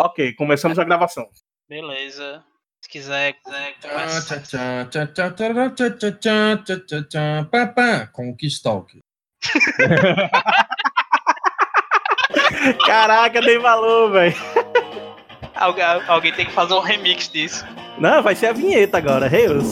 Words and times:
Ok, 0.00 0.32
começamos 0.34 0.78
a 0.78 0.84
gravação. 0.84 1.28
Beleza. 1.68 2.44
Se 2.80 2.88
quiser, 2.88 3.32
quiser 3.32 3.74
Conquistalk. 8.12 9.00
Caraca, 12.86 13.40
dei 13.40 13.58
valor, 13.58 14.12
velho. 14.12 14.36
Algu 15.56 15.80
alguém 16.06 16.32
tem 16.32 16.46
que 16.46 16.52
fazer 16.52 16.74
um 16.74 16.80
remix 16.80 17.28
disso. 17.28 17.66
Não, 17.98 18.22
vai 18.22 18.36
ser 18.36 18.46
a 18.46 18.52
vinheta 18.52 18.98
agora, 18.98 19.26
Reus. 19.26 19.66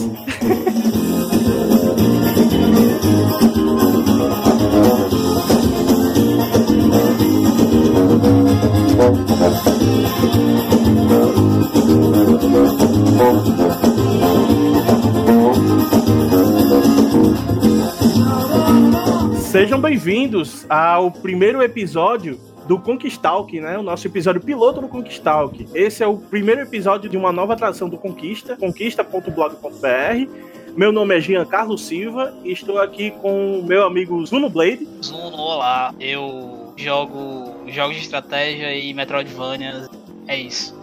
Sejam 19.57 19.79
bem-vindos 19.81 20.65
ao 20.69 21.09
primeiro 21.09 21.61
episódio 21.63 22.39
do 22.67 22.77
Conquistalk, 22.77 23.59
né? 23.59 23.77
O 23.77 23.81
nosso 23.81 24.05
episódio 24.05 24.41
piloto 24.41 24.81
do 24.81 24.87
Conquistalk. 24.87 25.67
Esse 25.73 26.03
é 26.03 26.07
o 26.07 26.17
primeiro 26.17 26.61
episódio 26.61 27.09
de 27.09 27.17
uma 27.17 27.31
nova 27.31 27.53
atração 27.53 27.89
do 27.89 27.97
Conquista, 27.97 28.55
conquista.blog.br. 28.55 30.29
Meu 30.75 30.91
nome 30.91 31.17
é 31.17 31.19
Giancarlo 31.19 31.77
Silva 31.77 32.35
e 32.43 32.51
estou 32.51 32.79
aqui 32.79 33.09
com 33.09 33.59
o 33.59 33.65
meu 33.65 33.83
amigo 33.83 34.23
Zuno 34.25 34.47
Blade. 34.47 34.87
Zuno, 35.03 35.35
olá. 35.35 35.91
Eu 35.99 36.73
jogo 36.77 37.56
jogos 37.69 37.95
de 37.95 38.01
estratégia 38.01 38.73
e 38.75 38.93
Metroidvania. 38.93 39.87
É 40.27 40.37
isso. 40.37 40.77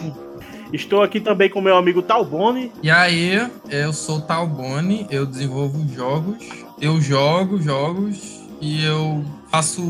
Estou 0.72 1.02
aqui 1.02 1.18
também 1.18 1.48
com 1.48 1.60
meu 1.60 1.76
amigo 1.76 2.02
Talbone. 2.02 2.70
E 2.82 2.90
aí, 2.90 3.48
eu 3.70 3.92
sou 3.92 4.20
Talbone, 4.20 5.06
eu 5.10 5.24
desenvolvo 5.24 5.86
jogos, 5.94 6.46
eu 6.80 7.00
jogo 7.00 7.60
jogos 7.60 8.42
e 8.60 8.84
eu 8.84 9.24
faço 9.50 9.82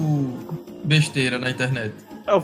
besteira 0.85 1.39
na 1.39 1.51
internet. 1.51 1.93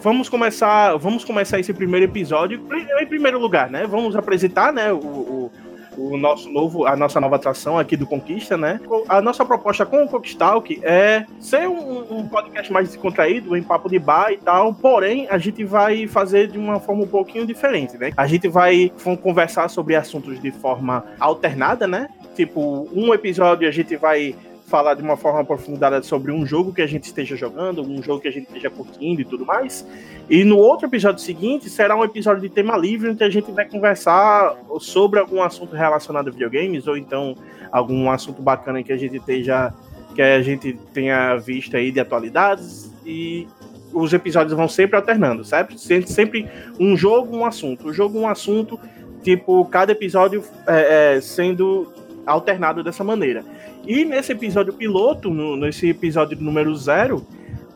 Vamos 0.02 0.28
começar, 0.28 0.96
vamos 0.96 1.24
começar 1.24 1.60
esse 1.60 1.72
primeiro 1.72 2.06
episódio 2.06 2.60
em 3.00 3.06
primeiro 3.06 3.38
lugar, 3.38 3.70
né? 3.70 3.86
Vamos 3.86 4.16
apresentar, 4.16 4.72
né, 4.72 4.90
o, 4.92 4.96
o, 4.96 5.52
o 5.96 6.16
nosso 6.16 6.50
novo, 6.50 6.86
a 6.86 6.96
nossa 6.96 7.20
nova 7.20 7.36
atração 7.36 7.78
aqui 7.78 7.96
do 7.96 8.06
Conquista, 8.06 8.56
né? 8.56 8.80
A 9.08 9.20
nossa 9.20 9.44
proposta 9.44 9.84
com 9.84 10.04
o 10.04 10.08
Conquistalk 10.08 10.80
é 10.82 11.24
ser 11.38 11.68
um, 11.68 12.18
um, 12.18 12.28
podcast 12.28 12.72
mais 12.72 12.88
descontraído, 12.88 13.56
em 13.56 13.62
papo 13.62 13.88
de 13.88 13.98
bar 13.98 14.32
e 14.32 14.36
tal, 14.36 14.74
porém 14.74 15.26
a 15.30 15.38
gente 15.38 15.64
vai 15.64 16.06
fazer 16.06 16.48
de 16.48 16.58
uma 16.58 16.80
forma 16.80 17.04
um 17.04 17.08
pouquinho 17.08 17.46
diferente, 17.46 17.96
né? 17.96 18.12
A 18.16 18.26
gente 18.26 18.48
vai 18.48 18.92
conversar 19.22 19.68
sobre 19.68 19.94
assuntos 19.94 20.40
de 20.40 20.50
forma 20.50 21.04
alternada, 21.18 21.86
né? 21.86 22.08
Tipo, 22.34 22.88
um 22.92 23.14
episódio 23.14 23.68
a 23.68 23.70
gente 23.70 23.96
vai 23.96 24.34
falar 24.66 24.94
de 24.94 25.02
uma 25.02 25.16
forma 25.16 25.40
aprofundada 25.40 26.02
sobre 26.02 26.32
um 26.32 26.46
jogo 26.46 26.72
que 26.72 26.82
a 26.82 26.86
gente 26.86 27.04
esteja 27.04 27.36
jogando, 27.36 27.82
um 27.82 28.02
jogo 28.02 28.20
que 28.20 28.28
a 28.28 28.32
gente 28.32 28.46
esteja 28.46 28.70
curtindo 28.70 29.20
e 29.20 29.24
tudo 29.24 29.44
mais. 29.44 29.86
E 30.28 30.42
no 30.42 30.56
outro 30.56 30.86
episódio 30.86 31.22
seguinte 31.22 31.68
será 31.68 31.94
um 31.94 32.04
episódio 32.04 32.42
de 32.42 32.48
tema 32.48 32.76
livre, 32.76 33.10
onde 33.10 33.22
a 33.22 33.30
gente 33.30 33.52
vai 33.52 33.68
conversar 33.68 34.56
sobre 34.80 35.20
algum 35.20 35.42
assunto 35.42 35.76
relacionado 35.76 36.28
a 36.28 36.30
videogames, 36.30 36.86
ou 36.86 36.96
então 36.96 37.36
algum 37.70 38.10
assunto 38.10 38.40
bacana 38.40 38.82
que 38.82 38.92
a 38.92 38.96
gente 38.96 39.16
esteja. 39.16 39.72
que 40.14 40.22
a 40.22 40.40
gente 40.40 40.78
tenha 40.92 41.36
visto 41.36 41.76
aí 41.76 41.90
de 41.90 42.00
atualidades. 42.00 42.92
E 43.04 43.46
os 43.92 44.12
episódios 44.12 44.56
vão 44.56 44.68
sempre 44.68 44.96
alternando, 44.96 45.44
certo? 45.44 45.78
Sempre 45.78 46.48
um 46.80 46.96
jogo, 46.96 47.36
um 47.36 47.44
assunto. 47.44 47.88
O 47.88 47.92
jogo, 47.92 48.18
um 48.18 48.28
assunto, 48.28 48.78
tipo, 49.22 49.64
cada 49.66 49.92
episódio 49.92 50.42
é, 50.66 51.16
é, 51.16 51.20
sendo 51.20 51.92
alternado 52.26 52.82
dessa 52.82 53.04
maneira. 53.04 53.44
E 53.86 54.04
nesse 54.04 54.32
episódio 54.32 54.72
piloto, 54.72 55.30
no, 55.30 55.56
nesse 55.56 55.88
episódio 55.88 56.40
número 56.40 56.74
zero, 56.74 57.26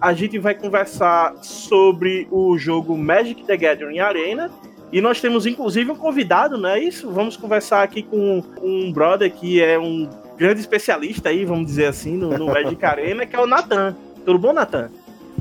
a 0.01 0.13
gente 0.13 0.39
vai 0.39 0.55
conversar 0.55 1.35
sobre 1.43 2.27
o 2.31 2.57
jogo 2.57 2.97
Magic 2.97 3.45
the 3.45 3.57
Gathering 3.57 3.99
Arena. 3.99 4.51
E 4.91 5.03
nós 5.03 5.21
temos 5.21 5.45
inclusive 5.45 5.91
um 5.91 5.97
convidado, 5.97 6.57
não 6.57 6.71
é 6.71 6.79
isso? 6.79 7.11
Vamos 7.11 7.37
conversar 7.37 7.83
aqui 7.83 8.03
com 8.03 8.43
um 8.63 8.91
brother 8.91 9.31
que 9.31 9.63
é 9.63 9.79
um 9.79 10.09
grande 10.39 10.61
especialista 10.61 11.29
aí, 11.29 11.45
vamos 11.45 11.67
dizer 11.67 11.87
assim, 11.87 12.17
no, 12.17 12.31
no 12.39 12.47
Magic 12.47 12.83
Arena, 12.87 13.27
que 13.27 13.37
é 13.37 13.41
o 13.41 13.47
Natan. 13.47 13.95
Tudo 14.25 14.39
bom, 14.39 14.53
Natan? 14.53 14.91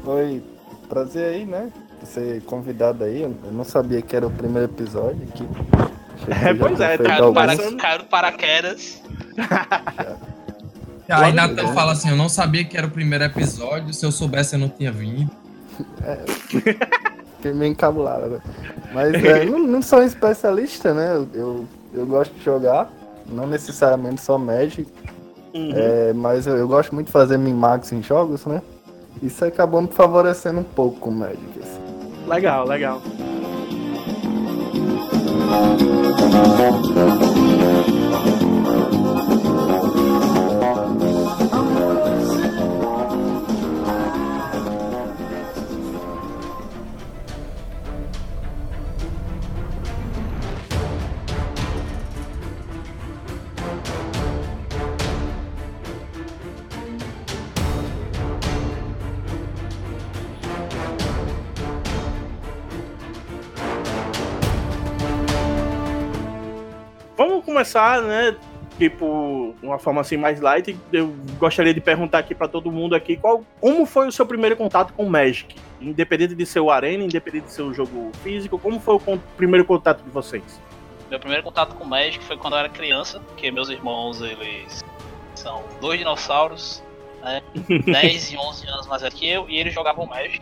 Oi, 0.05 0.43
prazer 0.89 1.35
aí, 1.35 1.45
né? 1.45 1.71
Ser 2.03 2.41
convidado 2.43 3.05
aí. 3.05 3.21
Eu 3.21 3.35
não 3.51 3.63
sabia 3.63 4.01
que 4.01 4.15
era 4.15 4.27
o 4.27 4.31
primeiro 4.31 4.69
episódio 4.69 5.21
aqui. 5.29 5.47
É, 6.45 6.53
pois 6.53 6.79
é, 6.79 6.97
caiu 6.97 7.33
para, 7.33 7.55
caiu 7.77 8.03
paraquedas. 8.05 9.01
Aí 11.09 11.33
Nathan 11.33 11.73
fala 11.73 11.93
assim: 11.93 12.09
Eu 12.09 12.15
não 12.15 12.29
sabia 12.29 12.63
que 12.63 12.77
era 12.77 12.87
o 12.87 12.91
primeiro 12.91 13.23
episódio, 13.23 13.93
se 13.93 14.05
eu 14.05 14.11
soubesse 14.11 14.55
eu 14.55 14.59
não 14.59 14.69
tinha 14.69 14.91
vindo. 14.91 15.31
É. 16.03 16.17
Fiquei 17.37 17.53
meio 17.53 17.71
encabulado. 17.71 18.27
Né? 18.27 18.39
Mas 18.93 19.13
é, 19.23 19.45
não, 19.45 19.59
não 19.59 19.81
sou 19.81 19.99
um 19.99 20.03
especialista, 20.03 20.93
né? 20.93 21.15
Eu, 21.15 21.27
eu, 21.33 21.65
eu, 21.93 22.05
gosto 22.05 22.33
de 22.33 22.43
jogar, 22.43 22.91
não 23.27 23.47
necessariamente 23.47 24.21
só 24.21 24.37
Magic. 24.37 24.87
Uhum. 25.53 25.71
É, 25.73 26.13
mas 26.13 26.45
eu, 26.45 26.57
eu, 26.57 26.67
gosto 26.67 26.93
muito 26.93 27.07
de 27.07 27.13
fazer 27.13 27.37
min-max 27.37 27.91
em 27.91 28.01
jogos, 28.01 28.45
né? 28.45 28.61
Isso 29.21 29.43
acabou 29.45 29.81
me 29.81 29.87
favorecendo 29.87 30.59
um 30.59 30.63
pouco 30.63 30.99
com 30.99 31.09
o 31.09 31.13
Magic. 31.13 31.41
Assim. 31.61 32.27
Legal, 32.27 32.67
legal. 32.67 33.01
Começar, 67.67 68.01
né, 68.01 68.35
tipo, 68.77 69.53
uma 69.61 69.77
forma 69.77 69.99
assim 69.99 70.15
mais 70.15 70.39
light, 70.39 70.77
eu 70.93 71.13
gostaria 71.37 71.73
de 71.73 71.81
perguntar 71.81 72.19
aqui 72.19 72.33
para 72.33 72.47
todo 72.47 72.71
mundo 72.71 72.95
aqui 72.95 73.17
qual, 73.17 73.43
como 73.59 73.85
foi 73.85 74.07
o 74.07 74.11
seu 74.11 74.25
primeiro 74.25 74.55
contato 74.55 74.93
com 74.93 75.05
Magic? 75.05 75.53
Independente 75.81 76.33
de 76.33 76.45
ser 76.45 76.61
o 76.61 76.71
Arena, 76.71 77.03
independente 77.03 77.47
de 77.47 77.51
ser 77.51 77.63
o 77.63 77.73
jogo 77.73 78.11
físico, 78.23 78.57
como 78.57 78.79
foi 78.79 78.95
o 78.95 79.17
primeiro 79.35 79.65
contato 79.65 80.01
de 80.01 80.09
vocês? 80.09 80.61
Meu 81.09 81.19
primeiro 81.19 81.43
contato 81.43 81.75
com 81.75 81.83
Magic 81.83 82.23
foi 82.23 82.37
quando 82.37 82.53
eu 82.53 82.59
era 82.59 82.69
criança, 82.69 83.19
porque 83.19 83.51
meus 83.51 83.69
irmãos, 83.69 84.21
eles 84.21 84.83
são 85.35 85.63
dois 85.81 85.99
dinossauros, 85.99 86.81
né, 87.21 87.41
10 87.85 88.31
e 88.31 88.37
11 88.37 88.67
anos 88.69 88.87
mais 88.87 89.01
velho 89.01 89.13
que 89.13 89.27
eu, 89.27 89.49
e 89.49 89.57
eles 89.57 89.73
jogavam 89.73 90.05
Magic 90.05 90.41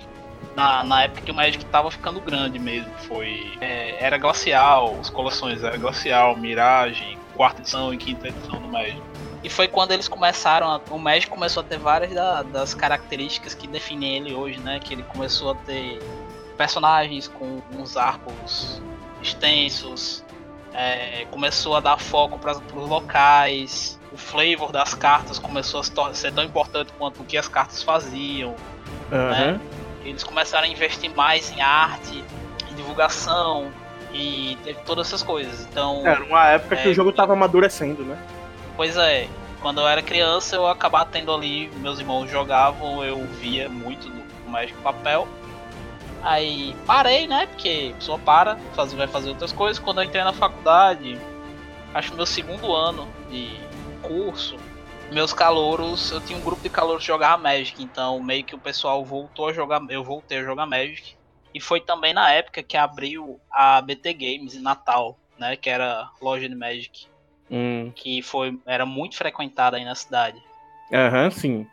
na, 0.55 0.83
na 0.83 1.03
época 1.03 1.21
que 1.21 1.31
o 1.31 1.33
Magic 1.33 1.63
tava 1.65 1.91
ficando 1.91 2.19
grande 2.21 2.57
mesmo. 2.57 2.91
Foi. 2.99 3.51
É, 3.59 4.03
era 4.03 4.17
glacial, 4.17 4.97
as 4.99 5.09
coleções 5.09 5.63
era 5.63 5.77
glacial, 5.77 6.37
Mirage, 6.37 7.17
quarta 7.35 7.61
edição 7.61 7.93
e 7.93 7.97
quinta 7.97 8.29
edição 8.29 8.59
do 8.59 8.67
Magic. 8.67 9.01
E 9.43 9.49
foi 9.49 9.67
quando 9.67 9.91
eles 9.91 10.07
começaram. 10.07 10.67
A, 10.67 10.81
o 10.89 10.97
Magic 10.97 11.29
começou 11.29 11.61
a 11.61 11.63
ter 11.63 11.77
várias 11.77 12.13
da, 12.13 12.41
das 12.41 12.73
características 12.73 13.53
que 13.53 13.67
definem 13.67 14.17
ele 14.17 14.33
hoje, 14.33 14.59
né? 14.59 14.79
Que 14.79 14.93
ele 14.93 15.03
começou 15.03 15.51
a 15.51 15.55
ter 15.55 15.99
personagens 16.57 17.27
com 17.27 17.61
uns 17.77 17.97
arcos 17.97 18.81
extensos. 19.21 20.23
É, 20.73 21.25
começou 21.31 21.75
a 21.75 21.79
dar 21.79 21.99
foco 21.99 22.39
para 22.39 22.53
os 22.53 22.89
locais. 22.89 23.99
O 24.11 24.17
flavor 24.17 24.71
das 24.71 24.93
cartas 24.93 25.37
começou 25.37 25.81
a 25.81 26.13
ser 26.13 26.33
tão 26.33 26.43
importante 26.43 26.91
quanto 26.97 27.21
o 27.21 27.25
que 27.25 27.37
as 27.37 27.47
cartas 27.47 27.83
faziam. 27.83 28.55
Uhum. 29.11 29.29
Né? 29.29 29.59
Eles 30.05 30.23
começaram 30.23 30.65
a 30.65 30.67
investir 30.67 31.13
mais 31.15 31.51
em 31.51 31.61
arte, 31.61 32.23
em 32.71 32.75
divulgação 32.75 33.71
e 34.13 34.57
teve 34.63 34.79
todas 34.85 35.07
essas 35.07 35.23
coisas. 35.23 35.67
Então. 35.69 36.05
Era 36.05 36.23
uma 36.23 36.47
época 36.47 36.75
é, 36.75 36.83
que 36.83 36.89
o 36.89 36.93
jogo 36.93 37.09
estava 37.09 37.33
amadurecendo, 37.33 38.03
né? 38.03 38.17
Pois 38.77 38.95
é. 38.95 39.27
Quando 39.61 39.81
eu 39.81 39.87
era 39.87 40.01
criança, 40.01 40.55
eu 40.55 40.67
acabava 40.67 41.09
tendo 41.11 41.33
ali, 41.33 41.71
meus 41.77 41.99
irmãos 41.99 42.29
jogavam, 42.29 43.03
eu 43.03 43.25
via 43.39 43.67
muito 43.67 44.07
do 44.09 44.49
Magic 44.49 44.77
Papel. 44.81 45.27
Aí 46.21 46.75
parei, 46.85 47.27
né? 47.27 47.47
Porque 47.47 47.91
a 47.93 47.95
pessoa 47.97 48.19
para, 48.19 48.57
faz, 48.75 48.93
vai 48.93 49.07
fazer 49.07 49.29
outras 49.29 49.51
coisas. 49.51 49.79
Quando 49.79 50.01
eu 50.01 50.03
entrei 50.03 50.23
na 50.23 50.33
faculdade, 50.33 51.19
acho 51.93 52.11
que 52.11 52.15
meu 52.15 52.25
segundo 52.25 52.75
ano 52.75 53.07
de 53.29 53.59
curso, 54.03 54.55
meus 55.11 55.33
calouros, 55.33 56.11
eu 56.11 56.21
tinha 56.21 56.37
um 56.37 56.41
grupo 56.41 56.61
de 56.61 56.69
calouros 56.69 57.03
que 57.03 57.07
jogava 57.07 57.41
Magic, 57.41 57.81
então 57.81 58.21
meio 58.21 58.43
que 58.43 58.55
o 58.55 58.59
pessoal 58.59 59.03
voltou 59.03 59.49
a 59.49 59.53
jogar, 59.53 59.81
eu 59.89 60.03
voltei 60.03 60.39
a 60.39 60.43
jogar 60.43 60.65
Magic. 60.65 61.15
E 61.53 61.59
foi 61.59 61.79
também 61.79 62.13
na 62.13 62.31
época 62.31 62.61
que 62.61 62.75
abriu 62.75 63.39
a 63.49 63.81
BT 63.81 64.13
Games 64.13 64.55
em 64.55 64.61
Natal, 64.61 65.17
né? 65.37 65.55
Que 65.55 65.69
era 65.69 66.09
loja 66.21 66.49
de 66.49 66.55
Magic. 66.55 67.07
Hum. 67.49 67.93
Que 67.95 68.21
foi, 68.21 68.59
era 68.65 68.85
muito 68.85 69.15
frequentada 69.15 69.77
aí 69.77 69.85
na 69.85 69.95
cidade. 69.95 70.43
Aham, 70.91 71.31
sim. 71.31 71.65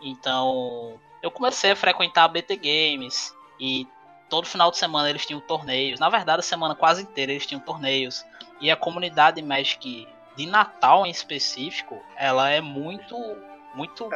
Então, 0.00 0.98
eu 1.22 1.30
comecei 1.30 1.70
a 1.70 1.76
frequentar 1.76 2.24
a 2.24 2.28
BT 2.28 2.56
Games 2.56 3.34
e 3.58 3.86
todo 4.28 4.46
final 4.46 4.70
de 4.70 4.78
semana 4.78 5.08
eles 5.08 5.24
tinham 5.24 5.40
torneios. 5.40 5.98
Na 6.00 6.08
verdade, 6.08 6.40
a 6.40 6.42
semana 6.42 6.74
quase 6.74 7.02
inteira 7.02 7.32
eles 7.32 7.46
tinham 7.46 7.60
torneios. 7.60 8.24
E 8.60 8.70
a 8.70 8.76
comunidade 8.76 9.40
Magic 9.42 10.06
de 10.36 10.46
Natal 10.46 11.06
em 11.06 11.10
específico, 11.10 11.98
ela 12.16 12.50
é 12.50 12.60
muito, 12.60 13.16
muito 13.74 14.08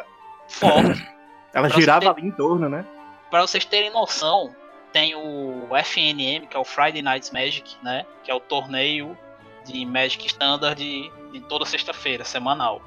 forte. 0.48 1.06
Ela 1.52 1.68
Pra 1.68 1.80
girava 1.80 2.00
ter- 2.00 2.08
ali 2.20 2.28
em 2.28 2.30
torno, 2.30 2.68
né? 2.68 2.84
Para 3.28 3.40
vocês 3.40 3.64
terem 3.64 3.90
noção, 3.90 4.54
tem 4.92 5.16
o 5.16 5.66
FNM, 5.76 6.46
que 6.46 6.56
é 6.56 6.60
o 6.60 6.64
Friday 6.64 7.02
Nights 7.02 7.32
Magic, 7.32 7.76
né? 7.82 8.06
Que 8.22 8.30
é 8.30 8.34
o 8.34 8.38
torneio 8.38 9.18
de 9.64 9.84
Magic 9.84 10.24
Standard 10.28 10.76
de, 10.80 11.10
de 11.32 11.40
toda 11.40 11.64
sexta-feira, 11.64 12.24
semanal, 12.24 12.80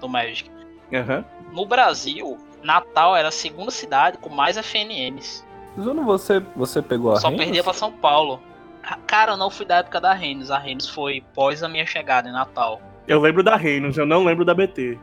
do 0.00 0.08
Magic. 0.08 0.50
Aham. 0.94 1.24
No 1.52 1.66
Brasil, 1.66 2.38
Natal 2.62 3.14
era 3.14 3.28
a 3.28 3.32
segunda 3.32 3.70
cidade 3.70 4.16
com 4.16 4.30
mais 4.30 4.56
FNMs. 4.56 5.44
Zuno, 5.78 6.02
você, 6.04 6.40
você 6.56 6.80
pegou 6.80 7.12
a 7.12 7.16
Só 7.16 7.28
Reynolds? 7.28 7.44
perdia 7.46 7.62
pra 7.64 7.74
São 7.74 7.92
Paulo. 7.92 8.40
Ca- 8.86 8.98
Cara, 9.06 9.32
eu 9.32 9.36
não 9.36 9.50
fui 9.50 9.66
da 9.66 9.76
época 9.78 10.00
da 10.00 10.12
Renos. 10.14 10.50
A 10.50 10.58
Renos 10.58 10.88
foi 10.88 11.22
pós 11.34 11.62
a 11.62 11.68
minha 11.68 11.84
chegada 11.86 12.28
em 12.28 12.32
Natal. 12.32 12.80
Eu 13.06 13.20
lembro 13.20 13.42
da 13.42 13.56
Reinos, 13.56 13.96
eu 13.98 14.06
não 14.06 14.24
lembro 14.24 14.44
da 14.44 14.54
BT. 14.54 14.98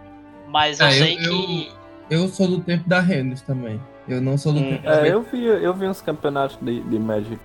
Mas 0.48 0.80
eu 0.80 0.86
É, 0.88 0.90
eu- 0.90 0.94
sei 0.94 1.16
eu- 1.16 1.20
que. 1.20 1.72
Eu 2.10 2.28
sou 2.28 2.48
do 2.48 2.60
tempo 2.62 2.88
da 2.88 3.00
Renus 3.00 3.42
também. 3.42 3.82
Eu 4.08 4.20
não 4.22 4.38
sou 4.38 4.52
do 4.54 4.60
Hum. 4.60 4.70
tempo 4.72 4.84
da 4.84 5.06
É, 5.08 5.14
eu 5.14 5.22
vi, 5.22 5.46
eu 5.46 5.74
vi 5.74 5.88
uns 5.88 6.02
campeonatos 6.02 6.58
de, 6.62 6.82
de 6.82 7.00
Magic. 7.00 7.40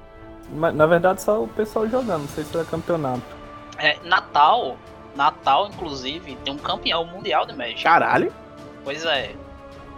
Mas, 0.52 0.75
na 0.75 0.87
verdade, 0.87 1.23
só 1.23 1.43
o 1.43 1.49
pessoal 1.49 1.87
jogando, 1.88 2.23
não 2.23 2.29
sei 2.29 2.43
se 2.44 2.55
era 2.56 2.64
campeonato. 2.64 3.23
É, 3.79 3.96
Natal, 4.05 4.76
Natal, 5.14 5.69
inclusive, 5.69 6.37
tem 6.44 6.52
um 6.52 6.58
campeão 6.58 7.05
mundial 7.05 7.46
de 7.46 7.55
Magic. 7.55 7.82
Caralho. 7.84 8.32
Pois 8.82 9.05
é. 9.05 9.34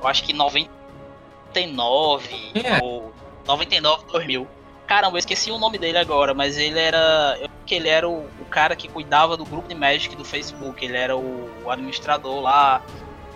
Eu 0.02 0.08
acho 0.08 0.24
que 0.24 0.32
99 0.34 2.28
Quem 2.52 2.66
é? 2.66 2.78
ou 2.82 3.12
99, 3.46 4.04
2000. 4.10 4.46
Caramba, 4.90 5.14
eu 5.14 5.20
esqueci 5.20 5.52
o 5.52 5.56
nome 5.56 5.78
dele 5.78 5.98
agora, 5.98 6.34
mas 6.34 6.58
ele 6.58 6.80
era. 6.80 7.38
Eu 7.40 7.48
que 7.64 7.76
ele 7.76 7.88
era 7.88 8.08
o, 8.08 8.24
o 8.24 8.44
cara 8.50 8.74
que 8.74 8.88
cuidava 8.88 9.36
do 9.36 9.44
grupo 9.44 9.68
de 9.68 9.74
Magic 9.76 10.16
do 10.16 10.24
Facebook. 10.24 10.84
Ele 10.84 10.96
era 10.96 11.16
o, 11.16 11.48
o 11.64 11.70
administrador 11.70 12.40
lá. 12.40 12.82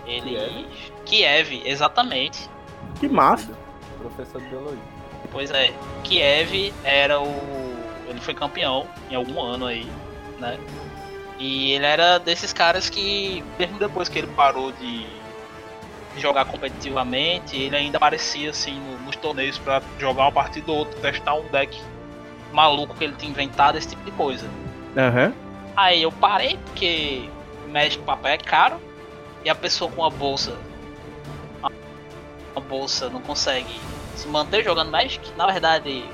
Ele. 0.05 0.67
Kiev, 1.05 1.61
exatamente. 1.63 2.49
Que 2.99 3.07
massa. 3.07 3.57
Professor 3.97 4.41
de 4.41 4.49
biologia. 4.49 4.83
Pois 5.31 5.49
é. 5.51 5.73
Kiev 6.03 6.73
era 6.83 7.21
o. 7.21 7.25
Ele 8.09 8.19
foi 8.19 8.33
campeão 8.33 8.85
em 9.09 9.15
algum 9.15 9.41
ano 9.41 9.67
aí, 9.67 9.89
né? 10.37 10.59
E 11.39 11.71
ele 11.71 11.85
era 11.85 12.17
desses 12.17 12.51
caras 12.51 12.89
que, 12.89 13.45
mesmo 13.57 13.79
depois 13.79 14.09
que 14.09 14.19
ele 14.19 14.27
parou 14.35 14.73
de 14.73 15.07
jogar 16.17 16.45
competitivamente, 16.45 17.57
ele 17.57 17.75
ainda 17.75 17.97
aparecia 17.97 18.49
assim 18.49 18.79
no- 18.79 18.97
nos 18.99 19.15
torneios 19.15 19.57
pra 19.57 19.81
jogar 19.99 20.23
uma 20.23 20.31
partida 20.31 20.71
ou 20.71 20.79
outra, 20.79 20.99
testar 20.99 21.33
um 21.35 21.47
deck 21.49 21.79
maluco 22.51 22.95
que 22.95 23.03
ele 23.03 23.13
tinha 23.17 23.29
inventado, 23.31 23.77
esse 23.77 23.89
tipo 23.89 24.03
de 24.03 24.11
coisa. 24.11 24.47
Aham. 24.97 25.33
Aí 25.75 26.01
eu 26.03 26.11
parei 26.11 26.57
porque 26.65 27.29
Magic 27.69 28.01
papel 28.03 28.31
é 28.31 28.37
caro 28.37 28.77
e 29.43 29.49
a 29.49 29.55
pessoa 29.55 29.91
com 29.91 30.03
a 30.05 30.09
bolsa 30.09 30.55
a 32.55 32.59
bolsa 32.61 33.09
não 33.09 33.19
consegue 33.21 33.75
se 34.15 34.27
manter 34.29 34.63
jogando 34.63 34.89
Magic. 34.89 35.19
Na 35.35 35.45
verdade, 35.45 36.05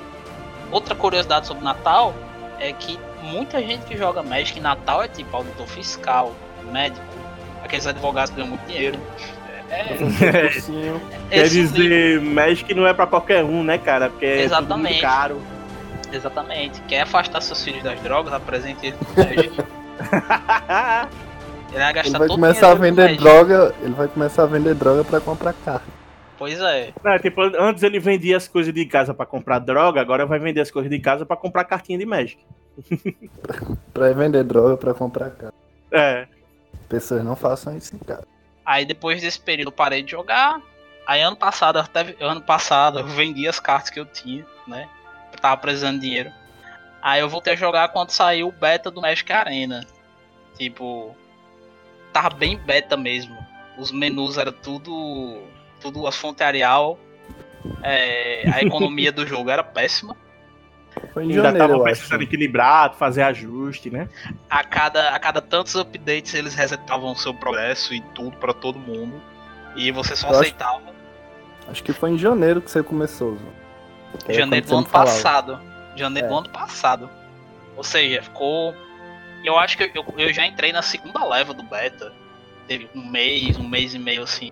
outra 0.72 0.94
curiosidade 0.94 1.46
sobre 1.46 1.62
Natal 1.62 2.12
é 2.58 2.72
que 2.72 2.98
muita 3.22 3.60
gente 3.60 3.84
que 3.84 3.96
joga 3.96 4.22
Magic 4.22 4.58
em 4.58 4.62
Natal 4.62 5.02
é 5.04 5.08
tipo 5.08 5.36
auditor 5.36 5.66
fiscal, 5.68 6.34
médico, 6.72 7.04
aqueles 7.64 7.86
advogados 7.86 8.30
que 8.30 8.36
ganham 8.36 8.48
muito 8.48 8.66
dinheiro. 8.66 8.98
É, 9.72 9.80
É. 9.80 10.48
Quer 10.48 10.70
nível. 10.70 11.00
dizer, 11.48 12.20
Magic 12.20 12.74
não 12.74 12.86
é 12.86 12.92
pra 12.92 13.06
qualquer 13.06 13.42
um, 13.42 13.64
né, 13.64 13.78
cara? 13.78 14.10
Porque 14.10 14.26
é 14.26 14.42
Exatamente. 14.42 14.90
muito 14.92 15.00
caro. 15.00 15.40
Exatamente. 16.12 16.80
Quer 16.82 17.00
afastar 17.02 17.40
seus 17.40 17.64
filhos 17.64 17.82
das 17.82 17.98
drogas, 18.00 18.32
apresente 18.34 18.86
ele 18.86 18.96
com 18.98 19.20
Magic. 19.22 19.58
Ele 21.70 21.78
vai 21.78 21.92
gastar 21.94 22.08
Ele 22.10 22.18
vai 22.18 22.28
todo 22.28 22.30
o 22.32 22.40
começar 22.40 22.70
a 22.70 22.74
vender 22.74 23.16
droga. 23.16 23.74
Ele 23.80 23.94
vai 23.94 24.08
começar 24.08 24.42
a 24.42 24.46
vender 24.46 24.74
droga 24.74 25.04
pra 25.04 25.20
comprar 25.20 25.54
carro. 25.64 25.80
Pois 26.38 26.60
é. 26.60 26.92
Não, 27.02 27.18
tipo, 27.18 27.40
antes 27.40 27.82
ele 27.82 27.98
vendia 27.98 28.36
as 28.36 28.46
coisas 28.48 28.74
de 28.74 28.84
casa 28.84 29.14
pra 29.14 29.24
comprar 29.24 29.58
droga, 29.60 30.00
agora 30.00 30.26
vai 30.26 30.38
vender 30.38 30.60
as 30.60 30.70
coisas 30.70 30.90
de 30.90 30.98
casa 30.98 31.24
pra 31.24 31.36
comprar 31.36 31.64
cartinha 31.64 31.98
de 31.98 32.04
Magic. 32.04 32.38
Pra 33.92 34.10
vender 34.12 34.42
droga 34.44 34.76
pra 34.78 34.94
comprar 34.94 35.28
carro. 35.30 35.52
É. 35.90 36.26
Pessoas 36.88 37.22
não 37.22 37.36
façam 37.36 37.76
isso 37.76 37.94
em 37.94 37.98
casa. 37.98 38.26
Aí 38.64 38.84
depois 38.84 39.20
desse 39.20 39.40
período 39.40 39.68
eu 39.68 39.72
parei 39.72 40.02
de 40.02 40.10
jogar. 40.10 40.60
Aí 41.06 41.20
ano 41.20 41.36
passado, 41.36 41.78
até 41.78 42.14
ano 42.20 42.40
passado, 42.40 43.00
eu 43.00 43.06
vendi 43.06 43.46
as 43.48 43.58
cartas 43.58 43.90
que 43.90 43.98
eu 43.98 44.06
tinha, 44.06 44.46
né? 44.66 44.88
Eu 45.32 45.38
tava 45.38 45.56
precisando 45.56 46.00
de 46.00 46.06
dinheiro. 46.06 46.32
Aí 47.02 47.20
eu 47.20 47.28
voltei 47.28 47.54
a 47.54 47.56
jogar 47.56 47.88
quando 47.88 48.10
saiu 48.10 48.48
o 48.48 48.52
beta 48.52 48.90
do 48.90 49.00
Magic 49.00 49.30
Arena. 49.32 49.84
Tipo, 50.56 51.16
tava 52.12 52.30
bem 52.30 52.56
beta 52.56 52.96
mesmo. 52.96 53.36
Os 53.76 53.90
menus 53.90 54.38
era 54.38 54.52
tudo. 54.52 55.42
Tudo 55.80 56.06
as 56.06 56.14
fonte 56.14 56.44
Arial. 56.44 56.96
É, 57.82 58.48
a 58.52 58.62
economia 58.62 59.10
do 59.10 59.26
jogo 59.26 59.50
era 59.50 59.64
péssima. 59.64 60.16
Foi 61.12 61.24
em 61.24 61.28
Ainda 61.30 61.42
janeiro, 61.42 61.58
tava 61.68 61.72
eu 61.78 61.82
precisando 61.82 62.14
acho. 62.20 62.22
equilibrar, 62.24 62.94
fazer 62.94 63.22
ajuste, 63.22 63.90
né? 63.90 64.08
A 64.48 64.62
cada, 64.64 65.10
a 65.10 65.18
cada 65.18 65.40
tantos 65.40 65.74
updates 65.74 66.34
eles 66.34 66.54
resetavam 66.54 67.12
o 67.12 67.16
seu 67.16 67.32
progresso 67.34 67.94
e 67.94 68.00
tudo 68.14 68.36
pra 68.36 68.52
todo 68.52 68.78
mundo. 68.78 69.20
E 69.76 69.90
você 69.90 70.14
só 70.16 70.26
Eu 70.28 70.30
acho- 70.32 70.40
aceitava. 70.40 70.82
Acho 71.68 71.82
que 71.82 71.92
foi 71.92 72.10
em 72.10 72.18
janeiro 72.18 72.60
que 72.60 72.70
você 72.70 72.82
começou. 72.82 73.36
Zô. 73.36 73.44
É, 74.28 74.34
janeiro 74.34 74.66
do 74.66 74.76
ano 74.76 74.86
passado. 74.86 75.60
Janeiro 75.96 76.26
É. 76.26 76.30
do 76.30 76.36
ano 76.38 76.48
passado. 76.50 77.08
Ou 77.76 77.84
seja, 77.84 78.22
ficou. 78.22 78.74
Eu 79.44 79.58
acho 79.58 79.76
que 79.76 79.90
eu, 79.94 80.04
eu 80.18 80.32
já 80.32 80.46
entrei 80.46 80.72
na 80.72 80.82
segunda 80.82 81.24
leva 81.24 81.54
do 81.54 81.62
beta. 81.62 82.12
Teve 82.68 82.88
um 82.94 83.04
mês, 83.10 83.56
um 83.56 83.66
mês 83.66 83.94
e 83.94 83.98
meio 83.98 84.22
assim. 84.22 84.50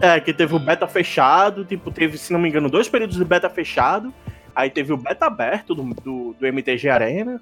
É, 0.00 0.18
que 0.20 0.32
teve 0.32 0.54
o 0.54 0.58
beta 0.58 0.86
fechado, 0.86 1.64
tipo, 1.64 1.90
teve, 1.90 2.16
se 2.16 2.32
não 2.32 2.40
me 2.40 2.48
engano, 2.48 2.70
dois 2.70 2.88
períodos 2.88 3.16
de 3.16 3.24
beta 3.24 3.50
fechado. 3.50 4.14
Aí 4.54 4.70
teve 4.70 4.92
o 4.92 4.96
beta 4.96 5.26
aberto 5.26 5.74
do, 5.74 5.82
do, 5.94 6.34
do 6.38 6.46
MTG 6.46 6.88
Arena. 6.88 7.40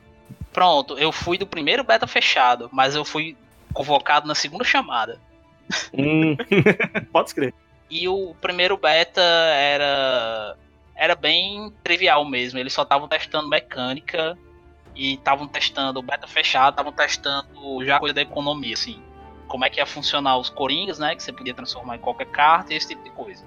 Pronto, 0.52 0.98
eu 0.98 1.12
fui 1.12 1.38
do 1.38 1.46
primeiro 1.46 1.84
beta 1.84 2.06
fechado, 2.06 2.68
mas 2.72 2.94
eu 2.94 3.04
fui 3.04 3.36
convocado 3.72 4.26
na 4.26 4.34
segunda 4.34 4.64
chamada. 4.64 5.20
Hum. 5.92 6.36
Pode 7.12 7.28
escrever. 7.28 7.54
E 7.90 8.08
o 8.08 8.34
primeiro 8.40 8.76
beta 8.76 9.20
era 9.20 10.56
era 10.94 11.14
bem 11.14 11.72
trivial 11.82 12.24
mesmo. 12.24 12.58
Eles 12.58 12.72
só 12.72 12.82
estavam 12.82 13.06
testando 13.06 13.48
mecânica 13.48 14.36
e 14.94 15.14
estavam 15.14 15.46
testando 15.46 16.00
o 16.00 16.02
beta 16.02 16.26
fechado, 16.26 16.70
estavam 16.70 16.92
testando 16.92 17.84
já 17.84 18.00
coisa 18.00 18.14
da 18.14 18.22
economia, 18.22 18.74
assim. 18.74 19.00
Como 19.46 19.64
é 19.64 19.70
que 19.70 19.78
ia 19.78 19.86
funcionar 19.86 20.36
os 20.36 20.50
coringas, 20.50 20.98
né? 20.98 21.14
Que 21.14 21.22
você 21.22 21.32
podia 21.32 21.54
transformar 21.54 21.96
em 21.96 22.00
qualquer 22.00 22.26
carta 22.26 22.74
e 22.74 22.76
esse 22.76 22.88
tipo 22.88 23.02
de 23.04 23.10
coisa. 23.10 23.44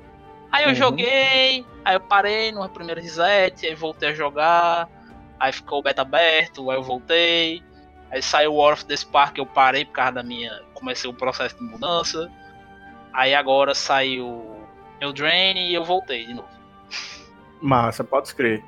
Aí 0.52 0.64
eu 0.64 0.70
Uhum. 0.70 0.76
joguei, 0.76 1.66
aí 1.86 1.96
eu 1.96 2.00
parei 2.00 2.52
no 2.52 2.68
primeiro 2.70 3.00
reset, 3.02 3.66
aí 3.66 3.74
voltei 3.76 4.10
a 4.10 4.14
jogar, 4.14 4.90
aí 5.40 5.52
ficou 5.54 5.80
o 5.80 5.84
beta 5.84 6.02
aberto, 6.02 6.70
aí 6.70 6.78
eu 6.78 6.84
voltei. 6.84 7.64
Aí 8.12 8.22
saiu 8.22 8.54
o 8.54 8.58
War 8.58 8.74
of 8.74 8.86
the 8.86 8.96
Spark, 8.96 9.38
eu 9.38 9.46
parei 9.46 9.86
por 9.86 9.94
causa 9.94 10.12
da 10.14 10.24
minha. 10.24 10.62
Comecei 10.74 11.10
o 11.10 11.14
processo 11.14 11.56
de 11.58 11.64
mudança. 11.64 12.30
Aí 13.14 13.34
agora 13.34 13.74
saiu 13.74 14.66
Eldraine 15.00 15.70
e 15.70 15.74
eu 15.74 15.84
voltei 15.86 16.26
de 16.26 16.34
novo. 16.34 16.50
Massa, 17.62 18.04
pode 18.04 18.28
escrever. 18.28 18.64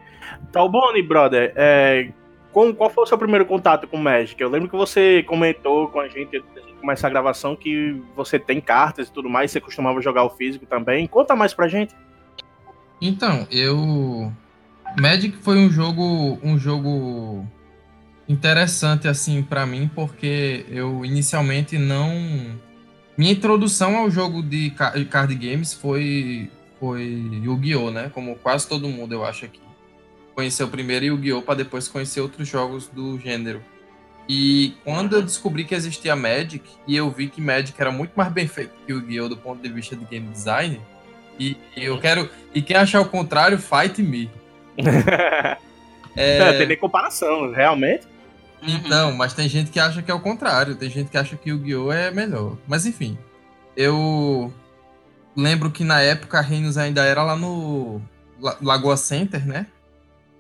Talboni, 0.52 1.02
brother, 1.02 1.52
é, 1.56 2.10
com, 2.54 2.74
qual 2.74 2.90
foi 2.90 3.04
o 3.04 3.08
seu 3.08 3.18
primeiro 3.18 3.46
contato 3.46 3.88
com 3.88 3.98
o 3.98 4.00
Magic? 4.00 4.40
Eu 4.42 4.50
lembro 4.50 4.70
que 4.70 4.76
você 4.76 5.24
comentou 5.24 5.90
com 5.90 6.00
a 6.00 6.08
gente 6.08 6.42
começar 6.84 7.08
a 7.08 7.10
gravação 7.10 7.56
que 7.56 8.02
você 8.14 8.38
tem 8.38 8.60
cartas 8.60 9.08
e 9.08 9.12
tudo 9.12 9.30
mais, 9.30 9.52
você 9.52 9.62
costumava 9.62 10.02
jogar 10.02 10.26
o 10.26 10.30
físico 10.30 10.66
também. 10.66 11.08
Conta 11.08 11.34
mais 11.34 11.54
pra 11.54 11.70
gente. 11.70 11.96
Então, 13.02 13.48
eu. 13.50 14.32
Magic 15.00 15.38
foi 15.38 15.58
um 15.58 15.70
jogo, 15.70 16.38
um 16.44 16.58
jogo 16.60 17.48
interessante 18.28 19.08
assim 19.08 19.42
pra 19.42 19.66
mim, 19.66 19.90
porque 19.96 20.66
eu 20.70 21.06
inicialmente 21.06 21.78
não. 21.78 22.12
Minha 23.18 23.32
introdução 23.32 23.96
ao 23.96 24.12
jogo 24.12 24.44
de 24.44 24.72
card 25.10 25.34
games 25.36 25.74
foi 25.74 26.52
foi 26.82 27.04
Yu-Gi-Oh, 27.44 27.92
né? 27.92 28.12
Como 28.14 28.36
quase 28.36 28.68
todo 28.68 28.90
mundo, 28.90 29.14
eu 29.14 29.24
acho 29.24 29.46
aqui. 29.46 29.62
Conheceu 30.36 30.68
primeiro 30.68 31.06
Yu-Gi-Oh 31.06 31.42
para 31.44 31.56
depois 31.56 31.88
conhecer 31.88 32.20
outros 32.20 32.46
jogos 32.46 32.90
do 32.90 33.18
gênero. 33.18 33.64
E 34.28 34.76
quando 34.84 35.18
eu 35.18 35.22
descobri 35.22 35.66
que 35.66 35.76
existia 35.76 36.16
Magic 36.16 36.64
e 36.88 36.96
eu 36.96 37.10
vi 37.12 37.28
que 37.28 37.42
Magic 37.42 37.80
era 37.80 37.92
muito 37.92 38.14
mais 38.16 38.32
bem 38.32 38.48
feito 38.48 38.72
que 38.86 38.94
Yu-Gi-Oh 38.94 39.30
do 39.30 39.38
ponto 39.38 39.62
de 39.62 39.70
vista 39.70 39.96
de 39.96 40.06
game 40.06 40.28
design, 40.30 40.80
e 41.40 41.58
eu 41.76 42.00
quero 42.00 42.30
e 42.54 42.62
quem 42.62 42.78
achar 42.78 43.02
o 43.02 43.06
contrário, 43.06 43.58
fight 43.58 44.02
me. 44.02 44.32
é... 46.16 46.40
Não, 46.40 46.58
tem 46.58 46.68
nem 46.68 46.78
comparação, 46.78 47.52
realmente. 47.52 48.08
Então, 48.62 49.12
mas 49.14 49.34
tem 49.34 49.50
gente 49.50 49.72
que 49.72 49.80
acha 49.80 50.02
que 50.02 50.10
é 50.10 50.14
o 50.14 50.22
contrário, 50.22 50.76
tem 50.76 50.90
gente 50.90 51.10
que 51.10 51.18
acha 51.18 51.36
que 51.36 51.52
o 51.52 51.58
Yu-Gi-Oh! 51.58 51.92
é 51.92 52.12
melhor. 52.12 52.58
Mas 52.66 52.86
enfim, 52.86 53.18
eu 53.76 54.54
lembro 55.36 55.70
que 55.70 55.84
na 55.84 56.02
época 56.02 56.38
a 56.40 56.42
Reinos 56.42 56.78
ainda 56.78 57.04
era 57.04 57.24
lá 57.24 57.36
no 57.36 58.02
Lagoa 58.62 58.96
Center, 58.96 59.46
né? 59.46 59.68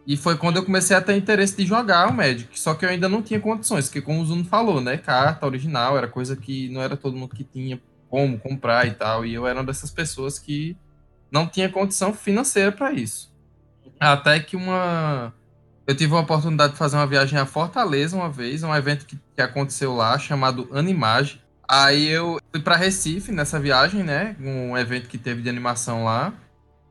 E 0.05 0.17
foi 0.17 0.37
quando 0.37 0.57
eu 0.57 0.65
comecei 0.65 0.95
a 0.95 1.01
ter 1.01 1.15
interesse 1.15 1.55
de 1.55 1.65
jogar 1.65 2.09
o 2.09 2.13
Magic. 2.13 2.59
Só 2.59 2.73
que 2.73 2.85
eu 2.85 2.89
ainda 2.89 3.07
não 3.07 3.21
tinha 3.21 3.39
condições, 3.39 3.85
porque 3.85 4.01
como 4.01 4.21
o 4.21 4.25
Zuno 4.25 4.43
falou, 4.43 4.81
né? 4.81 4.97
Carta 4.97 5.45
original 5.45 5.97
era 5.97 6.07
coisa 6.07 6.35
que 6.35 6.67
não 6.69 6.81
era 6.81 6.97
todo 6.97 7.15
mundo 7.15 7.35
que 7.35 7.43
tinha 7.43 7.81
como 8.09 8.37
comprar 8.37 8.85
e 8.85 8.91
tal. 8.91 9.25
E 9.25 9.33
eu 9.33 9.47
era 9.47 9.59
uma 9.59 9.65
dessas 9.65 9.89
pessoas 9.89 10.37
que 10.37 10.77
não 11.31 11.47
tinha 11.47 11.69
condição 11.69 12.13
financeira 12.13 12.71
para 12.71 12.91
isso. 12.91 13.33
Até 13.99 14.39
que 14.39 14.55
uma. 14.55 15.33
Eu 15.87 15.95
tive 15.95 16.13
a 16.15 16.19
oportunidade 16.19 16.73
de 16.73 16.79
fazer 16.79 16.95
uma 16.95 17.07
viagem 17.07 17.37
a 17.37 17.45
Fortaleza 17.45 18.15
uma 18.15 18.29
vez, 18.29 18.63
um 18.63 18.73
evento 18.73 19.05
que, 19.05 19.19
que 19.35 19.41
aconteceu 19.41 19.93
lá, 19.93 20.17
chamado 20.19 20.69
Animage. 20.71 21.41
Aí 21.67 22.07
eu 22.07 22.39
fui 22.51 22.61
para 22.61 22.75
Recife 22.75 23.31
nessa 23.31 23.59
viagem, 23.59 24.03
né? 24.03 24.35
Um 24.39 24.77
evento 24.77 25.09
que 25.09 25.17
teve 25.17 25.41
de 25.41 25.49
animação 25.49 26.03
lá. 26.03 26.33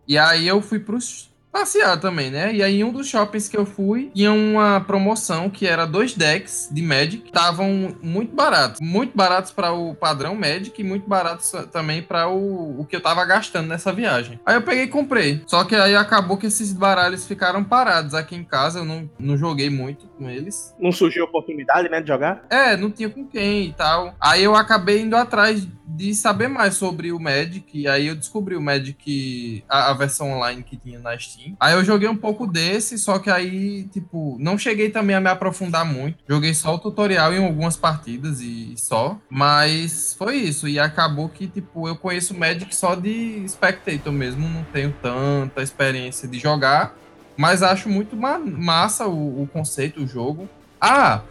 E 0.08 0.18
aí 0.18 0.46
eu 0.48 0.60
fui 0.60 0.78
pros 0.78 1.31
passear 1.52 2.00
também, 2.00 2.30
né? 2.30 2.54
E 2.54 2.62
aí, 2.62 2.82
um 2.82 2.92
dos 2.92 3.06
shoppings 3.06 3.48
que 3.48 3.56
eu 3.56 3.66
fui, 3.66 4.10
tinha 4.14 4.32
uma 4.32 4.80
promoção 4.80 5.50
que 5.50 5.66
era 5.66 5.86
dois 5.86 6.14
decks 6.14 6.68
de 6.72 6.82
Magic, 6.82 7.26
estavam 7.26 7.94
muito 8.02 8.34
baratos. 8.34 8.80
Muito 8.80 9.16
baratos 9.16 9.52
para 9.52 9.72
o 9.72 9.94
padrão 9.94 10.34
Magic 10.34 10.80
e 10.80 10.84
muito 10.84 11.08
baratos 11.08 11.52
também 11.70 12.02
para 12.02 12.28
o, 12.28 12.80
o 12.80 12.84
que 12.86 12.96
eu 12.96 13.00
tava 13.00 13.24
gastando 13.24 13.68
nessa 13.68 13.92
viagem. 13.92 14.40
Aí 14.46 14.54
eu 14.54 14.62
peguei 14.62 14.84
e 14.84 14.88
comprei. 14.88 15.42
Só 15.46 15.64
que 15.64 15.76
aí 15.76 15.94
acabou 15.94 16.36
que 16.36 16.46
esses 16.46 16.72
baralhos 16.72 17.26
ficaram 17.26 17.62
parados 17.62 18.14
aqui 18.14 18.34
em 18.34 18.44
casa, 18.44 18.80
eu 18.80 18.84
não, 18.84 19.08
não 19.18 19.36
joguei 19.36 19.68
muito 19.68 20.06
com 20.06 20.30
eles. 20.30 20.74
Não 20.78 20.90
surgiu 20.90 21.24
oportunidade, 21.24 21.88
né, 21.88 22.00
de 22.00 22.08
jogar? 22.08 22.44
É, 22.48 22.76
não 22.76 22.90
tinha 22.90 23.10
com 23.10 23.26
quem 23.26 23.66
e 23.66 23.72
tal. 23.72 24.14
Aí 24.20 24.42
eu 24.42 24.54
acabei 24.54 25.02
indo 25.02 25.16
atrás 25.16 25.66
de 25.94 26.14
saber 26.14 26.48
mais 26.48 26.74
sobre 26.74 27.12
o 27.12 27.20
Magic, 27.20 27.78
e 27.78 27.86
aí 27.86 28.06
eu 28.06 28.14
descobri 28.14 28.56
o 28.56 28.62
Magic, 28.62 29.64
a, 29.68 29.90
a, 29.90 29.94
versão 29.94 30.32
online 30.32 30.62
que 30.62 30.76
tinha 30.76 30.98
na 30.98 31.16
Steam. 31.18 31.41
Aí 31.58 31.74
eu 31.74 31.84
joguei 31.84 32.08
um 32.08 32.16
pouco 32.16 32.46
desse, 32.46 32.98
só 32.98 33.18
que 33.18 33.30
aí, 33.30 33.84
tipo, 33.84 34.36
não 34.38 34.56
cheguei 34.58 34.90
também 34.90 35.16
a 35.16 35.20
me 35.20 35.28
aprofundar 35.28 35.84
muito. 35.84 36.18
Joguei 36.28 36.54
só 36.54 36.74
o 36.74 36.78
tutorial 36.78 37.32
em 37.32 37.44
algumas 37.44 37.76
partidas 37.76 38.40
e 38.40 38.74
só. 38.76 39.18
Mas 39.28 40.14
foi 40.18 40.36
isso, 40.36 40.68
e 40.68 40.78
acabou 40.78 41.28
que, 41.28 41.46
tipo, 41.46 41.88
eu 41.88 41.96
conheço 41.96 42.38
Magic 42.38 42.74
só 42.74 42.94
de 42.94 43.44
spectator 43.48 44.12
mesmo, 44.12 44.48
não 44.48 44.64
tenho 44.64 44.94
tanta 45.02 45.62
experiência 45.62 46.28
de 46.28 46.38
jogar, 46.38 46.94
mas 47.36 47.62
acho 47.62 47.88
muito 47.88 48.16
ma 48.16 48.38
massa 48.38 49.06
o, 49.06 49.42
o 49.42 49.46
conceito, 49.46 50.02
o 50.02 50.06
jogo. 50.06 50.48
Ah, 50.80 51.22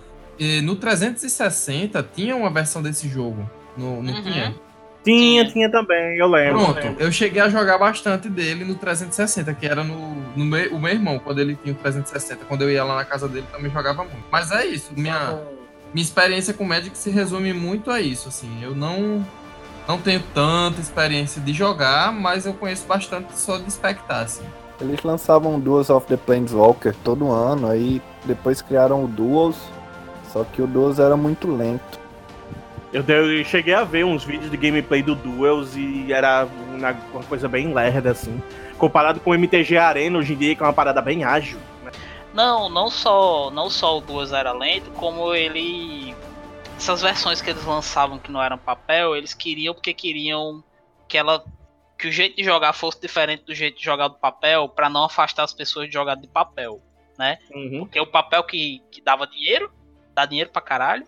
no 0.64 0.76
360 0.76 2.02
tinha 2.16 2.36
uma 2.36 2.50
versão 2.50 2.82
desse 2.82 3.08
jogo 3.08 3.48
no, 3.78 4.02
no 4.02 4.12
uhum. 4.12 4.24
tinha? 4.24 4.56
Tinha, 5.04 5.50
tinha 5.50 5.70
também, 5.70 6.18
eu 6.18 6.28
lembro. 6.28 6.60
Pronto, 6.60 6.78
eu, 6.78 6.84
lembro. 6.84 7.04
eu 7.04 7.12
cheguei 7.12 7.42
a 7.42 7.50
jogar 7.50 7.78
bastante 7.78 8.30
dele 8.30 8.64
no 8.64 8.76
360, 8.76 9.54
que 9.56 9.66
era 9.66 9.84
no, 9.84 10.16
no 10.36 10.46
meu, 10.46 10.76
o 10.76 10.80
meu 10.80 10.92
irmão, 10.92 11.18
quando 11.20 11.40
ele 11.40 11.56
tinha 11.56 11.74
o 11.74 11.78
360. 11.78 12.46
Quando 12.46 12.62
eu 12.62 12.72
ia 12.72 12.84
lá 12.84 12.96
na 12.96 13.06
casa 13.06 13.28
dele, 13.28 13.48
também 13.52 13.72
jogava 13.72 14.04
muito. 14.04 14.24
Mas 14.32 14.52
é 14.52 14.66
isso, 14.66 14.92
minha, 14.96 15.40
minha 15.94 16.04
experiência 16.04 16.54
com 16.54 16.64
Magic 16.64 16.96
se 16.96 17.10
resume 17.10 17.52
muito 17.52 17.90
a 17.90 18.00
isso, 18.00 18.28
assim. 18.28 18.64
Eu 18.64 18.76
não, 18.76 19.26
não 19.88 19.98
tenho 19.98 20.22
tanta 20.36 20.80
experiência 20.80 21.42
de 21.42 21.52
jogar, 21.52 22.14
mas 22.14 22.46
eu 22.46 22.54
conheço 22.54 22.86
bastante 22.86 23.38
só 23.38 23.58
de 23.58 23.68
espectar, 23.68 24.22
assim. 24.22 24.44
Eles 24.80 25.02
lançavam 25.04 25.60
Duels 25.60 25.90
of 25.90 26.08
the 26.08 26.18
Planeswalker 26.18 26.96
todo 27.04 27.32
ano, 27.32 27.68
aí 27.68 28.02
depois 28.26 28.62
criaram 28.62 29.04
o 29.04 29.08
Duels, 29.08 29.58
só 30.32 30.44
que 30.44 30.62
o 30.62 30.68
Duels 30.68 31.00
era 31.00 31.16
muito 31.16 31.52
lento. 31.52 32.01
Eu, 32.94 33.04
eu, 33.04 33.46
cheguei 33.46 33.74
a 33.74 33.84
ver 33.84 34.04
uns 34.04 34.24
vídeos 34.24 34.52
de 34.52 34.58
gameplay 34.58 35.02
do 35.02 35.16
Duels 35.16 35.76
e 35.78 36.12
era 36.12 36.46
uma, 36.46 36.92
uma, 36.92 37.24
coisa 37.24 37.48
bem 37.48 37.74
lerda, 37.74 38.12
assim. 38.12 38.42
Comparado 38.78 39.20
com 39.22 39.30
o 39.30 39.34
MTG 39.34 39.78
Arena 39.78 40.18
hoje 40.18 40.34
em 40.34 40.38
dia, 40.38 40.56
que 40.56 40.62
é 40.62 40.66
uma 40.66 40.74
parada 40.74 41.02
bem 41.02 41.24
ágil. 41.24 41.58
Né? 41.84 41.92
Não, 42.34 42.68
não 42.68 42.90
só, 42.90 43.50
não 43.50 43.70
só 43.70 43.98
o 43.98 44.02
Duels 44.02 44.34
era 44.34 44.52
lento, 44.52 44.92
como 44.92 45.34
ele. 45.34 46.14
Essas 46.76 47.02
versões 47.02 47.42
que 47.42 47.50
eles 47.50 47.64
lançavam 47.64 48.18
que 48.18 48.32
não 48.32 48.42
eram 48.42 48.58
papel, 48.58 49.16
eles 49.16 49.34
queriam 49.34 49.74
porque 49.74 49.94
queriam 49.94 50.62
que 51.08 51.18
ela. 51.18 51.46
Que 51.98 52.08
o 52.08 52.12
jeito 52.12 52.36
de 52.36 52.44
jogar 52.44 52.74
fosse 52.74 53.00
diferente 53.00 53.44
do 53.46 53.54
jeito 53.54 53.78
de 53.78 53.86
jogar 53.86 54.10
do 54.10 54.16
papel, 54.16 54.68
para 54.68 54.90
não 54.90 55.06
afastar 55.06 55.44
as 55.44 55.54
pessoas 55.54 55.88
de 55.88 55.94
jogar 55.94 56.16
de 56.16 56.28
papel, 56.28 56.82
né? 57.18 57.38
Uhum. 57.54 57.82
Porque 57.82 58.00
o 58.00 58.08
papel 58.08 58.44
que, 58.44 58.82
que 58.92 59.00
dava 59.02 59.28
dinheiro, 59.28 59.72
dá 60.14 60.26
dinheiro 60.26 60.50
pra 60.50 60.62
caralho. 60.62 61.06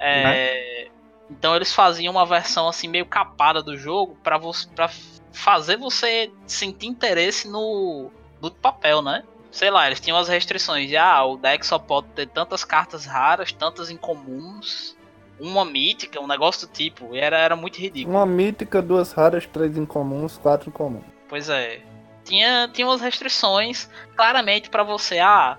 É, 0.00 0.88
uhum. 0.88 0.91
Então 1.32 1.56
eles 1.56 1.72
faziam 1.72 2.12
uma 2.12 2.26
versão 2.26 2.68
assim 2.68 2.86
meio 2.86 3.06
capada 3.06 3.62
do 3.62 3.76
jogo 3.76 4.16
para 4.22 4.38
para 4.74 4.90
fazer 5.32 5.78
você 5.78 6.30
sentir 6.46 6.86
interesse 6.86 7.48
no, 7.48 8.10
no 8.40 8.50
papel, 8.50 9.00
né? 9.00 9.24
Sei 9.50 9.70
lá, 9.70 9.86
eles 9.86 10.00
tinham 10.00 10.18
as 10.18 10.28
restrições 10.28 10.88
de 10.88 10.96
ah, 10.96 11.24
o 11.24 11.36
deck 11.36 11.66
só 11.66 11.78
pode 11.78 12.08
ter 12.08 12.28
tantas 12.28 12.64
cartas 12.64 13.06
raras, 13.06 13.50
tantas 13.52 13.90
incomuns, 13.90 14.96
uma 15.40 15.64
mítica, 15.64 16.20
um 16.20 16.26
negócio 16.26 16.66
do 16.66 16.72
tipo. 16.72 17.14
E 17.14 17.18
era, 17.18 17.38
era 17.38 17.56
muito 17.56 17.78
ridículo. 17.78 18.16
Uma 18.16 18.26
mítica, 18.26 18.80
duas 18.80 19.12
raras, 19.12 19.46
três 19.46 19.76
incomuns, 19.76 20.38
quatro 20.38 20.68
incomuns. 20.68 21.04
Pois 21.28 21.48
é. 21.48 21.80
Tinha, 22.24 22.68
tinha 22.72 22.86
umas 22.86 23.00
restrições 23.00 23.88
claramente 24.14 24.70
para 24.70 24.82
você, 24.82 25.18
ah, 25.18 25.58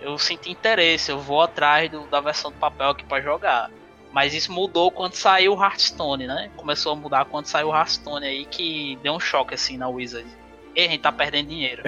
eu 0.00 0.16
senti 0.18 0.50
interesse, 0.50 1.10
eu 1.10 1.18
vou 1.18 1.42
atrás 1.42 1.90
do, 1.90 2.06
da 2.06 2.20
versão 2.20 2.50
do 2.50 2.56
papel 2.56 2.90
aqui 2.90 3.04
para 3.04 3.22
jogar. 3.22 3.70
Mas 4.12 4.34
isso 4.34 4.52
mudou 4.52 4.90
quando 4.90 5.14
saiu 5.14 5.54
o 5.54 5.62
Hearthstone, 5.62 6.26
né? 6.26 6.50
Começou 6.56 6.92
a 6.92 6.96
mudar 6.96 7.24
quando 7.26 7.46
saiu 7.46 7.68
o 7.68 7.74
Hearthstone 7.74 8.26
aí, 8.26 8.44
que 8.44 8.98
deu 9.02 9.12
um 9.12 9.20
choque 9.20 9.54
assim 9.54 9.76
na 9.76 9.88
Wizard. 9.88 10.26
E 10.74 10.80
a 10.80 10.88
gente 10.88 11.00
tá 11.00 11.12
perdendo 11.12 11.48
dinheiro. 11.48 11.82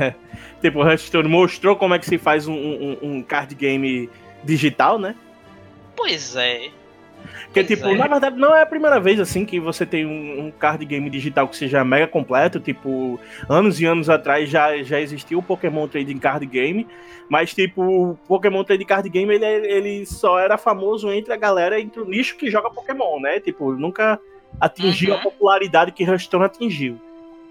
tipo, 0.60 0.80
o 0.80 0.86
Hearthstone 0.86 1.28
mostrou 1.28 1.76
como 1.76 1.94
é 1.94 1.98
que 1.98 2.06
se 2.06 2.18
faz 2.18 2.46
um, 2.46 2.54
um, 2.54 2.98
um 3.02 3.22
card 3.22 3.54
game 3.54 4.10
digital, 4.42 4.98
né? 4.98 5.14
Pois 5.96 6.36
é. 6.36 6.70
Porque, 7.54 7.76
tipo, 7.76 7.86
é. 7.86 7.94
na 7.94 8.08
verdade, 8.08 8.36
não 8.36 8.54
é 8.56 8.62
a 8.62 8.66
primeira 8.66 8.98
vez, 8.98 9.20
assim, 9.20 9.44
que 9.44 9.60
você 9.60 9.86
tem 9.86 10.04
um, 10.04 10.46
um, 10.46 10.50
card 10.50 10.84
game 10.84 11.08
digital 11.08 11.46
que 11.46 11.56
seja 11.56 11.84
mega 11.84 12.08
completo. 12.08 12.58
Tipo, 12.58 13.20
anos 13.48 13.80
e 13.80 13.84
anos 13.84 14.10
atrás 14.10 14.50
já, 14.50 14.82
já 14.82 15.00
existiu 15.00 15.38
o 15.38 15.42
Pokémon 15.42 15.86
Trading 15.86 16.18
Card 16.18 16.44
Game. 16.46 16.84
Mas, 17.28 17.54
tipo, 17.54 17.80
o 17.80 18.18
Pokémon 18.26 18.64
Trading 18.64 18.84
Card 18.84 19.08
Game, 19.08 19.32
ele, 19.32 19.44
ele 19.44 20.04
só 20.04 20.36
era 20.36 20.58
famoso 20.58 21.12
entre 21.12 21.32
a 21.32 21.36
galera, 21.36 21.80
entre 21.80 22.00
o 22.00 22.04
nicho 22.04 22.36
que 22.36 22.50
joga 22.50 22.70
Pokémon, 22.70 23.20
né? 23.20 23.38
Tipo, 23.38 23.72
nunca 23.72 24.18
atingiu 24.60 25.12
uhum. 25.12 25.20
a 25.20 25.22
popularidade 25.22 25.92
que 25.92 26.02
Hearthstone 26.02 26.46
atingiu. 26.46 27.00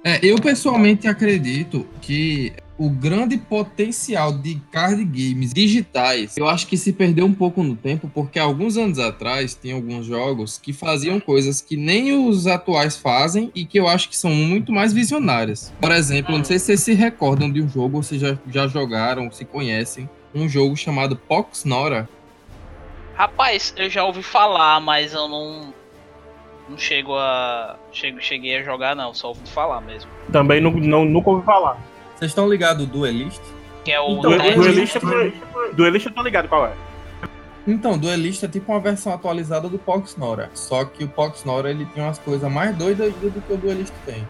É, 0.04 0.20
eu 0.22 0.36
pessoalmente 0.36 1.08
acredito 1.08 1.88
que 2.02 2.52
o 2.78 2.90
grande 2.90 3.38
potencial 3.38 4.32
de 4.32 4.56
card 4.72 5.04
games 5.06 5.54
digitais, 5.54 6.36
eu 6.38 6.48
acho 6.48 6.68
que 6.68 6.76
se 6.76 6.92
perdeu 6.92 7.26
um 7.26 7.34
pouco 7.34 7.62
no 7.62 7.76
tempo, 7.76 8.10
porque 8.14 8.40
alguns 8.40 8.78
anos 8.78 8.98
atrás 9.00 9.54
tem 9.54 9.74
alguns 9.74 10.06
jogos 10.06 10.58
que 10.58 10.74
faziam 10.74 11.20
coisas 11.20 11.62
que 11.62 11.78
nem 11.78 12.14
os 12.28 12.48
atuais 12.48 12.98
fazem 12.98 13.52
e 13.54 13.66
que 13.66 13.80
eu 13.80 13.88
acho 13.88 14.10
que 14.10 14.18
são 14.18 14.32
muito 14.32 14.72
mais 14.72 14.92
visionárias. 14.92 15.74
Por 15.80 15.92
exemplo, 15.92 16.36
não 16.36 16.44
sei 16.44 16.58
se 16.58 16.66
vocês 16.66 16.80
se 16.82 16.94
recordam 16.94 17.52
de 17.52 17.62
um 17.62 17.70
jogo, 17.70 17.98
ou 17.98 18.04
se 18.04 18.18
já, 18.18 18.38
já 18.48 18.68
jogaram, 18.68 19.32
se 19.32 19.46
conhecem, 19.46 20.10
um 20.34 20.50
jogo 20.50 20.76
chamado 20.76 21.16
Pox 21.16 21.66
Nora. 21.66 22.10
Rapaz, 23.14 23.74
eu 23.78 23.90
já 23.90 24.04
ouvi 24.04 24.24
falar, 24.24 24.80
mas 24.80 25.14
eu 25.14 25.28
não 25.28 25.74
não 26.68 26.78
chego 26.78 27.16
a. 27.16 27.76
Chego, 27.92 28.22
cheguei 28.22 28.58
a 28.58 28.64
jogar, 28.64 28.96
não, 28.96 29.14
só 29.14 29.30
ouvi 29.30 29.48
falar 29.48 29.82
mesmo. 29.82 30.10
Também 30.32 30.60
não, 30.60 30.72
não, 30.72 31.06
nunca 31.06 31.30
ouvi 31.30 31.46
falar. 31.46 31.78
Vocês 32.24 32.32
estão 32.32 32.48
ligados 32.48 32.86
do 32.86 33.00
Duelist? 33.00 33.42
Que 33.84 33.92
é 33.92 34.00
o. 34.00 34.12
Então, 34.12 34.32
Duelist, 34.32 34.98
Duelist 35.74 36.06
eu 36.08 36.14
tô 36.14 36.24
ligado 36.24 36.48
qual 36.48 36.66
é. 36.68 36.74
Então, 37.68 37.98
Duelist 37.98 38.46
é 38.46 38.48
tipo 38.48 38.72
uma 38.72 38.80
versão 38.80 39.14
atualizada 39.14 39.68
do 39.68 39.78
Pox 39.78 40.16
Nora. 40.16 40.50
Só 40.54 40.86
que 40.86 41.04
o 41.04 41.08
Pox 41.10 41.44
Nora 41.44 41.70
ele 41.70 41.86
tem 41.88 42.02
umas 42.02 42.18
coisas 42.18 42.50
mais 42.50 42.74
doidas 42.78 43.14
do 43.14 43.42
que 43.42 43.54
o 43.54 43.58
Duelist 43.58 43.94
tem. 44.06 44.26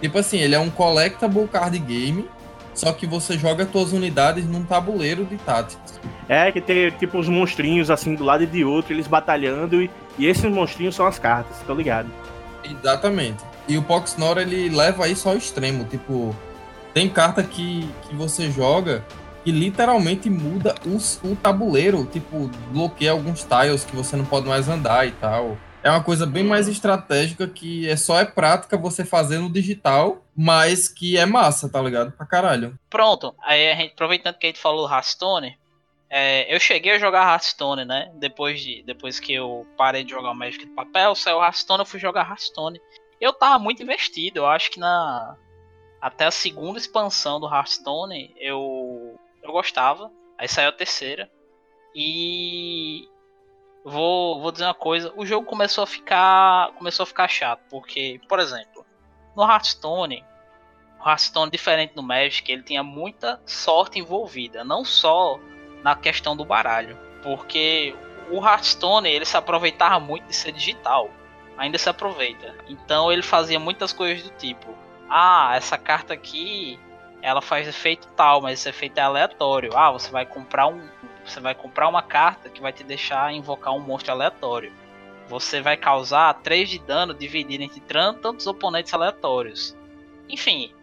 Tipo 0.00 0.18
assim, 0.18 0.38
ele 0.38 0.56
é 0.56 0.58
um 0.58 0.68
collectible 0.68 1.46
card 1.46 1.78
game, 1.78 2.28
só 2.74 2.92
que 2.92 3.06
você 3.06 3.38
joga 3.38 3.64
suas 3.70 3.92
unidades 3.92 4.44
num 4.44 4.64
tabuleiro 4.64 5.24
de 5.24 5.36
táticas. 5.36 6.00
É, 6.28 6.50
que 6.50 6.60
tem 6.60 6.90
tipo 6.90 7.18
uns 7.18 7.28
monstrinhos 7.28 7.88
assim 7.88 8.16
do 8.16 8.24
lado 8.24 8.42
e 8.42 8.46
de 8.46 8.64
outro, 8.64 8.92
eles 8.92 9.06
batalhando 9.06 9.80
e 9.80 9.88
e 10.18 10.26
esses 10.26 10.44
monstrinhos 10.44 10.96
são 10.96 11.06
as 11.06 11.20
cartas, 11.20 11.56
tô 11.66 11.72
ligado. 11.72 12.10
Exatamente. 12.64 13.51
E 13.72 13.78
o 13.78 13.82
Poxnora 13.82 14.42
ele 14.42 14.68
leva 14.68 15.08
isso 15.08 15.26
ao 15.26 15.34
extremo. 15.34 15.84
Tipo, 15.84 16.36
tem 16.92 17.08
carta 17.08 17.42
que, 17.42 17.88
que 18.02 18.14
você 18.14 18.50
joga 18.50 19.02
que 19.42 19.50
literalmente 19.50 20.28
muda 20.28 20.74
o, 20.84 20.98
o 21.26 21.34
tabuleiro. 21.34 22.04
Tipo, 22.04 22.50
bloqueia 22.70 23.12
alguns 23.12 23.42
tiles 23.44 23.82
que 23.82 23.96
você 23.96 24.14
não 24.14 24.26
pode 24.26 24.46
mais 24.46 24.68
andar 24.68 25.08
e 25.08 25.12
tal. 25.12 25.56
é 25.82 25.90
uma 25.90 26.04
coisa 26.04 26.26
bem 26.26 26.44
mais 26.44 26.68
estratégica 26.68 27.48
que 27.48 27.88
é 27.88 27.96
só 27.96 28.20
é 28.20 28.26
prática 28.26 28.76
você 28.76 29.06
fazer 29.06 29.38
no 29.38 29.50
digital, 29.50 30.22
mas 30.36 30.86
que 30.86 31.16
é 31.16 31.24
massa, 31.24 31.66
tá 31.66 31.80
ligado? 31.80 32.12
Pra 32.12 32.26
caralho. 32.26 32.78
Pronto, 32.90 33.34
aí 33.42 33.74
gente, 33.74 33.92
aproveitando 33.94 34.36
que 34.36 34.48
a 34.48 34.50
gente 34.50 34.60
falou 34.60 34.86
Hearthstone, 34.86 35.56
é, 36.14 36.54
eu 36.54 36.60
cheguei 36.60 36.92
a 36.92 36.98
jogar 36.98 37.26
Hearthstone, 37.26 37.86
né? 37.86 38.12
Depois, 38.16 38.60
de, 38.60 38.82
depois 38.82 39.18
que 39.18 39.32
eu 39.32 39.66
parei 39.78 40.04
de 40.04 40.10
jogar 40.10 40.32
o 40.32 40.34
Magic 40.34 40.62
de 40.62 40.70
papel, 40.72 41.14
saiu 41.14 41.42
Hearthstone, 41.42 41.80
eu 41.80 41.86
fui 41.86 41.98
jogar 41.98 42.28
Hearthstone. 42.28 42.78
Eu 43.22 43.32
tava 43.32 43.56
muito 43.56 43.80
investido, 43.80 44.40
eu 44.40 44.46
acho 44.46 44.68
que 44.72 44.80
na 44.80 45.36
até 46.00 46.24
a 46.24 46.30
segunda 46.32 46.76
expansão 46.76 47.38
do 47.38 47.46
Hearthstone 47.46 48.34
eu 48.36 49.16
eu 49.40 49.52
gostava. 49.52 50.10
Aí 50.36 50.48
saiu 50.48 50.70
a 50.70 50.72
terceira. 50.72 51.30
E 51.94 53.08
vou, 53.84 54.40
vou 54.40 54.50
dizer 54.50 54.64
uma 54.64 54.74
coisa, 54.74 55.12
o 55.16 55.24
jogo 55.24 55.46
começou 55.46 55.84
a 55.84 55.86
ficar 55.86 56.72
começou 56.72 57.04
a 57.04 57.06
ficar 57.06 57.28
chato, 57.28 57.60
porque, 57.70 58.20
por 58.28 58.40
exemplo, 58.40 58.84
no 59.36 59.44
Hearthstone, 59.44 60.24
o 61.00 61.08
Hearthstone 61.08 61.48
diferente 61.48 61.94
do 61.94 62.02
Magic, 62.02 62.50
ele 62.50 62.64
tinha 62.64 62.82
muita 62.82 63.40
sorte 63.46 64.00
envolvida, 64.00 64.64
não 64.64 64.84
só 64.84 65.38
na 65.84 65.94
questão 65.94 66.36
do 66.36 66.44
baralho, 66.44 66.98
porque 67.22 67.94
o 68.32 68.44
Hearthstone 68.44 69.08
ele 69.08 69.24
se 69.24 69.36
aproveitava 69.36 70.00
muito 70.00 70.26
de 70.26 70.34
ser 70.34 70.50
digital, 70.50 71.08
ainda 71.56 71.78
se 71.78 71.88
aproveita. 71.88 72.54
Então 72.68 73.12
ele 73.12 73.22
fazia 73.22 73.58
muitas 73.58 73.92
coisas 73.92 74.22
do 74.24 74.30
tipo, 74.36 74.76
ah, 75.08 75.52
essa 75.54 75.76
carta 75.78 76.14
aqui 76.14 76.78
ela 77.20 77.40
faz 77.40 77.68
efeito 77.68 78.08
tal, 78.16 78.42
mas 78.42 78.58
esse 78.58 78.68
efeito 78.68 78.98
é 78.98 79.02
aleatório. 79.02 79.76
Ah, 79.76 79.90
você 79.92 80.10
vai 80.10 80.26
comprar 80.26 80.66
um, 80.66 80.88
você 81.24 81.40
vai 81.40 81.54
comprar 81.54 81.88
uma 81.88 82.02
carta 82.02 82.48
que 82.48 82.60
vai 82.60 82.72
te 82.72 82.82
deixar 82.82 83.32
invocar 83.32 83.72
um 83.72 83.80
monstro 83.80 84.12
aleatório. 84.12 84.72
Você 85.28 85.60
vai 85.60 85.76
causar 85.76 86.34
3 86.42 86.68
de 86.68 86.78
dano 86.80 87.14
dividido 87.14 87.62
entre 87.62 87.80
tantos 87.80 88.46
oponentes 88.46 88.92
aleatórios. 88.92 89.76
Enfim. 90.28 90.74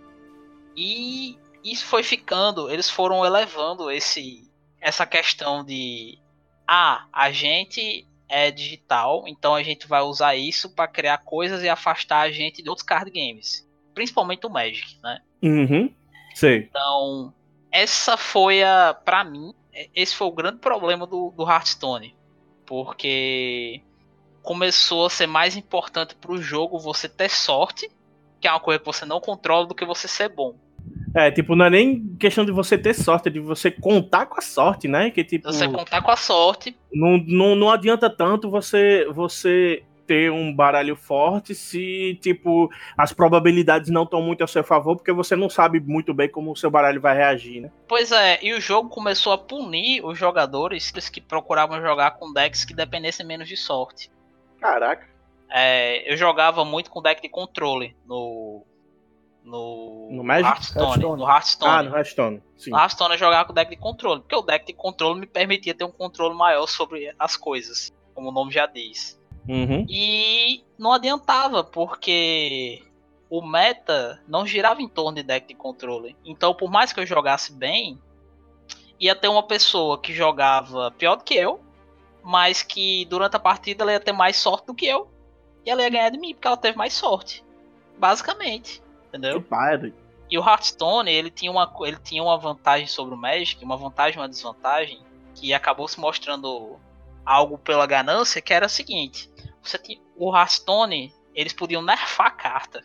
E 0.76 1.38
isso 1.64 1.86
foi 1.86 2.04
ficando, 2.04 2.72
eles 2.72 2.90
foram 2.90 3.26
elevando 3.26 3.92
esse 3.92 4.50
essa 4.82 5.06
questão 5.06 5.62
de 5.64 6.18
ah, 6.66 7.06
a 7.12 7.32
gente 7.32 8.08
é 8.30 8.52
digital, 8.52 9.26
então 9.28 9.56
a 9.56 9.64
gente 9.64 9.88
vai 9.88 10.02
usar 10.02 10.36
isso 10.36 10.70
para 10.70 10.88
criar 10.88 11.18
coisas 11.18 11.64
e 11.64 11.70
afastar 11.70 12.22
a 12.22 12.32
gente 12.32 12.62
de 12.62 12.70
outros 12.70 12.86
card 12.86 13.10
games, 13.10 13.68
principalmente 13.94 14.46
o 14.46 14.50
Magic, 14.50 14.98
né? 15.02 15.20
Uhum. 15.42 15.92
Sei. 16.36 16.68
Então, 16.70 17.34
essa 17.72 18.16
foi 18.16 18.64
a, 18.64 18.94
para 18.94 19.24
mim, 19.24 19.54
esse 19.96 20.16
foi 20.16 20.28
o 20.28 20.32
grande 20.32 20.60
problema 20.60 21.06
do, 21.06 21.32
do 21.32 21.50
Hearthstone. 21.50 22.16
Porque 22.66 23.82
começou 24.42 25.06
a 25.06 25.10
ser 25.10 25.28
mais 25.28 25.56
importante 25.56 26.16
para 26.16 26.32
o 26.32 26.42
jogo 26.42 26.80
você 26.80 27.10
ter 27.10 27.30
sorte, 27.30 27.90
que 28.40 28.48
é 28.48 28.52
uma 28.52 28.60
coisa 28.60 28.80
que 28.80 28.86
você 28.86 29.06
não 29.06 29.20
controla, 29.20 29.66
do 29.66 29.76
que 29.76 29.86
você 29.86 30.08
ser 30.08 30.30
bom. 30.30 30.56
É, 31.16 31.32
tipo, 31.32 31.56
não 31.56 31.66
é 31.66 31.70
nem 31.70 32.16
questão 32.20 32.46
de 32.46 32.52
você 32.52 32.78
ter 32.78 32.94
sorte, 32.94 33.30
é 33.30 33.32
de 33.32 33.40
você 33.40 33.72
contar 33.72 34.26
com 34.26 34.38
a 34.38 34.42
sorte, 34.42 34.88
né? 34.88 35.10
Que 35.10 35.24
tipo. 35.24 35.52
Você 35.52 35.68
contar 35.68 36.02
com 36.02 36.12
a 36.12 36.16
sorte. 36.16 36.76
Não, 36.94 37.18
não, 37.26 37.56
não 37.56 37.70
adianta 37.70 38.10
tanto 38.10 38.50
você 38.50 39.08
você 39.12 39.84
ter 40.10 40.32
um 40.32 40.52
baralho 40.52 40.96
forte 40.96 41.54
se, 41.54 42.18
tipo, 42.20 42.68
as 42.98 43.14
probabilidades 43.14 43.92
não 43.92 44.02
estão 44.02 44.24
muito 44.24 44.44
a 44.44 44.48
seu 44.48 44.64
favor, 44.64 44.96
porque 44.96 45.12
você 45.12 45.36
não 45.36 45.48
sabe 45.48 45.80
muito 45.80 46.16
bem 46.16 46.28
como 46.28 46.52
o 46.52 46.56
seu 46.56 46.72
baralho 46.72 47.00
vai 47.00 47.16
reagir, 47.16 47.62
né? 47.62 47.72
Pois 47.88 48.12
é, 48.12 48.40
e 48.42 48.52
o 48.54 48.60
jogo 48.60 48.90
começou 48.90 49.34
a 49.34 49.38
punir 49.38 50.04
os 50.04 50.18
jogadores 50.18 50.90
que 50.90 51.22
procuravam 51.22 51.80
jogar 51.80 52.18
com 52.18 52.34
decks 52.34 52.66
que 52.66 52.74
dependessem 52.74 53.24
menos 53.24 53.48
de 53.48 53.56
sorte. 53.56 54.10
Caraca. 54.60 55.08
É, 55.48 56.12
eu 56.12 56.18
jogava 56.18 56.66
muito 56.66 56.90
com 56.90 57.04
deck 57.04 57.22
de 57.22 57.30
controle 57.30 57.96
no. 58.08 58.66
No, 59.50 60.08
no 60.12 60.24
Magic? 60.24 60.48
Hearthstone, 60.48 60.86
Hearthstone. 60.86 61.18
No 61.18 61.28
Hearthstone. 61.28 61.72
Ah, 61.72 61.84
no 61.84 61.96
Hearthstone. 61.96 62.44
Sim. 62.56 62.72
No 62.72 62.78
Hearthstone 62.78 63.14
eu 63.14 63.18
jogava 63.18 63.46
com 63.46 63.54
deck 63.54 63.70
de 63.70 63.78
controle, 63.78 64.22
porque 64.22 64.36
o 64.36 64.42
deck 64.42 64.66
de 64.66 64.74
controle 64.74 65.20
me 65.20 65.26
permitia 65.26 65.74
ter 65.74 65.84
um 65.84 65.92
controle 65.92 66.36
maior 66.36 66.68
sobre 66.68 67.14
as 67.18 67.36
coisas, 67.36 67.92
como 68.14 68.30
o 68.30 68.32
nome 68.32 68.52
já 68.52 68.68
diz. 68.68 69.20
Uhum. 69.48 69.86
E 69.90 70.64
não 70.78 70.94
adiantava, 70.94 71.64
porque 71.64 72.84
o 73.30 73.42
meta 73.42 74.22
não 74.28 74.46
girava 74.46 74.82
em 74.82 74.88
torno 74.88 75.16
de 75.16 75.24
deck 75.24 75.48
de 75.48 75.56
controle. 75.56 76.16
Então, 76.24 76.54
por 76.54 76.70
mais 76.70 76.94
que 76.94 77.00
eu 77.00 77.06
jogasse 77.06 77.52
bem, 77.52 78.00
ia 79.00 79.16
ter 79.16 79.30
uma 79.30 79.44
pessoa 79.44 80.00
que 80.00 80.14
jogava 80.14 80.92
pior 80.92 81.16
do 81.16 81.24
que 81.24 81.34
eu, 81.34 81.60
mas 82.24 82.62
que 82.62 83.06
durante 83.06 83.36
a 83.36 83.40
partida 83.40 83.84
ela 83.84 83.94
ia 83.94 84.00
ter 84.00 84.12
mais 84.12 84.38
sorte 84.38 84.68
do 84.68 84.76
que 84.76 84.86
eu. 84.86 85.10
E 85.66 85.72
ela 85.72 85.82
ia 85.82 85.90
ganhar 85.90 86.10
de 86.10 86.20
mim, 86.20 86.34
porque 86.34 86.48
ela 86.48 86.58
teve 86.58 86.78
mais 86.78 86.94
sorte. 86.94 87.44
Basicamente. 87.98 88.82
Entendeu? 89.10 89.42
Que 89.42 89.48
padre. 89.50 89.94
E 90.30 90.38
o 90.38 90.48
Hearthstone, 90.48 91.12
ele 91.12 91.32
tinha, 91.32 91.52
uma, 91.52 91.72
ele 91.82 91.98
tinha 91.98 92.22
uma 92.22 92.38
vantagem 92.38 92.88
sobre 92.88 93.16
o 93.16 93.18
Magic, 93.18 93.64
uma 93.64 93.76
vantagem 93.76 94.18
e 94.18 94.22
uma 94.22 94.30
desvantagem, 94.30 95.02
que 95.34 95.54
acabou 95.54 95.88
se 95.88 96.00
mostrando 96.00 96.80
algo 97.26 97.58
pela 97.58 97.88
ganância, 97.88 98.42
que 98.42 98.54
era 98.54 98.68
o 98.68 98.70
seguinte: 98.70 99.30
você 99.62 99.78
tinha, 99.78 100.00
o 100.16 100.36
Hearthstone, 100.36 101.14
eles 101.34 101.54
podiam 101.54 101.82
nerfar 101.82 102.28
a 102.28 102.32
carta, 102.32 102.84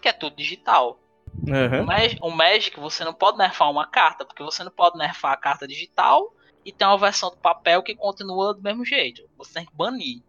que 0.00 0.08
é 0.08 0.12
tudo 0.12 0.36
digital. 0.36 1.00
Uhum. 1.46 1.82
O, 1.82 1.86
Magic, 1.86 2.18
o 2.22 2.30
Magic, 2.30 2.78
você 2.78 3.04
não 3.04 3.12
pode 3.12 3.38
nerfar 3.38 3.68
uma 3.70 3.86
carta, 3.86 4.24
porque 4.24 4.42
você 4.42 4.62
não 4.62 4.70
pode 4.70 4.96
nerfar 4.96 5.32
a 5.32 5.36
carta 5.36 5.66
digital 5.66 6.32
e 6.64 6.72
tem 6.72 6.86
uma 6.86 6.96
versão 6.96 7.30
do 7.30 7.36
papel 7.36 7.82
que 7.82 7.94
continua 7.94 8.54
do 8.54 8.62
mesmo 8.62 8.84
jeito. 8.84 9.22
Você 9.36 9.54
tem 9.54 9.66
que 9.66 9.74
banir. 9.74 10.22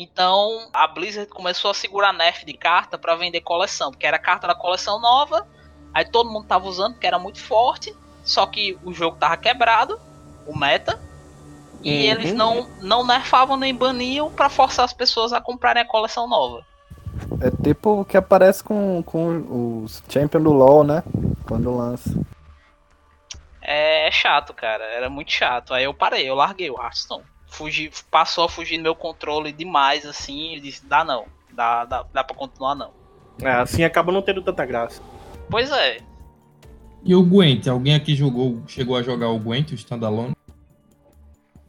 Então 0.00 0.68
a 0.72 0.86
Blizzard 0.86 1.28
começou 1.28 1.72
a 1.72 1.74
segurar 1.74 2.12
nerf 2.12 2.46
de 2.46 2.52
carta 2.52 2.96
para 2.96 3.16
vender 3.16 3.40
coleção, 3.40 3.90
porque 3.90 4.06
era 4.06 4.16
carta 4.16 4.46
da 4.46 4.54
coleção 4.54 5.00
nova, 5.00 5.44
aí 5.92 6.04
todo 6.04 6.30
mundo 6.30 6.46
tava 6.46 6.68
usando 6.68 6.92
porque 6.92 7.06
era 7.08 7.18
muito 7.18 7.40
forte, 7.40 7.92
só 8.22 8.46
que 8.46 8.78
o 8.84 8.94
jogo 8.94 9.16
tava 9.16 9.36
quebrado, 9.36 10.00
o 10.46 10.56
meta, 10.56 11.00
e 11.82 11.90
Uhum. 11.90 12.10
eles 12.12 12.32
não, 12.32 12.68
não 12.80 13.04
nerfavam 13.04 13.56
nem 13.56 13.74
baniam 13.74 14.30
para 14.30 14.48
forçar 14.48 14.84
as 14.84 14.92
pessoas 14.92 15.32
a 15.32 15.40
comprarem 15.40 15.82
a 15.82 15.86
coleção 15.86 16.28
nova. 16.28 16.64
É 17.40 17.50
tipo 17.62 18.00
o 18.00 18.04
que 18.04 18.16
aparece 18.16 18.62
com, 18.62 19.02
com 19.02 19.82
os 19.82 20.00
Champion 20.08 20.40
do 20.42 20.52
LoL, 20.52 20.84
né? 20.84 21.02
Quando 21.44 21.76
lança. 21.76 22.10
É, 23.60 24.06
é 24.06 24.10
chato, 24.12 24.54
cara. 24.54 24.84
Era 24.84 25.10
muito 25.10 25.32
chato. 25.32 25.74
Aí 25.74 25.84
eu 25.84 25.94
parei, 25.94 26.28
eu 26.28 26.34
larguei 26.36 26.70
o 26.70 26.80
Hearthstone. 26.80 27.24
Fugi, 27.48 27.90
passou 28.10 28.44
a 28.44 28.48
fugir 28.48 28.76
do 28.76 28.82
meu 28.82 28.94
controle 28.94 29.52
demais, 29.52 30.06
assim, 30.06 30.54
e 30.54 30.60
disse, 30.60 30.86
dá 30.86 31.04
não. 31.04 31.26
Dá, 31.52 31.84
dá, 31.84 32.04
dá 32.12 32.22
pra 32.22 32.36
continuar 32.36 32.74
não. 32.74 32.92
É, 33.42 33.50
assim 33.50 33.84
acaba 33.84 34.12
não 34.12 34.22
tendo 34.22 34.42
tanta 34.42 34.64
graça. 34.64 35.02
Pois 35.50 35.70
é. 35.70 35.98
E 37.04 37.14
o 37.14 37.22
Gwent? 37.22 37.66
Alguém 37.66 37.94
aqui 37.94 38.14
jogou, 38.14 38.62
chegou 38.66 38.96
a 38.96 39.02
jogar 39.02 39.28
o 39.28 39.38
Gwent, 39.38 39.72
o 39.72 39.74
Standalone? 39.74 40.36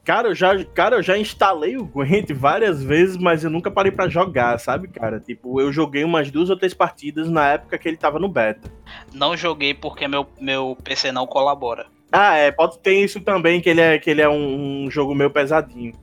Cara, 0.04 0.30
eu 0.30 0.36
já, 0.36 0.65
cara, 0.65 0.96
eu 0.96 1.04
já 1.04 1.18
instalei 1.18 1.78
o 1.78 1.86
Gwent 1.86 2.32
várias 2.34 2.82
vezes, 2.82 3.15
mas 3.15 3.44
eu 3.44 3.50
nunca 3.50 3.70
parei 3.70 3.92
pra 3.92 4.10
jogar, 4.10 4.60
sabe, 4.60 4.88
cara? 4.88 5.20
Tipo, 5.20 5.62
eu 5.62 5.72
joguei 5.72 6.04
umas 6.04 6.32
duas 6.32 6.50
ou 6.50 6.58
três 6.58 6.74
partidas 6.74 7.30
na 7.30 7.48
época 7.50 7.78
que 7.78 7.88
ele 7.88 7.98
tava 7.98 8.18
no 8.18 8.28
beta. 8.28 8.72
Não 9.13 9.38
joguei 9.38 9.74
porque 9.74 10.08
meu, 10.08 10.28
meu 10.42 10.76
PC 10.84 11.12
não 11.12 11.28
colabora. 11.28 11.86
Ah, 12.12 12.36
é, 12.36 12.52
pode 12.52 12.80
ter 12.80 12.93
isso 12.93 13.19
também, 13.22 13.62
que 13.62 13.69
ele 13.69 13.82
é, 13.82 14.00
que 14.00 14.10
ele 14.10 14.22
é 14.22 14.30
um, 14.30 14.86
um 14.86 14.91
jogo 14.91 15.13
meio 15.13 15.30
pesadinho. 15.30 15.93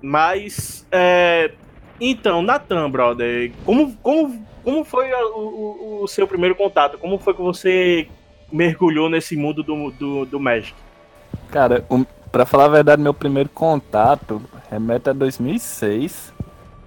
Mas, 0.00 0.86
é... 0.92 1.50
Então, 2.00 2.42
Nathan, 2.42 2.88
brother, 2.88 3.50
como, 3.64 3.96
como, 3.96 4.46
como 4.62 4.84
foi 4.84 5.12
o, 5.12 6.02
o, 6.02 6.06
seu 6.06 6.28
primeiro 6.28 6.54
contato? 6.54 6.96
Como 6.96 7.18
foi 7.18 7.34
que 7.34 7.42
você 7.42 8.06
mergulhou 8.52 9.10
nesse 9.10 9.36
mundo 9.36 9.64
do, 9.64 9.90
do, 9.90 10.24
do 10.24 10.38
Magic? 10.38 10.74
Cara, 11.50 11.84
um, 11.90 12.04
pra 12.30 12.46
falar 12.46 12.66
a 12.66 12.68
verdade, 12.68 13.02
meu 13.02 13.12
primeiro 13.12 13.48
contato 13.48 14.40
remete 14.70 15.10
a 15.10 15.12
2006. 15.12 16.32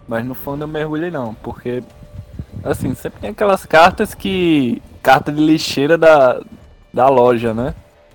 Mas 0.08 0.25
no 0.25 0.34
fundo 0.34 0.63
eu 0.63 0.67
mergulhei 0.67 1.12
não, 1.12 1.34
porque 1.34 1.84
assim, 2.63 2.93
sempre 2.95 3.21
tem 3.21 3.30
aquelas 3.32 3.65
cartas 3.65 4.13
que. 4.13 4.82
Carta 5.01 5.32
de 5.32 5.41
lixeira 5.41 5.97
da, 5.97 6.41
da 6.93 7.08
loja, 7.10 7.54
né? 7.54 7.73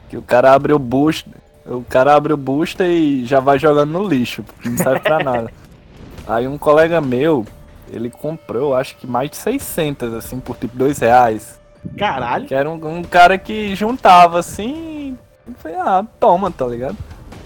Que 0.09 0.17
o 0.17 0.23
cara 0.23 0.53
abre 0.53 0.73
o 0.73 0.79
boost. 0.79 1.29
O 1.65 1.83
cara 1.83 2.15
abre 2.15 2.33
o 2.33 2.37
booster 2.37 2.87
e 2.87 3.25
já 3.25 3.41
vai 3.41 3.59
jogando 3.59 3.91
no 3.91 4.07
lixo, 4.09 4.43
porque 4.45 4.69
não 4.69 4.77
serve 4.79 5.01
pra 5.01 5.19
nada. 5.23 5.51
Aí 6.29 6.47
um 6.47 6.57
colega 6.59 7.01
meu, 7.01 7.45
ele 7.91 8.09
comprou, 8.11 8.75
acho 8.75 8.97
que 8.97 9.07
mais 9.07 9.31
de 9.31 9.37
600, 9.37 10.15
assim, 10.15 10.39
por 10.41 10.57
tipo 10.57 10.77
2 10.77 10.99
reais. 10.99 11.59
Caralho. 11.97 12.47
Que 12.47 12.55
era 12.55 12.69
um, 12.71 12.99
um 12.99 13.03
cara 13.03 13.37
que 13.39 13.75
juntava 13.75 14.39
assim. 14.39 15.17
E 15.47 15.53
foi, 15.59 15.75
ah, 15.75 16.05
toma, 16.19 16.51
tá 16.51 16.67
ligado? 16.67 16.97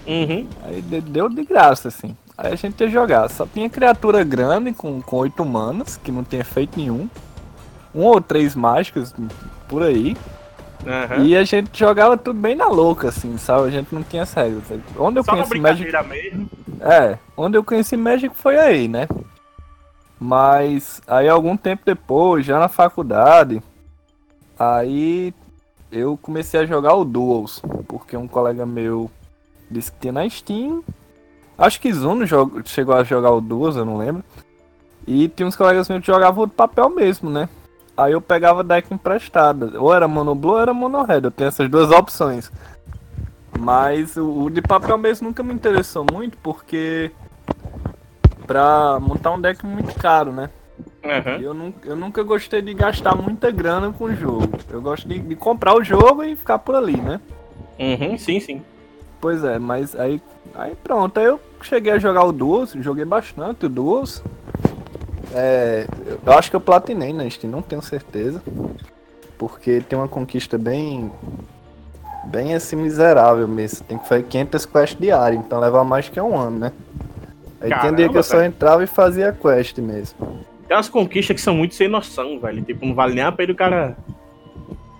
Uhum. 0.07 0.47
Aí 0.65 0.81
de- 0.81 1.01
deu 1.01 1.29
de 1.29 1.43
graça, 1.43 1.87
assim. 1.89 2.15
Aí 2.37 2.53
a 2.53 2.55
gente 2.55 2.79
ia 2.81 2.89
jogar. 2.89 3.29
Só 3.29 3.45
tinha 3.45 3.69
criatura 3.69 4.23
grande 4.23 4.71
com, 4.73 4.99
com 5.01 5.15
8 5.17 5.45
manas, 5.45 5.97
que 6.03 6.11
não 6.11 6.23
tinha 6.23 6.41
efeito 6.41 6.79
nenhum. 6.79 7.07
Um 7.93 8.03
ou 8.05 8.19
três 8.21 8.55
mágicas 8.55 9.13
por 9.67 9.83
aí. 9.83 10.17
Uhum. 10.85 11.25
E 11.25 11.37
a 11.37 11.43
gente 11.43 11.77
jogava 11.77 12.17
tudo 12.17 12.39
bem 12.39 12.55
na 12.55 12.67
louca, 12.67 13.09
assim, 13.09 13.37
sabe? 13.37 13.67
A 13.67 13.71
gente 13.71 13.93
não 13.93 14.03
tinha 14.03 14.23
regras. 14.23 14.63
Onde 14.97 15.19
eu 15.19 15.23
Só 15.23 15.35
na 15.35 15.43
conheço 15.43 15.61
Magic. 15.61 16.07
mesmo. 16.07 16.49
É, 16.79 17.17
onde 17.37 17.57
eu 17.57 17.63
conheci 17.63 17.95
Magic 17.95 18.35
foi 18.35 18.57
aí, 18.57 18.87
né? 18.87 19.07
Mas 20.19 21.01
aí 21.07 21.27
algum 21.27 21.55
tempo 21.57 21.83
depois, 21.85 22.45
já 22.45 22.59
na 22.59 22.67
faculdade, 22.67 23.61
aí 24.57 25.33
eu 25.91 26.17
comecei 26.17 26.59
a 26.59 26.65
jogar 26.65 26.95
o 26.95 27.05
Duels, 27.05 27.61
porque 27.87 28.15
um 28.15 28.27
colega 28.27 28.65
meu 28.65 29.09
disse 29.69 29.91
que 29.91 29.99
tinha 29.99 30.13
na 30.13 30.29
Steam. 30.29 30.83
Acho 31.57 31.79
que 31.79 31.93
Zuno 31.93 32.25
chegou 32.65 32.95
a 32.95 33.03
jogar 33.03 33.31
o 33.31 33.41
Duels, 33.41 33.75
eu 33.75 33.85
não 33.85 33.97
lembro. 33.97 34.23
E 35.05 35.27
tinha 35.27 35.47
uns 35.47 35.55
colegas 35.55 35.89
meus 35.89 36.01
que 36.01 36.07
jogavam 36.07 36.47
de 36.47 36.53
papel 36.53 36.89
mesmo, 36.89 37.29
né? 37.29 37.47
Aí 37.95 38.13
eu 38.13 38.21
pegava 38.21 38.63
deck 38.63 38.93
emprestado. 38.93 39.73
Ou 39.77 39.93
era 39.93 40.07
Mono 40.07 40.33
Blue 40.33 40.53
ou 40.53 40.59
era 40.59 40.73
Mono 40.73 41.03
Red. 41.03 41.21
Eu 41.23 41.31
tenho 41.31 41.47
essas 41.47 41.69
duas 41.69 41.91
opções. 41.91 42.51
Mas 43.59 44.15
o, 44.17 44.43
o 44.43 44.49
de 44.49 44.61
papel 44.61 44.97
mesmo 44.97 45.27
nunca 45.27 45.43
me 45.43 45.53
interessou 45.53 46.05
muito, 46.11 46.37
porque 46.37 47.11
pra 48.47 48.99
montar 48.99 49.31
um 49.31 49.41
deck 49.41 49.63
é 49.63 49.67
muito 49.67 49.93
caro, 49.95 50.31
né? 50.31 50.49
Uhum. 51.03 51.41
Eu, 51.41 51.53
nunca, 51.53 51.89
eu 51.89 51.95
nunca 51.95 52.23
gostei 52.23 52.61
de 52.61 52.73
gastar 52.73 53.15
muita 53.15 53.51
grana 53.51 53.91
com 53.91 54.05
o 54.05 54.15
jogo. 54.15 54.49
Eu 54.69 54.81
gosto 54.81 55.07
de, 55.07 55.19
de 55.19 55.35
comprar 55.35 55.75
o 55.75 55.83
jogo 55.83 56.23
e 56.23 56.35
ficar 56.35 56.59
por 56.59 56.75
ali, 56.75 56.97
né? 56.97 57.19
Uhum, 57.79 58.17
sim, 58.17 58.39
sim. 58.39 58.61
Pois 59.19 59.43
é, 59.43 59.59
mas 59.59 59.95
aí, 59.95 60.21
aí 60.55 60.75
pronto, 60.83 61.19
aí 61.19 61.25
eu 61.25 61.39
cheguei 61.61 61.93
a 61.93 61.99
jogar 61.99 62.23
o 62.23 62.31
Duos, 62.31 62.73
joguei 62.79 63.05
bastante 63.05 63.65
o 63.65 63.69
Duos. 63.69 64.23
É, 65.33 65.85
eu 66.25 66.33
acho 66.33 66.49
que 66.49 66.55
eu 66.55 66.61
platinei 66.61 67.13
na 67.13 67.29
Steam, 67.29 67.51
não 67.51 67.61
tenho 67.61 67.81
certeza. 67.81 68.41
Porque 69.37 69.81
tem 69.81 69.97
uma 69.97 70.07
conquista 70.07 70.57
bem. 70.57 71.11
Bem 72.25 72.53
assim, 72.53 72.75
miserável 72.75 73.47
mesmo. 73.47 73.83
Tem 73.85 73.97
que 73.97 74.07
fazer 74.07 74.23
500 74.23 74.65
quests 74.65 74.99
diárias, 74.99 75.43
então 75.43 75.59
leva 75.59 75.83
mais 75.83 76.07
que 76.07 76.21
um 76.21 76.37
ano, 76.37 76.59
né? 76.59 76.71
Aí 77.59 77.69
Caramba, 77.69 77.87
tem 77.87 77.95
dia 77.95 78.09
que 78.09 78.17
eu 78.17 78.23
só 78.23 78.43
entrava 78.43 78.83
e 78.83 78.87
fazia 78.87 79.31
quest 79.31 79.77
mesmo. 79.79 80.39
Tem 80.67 80.77
umas 80.77 80.89
conquistas 80.89 81.35
que 81.35 81.41
são 81.41 81.55
muito 81.55 81.75
sem 81.75 81.87
noção, 81.87 82.39
velho. 82.39 82.63
Tipo, 82.63 82.85
não 82.85 82.95
vale 82.95 83.15
nem 83.15 83.23
a 83.23 83.31
pena 83.31 83.51
o 83.51 83.55
cara 83.55 83.97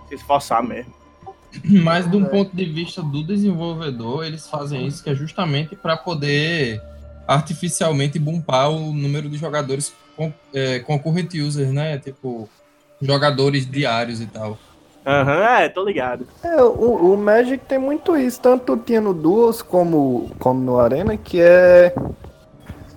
se 0.10 0.16
esforçar 0.16 0.64
mesmo. 0.64 0.94
Mas 1.64 2.10
de 2.10 2.18
um 2.18 2.26
é. 2.26 2.30
ponto 2.30 2.56
de 2.56 2.66
vista 2.66 3.02
do 3.02 3.24
desenvolvedor, 3.24 4.26
eles 4.26 4.48
fazem 4.48 4.86
isso 4.86 5.04
que 5.04 5.10
é 5.10 5.16
justamente 5.16 5.76
para 5.76 5.98
poder 5.98 6.82
artificialmente 7.28 8.20
bumpar 8.20 8.70
o 8.70 8.94
número 8.94 9.30
de 9.30 9.38
jogadores 9.38 9.94
com, 10.22 10.34
é, 10.54 10.80
concorrent 10.80 11.34
users, 11.34 11.72
né? 11.72 11.98
Tipo, 11.98 12.48
jogadores 13.02 13.70
diários 13.70 14.22
e 14.22 14.28
tal. 14.28 14.58
Aham, 15.06 15.38
uhum, 15.38 15.44
é, 15.44 15.70
tô 15.70 15.84
ligado. 15.84 16.28
É, 16.44 16.62
o, 16.62 17.14
o 17.14 17.18
Magic 17.18 17.66
tem 17.66 17.80
muito 17.80 18.16
isso, 18.16 18.40
tanto 18.40 18.78
tinha 18.78 19.02
no 19.02 19.16
Duos 19.16 19.64
como, 19.64 20.30
como 20.38 20.62
no 20.62 20.80
Arena, 20.80 21.18
que 21.18 21.42
é, 21.42 21.92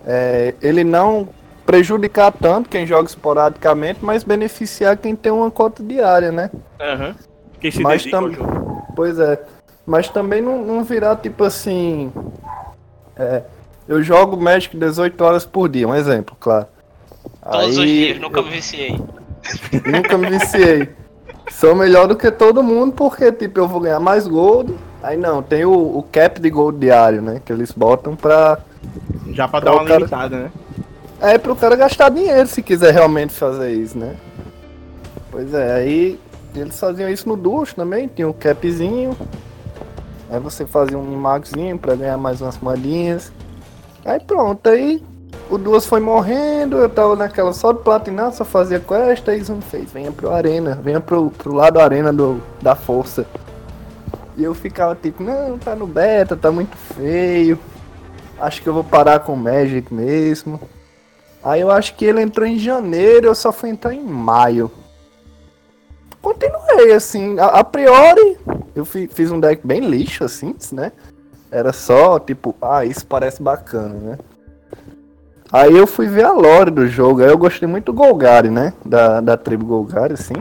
é 0.06 0.54
ele 0.60 0.84
não 0.84 1.26
prejudicar 1.64 2.30
tanto 2.30 2.68
quem 2.68 2.86
joga 2.86 3.08
esporadicamente, 3.08 4.00
mas 4.02 4.22
beneficiar 4.22 4.98
quem 4.98 5.16
tem 5.16 5.32
uma 5.32 5.50
cota 5.50 5.82
diária, 5.82 6.30
né? 6.30 6.50
Aham. 6.78 7.08
Uhum. 7.08 7.14
Quem 7.58 7.70
se 7.70 7.80
mas 7.80 8.04
dedica 8.04 8.20
tam... 8.20 8.84
Pois 8.94 9.18
é. 9.18 9.42
Mas 9.86 10.10
também 10.10 10.42
não, 10.42 10.62
não 10.62 10.84
virar 10.84 11.16
tipo 11.16 11.44
assim. 11.44 12.12
É, 13.16 13.42
eu 13.88 14.02
jogo 14.02 14.36
Magic 14.36 14.76
18 14.76 15.24
horas 15.24 15.46
por 15.46 15.68
dia, 15.70 15.88
um 15.88 15.94
exemplo, 15.94 16.36
claro. 16.38 16.66
Todos 17.44 17.78
Aí, 17.78 17.84
os 17.84 17.90
dias, 17.90 18.20
nunca 18.20 18.40
eu... 18.40 18.44
me 18.44 18.50
viciei. 18.50 19.00
nunca 19.86 20.18
me 20.18 20.30
viciei. 20.30 20.88
Sou 21.50 21.74
melhor 21.74 22.08
do 22.08 22.16
que 22.16 22.30
todo 22.30 22.62
mundo 22.62 22.92
porque, 22.94 23.30
tipo, 23.30 23.60
eu 23.60 23.68
vou 23.68 23.80
ganhar 23.80 24.00
mais 24.00 24.26
gold. 24.26 24.74
Aí 25.02 25.16
não, 25.16 25.42
tem 25.42 25.64
o, 25.64 25.72
o 25.72 26.02
cap 26.10 26.40
de 26.40 26.48
gold 26.48 26.78
diário, 26.78 27.20
né? 27.20 27.40
Que 27.44 27.52
eles 27.52 27.70
botam 27.70 28.16
pra. 28.16 28.58
Já 29.32 29.46
pra, 29.46 29.60
pra 29.60 29.70
dar 29.70 29.76
uma 29.76 29.84
cara... 29.84 29.98
limitada, 29.98 30.36
né? 30.38 30.52
É 31.20 31.38
pro 31.38 31.54
cara 31.54 31.76
gastar 31.76 32.08
dinheiro 32.08 32.46
se 32.46 32.62
quiser 32.62 32.92
realmente 32.92 33.32
fazer 33.32 33.72
isso, 33.72 33.96
né? 33.96 34.16
Pois 35.30 35.52
é, 35.52 35.72
aí 35.74 36.20
eles 36.54 36.78
faziam 36.78 37.08
isso 37.08 37.28
no 37.28 37.36
ducho 37.36 37.74
também, 37.74 38.08
tinha 38.08 38.28
um 38.28 38.32
capzinho. 38.32 39.16
Aí 40.30 40.40
você 40.40 40.66
fazia 40.66 40.98
um 40.98 41.16
magzinho 41.16 41.78
pra 41.78 41.94
ganhar 41.94 42.16
mais 42.16 42.40
umas 42.40 42.58
moedinhas. 42.58 43.32
Aí 44.04 44.20
pronto, 44.20 44.68
aí 44.68 45.02
o 45.50 45.58
duas 45.58 45.86
foi 45.86 46.00
morrendo, 46.00 46.78
eu 46.78 46.88
tava 46.88 47.16
naquela 47.16 47.52
só 47.52 47.72
de 47.72 47.80
platinar, 47.80 48.32
só 48.32 48.44
fazia 48.44 48.80
quest, 48.80 49.28
aí 49.28 49.42
Zoom 49.42 49.60
fez, 49.60 49.90
venha 49.92 50.10
pro 50.10 50.30
arena, 50.30 50.78
venha 50.82 51.00
pro, 51.00 51.30
pro 51.30 51.54
lado 51.54 51.78
arena 51.78 52.12
do, 52.12 52.40
da 52.62 52.74
força. 52.74 53.26
E 54.36 54.42
eu 54.42 54.54
ficava 54.54 54.94
tipo, 54.94 55.22
não, 55.22 55.58
tá 55.58 55.76
no 55.76 55.86
beta, 55.86 56.36
tá 56.36 56.50
muito 56.50 56.76
feio. 56.76 57.58
Acho 58.38 58.62
que 58.62 58.68
eu 58.68 58.74
vou 58.74 58.82
parar 58.82 59.20
com 59.20 59.34
o 59.34 59.36
Magic 59.36 59.92
mesmo. 59.92 60.60
Aí 61.42 61.60
eu 61.60 61.70
acho 61.70 61.94
que 61.94 62.04
ele 62.04 62.20
entrou 62.20 62.46
em 62.46 62.58
janeiro, 62.58 63.26
eu 63.26 63.34
só 63.34 63.52
fui 63.52 63.68
entrar 63.68 63.94
em 63.94 64.02
maio. 64.02 64.70
Continuei, 66.20 66.92
assim, 66.92 67.38
a, 67.38 67.46
a 67.46 67.64
priori, 67.64 68.38
eu 68.74 68.84
fi, 68.84 69.06
fiz 69.06 69.30
um 69.30 69.38
deck 69.38 69.64
bem 69.64 69.80
lixo, 69.80 70.24
assim, 70.24 70.54
né? 70.72 70.90
Era 71.50 71.72
só, 71.72 72.18
tipo, 72.18 72.56
ah, 72.60 72.84
isso 72.84 73.06
parece 73.06 73.42
bacana, 73.42 73.94
né? 73.94 74.18
Aí 75.52 75.76
eu 75.76 75.86
fui 75.86 76.06
ver 76.06 76.24
a 76.24 76.32
lore 76.32 76.70
do 76.70 76.86
jogo, 76.86 77.22
aí 77.22 77.28
eu 77.28 77.38
gostei 77.38 77.68
muito 77.68 77.86
do 77.86 77.92
Golgari, 77.92 78.50
né? 78.50 78.72
Da, 78.84 79.20
da 79.20 79.36
tribo 79.36 79.66
Golgari, 79.66 80.14
assim. 80.14 80.34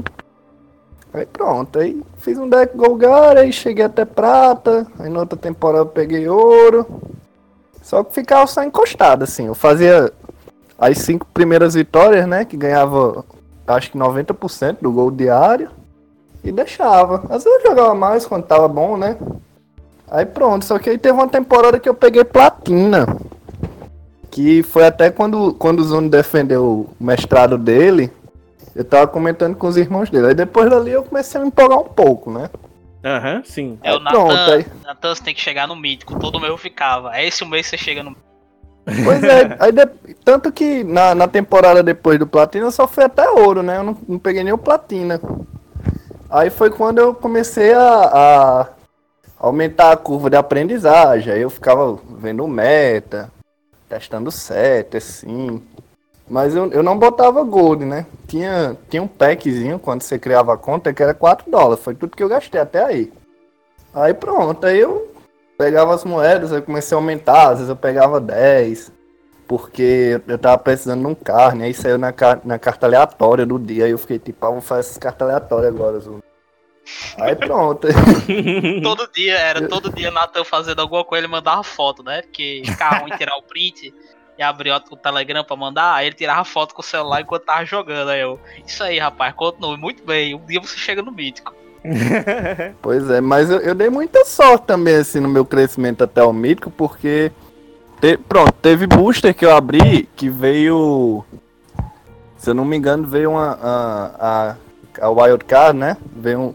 Aí 1.14 1.26
pronto, 1.26 1.78
aí 1.78 2.02
fiz 2.18 2.38
um 2.40 2.50
deck 2.50 2.76
Golgari, 2.76 3.40
aí 3.40 3.54
cheguei 3.54 3.86
até 3.86 4.04
prata, 4.04 4.88
aí 4.98 5.10
na 5.10 5.20
outra 5.20 5.38
temporada 5.38 5.86
peguei 5.86 6.28
ouro. 6.28 6.86
Só 7.84 8.04
que 8.04 8.14
ficava 8.16 8.48
só 8.48 8.64
encostado, 8.64 9.24
assim. 9.24 9.48
Eu 9.48 9.54
fazia 9.54 10.12
as 10.80 10.98
cinco 11.00 11.28
primeiras 11.34 11.76
vitórias, 11.76 12.26
né? 12.26 12.46
Que 12.46 12.58
ganhava 12.58 13.24
acho 13.68 13.92
que 13.92 13.98
90% 13.98 14.78
do 14.82 14.92
gol 14.92 15.12
diário. 15.12 15.70
E 16.44 16.52
deixava. 16.52 17.24
Às 17.30 17.44
vezes 17.44 17.64
eu 17.64 17.70
jogava 17.70 17.94
mais 17.94 18.26
quando 18.26 18.46
tava 18.46 18.68
bom, 18.68 18.98
né? 18.98 19.18
Aí 20.10 20.26
pronto, 20.26 20.66
só 20.66 20.80
que 20.80 20.90
aí 20.90 20.98
teve 20.98 21.14
uma 21.14 21.28
temporada 21.28 21.80
que 21.80 21.88
eu 21.88 21.94
peguei 21.94 22.24
platina. 22.24 23.06
Que 24.34 24.64
foi 24.64 24.84
até 24.84 25.12
quando, 25.12 25.54
quando 25.54 25.80
o 25.80 25.84
Zuno 25.84 26.10
defendeu 26.10 26.90
o 27.00 27.04
mestrado 27.04 27.56
dele. 27.56 28.12
Eu 28.76 28.84
tava 28.84 29.06
comentando 29.06 29.56
com 29.56 29.68
os 29.68 29.78
irmãos 29.78 30.10
dele. 30.10 30.26
Aí 30.26 30.34
depois 30.34 30.68
dali 30.72 30.90
eu 30.90 31.04
comecei 31.04 31.40
a 31.40 31.44
me 31.44 31.50
empolgar 31.50 31.78
um 31.78 31.84
pouco, 31.84 32.32
né? 32.32 32.50
Aham, 33.06 33.36
uhum, 33.36 33.44
sim. 33.44 33.80
É, 33.84 33.94
o 33.94 34.00
Natan, 34.00 34.54
aí... 34.56 34.66
Natan 34.84 35.14
você 35.14 35.24
tem 35.24 35.36
que 35.36 35.40
chegar 35.40 35.68
no 35.68 35.76
mítico, 35.76 36.18
todo 36.18 36.40
meu 36.40 36.58
ficava. 36.58 37.16
É 37.16 37.28
esse 37.28 37.44
o 37.44 37.48
mês 37.48 37.70
que 37.70 37.78
você 37.78 37.84
chega 37.84 38.02
no 38.02 38.16
Pois 39.06 39.24
é, 39.24 39.56
aí 39.60 39.72
de... 39.72 39.86
tanto 40.26 40.52
que 40.52 40.84
na, 40.84 41.14
na 41.14 41.28
temporada 41.28 41.84
depois 41.84 42.18
do 42.18 42.26
Platina 42.26 42.66
eu 42.66 42.72
só 42.72 42.88
fui 42.88 43.04
até 43.04 43.30
ouro, 43.30 43.62
né? 43.62 43.78
Eu 43.78 43.84
não, 43.84 43.98
não 44.08 44.18
peguei 44.18 44.44
nem 44.44 44.52
o 44.52 44.58
Platina. 44.58 45.22
Aí 46.28 46.50
foi 46.50 46.72
quando 46.72 46.98
eu 46.98 47.14
comecei 47.14 47.72
a, 47.72 47.84
a 47.84 48.68
aumentar 49.38 49.92
a 49.92 49.96
curva 49.98 50.28
de 50.28 50.38
aprendizagem. 50.38 51.32
Aí 51.32 51.42
eu 51.42 51.52
ficava 51.52 52.00
vendo 52.18 52.48
meta, 52.48 53.32
testando 53.94 54.32
set, 54.32 54.98
assim. 54.98 55.62
Mas 56.28 56.56
eu, 56.56 56.72
eu 56.72 56.82
não 56.82 56.98
botava 56.98 57.44
gold, 57.44 57.86
né? 57.86 58.06
Tinha, 58.28 58.78
tinha 58.90 59.04
um 59.04 59.08
packzinho 59.08 59.78
quando 59.78 60.02
você 60.02 60.18
criava 60.18 60.54
a 60.54 60.58
conta 60.58 60.94
que 60.94 61.04
era 61.04 61.14
4 61.14 61.50
dólares. 61.52 61.84
Foi 61.84 61.94
tudo 61.94 62.16
que 62.16 62.24
eu 62.24 62.30
gastei 62.30 62.60
até 62.60 62.84
aí. 62.84 63.12
Aí 63.94 64.14
pronto, 64.14 64.66
aí 64.66 64.80
eu 64.80 65.14
pegava 65.58 65.94
as 65.94 66.04
moedas, 66.04 66.52
eu 66.52 66.64
comecei 66.64 66.96
a 66.96 67.00
aumentar, 67.00 67.50
às 67.50 67.58
vezes 67.58 67.70
eu 67.70 67.76
pegava 67.76 68.20
10, 68.20 68.92
porque 69.48 70.20
eu 70.28 70.38
tava 70.40 70.58
precisando 70.58 71.02
de 71.02 71.08
um 71.08 71.14
carne, 71.14 71.66
aí 71.66 71.74
saiu 71.76 72.00
na, 72.00 72.12
na 72.44 72.58
carta 72.58 72.88
aleatória 72.88 73.46
do 73.46 73.60
dia, 73.60 73.86
aí 73.86 73.92
eu 73.92 74.00
fiquei 74.00 74.18
tipo, 74.18 74.44
ah, 74.44 74.50
vou 74.50 74.62
fazer 74.62 74.80
essas 74.80 74.98
cartas 74.98 75.28
aleatórias 75.28 75.76
agora, 75.76 76.00
Zul. 76.00 76.24
Aí 77.18 77.36
pronto. 77.36 77.88
todo 78.84 79.10
dia, 79.14 79.38
era 79.38 79.68
todo 79.68 79.92
dia 79.92 80.12
Natan 80.12 80.44
fazendo 80.44 80.82
alguma 80.82 81.04
coisa, 81.04 81.26
ele 81.26 81.32
mandava 81.32 81.64
foto, 81.64 82.04
né? 82.04 82.22
Porque 82.22 82.64
ficava 82.66 82.98
ruim 82.98 83.12
tirar 83.18 83.36
o 83.38 83.44
print 83.44 83.94
e 84.38 84.44
abrir 84.44 84.72
o 84.72 84.98
Telegram 84.98 85.44
pra 85.44 85.56
mandar, 85.56 85.96
aí 85.96 86.08
ele 86.08 86.16
tirava 86.16 86.44
foto 86.44 86.74
com 86.74 86.82
o 86.82 86.86
celular 86.86 87.22
enquanto 87.22 87.44
tava 87.44 87.66
jogando. 87.66 88.10
Aí 88.10 88.22
eu, 88.22 88.40
isso 88.66 88.84
aí, 88.84 89.00
rapaz, 89.00 89.34
continue 89.34 89.78
muito 89.78 90.04
bem. 90.04 90.36
Um 90.36 90.46
dia 90.46 90.60
você 90.60 90.78
chega 90.78 91.02
no 91.02 91.12
mítico. 91.12 91.54
pois 92.82 93.10
é, 93.10 93.20
mas 93.20 93.50
eu, 93.50 93.60
eu, 93.60 93.76
dei 93.76 93.90
muita 93.90 94.24
sorte 94.26 94.66
também, 94.66 94.96
assim, 94.96 95.20
no 95.20 95.30
meu 95.30 95.46
crescimento 95.46 96.04
até 96.04 96.24
o 96.24 96.34
mítico, 96.34 96.72
porque. 96.72 97.32
Te, 98.00 98.18
pronto, 98.18 98.52
teve 98.54 98.88
booster 98.88 99.34
que 99.34 99.46
eu 99.46 99.56
abri 99.56 100.10
que 100.16 100.30
veio. 100.30 101.24
Se 102.38 102.50
eu 102.50 102.54
não 102.54 102.66
me 102.66 102.76
engano, 102.76 103.06
veio 103.06 103.32
uma. 103.32 103.60
A, 103.62 104.56
a, 105.00 105.06
a 105.06 105.10
Wildcard, 105.10 105.78
né? 105.78 105.98
Veio 106.16 106.40
um, 106.40 106.54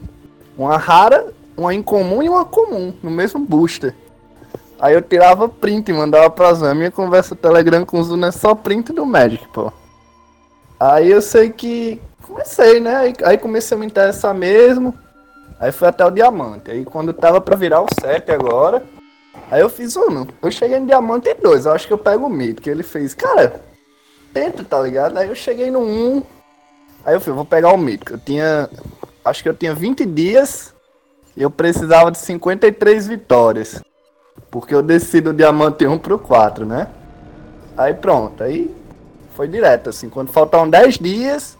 uma 0.59 0.77
rara, 0.77 1.33
uma 1.57 1.73
incomum 1.73 2.23
e 2.23 2.29
uma 2.29 2.45
comum 2.45 2.93
no 3.03 3.11
mesmo 3.11 3.41
booster. 3.41 3.95
Aí 4.81 4.95
eu 4.95 5.03
tirava 5.03 5.49
print 5.49 5.91
e 5.91 5.95
mandava 5.95 6.29
pra 6.29 6.53
Zan. 6.55 6.75
Minha 6.75 6.91
conversa 6.91 7.35
Telegram 7.35 7.85
com 7.85 7.99
o 7.99 8.05
Zuna 8.05 8.29
é 8.29 8.33
só 8.33 8.55
print 8.55 8.93
do 8.93 9.07
Magic, 9.07 9.47
pô. 9.49 9.73
Aí 10.79 11.11
eu 11.11 11.23
sei 11.23 11.51
que. 11.51 12.01
Comecei, 12.23 12.79
né? 12.79 12.95
Aí, 12.95 13.15
aí 13.25 13.39
comecei 13.39 13.77
a 13.77 13.81
me 13.81 13.87
interessar 13.87 14.35
mesmo. 14.35 14.95
Aí 15.59 15.73
foi 15.73 15.89
até 15.89 16.05
o 16.05 16.11
diamante. 16.11 16.71
Aí 16.71 16.85
quando 16.85 17.13
tava 17.13 17.41
pra 17.41 17.57
virar 17.57 17.81
o 17.81 17.87
7 18.01 18.31
agora, 18.31 18.85
Aí 19.51 19.63
eu 19.63 19.71
fiz 19.71 19.97
um, 19.97 20.27
eu 20.43 20.51
cheguei 20.51 20.79
no 20.79 20.87
Diamante 20.87 21.33
2, 21.33 21.65
eu 21.65 21.73
acho 21.73 21.87
que 21.87 21.93
eu 21.93 21.99
pego 21.99 22.27
o 22.27 22.31
mito, 22.31 22.61
que 22.61 22.69
ele 22.69 22.83
fez, 22.83 23.15
cara, 23.15 23.63
tenta, 24.33 24.63
tá 24.63 24.81
ligado? 24.81 25.17
Aí 25.17 25.29
eu 25.29 25.35
cheguei 25.35 25.71
no 25.71 25.81
1, 25.81 26.23
aí 27.05 27.15
eu 27.15 27.21
falei, 27.21 27.37
vou 27.37 27.45
pegar 27.47 27.73
o 27.73 27.79
mito, 27.79 28.13
eu 28.13 28.19
tinha, 28.19 28.69
acho 29.25 29.43
que 29.43 29.49
eu 29.49 29.55
tinha 29.55 29.75
20 29.75 30.05
dias 30.07 30.75
e 31.37 31.43
eu 31.43 31.51
precisava 31.51 32.11
de 32.11 32.19
53 32.19 33.07
vitórias, 33.07 33.83
porque 34.51 34.75
eu 34.75 34.83
desci 34.83 35.21
do 35.21 35.33
Diamante 35.33 35.87
1 35.87 35.99
pro 35.99 36.19
4, 36.19 36.65
né? 36.65 36.89
Aí 37.77 37.95
pronto, 37.95 38.43
aí 38.43 38.75
foi 39.35 39.47
direto, 39.47 39.91
assim, 39.91 40.09
quando 40.09 40.33
faltavam 40.33 40.69
10 40.69 40.99
dias, 40.99 41.57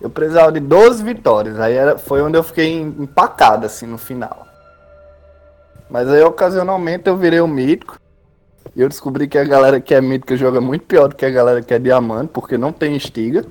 eu 0.00 0.10
precisava 0.10 0.50
de 0.50 0.60
12 0.60 1.02
vitórias, 1.04 1.60
aí 1.60 1.74
era, 1.74 1.96
foi 1.96 2.20
onde 2.20 2.36
eu 2.36 2.42
fiquei 2.42 2.80
empacado, 2.80 3.66
assim, 3.66 3.86
no 3.86 3.96
final. 3.96 4.46
Mas 5.92 6.08
aí, 6.08 6.22
ocasionalmente, 6.22 7.06
eu 7.06 7.16
virei 7.18 7.42
um 7.42 7.46
mítico. 7.46 8.00
E 8.74 8.80
eu 8.80 8.88
descobri 8.88 9.28
que 9.28 9.36
a 9.36 9.44
galera 9.44 9.78
que 9.78 9.94
é 9.94 10.00
mítica 10.00 10.34
joga 10.38 10.58
muito 10.58 10.86
pior 10.86 11.08
do 11.08 11.14
que 11.14 11.26
a 11.26 11.30
galera 11.30 11.60
que 11.60 11.74
é 11.74 11.78
diamante, 11.78 12.30
porque 12.32 12.56
não 12.56 12.72
tem 12.72 12.96
estiga. 12.96 13.44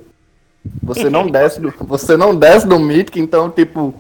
Você 0.83 1.09
não 1.09 1.27
desce 1.27 1.59
do, 1.59 1.73
você 1.79 2.15
não 2.15 2.35
desce 2.35 2.67
do 2.67 2.79
mítico, 2.79 3.19
então, 3.19 3.49
tipo... 3.49 3.93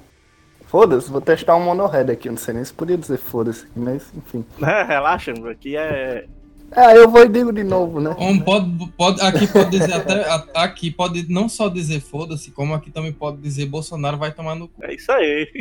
Foda-se, 0.67 1.11
vou 1.11 1.19
testar 1.19 1.57
um 1.57 1.65
monohead 1.65 2.09
aqui. 2.09 2.29
Eu 2.29 2.31
não 2.31 2.39
sei 2.39 2.53
nem 2.53 2.63
se 2.63 2.71
podia 2.73 2.97
dizer 2.97 3.17
foda-se, 3.17 3.67
mas 3.75 4.09
enfim. 4.15 4.45
É, 4.65 4.83
relaxa, 4.83 5.33
aqui 5.49 5.75
é... 5.75 6.25
É, 6.73 6.97
eu 6.97 7.09
vou 7.09 7.25
e 7.25 7.27
digo 7.27 7.51
de 7.51 7.63
novo, 7.63 7.99
né? 7.99 8.15
Um, 8.17 8.39
pode, 8.39 8.71
pode, 8.97 9.21
aqui 9.21 9.45
pode 9.45 9.71
dizer 9.71 9.93
até. 9.93 10.25
Aqui 10.55 10.89
pode 10.89 11.29
não 11.29 11.49
só 11.49 11.67
dizer 11.67 11.99
foda-se, 11.99 12.49
como 12.51 12.73
aqui 12.73 12.89
também 12.89 13.11
pode 13.11 13.41
dizer 13.41 13.65
Bolsonaro 13.65 14.17
vai 14.17 14.31
tomar 14.31 14.55
no 14.55 14.69
cu. 14.69 14.85
É 14.85 14.93
isso 14.93 15.11
aí. 15.11 15.51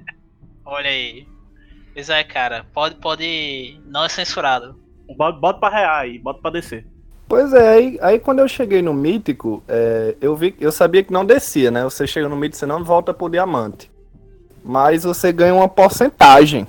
Olha 0.64 0.88
aí. 0.88 1.28
Pois 1.92 2.08
é, 2.08 2.24
cara. 2.24 2.64
Pode, 2.72 2.94
pode. 2.94 3.78
Não 3.86 4.04
é 4.04 4.08
censurado. 4.08 4.80
Bota, 5.14 5.38
bota 5.38 5.60
pra 5.60 5.68
rear 5.68 6.00
aí, 6.00 6.18
bota 6.18 6.40
pra 6.40 6.50
descer. 6.50 6.86
Pois 7.28 7.52
é, 7.52 7.68
aí, 7.68 7.98
aí 8.00 8.18
quando 8.18 8.38
eu 8.38 8.48
cheguei 8.48 8.80
no 8.80 8.94
mítico, 8.94 9.62
é, 9.66 10.14
eu 10.20 10.36
vi, 10.36 10.54
eu 10.60 10.70
sabia 10.70 11.02
que 11.02 11.12
não 11.12 11.24
descia, 11.24 11.70
né? 11.70 11.82
Você 11.82 12.06
chega 12.06 12.28
no 12.28 12.36
mítico, 12.36 12.58
você 12.58 12.66
não 12.66 12.84
volta 12.84 13.12
pro 13.12 13.28
diamante. 13.28 13.90
Mas 14.64 15.02
você 15.04 15.32
ganha 15.32 15.54
uma 15.54 15.68
porcentagem. 15.68 16.64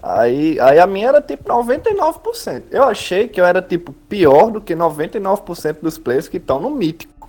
Aí, 0.00 0.58
aí 0.60 0.78
a 0.78 0.86
minha 0.86 1.08
era 1.08 1.20
tipo 1.20 1.48
99%. 1.48 2.62
Eu 2.70 2.84
achei 2.84 3.26
que 3.26 3.40
eu 3.40 3.44
era 3.44 3.60
tipo 3.60 3.92
pior 4.08 4.50
do 4.50 4.60
que 4.60 4.74
99% 4.74 5.78
dos 5.82 5.98
players 5.98 6.28
que 6.28 6.36
estão 6.36 6.60
no 6.60 6.70
mítico. 6.70 7.28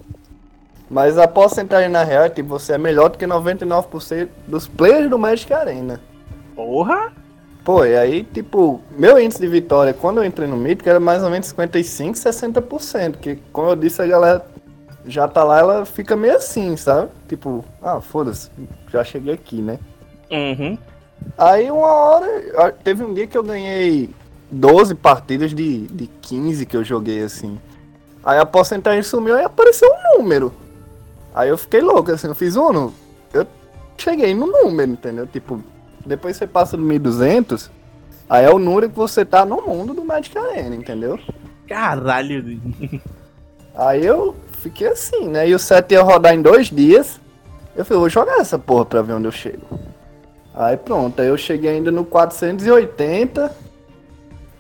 Mas 0.90 1.18
a 1.18 1.28
porcentagem 1.28 1.90
na 1.90 2.04
real 2.04 2.26
é 2.26 2.30
tipo, 2.30 2.50
você 2.50 2.74
é 2.74 2.78
melhor 2.78 3.10
do 3.10 3.18
que 3.18 3.26
99% 3.26 4.30
dos 4.48 4.68
players 4.68 5.10
do 5.10 5.18
Magic 5.20 5.52
Arena. 5.54 6.00
Porra! 6.56 7.12
Pô, 7.64 7.86
e 7.86 7.96
aí, 7.96 8.24
tipo, 8.24 8.82
meu 8.98 9.20
índice 9.20 9.42
de 9.42 9.48
vitória 9.48 9.94
quando 9.94 10.18
eu 10.18 10.26
entrei 10.26 10.48
no 10.48 10.58
Mítico 10.58 10.90
era 10.90 11.00
mais 11.00 11.24
ou 11.24 11.30
menos 11.30 11.48
55, 11.48 12.18
60%. 12.18 13.18
Que, 13.18 13.36
como 13.52 13.70
eu 13.70 13.76
disse, 13.76 14.02
a 14.02 14.08
galera 14.08 14.46
já 15.06 15.28
tá 15.28 15.44
lá, 15.44 15.60
ela 15.60 15.86
fica 15.86 16.16
meio 16.16 16.36
assim, 16.36 16.76
sabe? 16.78 17.10
Tipo, 17.28 17.64
ah, 17.82 18.02
foda-se, 18.02 18.50
já 18.92 19.04
cheguei 19.04 19.34
aqui, 19.34 19.62
né? 19.62 19.80
Uhum. 20.32 20.78
Aí 21.38 21.70
uma 21.70 21.88
hora, 21.88 22.72
teve 22.84 23.04
um 23.04 23.14
dia 23.14 23.28
que 23.28 23.38
eu 23.38 23.44
ganhei 23.44 24.10
12 24.52 24.96
partidas 24.96 25.54
de, 25.54 25.88
de 25.88 26.08
15 26.22 26.66
que 26.66 26.78
eu 26.78 26.84
joguei 26.84 27.22
assim. 27.24 27.60
Aí 28.24 28.40
a 28.40 28.46
porcentagem 28.46 29.04
sumiu 29.04 29.38
e 29.38 29.44
apareceu 29.44 29.90
um 29.90 30.18
número. 30.18 30.54
Aí 31.34 31.50
eu 31.50 31.58
fiquei 31.58 31.82
louco, 31.82 32.12
assim, 32.12 32.28
eu 32.28 32.36
fiz 32.36 32.56
um, 32.56 32.92
eu 33.34 33.46
cheguei 33.98 34.34
no 34.34 34.48
número, 34.48 34.92
entendeu? 34.92 35.28
Tipo, 35.28 35.62
depois 36.10 36.36
você 36.36 36.48
passa 36.48 36.76
do 36.76 36.84
1200, 36.84 37.70
aí 38.30 38.44
é 38.44 38.50
o 38.50 38.60
número 38.60 38.90
que 38.90 38.96
você 38.96 39.24
tá 39.24 39.46
no 39.46 39.62
mundo 39.62 39.94
do 39.94 40.04
Magic 40.04 40.38
Arena, 40.38 40.76
entendeu? 40.76 41.20
Caralho. 41.68 42.60
Aí 43.76 44.06
eu 44.06 44.36
fiquei 44.62 44.88
assim, 44.88 45.30
né? 45.30 45.48
E 45.48 45.56
o 45.56 45.60
set 45.60 45.92
ia 45.94 46.02
rodar 46.02 46.34
em 46.34 46.42
dois 46.42 46.68
dias. 46.68 47.22
Eu 47.76 47.86
falei, 47.86 48.02
vou 48.02 48.10
jogar 48.10 48.40
essa 48.40 48.60
porra 48.60 48.86
pra 48.86 49.02
ver 49.02 49.14
onde 49.14 49.28
eu 49.28 49.32
chego. 49.32 49.66
Aí 50.54 50.76
pronto, 50.76 51.22
aí 51.22 51.28
eu 51.28 51.38
cheguei 51.38 51.70
ainda 51.70 51.92
no 51.92 52.04
480 52.04 53.56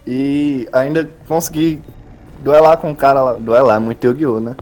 e 0.07 0.69
ainda 0.71 1.09
consegui 1.27 1.81
duelar 2.39 2.77
com 2.77 2.91
um 2.91 2.95
cara 2.95 3.21
lá. 3.21 3.33
Duelar, 3.33 3.75
é 3.75 3.79
muito 3.79 4.05
Yu-Gi-Oh, 4.05 4.39
né? 4.39 4.55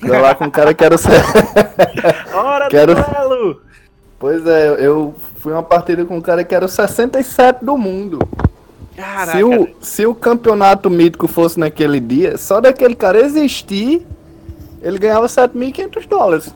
Duelar 0.00 0.36
com 0.36 0.44
um 0.44 0.50
cara 0.50 0.74
que 0.74 0.84
era 0.84 0.94
o. 0.94 0.98
Hora 2.36 2.68
que 2.68 2.76
era... 2.76 2.94
do 2.94 3.02
duelo! 3.02 3.71
Pois 4.22 4.46
é, 4.46 4.76
eu 4.78 5.16
fui 5.40 5.52
uma 5.52 5.64
partida 5.64 6.04
com 6.04 6.18
um 6.18 6.20
cara 6.20 6.44
que 6.44 6.54
era 6.54 6.64
o 6.64 6.68
67 6.68 7.64
do 7.64 7.76
mundo. 7.76 8.20
Caraca. 8.94 9.32
Se 9.32 9.42
o, 9.42 9.68
se 9.80 10.06
o 10.06 10.14
campeonato 10.14 10.88
mítico 10.88 11.26
fosse 11.26 11.58
naquele 11.58 11.98
dia, 11.98 12.38
só 12.38 12.60
daquele 12.60 12.94
cara 12.94 13.18
existir, 13.18 14.06
ele 14.80 14.96
ganhava 14.96 15.26
7.500 15.26 16.06
dólares. 16.06 16.54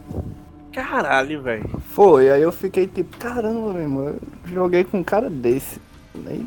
Caralho, 0.72 1.42
velho. 1.42 1.68
Foi, 1.90 2.30
aí 2.30 2.40
eu 2.40 2.52
fiquei 2.52 2.86
tipo, 2.86 3.16
caramba, 3.16 3.72
meu 3.72 3.82
irmão, 3.82 4.14
joguei 4.44 4.84
com 4.84 4.98
um 4.98 5.04
cara 5.04 5.28
desse. 5.28 5.80
Aí, 6.24 6.46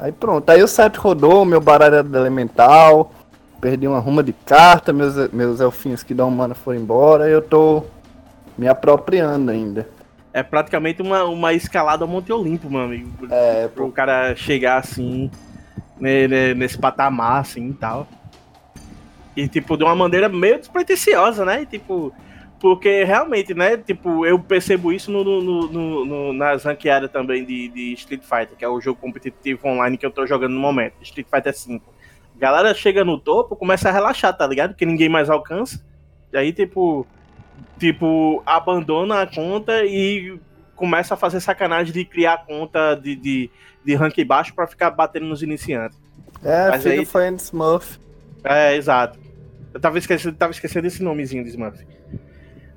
aí 0.00 0.10
pronto, 0.10 0.50
aí 0.50 0.60
o 0.64 0.66
set 0.66 0.96
rodou, 0.96 1.44
meu 1.44 1.60
baralho 1.60 1.94
era 1.94 2.18
elemental, 2.18 3.12
perdi 3.60 3.86
uma 3.86 4.00
ruma 4.00 4.20
de 4.20 4.32
carta, 4.32 4.92
meus, 4.92 5.14
meus 5.32 5.60
elfinhos 5.60 6.02
que 6.02 6.12
dão 6.12 6.28
mana 6.28 6.56
foram 6.56 6.80
embora, 6.80 7.28
eu 7.28 7.40
tô 7.40 7.84
me 8.58 8.66
apropriando 8.66 9.52
ainda. 9.52 9.93
É 10.34 10.42
praticamente 10.42 11.00
uma, 11.00 11.22
uma 11.22 11.52
escalada 11.52 12.02
ao 12.02 12.08
Monte 12.08 12.32
Olimpo, 12.32 12.68
meu 12.68 12.80
amigo. 12.80 13.08
É, 13.30 13.68
Pro 13.68 13.92
cara 13.92 14.34
chegar 14.34 14.78
assim, 14.78 15.30
né, 16.00 16.26
né, 16.26 16.54
nesse 16.54 16.76
patamar, 16.76 17.42
assim 17.42 17.70
e 17.70 17.74
tal. 17.74 18.08
E, 19.36 19.46
tipo, 19.46 19.76
de 19.76 19.84
uma 19.84 19.94
maneira 19.94 20.28
meio 20.28 20.58
despretensiosa, 20.58 21.44
né? 21.44 21.62
E, 21.62 21.66
tipo, 21.66 22.12
porque 22.58 23.04
realmente, 23.04 23.54
né? 23.54 23.76
Tipo, 23.76 24.26
eu 24.26 24.36
percebo 24.38 24.92
isso 24.92 25.08
no, 25.08 25.22
no, 25.22 25.68
no, 25.68 26.04
no 26.04 26.32
nas 26.32 26.64
ranqueadas 26.64 27.12
também 27.12 27.44
de, 27.44 27.68
de, 27.68 27.92
Street 27.92 28.22
Fighter, 28.22 28.56
que 28.58 28.64
é 28.64 28.68
o 28.68 28.80
jogo 28.80 29.00
competitivo 29.00 29.68
online 29.68 29.96
que 29.96 30.04
eu 30.04 30.10
tô 30.10 30.26
jogando 30.26 30.54
no 30.54 30.60
momento, 30.60 30.94
Street 31.02 31.28
Fighter 31.32 31.56
5. 31.56 31.94
A 32.34 32.40
galera 32.40 32.74
chega 32.74 33.04
no 33.04 33.20
topo, 33.20 33.54
começa 33.54 33.88
a 33.88 33.92
relaxar, 33.92 34.36
tá 34.36 34.46
ligado? 34.48 34.74
Que 34.74 34.84
ninguém 34.84 35.08
mais 35.08 35.30
alcança. 35.30 35.80
E 36.32 36.36
aí, 36.36 36.52
tipo, 36.52 37.06
tipo, 37.78 38.42
abandona 38.46 39.22
a 39.22 39.26
conta 39.26 39.84
e 39.84 40.38
começa 40.74 41.14
a 41.14 41.16
fazer 41.16 41.40
sacanagem 41.40 41.92
de 41.92 42.04
criar 42.04 42.44
conta 42.46 42.94
de, 42.94 43.16
de, 43.16 43.50
de 43.84 43.94
rank 43.94 44.16
baixo 44.24 44.54
para 44.54 44.66
ficar 44.66 44.90
batendo 44.90 45.26
nos 45.26 45.42
iniciantes. 45.42 45.98
É, 46.42 46.70
Mas 46.70 46.82
filho 46.82 47.00
aí... 47.00 47.04
foi 47.06 47.28
Smurf. 47.34 47.98
É, 48.42 48.74
exato. 48.76 49.18
Eu 49.72 49.80
tava 49.80 49.98
esquecendo, 49.98 50.36
tava 50.36 50.52
esquecendo 50.52 50.82
desse 50.82 51.02
nomezinho 51.02 51.42
de 51.42 51.50
Smurf. 51.50 51.84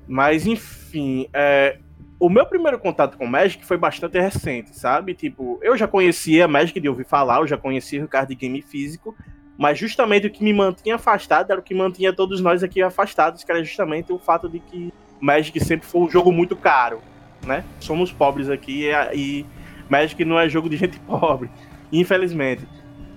Mas, 0.06 0.46
enfim, 0.46 1.28
é, 1.32 1.78
o 2.18 2.28
meu 2.28 2.46
primeiro 2.46 2.78
contato 2.78 3.16
com 3.16 3.26
Magic 3.26 3.64
foi 3.64 3.76
bastante 3.76 4.18
recente, 4.18 4.76
sabe? 4.76 5.14
Tipo, 5.14 5.58
eu 5.62 5.76
já 5.76 5.86
conhecia 5.86 6.48
Magic 6.48 6.80
de 6.80 6.88
ouvir 6.88 7.04
falar, 7.04 7.40
eu 7.40 7.46
já 7.46 7.56
conhecia 7.56 8.04
o 8.04 8.08
card 8.08 8.34
game 8.34 8.60
físico, 8.62 9.14
mas 9.58 9.76
justamente 9.76 10.28
o 10.28 10.30
que 10.30 10.44
me 10.44 10.52
mantinha 10.52 10.94
afastado 10.94 11.50
era 11.50 11.58
o 11.58 11.62
que 11.62 11.74
mantinha 11.74 12.12
todos 12.12 12.40
nós 12.40 12.62
aqui 12.62 12.80
afastados, 12.80 13.42
que 13.42 13.50
era 13.50 13.62
justamente 13.64 14.12
o 14.12 14.18
fato 14.18 14.48
de 14.48 14.60
que 14.60 14.94
Magic 15.20 15.58
sempre 15.58 15.84
foi 15.84 16.02
um 16.02 16.08
jogo 16.08 16.30
muito 16.30 16.54
caro, 16.54 17.00
né? 17.44 17.64
Somos 17.80 18.12
pobres 18.12 18.48
aqui 18.48 18.88
e, 19.12 19.44
Magic 19.90 20.24
não 20.24 20.38
é 20.38 20.48
jogo 20.48 20.68
de 20.68 20.76
gente 20.76 21.00
pobre, 21.04 21.50
infelizmente. 21.92 22.62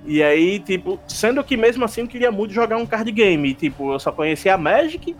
E 0.04 0.24
aí, 0.24 0.58
tipo, 0.58 1.00
sendo 1.08 1.44
que 1.44 1.56
mesmo 1.56 1.86
assim 1.86 2.02
eu 2.02 2.08
queria 2.08 2.32
muito 2.32 2.56
jogar 2.56 2.78
um 2.78 2.88
card 2.88 3.12
game, 3.12 3.54
tipo, 3.54 3.94
eu 3.94 4.00
só 4.00 4.12
conhecia 4.12 4.56
a 4.56 4.58
Magic 4.58 5.16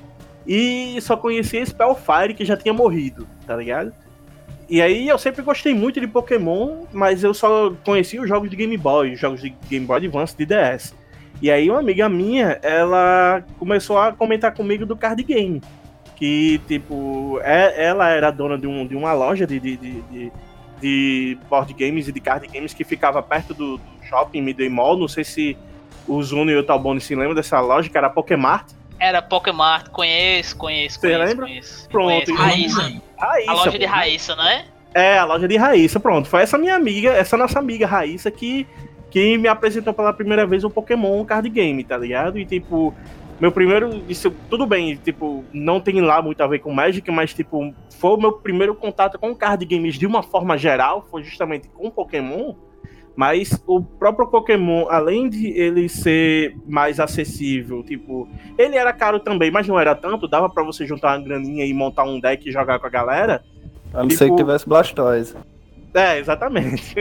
e 0.48 1.00
só 1.02 1.16
conhecia 1.16 1.64
Spellfire 1.64 2.34
que 2.34 2.44
já 2.44 2.58
tinha 2.58 2.74
morrido, 2.74 3.28
tá 3.46 3.56
ligado? 3.56 3.94
E 4.68 4.82
aí 4.82 5.08
eu 5.08 5.20
sempre 5.20 5.44
gostei 5.44 5.76
muito 5.76 6.00
de 6.00 6.08
Pokémon, 6.08 6.86
mas 6.92 7.24
eu 7.24 7.32
só 7.32 7.72
conhecia 7.86 8.20
os 8.20 8.28
jogos 8.28 8.50
de 8.50 8.56
Game 8.56 8.76
Boy, 8.76 9.14
os 9.14 9.20
jogos 9.20 9.40
de 9.40 9.54
Game 9.70 9.86
Boy 9.86 9.98
Advance 9.98 10.36
de 10.36 10.48
DS. 10.48 11.00
E 11.42 11.50
aí 11.50 11.70
uma 11.70 11.80
amiga 11.80 12.08
minha, 12.08 12.60
ela 12.62 13.44
começou 13.58 13.98
a 13.98 14.12
comentar 14.12 14.54
comigo 14.54 14.86
do 14.86 14.96
card 14.96 15.24
game. 15.24 15.62
Que, 16.16 16.62
tipo, 16.68 17.40
é, 17.42 17.86
ela 17.86 18.10
era 18.10 18.30
dona 18.30 18.58
de, 18.58 18.68
um, 18.68 18.86
de 18.86 18.96
uma 18.96 19.12
loja 19.12 19.48
de, 19.48 19.60
de, 19.60 19.76
de, 19.76 20.32
de, 20.80 21.38
board 21.50 21.74
games 21.74 22.08
e 22.08 22.12
de 22.12 22.20
card 22.20 22.48
games 22.48 22.76
que 22.76 22.84
ficava 22.84 23.24
perto 23.24 23.56
do, 23.56 23.78
do 23.78 24.06
shopping 24.08 24.42
Midway 24.42 24.70
Mall. 24.70 24.98
Não 24.98 25.08
sei 25.08 25.24
se 25.24 25.58
o 26.08 26.22
Zuno 26.22 26.52
e 26.52 26.56
o 26.56 26.64
Talbone 26.64 27.02
se 27.02 27.16
lembram 27.16 27.34
dessa 27.34 27.60
loja, 27.60 27.90
que 27.90 27.98
era 27.98 28.06
a 28.06 28.12
Pokémart. 28.12 28.68
Era 29.00 29.20
Pokémart, 29.20 29.90
conheço, 29.90 30.56
conheço, 30.56 31.00
Você 31.00 31.08
conheço, 31.08 31.26
lembra? 31.28 31.46
Conheço, 31.48 31.90
Pronto. 31.90 32.26
Conheço. 32.26 32.36
Raíssa. 32.36 33.02
Raíssa. 33.18 33.52
A 33.52 33.54
loja 33.56 33.80
de 33.80 33.86
Raíssa, 33.86 34.36
não 34.36 34.48
é? 34.48 34.66
É, 34.94 35.18
a 35.18 35.26
loja 35.26 35.48
de 35.48 35.58
Raíssa, 35.58 36.00
pronto. 36.00 36.28
Foi 36.28 36.44
essa 36.44 36.58
minha 36.58 36.76
amiga, 36.76 37.12
essa 37.12 37.36
nossa 37.36 37.58
amiga 37.58 37.88
Raíssa 37.88 38.30
que 38.30 38.68
que 39.12 39.38
me 39.38 39.48
apresentou 39.48 39.94
pela 39.94 40.14
primeira 40.14 40.48
vez 40.48 40.64
o 40.64 40.70
Pokémon 40.70 41.24
card 41.26 41.50
game, 41.50 41.84
tá 41.84 41.98
ligado? 41.98 42.40
E 42.40 42.46
tipo, 42.46 42.96
meu 43.40 43.52
primeiro. 43.52 44.02
Isso, 44.08 44.32
tudo 44.50 44.66
bem, 44.66 44.96
tipo, 44.96 45.44
não 45.54 45.80
tem 45.80 46.00
lá 46.00 46.22
muito 46.22 46.42
a 46.42 46.48
ver 46.48 46.60
com 46.60 46.74
Magic, 46.74 47.10
mas 47.12 47.34
tipo, 47.34 47.74
foi 48.00 48.12
o 48.12 48.18
meu 48.18 48.32
primeiro 48.32 48.74
contato 48.74 49.20
com 49.20 49.36
card 49.36 49.66
games 49.66 49.96
de 49.96 50.08
uma 50.08 50.24
forma 50.24 50.58
geral, 50.58 51.06
foi 51.12 51.24
justamente 51.24 51.68
com 51.70 51.92
Pokémon. 51.92 52.56
Mas 53.14 53.62
o 53.68 53.82
próprio 53.82 54.28
Pokémon, 54.28 54.88
além 54.90 55.28
de 55.28 55.48
ele 55.48 55.90
ser 55.90 56.56
mais 56.66 56.98
acessível, 56.98 57.84
tipo, 57.84 58.28
ele 58.58 58.78
era 58.78 58.94
caro 58.94 59.20
também, 59.20 59.52
mas 59.52 59.68
não 59.68 59.78
era 59.78 59.94
tanto, 59.94 60.30
dava 60.30 60.50
para 60.50 60.64
você 60.64 60.88
juntar 60.88 61.18
uma 61.18 61.24
graninha 61.26 61.66
e 61.66 61.74
montar 61.74 62.06
um 62.06 62.22
deck 62.22 62.48
e 62.48 62.52
jogar 62.54 62.80
com 62.80 62.88
a 62.88 62.90
galera. 62.90 63.44
A 63.94 64.00
não 64.00 64.08
tipo... 64.08 64.18
ser 64.18 64.30
que 64.30 64.38
tivesse 64.38 64.68
Blastoise. 64.68 65.36
É, 65.94 66.20
exatamente. 66.20 66.96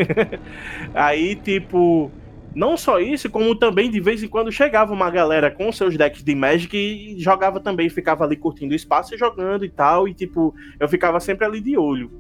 Aí, 0.95 1.37
tipo, 1.37 2.11
não 2.55 2.77
só 2.77 2.99
isso, 2.99 3.31
como 3.31 3.55
também 3.55 3.91
de 3.91 4.01
vez 4.01 4.23
em 4.23 4.29
quando 4.29 4.51
chegava 4.51 4.93
uma 4.93 5.11
galera 5.11 5.51
com 5.51 5.71
seus 5.71 5.97
decks 5.97 6.23
de 6.23 6.35
Magic 6.35 6.77
e 6.77 7.21
jogava 7.21 7.61
também, 7.61 7.89
ficava 7.89 8.25
ali 8.25 8.37
curtindo 8.37 8.73
o 8.73 8.77
espaço 8.77 9.15
e 9.15 9.19
jogando 9.19 9.65
e 9.65 9.71
tal, 9.71 10.09
e 10.09 10.15
tipo, 10.15 10.55
eu 10.79 10.89
ficava 10.89 11.21
sempre 11.21 11.45
ali 11.45 11.61
de 11.61 11.77
olho. 11.77 12.11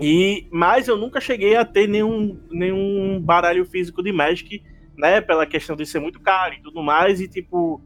E, 0.00 0.46
mas 0.52 0.86
eu 0.86 0.96
nunca 0.96 1.20
cheguei 1.20 1.56
a 1.56 1.64
ter 1.64 1.88
nenhum, 1.88 2.38
nenhum 2.50 3.20
baralho 3.20 3.64
físico 3.64 4.00
de 4.00 4.12
Magic, 4.12 4.62
né? 4.96 5.20
Pela 5.20 5.44
questão 5.44 5.74
de 5.74 5.84
ser 5.84 5.98
muito 5.98 6.20
caro 6.20 6.54
e 6.54 6.62
tudo 6.62 6.82
mais. 6.82 7.20
E 7.20 7.26
tipo, 7.26 7.80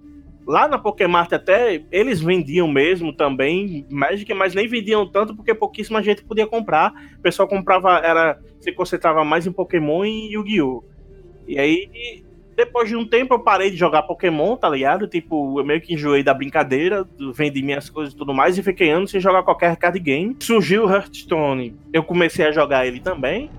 lá 0.46 0.68
na 0.68 0.78
Pokémart 0.78 1.33
até 1.33 1.83
eles 1.90 2.20
vendiam 2.20 2.68
mesmo 2.68 3.12
também 3.12 3.87
Magic, 3.90 4.33
mas 4.35 4.55
nem 4.55 4.66
vendiam 4.66 5.07
tanto 5.07 5.35
porque 5.35 5.55
pouquíssima 5.55 6.02
gente 6.02 6.24
podia 6.24 6.46
comprar. 6.46 6.92
O 7.18 7.22
pessoal 7.22 7.48
comprava, 7.48 7.98
era 7.98 8.38
se 8.61 8.72
concentrava 8.72 9.24
mais 9.24 9.46
em 9.46 9.52
Pokémon 9.52 10.05
e 10.05 10.35
Yu-Gi-Oh! 10.35 10.85
E 11.46 11.59
aí 11.59 12.22
depois 12.57 12.88
de 12.88 12.96
um 12.96 13.07
tempo 13.07 13.35
eu 13.35 13.40
parei 13.40 13.70
de 13.70 13.76
jogar 13.76 14.02
Pokémon, 14.02 14.57
tá 14.57 14.68
ligado? 14.68 15.09
Tipo, 15.09 15.59
eu 15.59 15.64
meio 15.64 15.81
que 15.81 15.94
enjoei 15.94 16.22
da 16.22 16.35
brincadeira, 16.35 17.07
vendi 17.35 17.62
minhas 17.62 17.88
coisas 17.88 18.12
e 18.14 18.16
tudo 18.16 18.35
mais, 18.35 18.57
e 18.59 18.62
fiquei 18.62 18.90
anos 18.90 19.11
sem 19.11 19.20
jogar 19.20 19.42
qualquer 19.42 19.76
card 19.76 19.98
game. 19.98 20.37
Surgiu 20.40 20.85
o 20.85 20.90
Hearthstone, 20.90 21.74
eu 21.92 22.02
comecei 22.02 22.46
a 22.46 22.52
jogar 22.52 22.87
ele 22.87 23.00
também. 23.00 23.50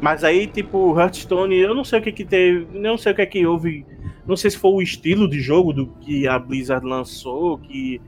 Mas 0.00 0.22
aí, 0.22 0.46
tipo, 0.46 0.98
Hearthstone, 0.98 1.56
eu 1.56 1.74
não 1.74 1.82
sei 1.82 1.98
o 1.98 2.02
que 2.02 2.12
que 2.12 2.24
teve, 2.24 2.66
não 2.78 2.96
sei 2.96 3.12
o 3.12 3.14
que 3.16 3.22
é 3.22 3.26
que 3.26 3.44
houve, 3.44 3.84
não 4.28 4.36
sei 4.36 4.50
se 4.50 4.58
foi 4.58 4.70
o 4.70 4.82
estilo 4.82 5.28
de 5.28 5.40
jogo 5.40 5.72
do 5.72 5.86
que 5.86 6.28
a 6.28 6.38
Blizzard 6.38 6.86
lançou, 6.86 7.58
que 7.58 8.00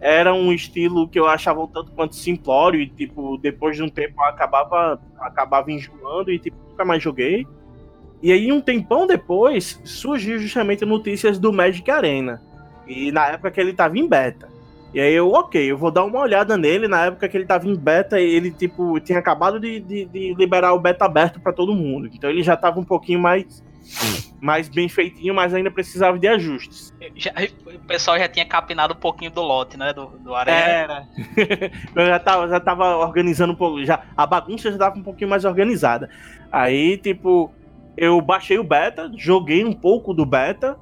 era 0.00 0.32
um 0.32 0.52
estilo 0.52 1.08
que 1.08 1.18
eu 1.18 1.26
achava 1.26 1.60
um 1.60 1.66
tanto 1.66 1.92
quanto 1.92 2.14
simplório 2.14 2.80
e, 2.80 2.88
tipo, 2.88 3.36
depois 3.36 3.76
de 3.76 3.82
um 3.82 3.88
tempo 3.88 4.14
eu 4.18 4.24
acabava, 4.24 5.00
acabava 5.18 5.70
enjoando 5.70 6.30
e, 6.30 6.38
tipo, 6.38 6.56
nunca 6.70 6.84
mais 6.84 7.02
joguei. 7.02 7.46
E 8.22 8.32
aí, 8.32 8.50
um 8.50 8.60
tempão 8.60 9.06
depois, 9.06 9.80
surgiu 9.84 10.38
justamente 10.38 10.84
notícias 10.84 11.38
do 11.38 11.52
Magic 11.52 11.88
Arena. 11.90 12.42
E 12.86 13.12
na 13.12 13.26
época 13.28 13.50
que 13.50 13.60
ele 13.60 13.72
tava 13.72 13.98
em 13.98 14.08
beta. 14.08 14.48
E 14.94 15.00
aí 15.00 15.12
eu, 15.12 15.30
ok, 15.32 15.70
eu 15.70 15.76
vou 15.76 15.90
dar 15.90 16.04
uma 16.04 16.18
olhada 16.18 16.56
nele. 16.56 16.88
Na 16.88 17.06
época 17.06 17.28
que 17.28 17.36
ele 17.36 17.44
tava 17.44 17.68
em 17.68 17.76
beta, 17.76 18.18
ele, 18.18 18.50
tipo, 18.50 18.98
tinha 19.00 19.18
acabado 19.18 19.60
de, 19.60 19.80
de, 19.80 20.04
de 20.06 20.34
liberar 20.34 20.72
o 20.72 20.80
beta 20.80 21.04
aberto 21.04 21.38
para 21.38 21.52
todo 21.52 21.74
mundo. 21.74 22.08
Então 22.12 22.30
ele 22.30 22.42
já 22.42 22.56
tava 22.56 22.80
um 22.80 22.84
pouquinho 22.84 23.20
mais, 23.20 23.62
mais 24.40 24.68
bem 24.68 24.88
feitinho, 24.88 25.34
mas 25.34 25.54
ainda 25.54 25.70
precisava 25.70 26.18
de 26.18 26.28
ajustes. 26.28 26.94
Já, 27.16 27.32
o 27.66 27.78
pessoal 27.80 28.18
já 28.18 28.28
tinha 28.28 28.44
capinado 28.46 28.94
um 28.94 28.96
pouquinho 28.96 29.30
do 29.30 29.42
lote, 29.42 29.76
né? 29.76 29.92
Do, 29.92 30.06
do 30.06 30.34
Arena. 30.34 30.58
Era. 30.58 31.08
eu 31.94 32.06
já 32.06 32.18
tava, 32.18 32.48
já 32.48 32.60
tava 32.60 32.96
organizando 32.96 33.52
um 33.52 33.56
pouco. 33.56 33.84
Já, 33.84 34.02
a 34.16 34.26
bagunça 34.26 34.70
já 34.70 34.78
tava 34.78 34.98
um 34.98 35.02
pouquinho 35.02 35.30
mais 35.30 35.44
organizada. 35.44 36.08
Aí, 36.52 36.96
tipo, 36.96 37.52
eu 37.96 38.20
baixei 38.20 38.58
o 38.58 38.64
beta, 38.64 39.10
joguei 39.16 39.64
um 39.64 39.72
pouco 39.72 40.14
do 40.14 40.24
beta, 40.24 40.78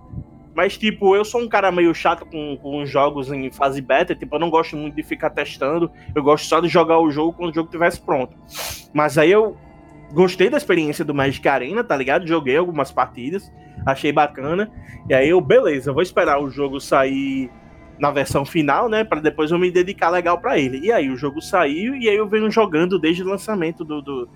mas, 0.55 0.77
tipo, 0.79 1.15
eu 1.15 1.25
sou 1.25 1.43
um 1.43 1.49
cara 1.49 1.71
meio 1.71 1.95
chato 1.95 2.25
com, 2.25 2.57
com 2.57 2.87
jogos 2.87 3.31
em 3.31 3.51
fase 3.51 3.81
beta, 3.83 4.15
tipo, 4.15 4.37
eu 4.37 4.41
não 4.41 4.49
gosto 4.49 4.75
muito 4.75 4.95
de 4.95 5.03
ficar 5.03 5.29
testando, 5.29 5.91
eu 6.15 6.23
gosto 6.23 6.47
só 6.47 6.61
de 6.61 6.69
jogar 6.69 6.99
o 6.99 7.11
jogo 7.11 7.35
quando 7.35 7.51
o 7.51 7.55
jogo 7.55 7.69
estivesse 7.69 8.01
pronto. 8.01 8.35
Mas 8.93 9.19
aí 9.19 9.31
eu 9.31 9.57
gostei 10.13 10.49
da 10.49 10.57
experiência 10.57 11.05
do 11.05 11.15
Magic 11.15 11.47
Arena, 11.49 11.83
tá 11.83 11.97
ligado? 11.97 12.27
Joguei 12.27 12.57
algumas 12.57 12.91
partidas, 12.93 13.53
achei 13.85 14.13
bacana, 14.13 14.71
e 15.09 15.15
aí 15.15 15.29
eu, 15.29 15.41
beleza, 15.41 15.93
vou 15.93 16.03
esperar 16.03 16.41
o 16.41 16.51
jogo 16.51 16.81
sair 16.81 17.51
na 17.99 18.11
versão 18.11 18.45
final, 18.45 18.89
né, 18.89 19.05
para 19.05 19.21
depois 19.21 19.51
eu 19.51 19.59
me 19.59 19.71
dedicar 19.71 20.11
legal 20.11 20.39
para 20.39 20.59
ele. 20.59 20.79
E 20.81 20.93
aí 20.93 21.09
o 21.11 21.17
jogo 21.17 21.41
saiu, 21.41 21.95
e 21.97 22.09
aí 22.09 22.17
eu 22.17 22.29
venho 22.29 22.51
jogando 22.51 22.99
desde 22.99 23.23
o 23.23 23.27
lançamento 23.27 23.85
do, 23.85 24.03
do 24.03 24.29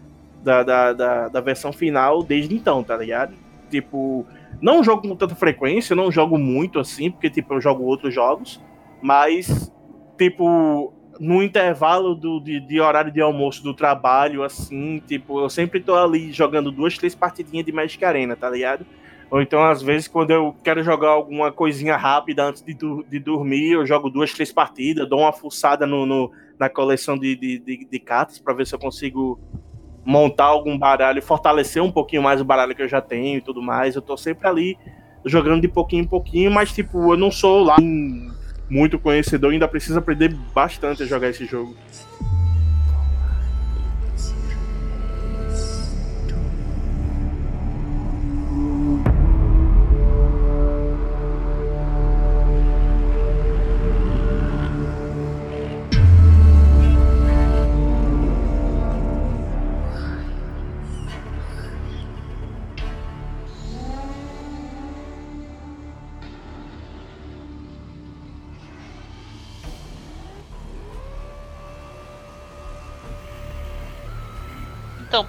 da, 0.43 0.63
da, 0.63 0.93
da, 0.93 1.29
da, 1.29 1.41
versão 1.41 1.73
final 1.73 2.23
desde 2.23 2.55
então, 2.55 2.83
tá 2.83 2.97
ligado? 2.97 3.35
Tipo, 3.71 4.27
não 4.61 4.83
jogo 4.83 5.07
com 5.07 5.15
tanta 5.15 5.35
frequência, 5.35 5.95
não 5.95 6.11
jogo 6.11 6.39
muito 6.39 6.79
assim, 6.79 7.11
porque, 7.11 7.29
tipo, 7.29 7.55
eu 7.55 7.61
jogo 7.61 7.85
outros 7.85 8.15
jogos, 8.15 8.61
mas, 9.03 9.71
tipo, 10.17 10.95
no 11.21 11.43
intervalo 11.43 12.15
do, 12.15 12.41
de, 12.41 12.59
de, 12.61 12.81
horário 12.81 13.13
de 13.13 13.21
almoço 13.21 13.63
do 13.63 13.75
trabalho, 13.75 14.43
assim, 14.43 15.03
tipo, 15.07 15.39
eu 15.39 15.51
sempre 15.51 15.79
tô 15.79 15.95
ali 15.95 16.33
jogando 16.33 16.73
duas, 16.73 16.97
três 16.97 17.15
partidinhas 17.15 17.67
de 17.67 17.71
Magic 17.71 18.03
Arena, 18.03 18.35
tá 18.35 18.49
ligado? 18.49 18.87
Ou 19.31 19.43
então, 19.43 19.63
às 19.63 19.83
vezes, 19.83 20.09
quando 20.09 20.31
eu 20.31 20.57
quero 20.65 20.83
jogar 20.83 21.11
alguma 21.11 21.53
coisinha 21.53 21.95
rápida 21.95 22.45
antes 22.45 22.63
de, 22.63 22.75
de 22.75 23.19
dormir, 23.19 23.73
eu 23.73 23.85
jogo 23.85 24.09
duas, 24.09 24.33
três 24.33 24.51
partidas, 24.51 25.07
dou 25.07 25.21
uma 25.21 25.33
fuçada 25.33 25.87
no, 25.87 26.07
no 26.07 26.33
na 26.59 26.69
coleção 26.71 27.19
de, 27.19 27.37
de, 27.37 27.59
de, 27.59 27.87
de 27.91 28.01
cartas 28.01 28.39
para 28.39 28.55
ver 28.55 28.67
se 28.67 28.75
eu 28.75 28.79
consigo 28.79 29.39
montar 30.05 30.47
algum 30.47 30.77
baralho, 30.77 31.23
fortalecer 31.23 31.83
um 31.83 31.93
pouquinho 31.93 32.23
mais 32.23 32.41
o 32.41 32.45
baralho 32.45 32.75
que 32.75 32.83
eu 32.83 32.89
já 32.89 33.01
tenho 33.01 33.39
e 33.39 33.41
tudo 33.43 33.63
mais. 33.63 33.95
Eu 33.95 34.03
tô 34.03 34.17
sempre 34.17 34.49
ali 34.49 34.79
jogando 35.25 35.61
de 35.61 35.69
pouquinho 35.69 36.03
em 36.03 36.07
pouquinho, 36.07 36.51
mas 36.51 36.73
tipo, 36.73 37.13
eu 37.13 37.17
não 37.17 37.31
sou 37.31 37.63
lá 37.63 37.77
muito 38.71 38.99
conhecedor, 38.99 39.53
ainda 39.53 39.69
preciso 39.69 39.99
aprender 39.99 40.33
bastante 40.55 41.03
a 41.03 41.07
jogar 41.07 41.29
esse 41.29 41.45
jogo. 41.45 41.77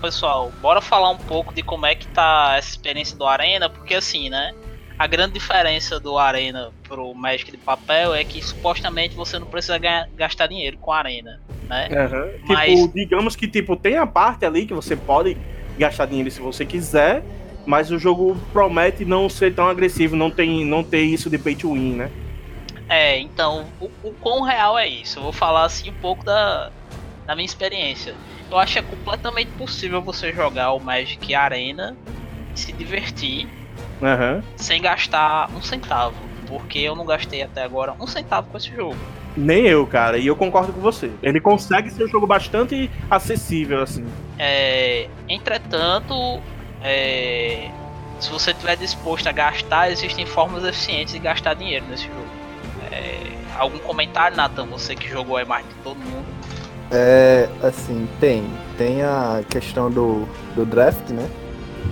Pessoal, 0.01 0.51
bora 0.61 0.81
falar 0.81 1.11
um 1.11 1.17
pouco 1.17 1.53
de 1.53 1.61
como 1.61 1.85
é 1.85 1.95
que 1.95 2.07
tá 2.07 2.55
essa 2.57 2.69
experiência 2.69 3.15
do 3.17 3.25
Arena, 3.25 3.69
porque 3.69 3.93
assim, 3.93 4.29
né? 4.29 4.53
A 4.97 5.07
grande 5.07 5.33
diferença 5.33 5.99
do 5.99 6.17
Arena 6.17 6.71
pro 6.83 7.13
Magic 7.13 7.49
de 7.49 7.57
papel 7.57 8.13
é 8.13 8.23
que 8.23 8.41
supostamente 8.43 9.15
você 9.15 9.39
não 9.39 9.47
precisa 9.47 9.77
ganhar, 9.77 10.07
gastar 10.15 10.47
dinheiro 10.47 10.77
com 10.77 10.91
a 10.91 10.97
Arena, 10.97 11.41
né? 11.67 11.87
Uhum. 11.89 12.53
Mas... 12.53 12.79
Tipo, 12.79 12.93
digamos 12.93 13.35
que 13.35 13.47
tipo, 13.47 13.75
tem 13.75 13.97
a 13.97 14.05
parte 14.05 14.45
ali 14.45 14.65
que 14.65 14.73
você 14.73 14.95
pode 14.95 15.37
gastar 15.77 16.05
dinheiro 16.05 16.29
se 16.29 16.41
você 16.41 16.65
quiser, 16.65 17.23
mas 17.65 17.91
o 17.91 17.97
jogo 17.97 18.37
promete 18.51 19.05
não 19.05 19.29
ser 19.29 19.55
tão 19.55 19.67
agressivo, 19.67 20.15
não 20.15 20.29
tem 20.29 20.65
não 20.65 20.83
ter 20.83 21.01
isso 21.01 21.29
de 21.29 21.37
pay 21.37 21.55
to 21.55 21.73
win, 21.73 21.93
né? 21.93 22.11
É, 22.89 23.17
então, 23.19 23.65
o, 23.79 23.89
o 24.03 24.13
quão 24.19 24.41
real 24.41 24.77
é 24.77 24.87
isso? 24.87 25.19
Eu 25.19 25.23
vou 25.23 25.31
falar 25.31 25.63
assim 25.63 25.89
um 25.89 25.93
pouco 25.93 26.25
da, 26.25 26.71
da 27.25 27.35
minha 27.35 27.45
experiência 27.45 28.13
eu 28.51 28.59
acho 28.59 28.73
que 28.73 28.79
é 28.79 28.81
completamente 28.81 29.51
possível 29.51 30.01
você 30.01 30.33
jogar 30.33 30.73
o 30.73 30.79
Magic 30.79 31.33
Arena 31.33 31.95
e 32.53 32.59
se 32.59 32.73
divertir 32.73 33.47
uhum. 34.01 34.41
sem 34.55 34.81
gastar 34.81 35.49
um 35.55 35.61
centavo. 35.61 36.15
Porque 36.47 36.79
eu 36.79 36.95
não 36.95 37.05
gastei 37.05 37.41
até 37.41 37.63
agora 37.63 37.95
um 37.99 38.05
centavo 38.05 38.49
com 38.49 38.57
esse 38.57 38.69
jogo. 38.75 38.97
Nem 39.37 39.65
eu, 39.65 39.87
cara, 39.87 40.17
e 40.17 40.27
eu 40.27 40.35
concordo 40.35 40.73
com 40.73 40.81
você. 40.81 41.09
Ele 41.23 41.39
consegue 41.39 41.89
ser 41.89 42.03
um 42.03 42.07
jogo 42.07 42.27
bastante 42.27 42.91
acessível, 43.09 43.81
assim. 43.81 44.05
É, 44.37 45.07
entretanto, 45.29 46.41
é, 46.83 47.69
se 48.19 48.29
você 48.29 48.51
estiver 48.51 48.75
disposto 48.75 49.27
a 49.27 49.31
gastar, 49.31 49.89
existem 49.89 50.25
formas 50.25 50.65
eficientes 50.65 51.13
de 51.13 51.19
gastar 51.19 51.53
dinheiro 51.53 51.85
nesse 51.89 52.07
jogo. 52.07 52.27
É, 52.91 53.17
algum 53.57 53.79
comentário, 53.79 54.35
Nathan? 54.35 54.65
Você 54.65 54.95
que 54.95 55.07
jogou 55.07 55.39
é 55.39 55.45
mais 55.45 55.65
de 55.65 55.73
todo 55.75 55.97
mundo. 55.97 56.25
É, 56.91 57.47
assim, 57.63 58.07
tem. 58.19 58.43
Tem 58.77 59.01
a 59.01 59.41
questão 59.49 59.89
do, 59.89 60.27
do 60.55 60.65
draft, 60.65 61.09
né? 61.09 61.29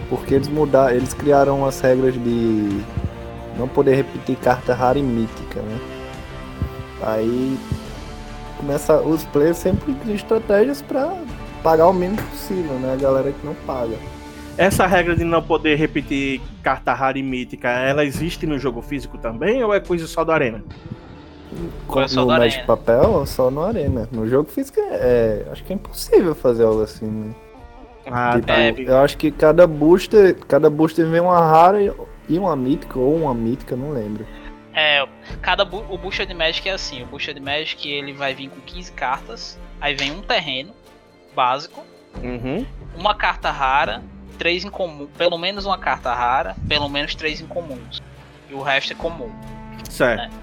Porque 0.09 0.33
eles 0.33 0.47
mudaram, 0.47 0.95
eles 0.95 1.13
criaram 1.13 1.65
as 1.65 1.79
regras 1.79 2.13
de 2.15 2.81
não 3.57 3.67
poder 3.67 3.95
repetir 3.95 4.35
carta 4.37 4.73
rara 4.73 4.99
e 4.99 5.03
mítica, 5.03 5.61
né? 5.61 5.79
Aí 7.01 7.57
começa 8.57 9.01
os 9.01 9.23
players 9.25 9.57
sempre 9.57 9.93
criam 9.93 10.15
estratégias 10.15 10.81
para 10.81 11.15
pagar 11.63 11.87
o 11.87 11.93
mínimo 11.93 12.21
possível, 12.23 12.73
né? 12.79 12.93
A 12.93 12.97
galera 12.97 13.31
que 13.31 13.45
não 13.45 13.53
paga. 13.65 13.95
Essa 14.57 14.85
regra 14.85 15.15
de 15.15 15.23
não 15.23 15.41
poder 15.41 15.75
repetir 15.75 16.41
carta 16.61 16.93
rara 16.93 17.17
e 17.17 17.23
mítica, 17.23 17.69
ela 17.69 18.03
existe 18.03 18.45
no 18.45 18.59
jogo 18.59 18.81
físico 18.81 19.17
também 19.17 19.63
ou 19.63 19.73
é 19.73 19.79
coisa 19.79 20.05
só 20.05 20.25
da 20.25 20.33
arena? 20.33 20.61
Com, 21.87 22.01
no 22.05 22.25
Magic 22.27 22.65
Papel 22.65 23.09
ou 23.09 23.25
só 23.25 23.49
no 23.49 23.63
Arena? 23.63 24.07
No 24.11 24.27
jogo 24.27 24.49
físico 24.49 24.79
é, 24.79 25.43
é, 25.47 25.51
Acho 25.51 25.63
que 25.63 25.73
é 25.73 25.75
impossível 25.75 26.35
fazer 26.35 26.63
algo 26.63 26.81
assim, 26.83 27.05
né? 27.07 27.35
Ah, 28.11 28.33
Tipo, 28.35 28.47
tá. 28.47 28.59
eu 28.61 28.97
acho 28.99 29.17
que 29.17 29.31
cada 29.31 29.65
booster, 29.67 30.35
cada 30.47 30.69
booster 30.69 31.05
vem 31.07 31.19
uma 31.21 31.39
rara 31.39 31.79
e 32.27 32.37
uma 32.39 32.55
mítica, 32.55 32.97
ou 32.99 33.15
uma 33.15 33.33
mítica, 33.33 33.75
não 33.75 33.91
lembro. 33.91 34.25
É, 34.73 35.05
cada 35.41 35.65
bu 35.65 35.83
o 35.89 35.97
Booster 35.97 36.25
de 36.25 36.33
Magic 36.33 36.67
é 36.69 36.73
assim, 36.73 37.03
o 37.03 37.05
Booster 37.07 37.33
de 37.33 37.39
Magic 37.41 37.87
ele 37.91 38.13
vai 38.13 38.33
vir 38.33 38.49
com 38.49 38.61
15 38.61 38.91
cartas, 38.93 39.59
aí 39.81 39.93
vem 39.95 40.11
um 40.11 40.21
terreno 40.21 40.71
básico, 41.35 41.83
Uhum. 42.23 42.65
uma 42.97 43.13
carta 43.15 43.51
rara, 43.51 44.01
três 44.37 44.63
incomum, 44.63 45.07
pelo 45.17 45.37
menos 45.37 45.65
uma 45.65 45.77
carta 45.77 46.13
rara, 46.13 46.55
pelo 46.67 46.87
menos 46.87 47.13
três 47.15 47.41
incomuns. 47.41 48.01
E 48.49 48.53
o 48.53 48.61
resto 48.61 48.93
é 48.93 48.95
comum. 48.95 49.29
Certo. 49.89 50.33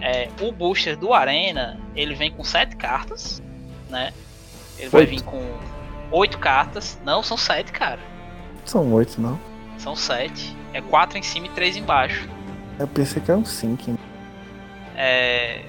É, 0.00 0.28
o 0.40 0.50
booster 0.50 0.96
do 0.96 1.12
Arena, 1.12 1.78
ele 1.94 2.14
vem 2.14 2.30
com 2.30 2.42
sete 2.42 2.76
cartas, 2.76 3.42
né? 3.88 4.12
Ele 4.78 4.88
vai 4.88 5.02
Oito. 5.02 5.10
vir 5.10 5.22
com 5.22 5.42
oito 6.10 6.38
cartas. 6.38 6.98
Não, 7.04 7.22
são 7.22 7.36
sete, 7.36 7.70
cara. 7.70 8.00
São 8.64 8.92
oito, 8.94 9.20
não? 9.20 9.38
São 9.78 9.94
sete. 9.94 10.56
É 10.72 10.80
quatro 10.80 11.18
em 11.18 11.22
cima 11.22 11.46
e 11.46 11.50
três 11.50 11.76
embaixo. 11.76 12.28
Eu 12.78 12.88
pensei 12.88 13.20
que 13.20 13.30
era 13.30 13.38
um 13.38 13.44
cinco. 13.44 13.98
É... 14.96 15.62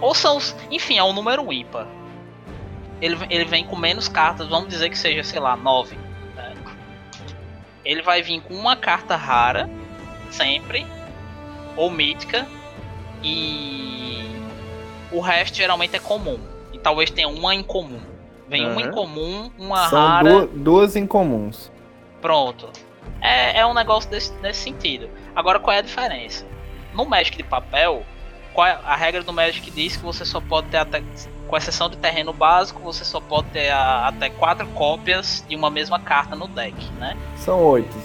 Ou 0.00 0.14
são. 0.14 0.38
Enfim, 0.70 0.98
é 0.98 1.04
um 1.04 1.12
número 1.12 1.50
ímpar. 1.52 1.86
Ele, 3.00 3.16
ele 3.30 3.44
vem 3.46 3.64
com 3.64 3.76
menos 3.76 4.08
cartas, 4.08 4.46
vamos 4.48 4.68
dizer 4.68 4.90
que 4.90 4.98
seja, 4.98 5.24
sei 5.24 5.40
lá, 5.40 5.56
nove. 5.56 5.96
né? 6.36 6.54
Ele 7.82 8.02
vai 8.02 8.20
vir 8.20 8.42
com 8.42 8.52
uma 8.52 8.76
carta 8.76 9.16
rara, 9.16 9.70
sempre, 10.30 10.86
ou 11.76 11.90
mítica, 11.90 12.46
e 13.22 14.24
o 15.12 15.20
resto 15.20 15.56
geralmente 15.56 15.96
é 15.96 15.98
comum. 15.98 16.38
E 16.72 16.78
talvez 16.78 17.10
tenha 17.10 17.28
uma 17.28 17.54
em 17.54 17.62
comum. 17.62 18.00
Vem 18.48 18.64
uma 18.66 18.80
Aham. 18.80 18.88
em 18.88 18.92
comum, 18.92 19.50
uma 19.58 19.88
São 19.88 19.98
rara. 20.06 20.28
duas, 20.28 20.48
duas 20.54 20.96
incomuns. 20.96 21.70
Pronto. 22.20 22.68
É, 23.20 23.60
é 23.60 23.66
um 23.66 23.74
negócio 23.74 24.10
desse, 24.10 24.32
nesse 24.40 24.60
sentido. 24.62 25.08
Agora, 25.34 25.58
qual 25.58 25.74
é 25.74 25.78
a 25.78 25.82
diferença? 25.82 26.44
No 26.94 27.04
Magic 27.04 27.36
de 27.36 27.42
papel, 27.44 28.02
qual 28.52 28.66
é- 28.66 28.78
a 28.84 28.96
regra 28.96 29.22
do 29.22 29.32
Magic 29.32 29.70
diz 29.70 29.96
que 29.96 30.02
você 30.04 30.24
só 30.24 30.40
pode 30.40 30.68
ter 30.68 30.78
até. 30.78 31.02
Com 31.46 31.56
exceção 31.56 31.88
de 31.88 31.96
terreno 31.96 32.32
básico, 32.32 32.80
você 32.80 33.04
só 33.04 33.20
pode 33.20 33.48
ter 33.48 33.70
a- 33.70 34.08
até 34.08 34.30
quatro 34.30 34.66
cópias 34.68 35.44
de 35.48 35.54
uma 35.56 35.70
mesma 35.70 35.98
carta 35.98 36.34
no 36.36 36.46
deck, 36.48 36.74
né? 36.98 37.16
São 37.36 37.60
oito. 37.64 37.96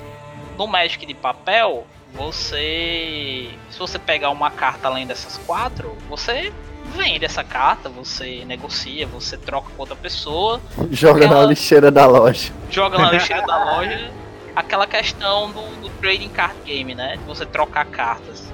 No 0.57 0.67
Magic 0.67 1.05
de 1.05 1.13
papel, 1.13 1.85
você. 2.15 3.49
Se 3.69 3.79
você 3.79 3.99
pegar 3.99 4.29
uma 4.29 4.49
carta 4.51 4.87
além 4.87 5.05
dessas 5.05 5.37
quatro, 5.45 5.95
você 6.09 6.51
vende 6.95 7.25
essa 7.25 7.43
carta, 7.43 7.89
você 7.89 8.43
negocia, 8.45 9.05
você 9.07 9.37
troca 9.37 9.69
com 9.75 9.81
outra 9.81 9.95
pessoa, 9.95 10.61
Joga 10.91 11.27
na 11.27 11.35
Ela- 11.37 11.45
lixeira 11.45 11.91
da 11.91 12.05
loja. 12.05 12.51
joga 12.69 12.97
na 12.97 13.11
lixeira 13.11 13.41
da 13.45 13.57
loja 13.65 14.11
aquela 14.55 14.87
questão 14.87 15.51
do, 15.51 15.61
do 15.81 15.89
trading 15.99 16.29
card 16.29 16.55
game, 16.65 16.95
né? 16.95 17.17
De 17.17 17.23
você 17.23 17.45
trocar 17.45 17.85
cartas. 17.85 18.51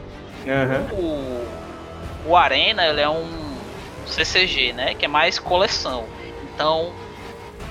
Aham. 0.47 0.88
O, 0.93 2.30
o 2.30 2.36
Arena 2.36 2.86
ele 2.88 3.01
é 3.01 3.09
um 3.09 3.30
CCG, 4.07 4.74
né? 4.74 4.95
Que 4.95 5.05
é 5.05 5.07
mais 5.07 5.38
coleção. 5.38 6.05
Então, 6.55 6.91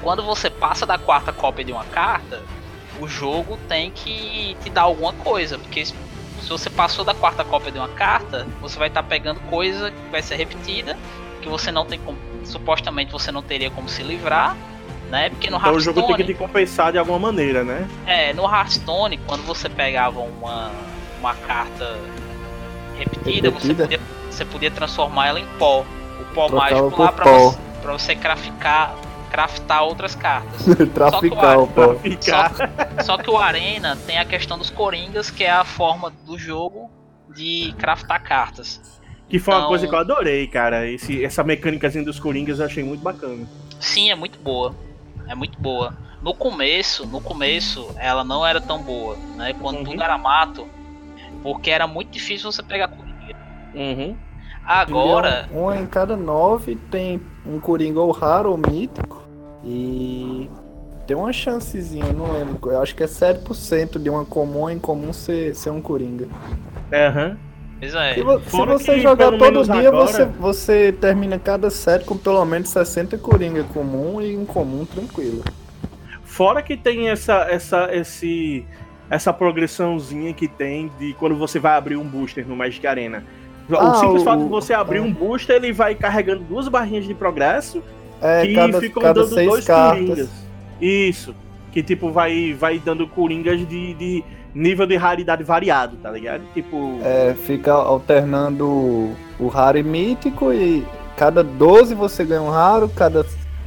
quando 0.03 0.23
você 0.23 0.49
passa 0.49 0.87
da 0.87 0.97
quarta 0.97 1.33
cópia 1.33 1.65
de 1.65 1.73
uma 1.73 1.85
carta, 1.85 2.41
o 3.01 3.09
jogo 3.09 3.59
tem 3.69 3.91
que 3.91 4.57
te 4.63 4.71
dar 4.71 4.83
alguma 4.83 5.13
coisa, 5.13 5.59
porque 5.59 5.85
se 5.87 5.95
você 6.49 6.69
passou 6.71 7.05
da 7.05 7.15
quarta 7.15 7.45
cópia 7.45 7.71
de 7.73 7.79
uma 7.79 7.89
carta, 7.89 8.47
você 8.61 8.79
vai 8.79 8.89
estar 8.89 9.03
pegando 9.03 9.41
coisa 9.41 9.91
que 9.91 10.11
vai 10.11 10.23
ser 10.23 10.37
repetida, 10.37 10.97
que 11.41 11.49
você 11.49 11.71
não 11.73 11.85
tem 11.87 11.99
como, 12.01 12.19
supostamente 12.45 13.11
você 13.13 13.31
não 13.33 13.43
teria 13.43 13.71
como 13.71 13.89
se 13.89 14.03
livrar, 14.03 14.57
né? 15.11 15.31
Porque 15.31 15.51
no 15.51 15.57
Então 15.59 15.75
o 15.75 15.81
jogo 15.81 16.03
tem 16.03 16.17
que 16.17 16.25
te 16.25 16.35
compensar 16.35 16.93
de 16.93 16.99
alguma 16.99 17.19
maneira, 17.19 17.65
né? 17.65 17.89
é, 18.07 18.33
no 18.33 18.45
Hearthstone, 18.45 19.19
quando 19.27 19.43
você 19.45 19.69
pegava 19.69 20.21
uma, 20.21 20.71
uma 21.21 21.35
carta 21.35 21.99
repetida, 22.99 23.51
Você, 23.51 23.69
Repetida? 23.69 23.83
podia, 23.85 24.01
você 24.31 24.45
podia 24.45 24.71
transformar 24.71 25.29
ela 25.29 25.41
em 25.41 25.47
pó. 25.59 25.85
O 26.21 26.25
pó 26.35 26.47
Trocava 26.49 26.75
mágico 26.83 27.03
lá 27.03 27.13
pra 27.13 27.25
pó. 27.25 27.39
você, 27.51 27.59
pra 27.83 27.93
você 27.93 28.15
craftar, 28.15 28.95
craftar 29.31 29.83
outras 29.85 30.15
cartas. 30.15 30.65
Traficar 30.93 31.59
o 31.59 31.67
Pra 31.67 31.89
pó. 31.89 31.95
ficar. 31.97 32.53
Só 33.05 33.17
que 33.17 33.31
o 33.31 33.37
Arena 33.39 33.97
tem 34.07 34.19
a 34.19 34.25
questão 34.25 34.59
dos 34.59 34.71
Coringas, 34.71 35.31
que 35.31 35.45
é 35.45 35.51
a 35.51 35.65
forma 35.65 36.11
do 36.27 36.37
jogo 36.39 36.91
de 37.35 37.75
craftar 37.79 38.23
cartas. 38.23 39.01
Que 39.29 39.39
foi 39.39 39.55
uma 39.55 39.61
Então- 39.61 39.69
coisa 39.69 39.87
que 39.87 39.95
eu 39.95 39.99
adorei, 39.99 40.47
cara. 40.49 40.87
Esse, 40.89 41.25
essa 41.25 41.45
mecânicazinha 41.45 42.05
dos 42.05 42.19
Coringas 42.19 42.59
eu 42.59 42.67
achei 42.67 42.83
muito 42.83 43.01
bacana. 43.03 43.47
Sim, 43.79 44.11
é 44.11 44.15
muito 44.15 44.39
boa. 44.41 44.75
É 45.29 45.35
muito 45.35 45.59
boa. 45.61 45.95
No 46.21 46.35
começo, 46.35 47.07
no 47.07 47.21
começo, 47.21 47.89
ela 47.97 48.25
não 48.25 48.45
era 48.45 48.61
tão 48.61 48.83
boa, 48.83 49.17
né? 49.37 49.55
Quando 49.59 49.79
Uhum. 49.79 49.85
tudo 49.85 50.03
era 50.03 50.19
mato, 50.19 50.67
porque 51.43 51.71
era 51.71 51.87
muito 51.87 52.11
difícil 52.11 52.51
você 52.51 52.63
pegar 52.63 52.89
Coringa. 52.89 53.37
Uhum. 53.75 54.17
Agora, 54.67 55.49
Um 55.53 55.73
em 55.73 55.87
cada 55.87 56.17
nove 56.17 56.77
tem 56.91 57.21
um 57.47 57.59
Coringa 57.59 58.01
ou 58.01 58.11
raro 58.11 58.51
ou 58.51 58.59
mítico. 58.59 59.20
E 59.65 60.49
tem 61.07 61.17
uma 61.17 61.33
chancezinha, 61.33 62.07
eu 62.07 62.13
não 62.15 62.33
lembro. 62.33 62.59
Eu 62.71 62.81
acho 62.83 62.95
que 62.95 63.03
é 63.03 63.07
7% 63.07 63.99
de 63.99 64.09
uma 64.09 64.25
comum 64.25 64.71
em 64.71 64.79
comum 64.79 65.13
ser, 65.13 65.55
ser 65.55 65.71
um 65.71 65.81
Coringa. 65.81 66.29
Aham. 66.93 67.37
pois 67.79 67.95
é. 67.95 68.15
Se, 68.15 68.23
vo- 68.23 68.41
se 68.41 68.57
você 68.57 68.95
que, 68.95 69.01
jogar 69.01 69.37
todo 69.37 69.65
dia, 69.65 69.89
agora- 69.89 70.07
você, 70.07 70.25
você 70.25 70.93
termina 70.93 71.39
cada 71.39 71.71
set 71.71 72.05
com 72.05 72.17
pelo 72.17 72.45
menos 72.45 72.69
60 72.71 73.19
Coringa 73.19 73.65
comum 73.65 74.21
e 74.21 74.37
um 74.37 74.45
comum 74.45 74.85
tranquilo. 74.85 75.43
Fora 76.25 76.63
que 76.63 76.77
tem 76.77 77.09
essa, 77.09 77.47
essa, 77.51 77.95
esse, 77.95 78.65
essa 79.11 79.33
progressãozinha 79.33 80.33
que 80.33 80.47
tem 80.49 80.91
de 80.99 81.13
quando 81.15 81.37
você 81.37 81.59
vai 81.59 81.73
abrir 81.77 81.97
um 81.97 82.05
booster 82.05 82.47
no 82.47 82.55
Magic 82.57 82.87
Arena. 82.87 83.25
O 83.69 83.77
Ah, 83.77 83.95
simples 83.97 84.23
o- 84.23 84.25
fato 84.25 84.43
de 84.45 84.49
você 84.49 84.73
abrir 84.73 84.99
é. 84.99 85.01
um 85.03 85.13
booster, 85.13 85.57
ele 85.57 85.73
vai 85.73 85.95
carregando 85.95 86.43
duas 86.45 86.67
barrinhas 86.69 87.05
de 87.05 87.15
progresso 87.15 87.83
É, 88.21 88.47
que 88.47 88.55
cada, 88.55 88.81
ficam 88.81 89.03
cada 89.03 89.21
dando 89.23 89.35
seis 89.35 89.49
dois 89.49 89.65
cartas. 89.65 90.07
coringas. 90.09 90.31
Isso. 90.81 91.35
Que 91.73 91.83
tipo, 91.83 92.11
vai, 92.11 92.53
vai 92.53 92.79
dando 92.79 93.07
coringas 93.07 93.59
de, 93.69 93.95
de 93.95 94.25
nível 94.55 94.87
de 94.87 94.97
raridade 94.97 95.45
variado, 95.45 95.97
tá 95.99 96.11
ligado? 96.11 96.43
Tipo. 96.53 96.99
É, 97.03 97.35
fica 97.35 97.73
alternando 97.73 98.67
o- 99.39 99.49
raro 99.49 99.79
e 99.79 99.83
mítico 99.83 100.53
e 100.53 100.85
cada 101.17 101.43
12 101.45 101.95
você 101.95 102.25
ganha 102.25 102.43
um 102.43 102.51
raro, 102.51 102.89
cada 102.89 103.25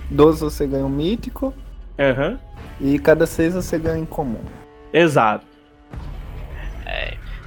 12 0.09 0.41
você 0.41 0.67
ganha 0.67 0.85
um 0.85 0.89
mítico 0.89 1.53
Aham. 1.97 2.37
e 2.81 2.99
cada 2.99 3.25
6 3.25 3.53
você 3.53 3.77
ganha 3.79 3.99
em 3.99 4.05
comum. 4.05 4.41
Exato. 4.91 5.45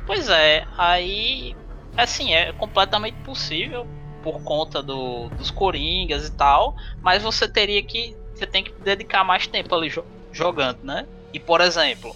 Pois 0.06 0.28
é, 0.28 0.64
aí 0.78 1.56
assim, 1.96 2.32
é 2.32 2.52
completamente 2.52 3.16
possível 3.24 3.86
por 4.26 4.42
conta 4.42 4.82
do, 4.82 5.30
dos 5.38 5.52
coringas 5.52 6.26
e 6.26 6.32
tal, 6.32 6.74
mas 7.00 7.22
você 7.22 7.46
teria 7.46 7.80
que 7.80 8.16
você 8.34 8.44
tem 8.44 8.64
que 8.64 8.72
dedicar 8.80 9.22
mais 9.22 9.46
tempo 9.46 9.72
ali 9.72 9.88
jo- 9.88 10.04
jogando, 10.32 10.82
né? 10.82 11.06
E 11.32 11.38
por 11.38 11.60
exemplo, 11.60 12.12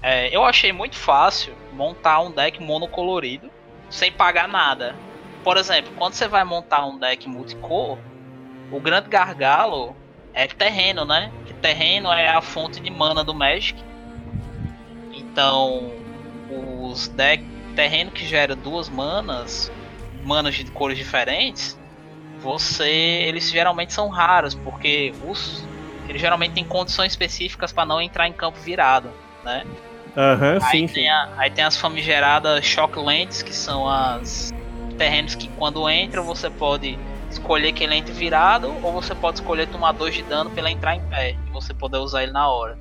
é, 0.00 0.34
eu 0.34 0.44
achei 0.44 0.72
muito 0.72 0.94
fácil 0.96 1.52
montar 1.72 2.20
um 2.20 2.30
deck 2.30 2.62
monocolorido 2.62 3.50
sem 3.90 4.12
pagar 4.12 4.46
nada. 4.46 4.94
Por 5.42 5.56
exemplo, 5.56 5.90
quando 5.96 6.14
você 6.14 6.28
vai 6.28 6.44
montar 6.44 6.86
um 6.86 6.96
deck 6.96 7.28
multicor, 7.28 7.98
o 8.70 8.80
grande 8.80 9.08
gargalo 9.08 9.96
é 10.32 10.46
terreno, 10.46 11.04
né? 11.04 11.32
Que 11.46 11.54
terreno 11.54 12.12
é 12.12 12.28
a 12.28 12.40
fonte 12.40 12.80
de 12.80 12.92
mana 12.92 13.24
do 13.24 13.34
Magic. 13.34 13.82
Então, 15.12 15.90
os 16.48 17.08
deck 17.08 17.44
terreno 17.74 18.12
que 18.12 18.24
gera 18.24 18.54
duas 18.54 18.88
manas, 18.88 19.72
manas 20.24 20.54
de 20.54 20.64
cores 20.70 20.96
diferentes, 20.98 21.78
você 22.40 22.88
eles 22.88 23.50
geralmente 23.50 23.92
são 23.92 24.08
raros 24.08 24.54
porque 24.54 25.12
os 25.26 25.64
eles 26.08 26.20
geralmente 26.20 26.54
têm 26.54 26.64
condições 26.64 27.12
específicas 27.12 27.72
para 27.72 27.86
não 27.86 28.00
entrar 28.00 28.26
em 28.26 28.32
campo 28.32 28.58
virado, 28.58 29.10
né? 29.44 29.64
Aham, 30.16 30.58
Aí 30.60 30.88
sim, 30.88 30.92
tem, 30.92 31.08
a- 31.08 31.34
aí 31.38 31.50
tem 31.50 31.62
as 31.64 31.76
famigeradas 31.76 32.64
Shocklands, 32.64 33.42
que 33.42 33.54
são 33.54 33.88
as 33.88 34.50
terrenos 34.98 35.36
que 35.36 35.46
quando 35.50 35.88
entra 35.88 36.20
você 36.20 36.50
pode 36.50 36.98
escolher 37.30 37.72
que 37.72 37.84
ele 37.84 37.94
entre 37.94 38.12
virado, 38.12 38.74
ou 38.82 38.92
você 38.92 39.14
pode 39.14 39.38
escolher 39.38 39.68
tomar 39.68 39.92
2 39.92 40.12
de 40.14 40.22
dano 40.24 40.50
pra 40.50 40.60
ele 40.62 40.70
entrar 40.72 40.96
em 40.96 41.00
pé, 41.02 41.36
e 41.46 41.50
você 41.52 41.72
poder 41.72 41.98
usar 41.98 42.24
ele 42.24 42.32
na 42.32 42.48
hora. 42.50 42.76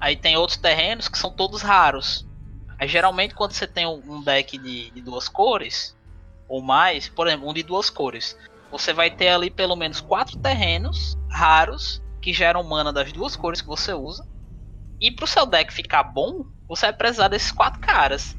Aí 0.00 0.16
tem 0.16 0.36
outros 0.36 0.58
terrenos 0.58 1.08
que 1.08 1.16
são 1.18 1.30
todos 1.30 1.62
raros. 1.62 2.26
Aí 2.80 2.88
geralmente 2.88 3.32
quando 3.34 3.52
você 3.52 3.66
tem 3.66 3.86
um 3.86 4.02
um 4.08 4.22
deck 4.22 4.58
de, 4.58 4.90
de 4.90 5.00
duas 5.00 5.28
cores, 5.28 5.96
ou 6.48 6.62
mais, 6.62 7.08
por 7.08 7.26
exemplo, 7.26 7.48
um 7.48 7.54
de 7.54 7.62
duas 7.62 7.90
cores, 7.90 8.36
você 8.70 8.92
vai 8.92 9.10
ter 9.10 9.28
ali 9.28 9.50
pelo 9.50 9.76
menos 9.76 10.00
quatro 10.00 10.38
terrenos 10.38 11.16
raros 11.30 12.02
que 12.20 12.32
geram 12.32 12.62
mana 12.62 12.92
das 12.92 13.12
duas 13.12 13.36
cores 13.36 13.60
que 13.60 13.68
você 13.68 13.92
usa. 13.92 14.26
E 15.00 15.10
pro 15.10 15.26
seu 15.26 15.46
deck 15.46 15.72
ficar 15.72 16.02
bom, 16.02 16.44
você 16.68 16.86
vai 16.86 16.92
precisar 16.92 17.28
desses 17.28 17.52
quatro 17.52 17.80
caras. 17.80 18.36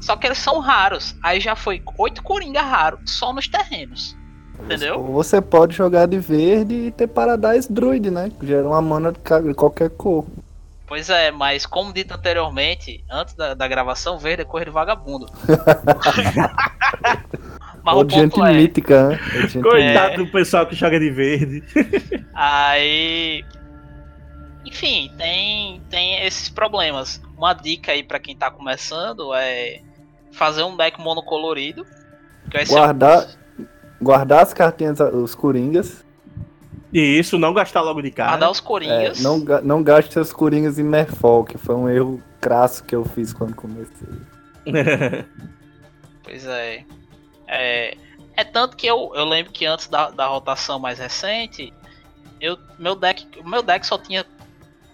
Só 0.00 0.16
que 0.16 0.26
eles 0.26 0.38
são 0.38 0.58
raros. 0.58 1.14
Aí 1.22 1.40
já 1.40 1.54
foi 1.54 1.82
oito 1.98 2.22
coringa 2.22 2.62
raro 2.62 2.98
só 3.04 3.32
nos 3.32 3.46
terrenos. 3.46 4.16
Entendeu? 4.58 5.02
Você 5.12 5.40
pode 5.40 5.74
jogar 5.74 6.06
de 6.06 6.18
verde 6.18 6.74
e 6.74 6.90
ter 6.90 7.06
Paradise 7.06 7.72
Druid, 7.72 8.10
né? 8.10 8.30
Que 8.38 8.46
gera 8.46 8.66
uma 8.66 8.82
mana 8.82 9.12
de 9.12 9.54
qualquer 9.54 9.90
cor. 9.90 10.26
Pois 10.90 11.08
é, 11.08 11.30
mas 11.30 11.64
como 11.64 11.92
dito 11.92 12.12
anteriormente, 12.12 13.04
antes 13.08 13.34
da, 13.34 13.54
da 13.54 13.68
gravação, 13.68 14.18
verde 14.18 14.42
é 14.42 14.44
cor 14.44 14.64
de 14.64 14.72
vagabundo. 14.72 15.26
mas 17.80 17.94
Ou 17.94 18.04
o 18.04 18.10
gente 18.10 18.40
é... 18.40 18.52
mítica, 18.52 19.10
né? 19.10 19.18
Coitado 19.62 20.14
é... 20.14 20.16
do 20.16 20.26
pessoal 20.26 20.66
que 20.66 20.74
joga 20.74 20.98
de 20.98 21.08
verde. 21.08 21.62
Aí. 22.34 23.44
Enfim, 24.66 25.12
tem, 25.16 25.80
tem 25.88 26.26
esses 26.26 26.48
problemas. 26.48 27.22
Uma 27.38 27.54
dica 27.54 27.92
aí 27.92 28.02
para 28.02 28.18
quem 28.18 28.36
tá 28.36 28.50
começando 28.50 29.32
é 29.32 29.80
fazer 30.32 30.64
um 30.64 30.76
deck 30.76 31.00
monocolorido. 31.00 31.86
Guardar, 32.68 33.28
guardar 34.02 34.42
as 34.42 34.52
cartinhas, 34.52 34.98
os 34.98 35.36
coringas. 35.36 36.04
Isso, 36.92 37.38
não 37.38 37.54
gastar 37.54 37.82
logo 37.82 38.02
de 38.02 38.10
cara. 38.10 38.30
Guardar 38.30 38.50
os 38.50 38.60
coringas. 38.60 39.20
É, 39.20 39.22
não, 39.22 39.38
não 39.62 39.82
gaste 39.82 40.12
seus 40.12 40.32
coringas 40.32 40.78
em 40.78 40.82
Merfolk, 40.82 41.52
que 41.52 41.58
foi 41.58 41.74
um 41.74 41.88
erro 41.88 42.22
crasso 42.40 42.82
que 42.84 42.94
eu 42.94 43.04
fiz 43.04 43.32
quando 43.32 43.54
comecei. 43.54 44.08
pois 46.22 46.46
é. 46.46 46.84
é. 47.46 47.96
É 48.36 48.44
tanto 48.44 48.76
que 48.76 48.86
eu, 48.86 49.12
eu 49.14 49.24
lembro 49.24 49.52
que 49.52 49.66
antes 49.66 49.86
da, 49.86 50.10
da 50.10 50.26
rotação 50.26 50.78
mais 50.78 50.98
recente, 50.98 51.72
eu, 52.40 52.58
meu 52.78 52.96
deck, 52.96 53.26
meu 53.44 53.62
deck 53.62 53.86
só 53.86 53.98
tinha 53.98 54.24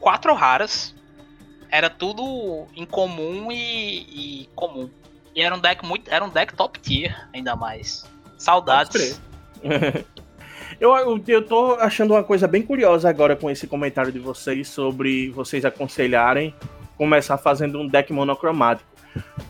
quatro 0.00 0.34
raras. 0.34 0.94
Era 1.70 1.88
tudo 1.88 2.66
incomum 2.74 3.50
e, 3.50 4.42
e 4.42 4.48
comum. 4.54 4.90
E 5.34 5.42
era 5.42 5.54
um 5.54 5.60
deck 5.60 5.84
muito. 5.84 6.12
Era 6.12 6.24
um 6.24 6.28
deck 6.28 6.54
top 6.54 6.78
tier, 6.80 7.28
ainda 7.32 7.54
mais. 7.54 8.04
Saudades. 8.36 9.20
eu, 10.80 10.94
eu, 10.94 11.22
eu 11.26 11.42
tô 11.42 11.72
achando 11.74 12.14
uma 12.14 12.22
coisa 12.22 12.46
bem 12.46 12.62
curiosa 12.62 13.08
agora 13.08 13.36
com 13.36 13.50
esse 13.50 13.66
comentário 13.66 14.12
de 14.12 14.18
vocês 14.18 14.68
sobre 14.68 15.30
vocês 15.30 15.64
aconselharem 15.64 16.54
começar 16.96 17.36
fazendo 17.38 17.80
um 17.80 17.86
deck 17.86 18.12
monocromático. 18.12 18.88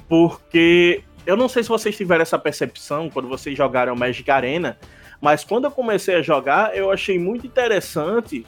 Porque 0.09 1.03
eu 1.25 1.37
não 1.37 1.49
sei 1.49 1.63
se 1.63 1.69
vocês 1.69 1.97
tiveram 1.97 2.23
essa 2.23 2.39
percepção 2.39 3.09
quando 3.11 3.29
vocês 3.29 3.57
jogaram 3.57 3.97
Magic 3.97 4.31
Arena, 4.31 4.79
mas 5.21 5.45
quando 5.45 5.65
eu 5.65 5.71
comecei 5.71 6.17
a 6.17 6.23
jogar, 6.23 6.77
eu 6.77 6.91
achei 6.91 7.19
muito 7.19 7.47
interessante 7.47 8.45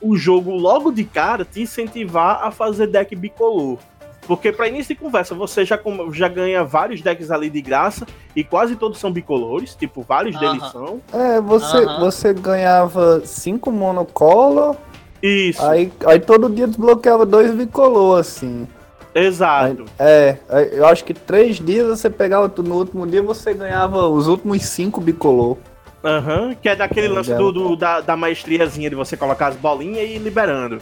o 0.00 0.16
jogo 0.16 0.50
logo 0.52 0.90
de 0.90 1.04
cara 1.04 1.44
te 1.44 1.62
incentivar 1.62 2.42
a 2.42 2.50
fazer 2.50 2.86
deck 2.86 3.14
bicolor. 3.14 3.78
Porque 4.26 4.52
para 4.52 4.68
início 4.68 4.94
de 4.94 5.00
conversa, 5.00 5.34
você 5.34 5.64
já, 5.64 5.78
já 6.12 6.28
ganha 6.28 6.62
vários 6.62 7.00
decks 7.00 7.30
ali 7.30 7.50
de 7.50 7.60
graça 7.60 8.06
e 8.34 8.44
quase 8.44 8.76
todos 8.76 8.98
são 8.98 9.10
bicolores, 9.10 9.74
tipo, 9.74 10.02
vários 10.02 10.36
uh 10.36 10.38
-huh. 10.38 10.52
deles 10.52 10.70
são. 10.70 11.00
É, 11.12 11.40
você, 11.40 11.78
uh 11.78 11.86
-huh. 11.86 12.00
você 12.00 12.34
ganhava 12.34 13.22
cinco 13.24 13.72
monocolor. 13.72 14.76
Isso. 15.22 15.64
Aí, 15.64 15.92
aí 16.06 16.20
todo 16.20 16.48
dia 16.48 16.66
desbloqueava 16.66 17.26
dois 17.26 17.54
bicolor, 17.54 18.20
assim. 18.20 18.66
Exato. 19.14 19.84
É, 19.98 20.36
eu 20.72 20.86
acho 20.86 21.04
que 21.04 21.12
três 21.12 21.58
dias 21.58 21.86
você 21.86 22.08
pegava 22.08 22.48
tudo, 22.48 22.68
no 22.68 22.76
último 22.76 23.06
dia 23.06 23.22
você 23.22 23.52
ganhava 23.52 24.06
os 24.06 24.28
últimos 24.28 24.62
cinco 24.62 25.00
bicolor. 25.00 25.56
Aham, 26.02 26.46
uhum, 26.46 26.54
que 26.54 26.68
é 26.68 26.74
daquele 26.76 27.08
é, 27.08 27.10
lance 27.10 27.34
do, 27.34 27.52
do, 27.52 27.76
da, 27.76 28.00
da 28.00 28.16
maestriazinha 28.16 28.88
de 28.88 28.96
você 28.96 29.16
colocar 29.16 29.48
as 29.48 29.56
bolinhas 29.56 30.08
e 30.08 30.14
ir 30.14 30.18
liberando. 30.18 30.78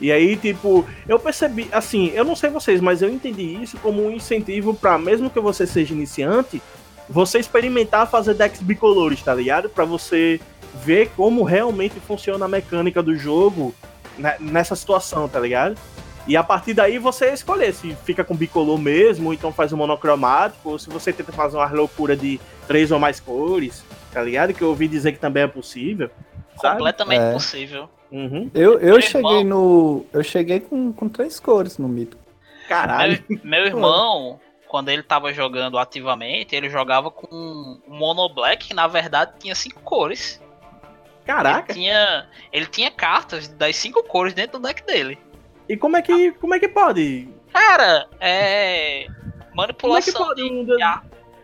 E 0.00 0.12
aí, 0.12 0.36
tipo, 0.36 0.86
eu 1.08 1.18
percebi, 1.18 1.68
assim, 1.72 2.08
eu 2.14 2.24
não 2.24 2.36
sei 2.36 2.50
vocês, 2.50 2.80
mas 2.80 3.02
eu 3.02 3.08
entendi 3.08 3.60
isso 3.60 3.76
como 3.78 4.04
um 4.04 4.10
incentivo 4.10 4.72
para 4.72 4.96
mesmo 4.96 5.28
que 5.28 5.40
você 5.40 5.66
seja 5.66 5.92
iniciante, 5.92 6.62
você 7.08 7.38
experimentar 7.38 8.08
fazer 8.08 8.34
decks 8.34 8.60
bicolores, 8.60 9.22
tá 9.22 9.34
ligado? 9.34 9.68
Para 9.68 9.84
você 9.84 10.40
ver 10.84 11.10
como 11.16 11.42
realmente 11.42 11.98
funciona 12.00 12.44
a 12.44 12.48
mecânica 12.48 13.02
do 13.02 13.16
jogo 13.16 13.74
nessa 14.38 14.76
situação, 14.76 15.28
tá 15.28 15.40
ligado? 15.40 15.76
E 16.26 16.36
a 16.36 16.44
partir 16.44 16.74
daí 16.74 16.98
você 16.98 17.32
escolher 17.32 17.72
se 17.72 17.96
fica 18.04 18.22
com 18.22 18.36
bicolor 18.36 18.78
mesmo, 18.78 19.28
ou 19.28 19.34
então 19.34 19.50
faz 19.50 19.72
um 19.72 19.78
monocromático, 19.78 20.70
ou 20.70 20.78
se 20.78 20.90
você 20.90 21.12
tenta 21.12 21.32
fazer 21.32 21.56
uma 21.56 21.70
loucura 21.70 22.14
de 22.14 22.38
três 22.66 22.90
ou 22.92 22.98
mais 22.98 23.18
cores, 23.18 23.82
tá 24.12 24.22
ligado? 24.22 24.52
Que 24.52 24.62
eu 24.62 24.68
ouvi 24.68 24.86
dizer 24.86 25.12
que 25.12 25.18
também 25.18 25.44
é 25.44 25.46
possível. 25.46 26.10
Completamente 26.56 27.22
é. 27.22 27.32
possível. 27.32 27.88
Uhum. 28.10 28.50
Eu, 28.54 28.78
eu 28.80 29.00
cheguei 29.00 29.44
no. 29.44 30.06
Eu 30.12 30.22
cheguei 30.22 30.60
com, 30.60 30.92
com 30.92 31.08
três 31.08 31.38
cores 31.38 31.78
no 31.78 31.88
mito. 31.88 32.16
Caralho. 32.68 33.22
Meu, 33.28 33.40
meu 33.44 33.66
irmão, 33.66 34.40
quando 34.68 34.88
ele 34.90 35.02
tava 35.02 35.32
jogando 35.32 35.78
ativamente, 35.78 36.54
ele 36.54 36.68
jogava 36.68 37.10
com 37.10 37.26
um 37.30 37.80
Mono 37.86 38.28
Black 38.28 38.68
que 38.68 38.74
na 38.74 38.86
verdade 38.86 39.32
tinha 39.38 39.54
cinco 39.54 39.80
cores. 39.80 40.40
Caraca! 41.24 41.72
Ele 41.72 41.80
tinha, 41.80 42.28
ele 42.52 42.66
tinha 42.66 42.90
cartas 42.90 43.48
das 43.48 43.76
cinco 43.76 44.02
cores 44.02 44.32
dentro 44.32 44.58
do 44.58 44.66
deck 44.66 44.84
dele. 44.86 45.18
E 45.68 45.76
como 45.76 45.96
é 45.96 46.02
que, 46.02 46.32
como 46.32 46.54
é 46.54 46.58
que 46.58 46.68
pode? 46.68 47.28
Cara, 47.52 48.08
é. 48.20 49.06
Manipulação 49.54 50.14
como 50.14 50.32
é 50.32 50.34
que 50.34 50.42
pode? 50.42 50.76
de 50.76 50.82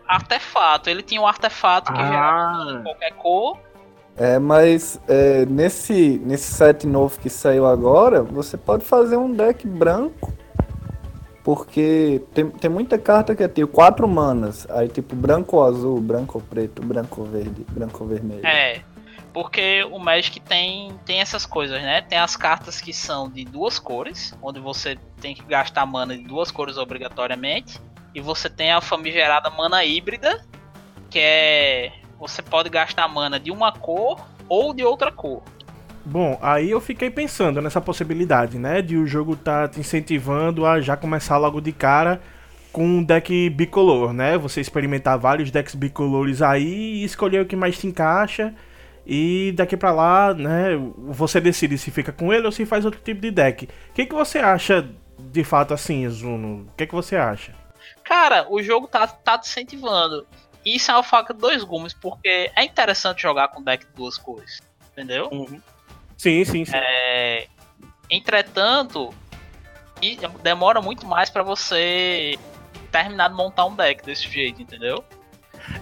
artefato. 0.07 0.89
Ele 0.89 1.03
tinha 1.03 1.21
um 1.21 1.27
artefato 1.27 1.93
que 1.93 2.01
ah. 2.01 2.81
qualquer 2.83 3.13
cor 3.15 3.59
é, 4.17 4.39
mas 4.39 5.01
é, 5.09 5.45
nesse, 5.47 6.21
nesse 6.25 6.53
set 6.53 6.87
novo 6.87 7.19
que 7.19 7.29
saiu 7.29 7.67
agora, 7.67 8.23
você 8.23 8.57
pode 8.57 8.85
fazer 8.85 9.17
um 9.17 9.33
deck 9.33 9.67
branco. 9.67 10.33
Porque 11.43 12.23
tem, 12.33 12.49
tem 12.49 12.71
muita 12.71 12.97
carta 12.97 13.35
que 13.35 13.43
é 13.43 13.49
tipo 13.49 13.71
quatro 13.71 14.09
manas. 14.09 14.67
Aí 14.71 14.89
tipo 14.89 15.15
branco 15.15 15.57
ou 15.57 15.65
azul, 15.65 16.01
branco 16.01 16.39
ou 16.39 16.43
preto, 16.43 16.81
branco 16.83 17.21
ou 17.21 17.27
verde, 17.27 17.67
branco 17.69 18.03
ou 18.03 18.09
vermelho. 18.09 18.47
É. 18.47 18.81
Porque 19.33 19.85
o 19.91 19.99
Magic 19.99 20.41
tem, 20.41 20.97
tem 21.05 21.21
essas 21.21 21.45
coisas, 21.45 21.83
né? 21.83 22.01
Tem 22.01 22.19
as 22.19 22.37
cartas 22.37 22.81
que 22.81 22.93
são 22.93 23.29
de 23.29 23.45
duas 23.45 23.81
cores, 23.81 24.33
onde 24.41 24.61
você 24.61 24.97
tem 25.21 25.35
que 25.35 25.43
gastar 25.43 25.85
mana 25.85 26.17
de 26.17 26.23
duas 26.23 26.53
cores 26.53 26.79
obrigatoriamente. 26.79 27.81
E 28.15 28.21
você 28.21 28.49
tem 28.49 28.71
a 28.71 28.81
famigerada 28.81 29.51
mana 29.51 29.85
híbrida, 29.85 30.41
que 31.11 31.19
é 31.19 31.93
você 32.29 32.41
pode 32.43 32.71
gastar 32.71 33.07
mana 33.07 33.39
de 33.39 33.51
uma 33.51 33.71
cor 33.73 34.27
ou 34.49 34.73
de 34.73 34.83
outra 34.83 35.13
cor. 35.13 35.43
Bom, 36.05 36.39
aí 36.43 36.71
eu 36.71 36.81
fiquei 36.81 37.11
pensando 37.11 37.61
nessa 37.63 37.81
possibilidade, 37.81 38.59
né? 38.59 38.83
De 38.83 38.97
o 38.97 39.07
jogo 39.07 39.37
tá 39.37 39.69
te 39.69 39.81
incentivando 39.81 40.67
a 40.67 40.81
já 40.81 40.97
começar 40.97 41.39
logo 41.39 41.61
de 41.61 41.73
cara 41.73 42.21
com 42.73 42.85
um 42.85 43.03
deck 43.03 43.49
bicolor, 43.51 44.13
né? 44.13 44.37
Você 44.37 44.61
experimentar 44.61 45.19
vários 45.19 45.51
decks 45.51 45.75
bicolores 45.75 46.43
aí 46.43 46.97
e 46.97 47.05
escolher 47.05 47.43
o 47.43 47.47
que 47.47 47.57
mais 47.57 47.79
te 47.79 47.87
encaixa. 47.87 48.55
E 49.07 49.53
daqui 49.55 49.77
pra 49.77 49.93
lá, 49.93 50.35
né? 50.35 50.71
Você 51.09 51.41
decide 51.41 51.77
se 51.79 51.91
fica 51.91 52.13
com 52.13 52.33
ele 52.33 52.47
ou 52.47 52.53
se 52.53 52.67
faz 52.67 52.85
outro 52.85 53.01
tipo 53.01 53.21
de 53.21 53.31
deck. 53.31 53.65
O 53.65 53.69
que, 53.95 54.07
que 54.07 54.15
você 54.15 54.39
acha 54.39 54.89
de 55.19 55.45
fato 55.45 55.73
assim, 55.73 56.09
Zuno? 56.09 56.67
O 56.69 56.77
que, 56.77 56.87
que 56.87 56.95
você 56.95 57.17
acha? 57.17 57.53
Cara, 58.03 58.47
o 58.51 58.63
jogo 58.63 58.87
tá, 58.87 59.07
tá 59.07 59.39
te 59.39 59.49
incentivando 59.49 60.27
isso 60.65 60.91
é 60.91 60.95
uma 60.95 61.03
faca 61.03 61.35
de 61.35 61.41
dois 61.41 61.63
gumes, 61.63 61.93
porque 61.93 62.51
é 62.55 62.65
interessante 62.65 63.23
jogar 63.23 63.49
com 63.49 63.63
deck 63.63 63.85
de 63.85 63.93
duas 63.93 64.17
cores. 64.17 64.63
Entendeu? 64.93 65.29
Uhum. 65.33 65.61
Sim, 66.17 66.45
sim, 66.45 66.65
sim. 66.65 66.73
É... 66.75 67.49
Entretanto, 68.11 69.13
demora 70.43 70.81
muito 70.81 71.07
mais 71.07 71.31
para 71.31 71.43
você 71.43 72.39
terminar 72.91 73.29
de 73.29 73.35
montar 73.35 73.65
um 73.67 73.75
deck 73.75 74.05
desse 74.05 74.29
jeito, 74.29 74.63
entendeu? 74.63 75.05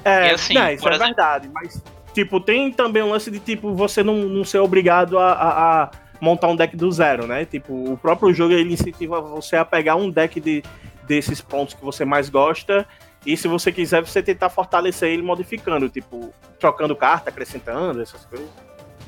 É, 0.04 0.28
e 0.28 0.30
assim, 0.30 0.54
não, 0.54 0.70
isso 0.70 0.88
é 0.88 0.98
verdade, 0.98 1.48
mas 1.52 1.82
tipo, 2.14 2.40
tem 2.40 2.70
também 2.72 3.02
um 3.02 3.10
lance 3.10 3.30
de 3.30 3.40
tipo, 3.40 3.74
você 3.74 4.02
não, 4.02 4.14
não 4.14 4.44
ser 4.44 4.58
obrigado 4.58 5.18
a, 5.18 5.32
a, 5.32 5.82
a, 5.82 5.90
montar 6.20 6.48
um 6.48 6.56
deck 6.56 6.76
do 6.76 6.90
zero, 6.90 7.26
né? 7.26 7.44
Tipo, 7.44 7.92
o 7.92 7.96
próprio 7.96 8.32
jogo 8.32 8.54
ele 8.54 8.72
incentiva 8.72 9.20
você 9.20 9.56
a 9.56 9.64
pegar 9.64 9.96
um 9.96 10.10
deck 10.10 10.40
de, 10.40 10.62
desses 11.06 11.40
pontos 11.40 11.74
que 11.74 11.84
você 11.84 12.04
mais 12.04 12.28
gosta 12.28 12.86
e 13.24 13.36
se 13.36 13.46
você 13.46 13.70
quiser, 13.70 14.04
você 14.04 14.22
tentar 14.22 14.50
fortalecer 14.50 15.10
ele 15.10 15.22
modificando, 15.22 15.88
tipo, 15.88 16.32
trocando 16.58 16.94
carta, 16.96 17.30
acrescentando, 17.30 18.02
essas 18.02 18.24
coisas. 18.24 18.48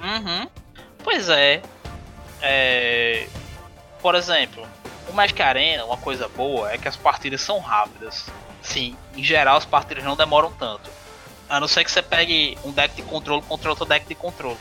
Uhum. 0.01 0.49
Pois 1.03 1.29
é. 1.29 1.63
é. 2.41 3.27
Por 4.01 4.15
exemplo, 4.15 4.67
o 5.09 5.13
Magic 5.13 5.41
Arena, 5.43 5.85
uma 5.85 5.97
coisa 5.97 6.29
boa 6.29 6.73
é 6.73 6.79
que 6.79 6.87
as 6.87 6.97
partidas 6.97 7.41
são 7.41 7.59
rápidas. 7.59 8.27
Sim, 8.63 8.97
em 9.17 9.23
geral 9.23 9.57
as 9.57 9.65
partidas 9.65 10.05
não 10.05 10.17
demoram 10.17 10.53
tanto. 10.53 10.91
A 11.49 11.61
não 11.61 11.69
ser 11.69 11.85
que 11.85 11.91
você 11.91 12.03
pegue 12.03 12.57
um 12.65 12.71
deck 12.71 12.95
de 12.95 13.03
controle 13.03 13.43
contra 13.43 13.71
outro 13.71 13.85
deck 13.85 14.07
de 14.07 14.15
controle. 14.15 14.57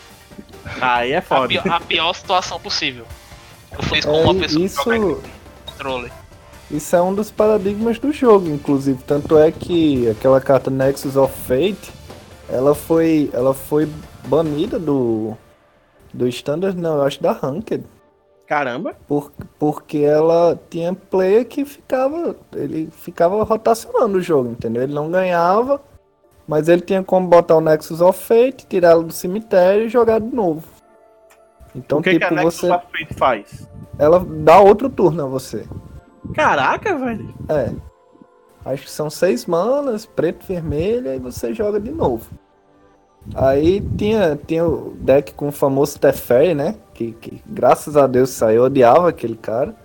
Aí 0.81 1.13
é 1.13 1.21
foda. 1.21 1.45
A 1.45 1.47
pior, 1.47 1.71
a 1.71 1.79
pior 1.79 2.13
situação 2.13 2.59
possível. 2.59 3.05
Eu 3.71 3.83
fiz 3.83 4.05
com 4.05 4.15
é, 4.15 4.21
uma 4.21 4.35
pessoa 4.35 4.65
isso... 4.65 4.83
que 4.83 5.31
controle. 5.65 6.11
Isso 6.73 6.95
é 6.95 7.01
um 7.01 7.13
dos 7.13 7.29
paradigmas 7.29 7.99
do 7.99 8.11
jogo, 8.11 8.49
inclusive. 8.49 9.03
Tanto 9.03 9.37
é 9.37 9.51
que 9.51 10.09
aquela 10.09 10.41
carta 10.41 10.71
Nexus 10.71 11.15
of 11.15 11.31
Fate, 11.41 11.93
ela 12.49 12.73
foi, 12.73 13.29
ela 13.31 13.53
foi 13.53 13.87
banida 14.25 14.79
do 14.79 15.37
do 16.11 16.27
Standard, 16.27 16.75
não, 16.77 16.97
eu 16.97 17.03
acho 17.03 17.21
da 17.21 17.31
Ranked. 17.31 17.83
Caramba! 18.47 18.95
Por, 19.07 19.31
porque 19.59 19.99
ela 19.99 20.59
tinha 20.69 20.93
player 20.93 21.45
que 21.45 21.63
ficava, 21.63 22.35
ele 22.53 22.89
ficava 22.91 23.43
rotacionando 23.43 24.17
o 24.17 24.21
jogo, 24.21 24.49
entendeu? 24.51 24.83
Ele 24.83 24.93
não 24.93 25.09
ganhava 25.09 25.81
Mas 26.47 26.67
ele 26.67 26.81
tinha 26.81 27.03
como 27.03 27.27
botar 27.27 27.55
o 27.55 27.61
Nexus 27.61 28.01
of 28.01 28.19
Fate, 28.19 28.67
tirá-lo 28.67 29.03
do 29.03 29.13
cemitério 29.13 29.85
e 29.85 29.89
jogar 29.89 30.19
de 30.19 30.35
novo. 30.35 30.63
Então, 31.75 31.99
o 31.99 32.01
que, 32.01 32.11
tipo, 32.11 32.27
que 32.27 32.33
a 32.33 32.35
Nexus 32.35 32.61
você. 32.61 32.71
of 32.71 32.85
Fate 32.91 33.13
faz? 33.13 33.69
Ela 33.97 34.19
dá 34.19 34.59
outro 34.59 34.89
turno 34.89 35.23
a 35.23 35.27
você. 35.27 35.65
Caraca, 36.33 36.95
velho. 36.97 37.33
É. 37.49 37.71
Acho 38.65 38.83
que 38.83 38.91
são 38.91 39.09
seis 39.09 39.45
manas, 39.45 40.05
preto, 40.05 40.45
vermelha, 40.47 41.15
e 41.15 41.19
você 41.19 41.53
joga 41.53 41.79
de 41.79 41.91
novo. 41.91 42.25
Aí 43.35 43.81
tinha, 43.97 44.39
tinha 44.47 44.65
o 44.65 44.93
deck 44.99 45.33
com 45.33 45.47
o 45.47 45.51
famoso 45.51 45.97
Teferi, 45.99 46.53
né? 46.53 46.75
Que, 46.93 47.11
que 47.13 47.41
graças 47.45 47.95
a 47.97 48.05
Deus 48.07 48.29
saiu, 48.31 48.57
eu 48.57 48.63
odiava 48.65 49.09
aquele 49.09 49.35
cara. 49.35 49.75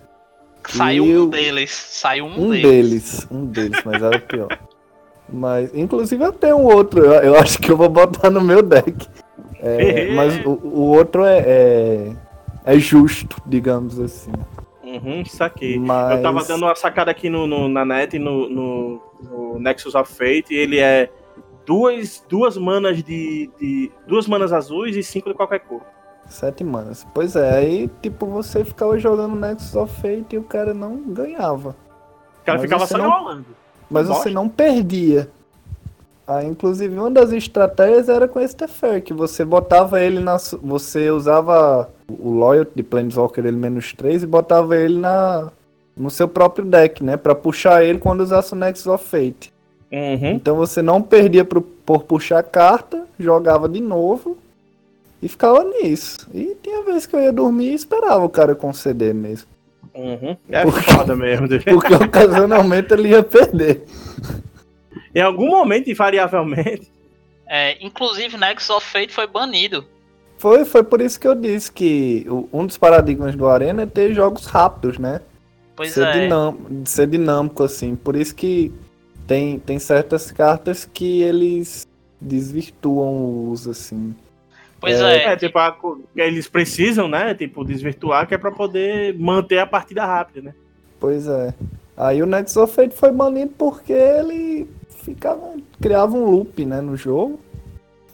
Saiu 0.67 1.05
E 1.05 1.17
um 1.17 1.23
o- 1.23 1.27
deles. 1.29 1.71
Saiu 1.71 2.25
um, 2.25 2.47
Um 2.47 2.49
deles. 2.51 2.63
deles, 2.63 3.27
um 3.31 3.45
deles, 3.45 3.81
mas 3.85 4.01
era 4.03 4.17
o 4.17 4.21
pior. 4.21 4.59
Mas, 5.31 5.73
inclusive, 5.73 6.23
eu 6.23 6.33
tenho 6.33 6.57
um 6.57 6.65
outro, 6.65 7.03
eu, 7.05 7.13
eu 7.13 7.35
acho 7.35 7.59
que 7.59 7.71
eu 7.71 7.77
vou 7.77 7.87
botar 7.89 8.29
no 8.29 8.41
meu 8.41 8.61
deck. 8.61 9.07
É, 9.61 10.11
mas 10.15 10.45
o, 10.45 10.51
o 10.51 10.81
outro 10.95 11.23
é, 11.23 11.39
é, 11.39 12.11
é 12.65 12.79
justo, 12.79 13.37
digamos 13.45 13.99
assim. 13.99 14.31
Uhum, 14.95 15.23
saquei. 15.25 15.77
Mas... 15.77 16.17
Eu 16.17 16.21
tava 16.23 16.43
dando 16.43 16.63
uma 16.63 16.75
sacada 16.75 17.11
aqui 17.11 17.29
no, 17.29 17.45
no- 17.47 17.67
na 17.69 17.83
net, 17.85 18.17
no, 18.17 18.49
no, 18.49 19.01
no 19.21 19.59
Nexus 19.59 19.95
of 19.95 20.11
Fate, 20.11 20.53
e 20.53 20.57
ele 20.57 20.79
é 20.79 21.09
duas, 21.65 22.23
duas 22.29 22.57
manas 22.57 23.03
de, 23.03 23.49
de. 23.59 23.91
duas 24.07 24.27
manas 24.27 24.51
azuis 24.53 24.95
e 24.95 25.03
cinco 25.03 25.29
de 25.29 25.35
qualquer 25.35 25.59
cor. 25.59 25.81
Sete 26.27 26.63
manas. 26.63 27.05
Pois 27.13 27.35
é, 27.35 27.57
aí 27.57 27.89
tipo 28.01 28.25
você 28.25 28.63
ficava 28.63 28.97
jogando 28.99 29.35
Nexus 29.35 29.75
of 29.75 29.93
Fate 30.01 30.35
e 30.35 30.37
o 30.37 30.43
cara 30.43 30.73
não 30.73 30.97
ganhava. 30.97 31.75
O 32.41 32.45
cara 32.45 32.57
Mas 32.57 32.61
ficava 32.61 32.85
só 32.87 32.97
não- 32.97 33.05
enrolando. 33.07 33.45
Mas 33.89 34.07
Bosta. 34.07 34.23
você 34.23 34.29
não 34.29 34.47
perdia. 34.47 35.29
Ah, 36.31 36.43
inclusive 36.43 36.95
uma 36.95 37.09
das 37.09 37.31
estratégias 37.31 38.07
era 38.07 38.27
com 38.27 38.39
esse 38.39 38.55
Tefer, 38.55 39.01
que 39.01 39.13
você 39.15 39.43
botava 39.43 39.99
ele 39.99 40.19
na. 40.19 40.37
Você 40.61 41.09
usava 41.09 41.89
o 42.07 42.29
Loyalty 42.29 42.71
de 42.75 42.83
Planeswalker 42.83 43.43
ele 43.47 43.57
menos 43.57 43.93
3 43.93 44.21
e 44.21 44.27
botava 44.27 44.77
ele 44.77 44.99
na. 44.99 45.49
No 45.97 46.11
seu 46.11 46.27
próprio 46.27 46.63
deck, 46.65 47.03
né? 47.03 47.17
Pra 47.17 47.33
puxar 47.33 47.83
ele 47.83 47.97
quando 47.97 48.21
usasse 48.21 48.53
o 48.53 48.55
Nexus 48.55 48.85
of 48.85 49.03
Fate. 49.05 49.51
Uhum. 49.91 50.33
Então 50.33 50.55
você 50.55 50.83
não 50.83 51.01
perdia 51.01 51.43
pro- 51.43 51.63
por 51.63 52.03
puxar 52.03 52.43
carta, 52.43 53.05
jogava 53.19 53.67
de 53.67 53.81
novo 53.81 54.37
e 55.21 55.27
ficava 55.27 55.63
nisso. 55.63 56.27
E 56.31 56.55
tinha 56.61 56.83
vezes 56.83 57.07
que 57.07 57.15
eu 57.15 57.21
ia 57.21 57.33
dormir 57.33 57.71
e 57.71 57.73
esperava 57.73 58.23
o 58.23 58.29
cara 58.29 58.53
conceder 58.53 59.15
mesmo. 59.15 59.47
Uhum. 59.95 60.37
É 60.47 60.61
Por- 60.63 60.79
foda 60.83 61.15
mesmo. 61.15 61.47
Porque 61.65 61.93
ocasionalmente 61.95 62.93
ele 62.93 63.09
ia 63.09 63.23
perder. 63.23 63.83
Em 65.19 65.23
algum 65.23 65.47
momento, 65.49 65.89
invariavelmente. 65.89 66.91
É, 67.51 67.83
inclusive, 67.83 68.37
Nexus 68.37 68.69
of 68.69 68.85
Fate 68.87 69.11
foi 69.11 69.25
banido. 69.25 69.83
Foi, 70.37 70.63
foi 70.65 70.83
por 70.83 71.01
isso 71.01 71.19
que 71.19 71.27
eu 71.27 71.33
disse 71.33 71.71
que 71.71 72.23
o- 72.29 72.47
um 72.53 72.63
dos 72.63 72.77
paradigmas 72.77 73.35
do 73.35 73.47
Arena 73.47 73.81
é 73.81 73.85
ter 73.87 74.13
jogos 74.13 74.45
rápidos, 74.45 74.99
né? 74.99 75.19
Pois 75.75 75.91
ser, 75.91 76.05
é. 76.05 76.11
dinam- 76.11 76.55
ser 76.85 77.07
dinâmico, 77.07 77.63
assim. 77.63 77.95
Por 77.95 78.15
isso 78.15 78.35
que 78.35 78.71
tem, 79.25 79.57
tem 79.57 79.79
certas 79.79 80.31
cartas 80.31 80.85
que 80.93 81.23
eles 81.23 81.87
desvirtuam 82.21 83.15
o 83.15 83.49
uso, 83.49 83.71
assim. 83.71 84.13
Pois 84.79 85.01
É. 85.01 85.17
é. 85.17 85.23
É, 85.33 85.35
tipo, 85.35 85.57
a 85.57 85.75
eles 86.17 86.47
precisam, 86.47 87.07
né? 87.07 87.33
Tipo, 87.33 87.65
desvirtuar, 87.65 88.27
que 88.27 88.35
é 88.35 88.37
pra 88.37 88.51
poder 88.51 89.17
manter 89.17 89.57
a 89.57 89.65
partida 89.65 90.05
rápida, 90.05 90.49
né? 90.49 90.53
Pois 90.99 91.27
é. 91.27 91.51
Aí 91.97 92.21
o 92.21 92.27
Nexus 92.27 92.57
of 92.57 92.75
Fate 92.75 92.95
foi 92.95 93.11
banido 93.11 93.53
porque 93.57 93.91
ele 93.91 94.69
ficava, 95.03 95.55
criava 95.81 96.15
um 96.15 96.25
loop, 96.25 96.65
né, 96.65 96.81
no 96.81 96.95
jogo. 96.95 97.39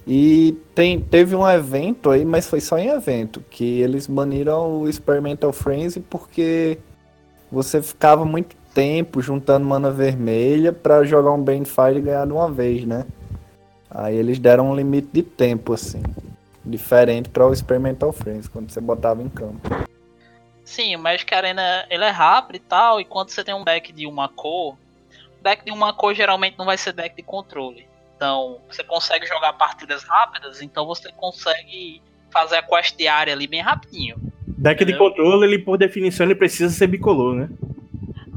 E 0.08 0.56
tem, 0.76 1.00
teve 1.00 1.36
um 1.36 1.48
evento 1.50 2.12
aí, 2.12 2.24
mas 2.24 2.48
foi 2.48 2.62
só 2.62 2.78
em 2.78 2.90
evento, 2.90 3.44
que 3.50 3.82
eles 3.82 4.06
baniram 4.06 4.82
o 4.82 4.90
Experimental 4.90 5.52
Frenzy 5.52 6.00
porque 6.00 6.78
você 7.52 7.82
ficava 7.82 8.24
muito 8.24 8.56
tempo 8.74 9.22
juntando 9.22 9.66
mana 9.66 9.90
vermelha 9.90 10.72
pra 10.72 11.04
jogar 11.04 11.32
um 11.32 11.42
Banefire 11.42 11.98
e 11.98 12.02
ganhar 12.02 12.28
de 12.28 12.34
uma 12.34 12.52
vez, 12.52 12.86
né? 12.86 13.06
Aí 13.90 14.16
eles 14.16 14.38
deram 14.38 14.70
um 14.70 14.76
limite 14.76 15.08
de 15.12 15.24
tempo, 15.24 15.74
assim. 15.74 16.04
Diferente 16.64 17.30
para 17.30 17.48
o 17.48 17.54
Experimental 17.54 18.12
Frenzy, 18.12 18.50
quando 18.50 18.70
você 18.70 18.82
botava 18.82 19.24
em 19.24 19.30
campo. 19.30 19.70
Sim, 20.64 20.96
o 20.96 21.00
Magic 21.00 21.34
Arena 21.34 21.86
ele 21.90 22.04
é 22.04 22.10
rápido 22.10 22.58
e 22.58 22.60
tal, 22.60 23.00
e 23.00 23.06
quando 23.06 23.30
você 23.30 23.44
tem 23.44 23.56
um 23.56 23.64
deck 23.64 23.94
de 23.94 24.06
uma 24.06 24.28
cor, 24.28 24.76
deck 25.46 25.64
de 25.64 25.72
uma 25.72 25.93
cor 25.93 26.14
geralmente 26.16 26.58
não 26.58 26.66
vai 26.66 26.78
ser 26.78 26.91
deck 26.91 27.16
de 27.16 27.22
controle. 27.22 27.88
Então, 28.16 28.62
você 28.68 28.84
consegue 28.84 29.28
jogar 29.28 29.54
partidas 29.54 30.04
rápidas, 30.04 30.62
então 30.62 30.86
você 30.86 31.12
consegue 31.12 32.02
fazer 32.32 32.58
a 32.58 32.64
quest 32.64 32.98
diária 32.98 33.32
ali 33.32 33.46
bem 33.46 33.62
rapidinho. 33.62 34.16
Deck 34.48 34.84
de 34.84 34.91
Entendeu? 34.91 35.10
controle, 35.10 35.46
ele 35.46 35.60
por 35.60 35.78
definição, 35.78 36.26
ele 36.26 36.36
precisa 36.36 36.74
ser 36.74 36.88
bicolor, 36.88 37.36
né? 37.36 37.50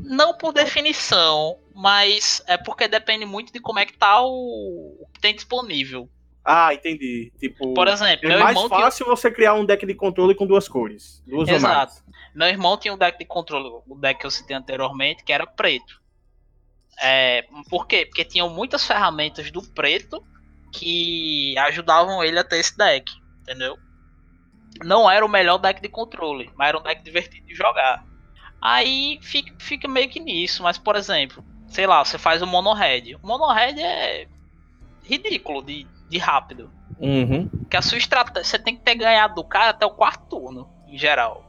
Não 0.04 0.36
por 0.36 0.52
definição, 0.52 1.56
mas 1.74 2.42
é 2.46 2.56
porque 2.56 2.86
depende 2.86 3.24
muito 3.24 3.52
de 3.52 3.60
como 3.60 3.78
é 3.78 3.86
que 3.86 3.96
tá 3.96 4.20
o, 4.20 4.96
o 5.00 5.06
que 5.14 5.20
tem 5.20 5.34
disponível. 5.34 6.08
Ah, 6.44 6.74
entendi. 6.74 7.32
Tipo, 7.38 7.74
Por 7.74 7.88
exemplo, 7.88 8.30
é 8.30 8.38
mais 8.38 8.56
irmão, 8.56 8.68
tinha, 8.68 8.80
fácil 8.80 9.06
você 9.06 9.30
criar 9.30 9.54
um 9.54 9.64
deck 9.64 9.84
de 9.86 9.94
controle 9.94 10.34
com 10.34 10.46
duas 10.46 10.66
cores. 10.66 11.22
Duas 11.26 11.48
Exato. 11.48 12.02
meu 12.34 12.48
irmão 12.48 12.76
tinha 12.76 12.92
um 12.92 12.98
deck 12.98 13.18
de 13.18 13.24
controle, 13.24 13.68
o 13.86 13.94
deck 13.94 14.20
que 14.20 14.26
eu 14.26 14.30
citei 14.30 14.56
anteriormente, 14.56 15.22
que 15.22 15.32
era 15.32 15.46
preto. 15.46 16.00
É, 17.00 17.44
por 17.68 17.86
quê? 17.86 18.06
Porque 18.06 18.24
tinham 18.24 18.48
muitas 18.50 18.86
ferramentas 18.86 19.50
do 19.50 19.62
preto 19.62 20.22
que 20.72 21.56
ajudavam 21.58 22.22
ele 22.22 22.38
a 22.38 22.44
ter 22.44 22.58
esse 22.58 22.76
deck, 22.76 23.10
entendeu? 23.42 23.76
Não 24.84 25.10
era 25.10 25.24
o 25.24 25.28
melhor 25.28 25.58
deck 25.58 25.80
de 25.80 25.88
controle, 25.88 26.50
mas 26.56 26.68
era 26.68 26.78
um 26.78 26.82
deck 26.82 27.02
divertido 27.02 27.46
de 27.46 27.54
jogar. 27.54 28.04
Aí 28.60 29.18
fica, 29.22 29.52
fica 29.58 29.88
meio 29.88 30.08
que 30.08 30.20
nisso, 30.20 30.62
mas 30.62 30.76
por 30.78 30.96
exemplo, 30.96 31.44
sei 31.68 31.86
lá, 31.86 32.04
você 32.04 32.18
faz 32.18 32.42
o 32.42 32.46
mono 32.46 32.72
red. 32.72 33.16
O 33.22 33.26
mono 33.26 33.52
red 33.52 33.80
é 33.80 34.26
ridículo 35.04 35.62
de, 35.62 35.86
de 36.08 36.18
rápido. 36.18 36.70
Uhum. 36.98 37.48
Porque 37.48 37.76
a 37.76 37.82
sua 37.82 37.98
estratégia, 37.98 38.44
você 38.44 38.58
tem 38.58 38.76
que 38.76 38.82
ter 38.82 38.96
ganhado 38.96 39.36
do 39.36 39.44
cara 39.44 39.70
até 39.70 39.86
o 39.86 39.90
quarto 39.90 40.26
turno, 40.26 40.68
em 40.88 40.98
geral. 40.98 41.44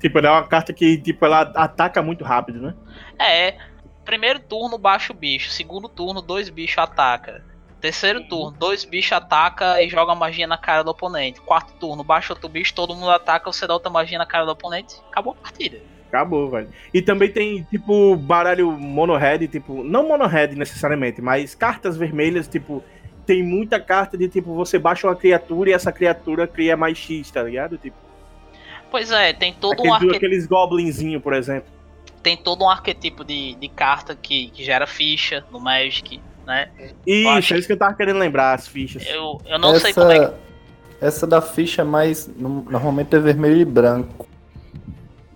Tipo, 0.00 0.18
ela 0.18 0.28
é 0.28 0.32
uma 0.32 0.48
carta 0.48 0.72
que, 0.72 0.98
tipo, 0.98 1.24
ela 1.24 1.42
ataca 1.54 2.02
muito 2.02 2.24
rápido, 2.24 2.60
né? 2.60 2.74
É, 3.20 3.56
primeiro 4.04 4.40
turno 4.40 4.78
baixa 4.78 5.12
o 5.12 5.16
bicho, 5.16 5.50
segundo 5.50 5.88
turno 5.88 6.20
dois 6.20 6.48
bichos 6.48 6.78
ataca. 6.78 7.44
Terceiro 7.80 8.22
turno, 8.28 8.56
dois 8.56 8.84
bichos 8.84 9.12
ataca 9.12 9.82
e 9.82 9.88
joga 9.88 10.14
magia 10.14 10.46
na 10.46 10.56
cara 10.56 10.84
do 10.84 10.90
oponente. 10.90 11.40
Quarto 11.40 11.72
turno, 11.80 12.04
baixa 12.04 12.32
outro 12.32 12.48
bicho, 12.48 12.72
todo 12.74 12.94
mundo 12.94 13.10
ataca, 13.10 13.50
você 13.52 13.66
dá 13.66 13.74
outra 13.74 13.90
magia 13.90 14.18
na 14.18 14.26
cara 14.26 14.44
do 14.44 14.52
oponente, 14.52 14.94
acabou 15.10 15.32
a 15.32 15.42
partida. 15.42 15.78
Acabou, 16.08 16.48
velho. 16.50 16.68
E 16.92 17.02
também 17.02 17.32
tem, 17.32 17.64
tipo, 17.64 18.14
baralho 18.14 18.70
mono-red, 18.70 19.48
tipo, 19.48 19.82
não 19.82 20.06
mono-red 20.06 20.48
necessariamente, 20.54 21.20
mas 21.20 21.54
cartas 21.54 21.96
vermelhas, 21.96 22.46
tipo, 22.46 22.84
tem 23.26 23.42
muita 23.42 23.80
carta 23.80 24.16
de, 24.16 24.28
tipo, 24.28 24.54
você 24.54 24.78
baixa 24.78 25.06
uma 25.08 25.16
criatura 25.16 25.70
e 25.70 25.72
essa 25.72 25.90
criatura 25.90 26.46
cria 26.46 26.76
mais 26.76 26.98
X, 26.98 27.30
tá 27.30 27.42
ligado? 27.42 27.78
Tipo, 27.78 27.96
Pois 28.90 29.10
é, 29.10 29.32
tem 29.32 29.54
todo 29.54 29.72
aquele- 29.72 29.88
um 29.88 29.94
arquetipo, 29.94 30.16
aqueles 30.16 30.46
goblinzinho, 30.46 31.18
por 31.20 31.32
exemplo. 31.32 31.72
Tem 32.22 32.36
todo 32.36 32.64
um 32.64 32.70
arquetipo 32.70 33.24
de, 33.24 33.54
de 33.56 33.68
carta 33.68 34.14
que, 34.14 34.50
que 34.50 34.64
gera 34.64 34.86
ficha 34.86 35.44
no 35.50 35.58
Magic, 35.60 36.20
né? 36.46 36.70
Isso, 37.06 37.28
acho 37.28 37.54
é 37.54 37.58
isso 37.58 37.66
que 37.66 37.72
eu 37.72 37.78
tava 37.78 37.94
querendo 37.94 38.18
lembrar, 38.18 38.54
as 38.54 38.66
fichas. 38.68 39.04
Eu, 39.08 39.40
eu 39.46 39.58
não 39.58 39.74
sei 39.78 39.92
como 39.92 40.10
é 40.12 40.18
que. 40.18 40.24
essa, 40.24 40.38
essa 41.00 41.26
da 41.26 41.40
ficha 41.42 41.82
é 41.82 41.84
mais. 41.84 42.28
no- 42.28 42.62
Normalmente 42.70 43.14
é 43.16 43.18
vermelho 43.18 43.60
e 43.60 43.64
branco. 43.64 44.28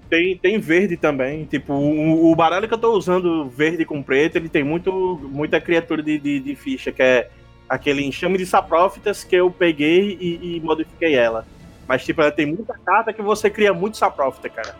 Tem, 0.09 0.37
tem 0.39 0.59
verde 0.59 0.97
também. 0.97 1.45
Tipo, 1.47 1.73
o, 1.73 2.31
o 2.31 2.37
baralho 2.37 2.69
que 2.69 2.75
eu 2.75 2.79
tô 2.79 2.93
usando, 2.93 3.49
verde 3.49 3.85
com 3.85 4.01
preto, 4.03 4.37
ele 4.37 4.49
tem 4.49 4.63
muito, 4.63 4.93
muita 5.25 5.61
criatura 5.61 6.01
de, 6.03 6.19
de, 6.19 6.39
de 6.41 6.55
ficha, 6.55 6.93
que 6.93 7.03
é 7.03 7.29
aquele 7.69 8.05
enxame 8.05 8.39
de 8.39 8.47
saprófitas 8.47 9.25
que 9.25 9.35
eu 9.35 9.51
peguei 9.51 10.17
e, 10.21 10.57
e 10.57 10.61
modifiquei 10.61 11.17
ela. 11.17 11.45
Mas, 11.89 12.05
tipo, 12.05 12.23
ela 12.23 12.31
tem 12.31 12.47
muita 12.47 12.75
carta 12.85 13.13
que 13.13 13.21
você 13.21 13.51
cria 13.51 13.75
muito 13.75 13.97
saprófita, 13.97 14.49
cara. 14.49 14.77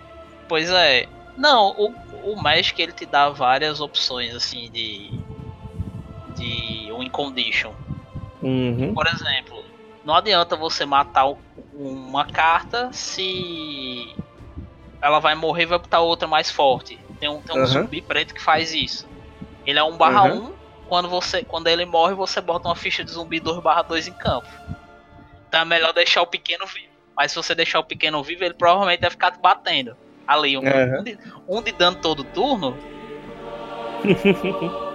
Pois 0.49 0.71
é. 0.71 1.07
Não, 1.37 1.69
o, 1.77 1.95
o 2.33 2.43
Magic 2.43 2.81
ele 2.81 2.93
te 2.93 3.05
dá 3.05 3.29
várias 3.29 3.81
opções 3.81 4.35
assim 4.35 4.71
de. 4.71 5.11
de 6.37 6.93
win 6.97 7.11
condition. 7.11 7.73
Uhum. 8.43 8.95
Por 8.95 9.07
exemplo, 9.07 9.65
não 10.05 10.15
adianta 10.15 10.57
você 10.57 10.87
matar 10.87 11.27
uma 11.73 12.25
carta 12.25 12.91
se 12.93 14.15
ela 15.03 15.19
vai 15.19 15.35
morrer 15.35 15.65
e 15.65 15.67
vai 15.67 15.79
botar 15.79 16.01
outra 16.01 16.27
mais 16.27 16.51
forte. 16.51 16.99
Tem 17.21 17.29
um, 17.29 17.41
tem 17.43 17.55
um 17.57 17.65
Aham. 17.65 17.67
zumbi 17.67 18.01
preto 18.03 18.35
que 18.35 18.43
faz 18.43 18.73
isso. 18.73 19.09
Ele 19.65 19.79
é 19.79 19.83
1 19.83 19.97
barra 19.97 20.25
Uhum. 20.25 20.49
1, 20.49 20.53
quando, 20.89 21.09
você, 21.09 21.43
quando 21.43 21.67
ele 21.67 21.85
morre, 21.85 22.15
você 22.15 22.41
bota 22.41 22.69
uma 22.69 22.75
ficha 22.77 23.05
de 23.05 23.11
zumbi 23.11 23.41
2 23.41 23.63
barra 23.63 23.83
2 23.83 24.07
em 24.07 24.13
campo. 24.13 24.49
Então 25.49 25.61
é 25.61 25.65
melhor 25.65 25.93
deixar 25.93 26.23
o 26.23 26.27
pequeno 26.27 26.67
vivo. 26.67 26.93
Mas 27.17 27.33
se 27.33 27.37
você 27.37 27.55
deixar 27.55 27.81
o 27.81 27.85
pequeno 27.85 28.23
vivo, 28.23 28.45
ele 28.45 28.55
provavelmente 28.55 29.01
vai 29.01 29.11
ficar 29.11 29.31
te 29.33 29.41
batendo. 29.41 29.97
Ali, 30.27 30.57
um, 30.57 30.63
Aham. 30.67 31.01
um, 31.01 31.03
de, 31.05 31.19
um 31.49 31.63
de 31.63 31.73
dano 31.73 31.97
todo 32.01 32.25
turno, 32.25 32.77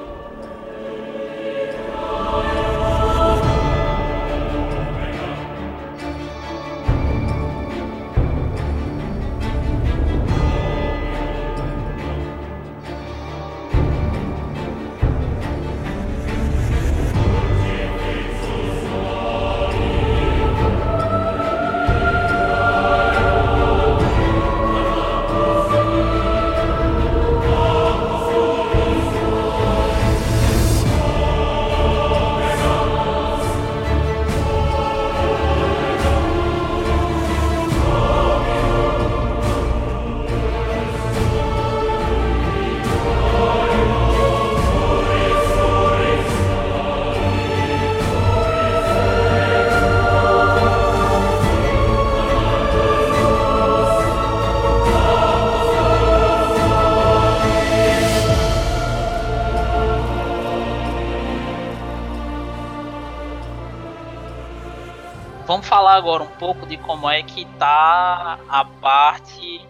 um 66.22 66.28
pouco 66.28 66.66
de 66.66 66.78
como 66.78 67.10
é 67.10 67.22
que 67.24 67.46
tá 67.60 68.40
a 68.50 68.66
parte 68.66 69.62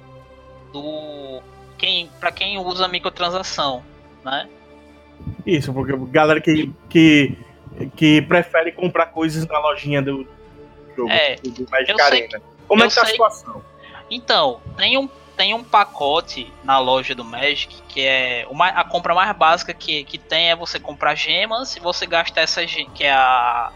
do 0.71 1.41
quem 1.77 2.09
para 2.19 2.31
quem 2.31 2.57
usa 2.57 2.87
microtransação, 2.87 3.83
né? 4.23 4.47
Isso, 5.45 5.73
porque 5.73 5.93
galera 6.11 6.39
que, 6.41 6.71
que, 6.89 7.37
que 7.95 8.21
prefere 8.23 8.71
comprar 8.71 9.07
coisas 9.07 9.45
na 9.47 9.59
lojinha 9.59 10.01
do 10.01 10.27
jogo, 10.95 11.11
É, 11.11 11.35
do 11.35 11.67
Magic 11.69 12.01
Arena. 12.01 12.41
Como 12.67 12.83
é 12.83 12.87
que 12.87 12.95
tá 12.95 13.01
a 13.01 13.05
situação? 13.05 13.63
Então, 14.09 14.61
tem 14.77 14.97
um, 14.97 15.09
tem 15.37 15.53
um 15.53 15.63
pacote 15.63 16.51
na 16.63 16.77
loja 16.79 17.15
do 17.15 17.23
Magic 17.23 17.81
que 17.87 18.01
é 18.01 18.45
uma, 18.49 18.67
a 18.67 18.83
compra 18.83 19.13
mais 19.15 19.35
básica 19.35 19.73
que, 19.73 20.03
que 20.03 20.17
tem 20.17 20.49
é 20.51 20.55
você 20.55 20.79
comprar 20.79 21.15
gemas 21.15 21.75
e 21.75 21.79
você 21.79 22.05
gasta 22.05 22.39
essas 22.39 22.69
ge- 22.69 22.87
que 22.93 23.03
é 23.03 23.11
a 23.11 23.71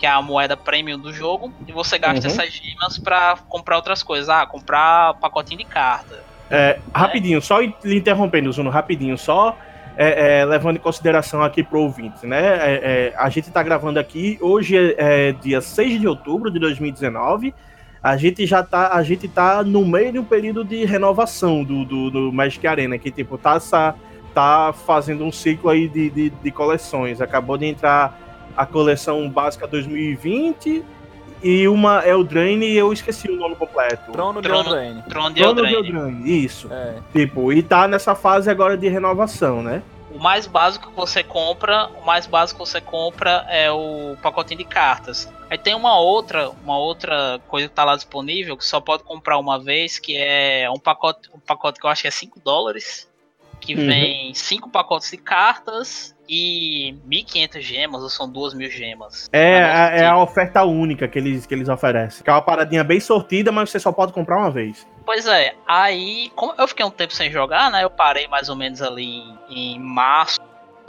que 0.00 0.06
é 0.06 0.10
a 0.10 0.22
moeda 0.22 0.56
premium 0.56 0.98
do 0.98 1.12
jogo 1.12 1.52
e 1.68 1.72
você 1.72 1.98
gasta 1.98 2.26
Uhum. 2.26 2.32
essas 2.34 2.50
gemas 2.54 2.98
pra 2.98 3.36
comprar 3.48 3.76
outras 3.76 4.02
coisas. 4.02 4.30
Ah, 4.30 4.46
comprar 4.46 5.12
pacotinho 5.20 5.58
de 5.58 5.66
carta. 5.66 6.18
É, 6.50 6.78
rapidinho, 6.94 7.40
só 7.42 7.60
interrompendo, 7.62 8.50
Zuno, 8.50 8.70
rapidinho, 8.70 9.18
só 9.18 9.56
é, 9.96 10.40
é, 10.40 10.44
levando 10.46 10.76
em 10.76 10.80
consideração 10.80 11.42
aqui 11.42 11.62
pro 11.62 11.80
ouvinte, 11.82 12.26
né? 12.26 12.40
é, 12.40 12.80
é, 13.12 13.14
a 13.16 13.28
gente 13.28 13.50
tá 13.50 13.62
gravando 13.62 14.00
aqui, 14.00 14.38
hoje 14.40 14.74
é, 14.76 15.28
é 15.28 15.32
dia 15.32 15.60
6 15.60 16.00
de 16.00 16.08
outubro 16.08 16.50
de 16.50 16.58
2019. 16.58 17.54
A 18.02 18.16
gente 18.16 18.46
já 18.46 18.62
tá, 18.62 18.94
a 18.94 19.02
gente 19.02 19.28
tá 19.28 19.62
no 19.62 19.84
meio 19.86 20.12
de 20.12 20.18
um 20.18 20.24
período 20.24 20.64
de 20.64 20.86
renovação 20.86 21.62
do, 21.62 21.84
do, 21.84 22.10
do 22.10 22.32
Magic 22.32 22.66
Arena, 22.66 22.96
que 22.96 23.10
tipo, 23.10 23.36
tá, 23.36 23.56
essa- 23.56 23.94
tá 24.34 24.72
fazendo 24.86 25.22
um 25.24 25.30
ciclo 25.30 25.68
aí 25.68 25.86
de, 25.86 26.08
de, 26.08 26.30
de 26.30 26.50
coleções. 26.50 27.20
Acabou 27.20 27.58
de 27.58 27.66
entrar 27.66 28.18
a 28.56 28.66
coleção 28.66 29.28
básica 29.28 29.66
2020 29.66 30.84
e 31.42 31.66
uma 31.68 32.06
Eldraine, 32.06 32.66
e 32.66 32.76
eu 32.76 32.92
esqueci 32.92 33.28
o 33.30 33.36
nome 33.36 33.56
completo. 33.56 34.12
Trono 34.12 34.42
de 34.42 34.48
Trono. 34.48 34.68
Eldraine. 34.68 35.02
Trono 35.08 35.30
de 35.34 35.40
Trono 35.40 35.54
de 35.54 35.62
Eldraine. 35.74 35.88
Eldraine, 35.88 36.44
isso. 36.44 36.68
É. 36.72 36.96
Tipo, 37.12 37.52
e 37.52 37.62
tá 37.62 37.88
nessa 37.88 38.14
fase 38.14 38.50
agora 38.50 38.76
de 38.76 38.88
renovação, 38.88 39.62
né? 39.62 39.82
O 40.12 40.18
mais 40.18 40.46
básico 40.46 40.90
que 40.90 40.96
você 40.96 41.22
compra, 41.22 41.86
o 42.00 42.04
mais 42.04 42.26
básico 42.26 42.62
que 42.62 42.68
você 42.68 42.80
compra 42.80 43.46
é 43.48 43.70
o 43.70 44.16
pacotinho 44.20 44.58
de 44.58 44.64
cartas. 44.64 45.32
Aí 45.48 45.56
tem 45.56 45.74
uma 45.74 45.98
outra, 45.98 46.50
uma 46.62 46.76
outra 46.76 47.40
coisa 47.48 47.68
que 47.68 47.74
tá 47.74 47.84
lá 47.84 47.94
disponível 47.96 48.56
que 48.56 48.64
só 48.66 48.80
pode 48.80 49.04
comprar 49.04 49.38
uma 49.38 49.58
vez, 49.58 49.98
que 49.98 50.16
é 50.16 50.68
um 50.70 50.78
pacote, 50.78 51.30
um 51.34 51.38
pacote 51.38 51.80
que 51.80 51.86
eu 51.86 51.90
acho 51.90 52.02
que 52.02 52.08
é 52.08 52.10
5 52.10 52.40
dólares, 52.40 53.08
que 53.60 53.74
Uhum. 53.74 53.86
vem 53.86 54.34
cinco 54.34 54.68
pacotes 54.68 55.10
de 55.10 55.16
cartas 55.16 56.14
e 56.32 56.94
1.500 57.08 57.60
gemas, 57.60 58.02
ou 58.04 58.08
são 58.08 58.32
2.000 58.32 58.70
gemas. 58.70 59.28
É, 59.32 59.64
a, 59.64 59.88
é 59.88 60.04
a 60.04 60.12
assim. 60.12 60.22
oferta 60.22 60.62
única 60.62 61.08
que 61.08 61.18
eles, 61.18 61.44
que 61.44 61.52
eles 61.52 61.68
oferecem. 61.68 62.22
Que 62.22 62.30
é 62.30 62.32
uma 62.32 62.40
paradinha 62.40 62.84
bem 62.84 63.00
sortida, 63.00 63.50
mas 63.50 63.68
você 63.68 63.80
só 63.80 63.90
pode 63.90 64.12
comprar 64.12 64.38
uma 64.38 64.50
vez. 64.50 64.86
Pois 65.04 65.26
é, 65.26 65.54
aí, 65.66 66.30
como 66.36 66.54
eu 66.56 66.68
fiquei 66.68 66.86
um 66.86 66.90
tempo 66.90 67.12
sem 67.12 67.32
jogar, 67.32 67.68
né? 67.72 67.82
Eu 67.82 67.90
parei 67.90 68.28
mais 68.28 68.48
ou 68.48 68.54
menos 68.54 68.80
ali 68.80 69.04
em, 69.48 69.74
em 69.74 69.80
março, 69.80 70.40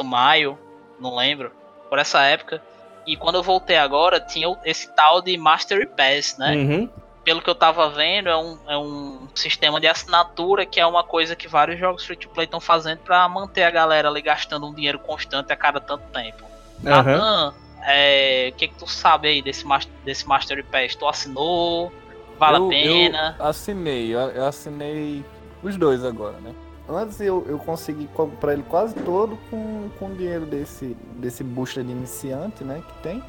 maio, 0.03 0.57
não 0.99 1.15
lembro, 1.15 1.51
por 1.89 1.97
essa 1.97 2.21
época. 2.21 2.61
E 3.05 3.17
quando 3.17 3.35
eu 3.35 3.43
voltei 3.43 3.77
agora, 3.77 4.19
tinha 4.19 4.55
esse 4.63 4.93
tal 4.95 5.23
de 5.23 5.35
Mastery 5.37 5.87
Pass, 5.87 6.37
né? 6.37 6.55
Uhum. 6.55 6.89
Pelo 7.23 7.41
que 7.41 7.49
eu 7.49 7.55
tava 7.55 7.89
vendo, 7.89 8.29
é 8.29 8.37
um, 8.37 8.57
é 8.67 8.77
um 8.77 9.27
sistema 9.35 9.79
de 9.79 9.87
assinatura 9.87 10.65
que 10.65 10.79
é 10.79 10.85
uma 10.85 11.03
coisa 11.03 11.35
que 11.35 11.47
vários 11.47 11.79
jogos 11.79 12.03
free 12.03 12.15
to 12.15 12.29
play 12.29 12.45
estão 12.45 12.59
fazendo 12.59 12.99
pra 12.99 13.27
manter 13.29 13.63
a 13.63 13.69
galera 13.69 14.09
ali 14.09 14.21
gastando 14.21 14.67
um 14.67 14.73
dinheiro 14.73 14.97
constante 14.97 15.53
a 15.53 15.55
cada 15.55 15.79
tanto 15.79 16.03
tempo. 16.11 16.43
Aham. 16.85 17.03
Natan, 17.03 17.53
é, 17.83 18.49
o 18.51 18.57
que, 18.57 18.67
que 18.67 18.75
tu 18.75 18.87
sabe 18.87 19.27
aí 19.27 19.41
desse, 19.41 19.65
desse 20.03 20.27
Mastery 20.27 20.63
Pass? 20.63 20.95
Tu 20.95 21.07
assinou? 21.07 21.91
Vale 22.39 22.57
eu, 22.57 22.65
a 22.65 22.69
pena? 22.69 23.35
Eu 23.39 23.45
assinei, 23.45 24.15
eu, 24.15 24.19
eu 24.19 24.45
assinei 24.45 25.23
os 25.61 25.77
dois 25.77 26.03
agora, 26.03 26.37
né? 26.39 26.53
Antes 26.89 27.21
eu, 27.21 27.45
eu 27.47 27.57
consegui 27.59 28.07
comprar 28.07 28.53
ele 28.53 28.63
quase 28.63 28.95
todo 28.95 29.37
com, 29.49 29.89
com 29.97 30.13
dinheiro 30.13 30.45
desse, 30.45 30.97
desse 31.15 31.43
booster 31.43 31.83
de 31.83 31.91
iniciante, 31.91 32.63
né? 32.63 32.83
Que 32.85 33.03
tem. 33.03 33.23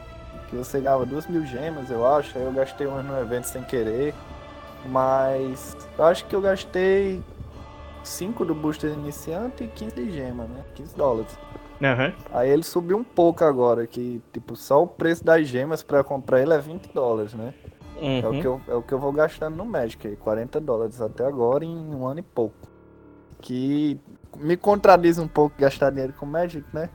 Que 0.53 0.57
você 0.59 0.81
ganhava 0.83 1.07
duas 1.07 1.27
mil 1.27 1.47
gemas, 1.47 1.91
eu 1.91 2.07
acho. 2.07 2.37
Aí 2.37 2.45
eu 2.45 2.53
gastei 2.53 2.87
umas 2.87 3.03
no 3.07 3.19
evento 3.19 3.45
sem 3.47 3.63
querer. 3.63 4.13
Mas 4.87 5.75
eu 5.97 6.05
acho 6.05 6.27
que 6.27 6.37
eu 6.37 6.43
gastei 6.43 7.23
5 8.05 8.45
do 8.45 8.55
booster 8.55 8.93
iniciante 8.93 9.65
e 9.65 9.69
15 9.69 9.95
de 9.95 10.11
gema, 10.13 10.45
né? 10.45 10.63
15 10.75 10.95
dólares. 10.95 11.39
Aham. 11.83 12.13
Aí 12.31 12.51
ele 12.51 12.63
subiu 12.65 12.99
um 12.99 13.03
pouco 13.05 13.43
agora, 13.45 13.87
que 13.87 14.21
tipo, 14.31 14.55
só 14.55 14.83
o 14.83 14.87
preço 14.87 15.25
das 15.25 15.47
gemas 15.49 15.83
pra 15.83 16.05
comprar 16.05 16.43
ele 16.43 16.53
é 16.53 16.59
20 16.59 16.93
dólares, 16.93 17.33
né? 17.33 17.55
É, 17.97 18.27
o 18.27 18.33
Uhum. 18.33 18.41
que 18.41 18.47
eu, 18.47 18.61
é 18.69 18.75
o 18.75 18.83
que 18.83 18.93
eu 18.93 18.99
vou 18.99 19.11
gastando 19.11 19.57
no 19.57 19.65
Magic, 19.65 20.07
aí, 20.07 20.17
40 20.17 20.61
dólares 20.61 21.01
até 21.01 21.25
agora 21.25 21.65
em 21.65 21.75
um 21.95 22.07
ano 22.07 22.21
e 22.21 22.23
pouco. 22.23 22.57
Que 23.41 23.99
me 24.37 24.55
contradiz 24.57 25.19
um 25.19 25.27
pouco 25.29 25.57
gastar 25.59 25.89
dinheiro 25.89 26.13
com 26.13 26.27
Magic, 26.27 26.67
né? 26.75 26.91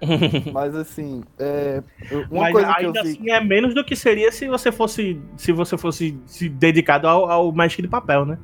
Mas 0.52 0.74
assim, 0.74 1.22
é, 1.38 1.82
uma 2.30 2.42
Mas 2.42 2.52
coisa 2.52 2.74
que 2.74 2.84
eu 2.84 2.86
ainda 2.88 3.02
vi. 3.02 3.10
assim 3.10 3.30
é 3.30 3.40
menos 3.44 3.74
do 3.74 3.84
que 3.84 3.94
seria 3.94 4.32
se 4.32 4.48
você 4.48 4.72
fosse 4.72 5.20
se 5.36 5.52
você 5.52 5.76
fosse 5.76 6.18
se 6.26 6.48
dedicado 6.48 7.06
ao, 7.08 7.30
ao 7.30 7.52
Magic 7.52 7.82
de 7.82 7.88
papel, 7.88 8.24
né? 8.24 8.38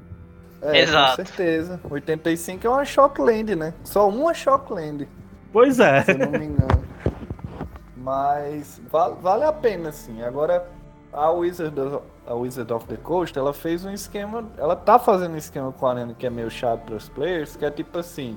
É, 0.62 0.80
Exato. 0.80 1.16
Com 1.18 1.26
certeza. 1.26 1.80
85 1.88 2.66
é 2.66 2.70
uma 2.70 2.84
Shockland, 2.84 3.54
né? 3.56 3.74
Só 3.84 4.08
uma 4.08 4.32
Shockland, 4.34 5.06
Pois 5.52 5.78
é. 5.80 6.02
se 6.02 6.14
não 6.14 6.30
me 6.30 6.44
engano. 6.46 6.84
Mas 7.96 8.80
va- 8.90 9.10
vale 9.10 9.44
a 9.44 9.52
pena, 9.52 9.88
assim. 9.90 10.22
Agora, 10.22 10.66
a 11.12 11.30
Wizard, 11.30 11.78
of, 11.80 11.98
a 12.26 12.34
Wizard 12.34 12.72
of 12.72 12.86
the 12.86 12.96
Coast, 12.96 13.38
ela 13.38 13.52
fez 13.52 13.84
um 13.84 13.90
esquema. 13.90 14.44
Ela 14.58 14.76
tá 14.76 14.98
fazendo 14.98 15.34
um 15.34 15.36
esquema 15.38 15.72
com 15.72 15.86
a 15.86 15.92
Arena 15.92 16.14
que 16.18 16.26
é 16.26 16.30
meio 16.30 16.50
chato 16.50 16.80
para 16.84 16.96
os 16.96 17.08
players, 17.08 17.56
que 17.56 17.64
é 17.64 17.70
tipo 17.70 17.98
assim. 17.98 18.36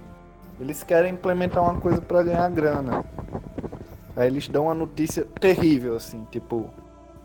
Eles 0.59 0.83
querem 0.83 1.13
implementar 1.13 1.63
uma 1.63 1.79
coisa 1.79 2.01
para 2.01 2.23
ganhar 2.23 2.49
grana. 2.49 3.05
Aí 4.15 4.27
eles 4.27 4.47
dão 4.47 4.65
uma 4.65 4.73
notícia 4.73 5.25
terrível, 5.39 5.95
assim, 5.95 6.25
tipo. 6.31 6.69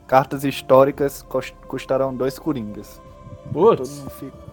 Cartas 0.07 0.45
históricas 0.45 1.23
cus- 1.23 1.55
custarão 1.67 2.15
dois 2.15 2.39
coringas. 2.39 3.01
Putz. 3.53 4.05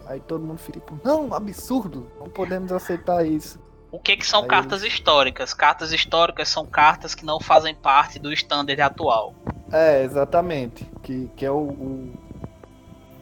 aí 0.07 0.19
todo 0.21 0.45
mundo 0.45 0.59
fica 0.59 0.79
tipo, 0.79 0.97
não, 1.03 1.33
absurdo, 1.33 2.07
não 2.19 2.29
podemos 2.29 2.71
aceitar 2.71 3.25
isso. 3.25 3.59
O 3.91 3.99
que, 3.99 4.15
que 4.15 4.25
são 4.25 4.43
Aí 4.43 4.47
cartas 4.47 4.83
históricas? 4.83 5.53
Cartas 5.53 5.91
históricas 5.91 6.47
são 6.47 6.65
cartas 6.65 7.13
que 7.13 7.25
não 7.25 7.39
fazem 7.39 7.75
parte 7.75 8.17
do 8.17 8.31
standard 8.31 8.81
atual. 8.81 9.33
É, 9.71 10.03
exatamente. 10.03 10.89
Que, 11.03 11.29
que 11.35 11.45
é 11.45 11.51
o, 11.51 11.57
o, 11.57 12.13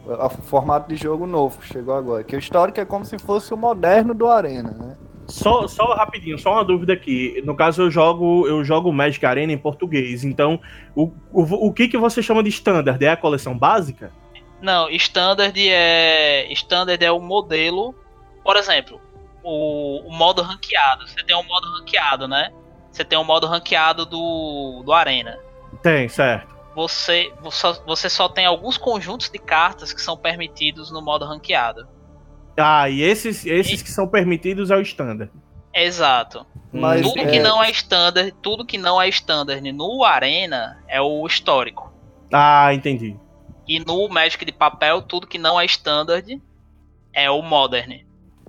o 0.05 0.30
formato 0.43 0.88
de 0.89 0.95
jogo 0.95 1.26
novo 1.26 1.57
que 1.60 1.68
chegou 1.68 1.95
agora. 1.95 2.24
Que 2.24 2.36
o 2.36 2.39
histórico 2.39 2.80
é 2.80 2.86
como 2.86 3.03
se 3.03 3.18
fosse 3.18 3.51
o 3.53 3.57
moderno 3.57 4.14
do 4.14 4.28
Arena, 4.28 4.72
né? 4.72 4.97
Só, 5.30 5.68
só 5.68 5.94
rapidinho, 5.94 6.38
só 6.38 6.54
uma 6.54 6.66
dúvida 6.66 6.94
aqui. 6.94 7.42
No 7.46 7.56
caso, 7.56 7.84
eu 7.84 7.92
jogo 7.92 8.48
eu 8.48 8.64
jogo 8.64 8.92
Magic 8.92 9.26
Arena 9.26 9.54
em 9.54 9.58
português. 9.58 10.24
Então, 10.24 10.60
o, 10.96 11.12
o, 11.32 11.68
o 11.68 11.74
que, 11.74 11.88
que 11.88 11.98
você 11.98 12.22
chama 12.22 12.44
de 12.44 12.50
standard? 12.50 13.04
É 13.04 13.10
a 13.10 13.18
coleção 13.18 13.58
básica? 13.58 14.12
Não, 14.62 14.90
standard 14.90 15.58
é. 15.58 16.52
Standard 16.54 17.04
é 17.04 17.12
o 17.12 17.20
modelo. 17.20 17.96
Por 18.44 18.58
exemplo, 18.58 19.00
o, 19.44 20.08
o 20.08 20.12
modo 20.12 20.42
ranqueado. 20.42 21.08
Você 21.08 21.24
tem 21.24 21.36
um 21.36 21.44
modo 21.44 21.68
ranqueado, 21.78 22.28
né? 22.28 22.52
Você 22.92 23.06
tem 23.06 23.18
um 23.18 23.24
modo 23.24 23.48
ranqueado 23.48 24.06
do, 24.06 24.82
do 24.84 24.92
Arena. 24.92 25.38
Tem, 25.82 26.10
certo. 26.10 26.58
Você, 26.76 27.32
você, 27.42 27.68
você 27.86 28.10
só 28.10 28.28
tem 28.30 28.46
alguns 28.46 28.78
conjuntos 28.78 29.30
de 29.30 29.38
cartas 29.38 29.94
que 29.94 30.02
são 30.02 30.18
permitidos 30.18 30.92
no 30.92 31.02
modo 31.02 31.26
ranqueado. 31.26 31.88
Ah, 32.60 32.89
e 32.89 33.01
esses, 33.01 33.45
esses 33.45 33.82
que 33.82 33.89
são 33.89 34.07
permitidos 34.07 34.70
é 34.72 34.76
o 34.76 34.82
standard. 34.82 35.32
Exato. 35.74 36.45
Mas 36.72 37.01
Tudo 37.01 37.22
é, 37.22 37.26
que 37.28 37.39
não 37.39 37.64
é 37.64 37.72
standard, 37.72 38.32
tudo 38.41 38.66
que 38.66 38.78
não 38.78 39.01
é 39.01 39.07
standard 39.10 39.72
no 39.72 40.03
Arena 40.03 40.84
é 40.88 41.01
o 41.01 41.26
histórico. 41.26 41.91
Ah, 42.32 42.74
entendi. 42.74 43.16
E 43.68 43.80
no 43.80 44.07
Magic 44.10 44.43
de 44.43 44.51
papel, 44.51 45.01
tudo 45.01 45.28
que 45.28 45.38
não 45.38 45.60
é 45.60 45.66
standard 45.66 46.41
é 47.14 47.30
o 47.30 47.41
Modern. 47.41 47.99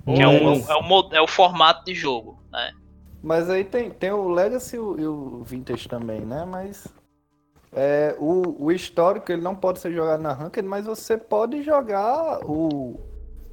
Que 0.04 0.22
é, 0.22 0.26
Hum. 0.28 0.62
o, 0.62 0.70
é, 0.70 0.76
o, 0.76 1.14
é 1.14 1.20
o 1.20 1.26
formato 1.26 1.84
de 1.84 1.94
jogo, 1.94 2.42
né? 2.50 2.72
Mas 3.22 3.48
aí 3.50 3.64
tem, 3.64 3.90
tem 3.90 4.10
o 4.10 4.28
Legacy 4.30 4.76
e 4.76 4.78
o, 4.78 4.98
e 4.98 5.06
o 5.06 5.44
Vintage 5.44 5.86
também, 5.86 6.20
né? 6.20 6.44
Mas 6.46 6.88
é, 7.72 8.16
o, 8.18 8.64
o 8.64 8.72
histórico 8.72 9.30
ele 9.30 9.42
não 9.42 9.54
pode 9.54 9.78
ser 9.78 9.92
jogado 9.92 10.22
na 10.22 10.32
Ranked, 10.32 10.66
mas 10.66 10.86
você 10.86 11.16
pode 11.16 11.62
jogar 11.62 12.40
o 12.44 12.98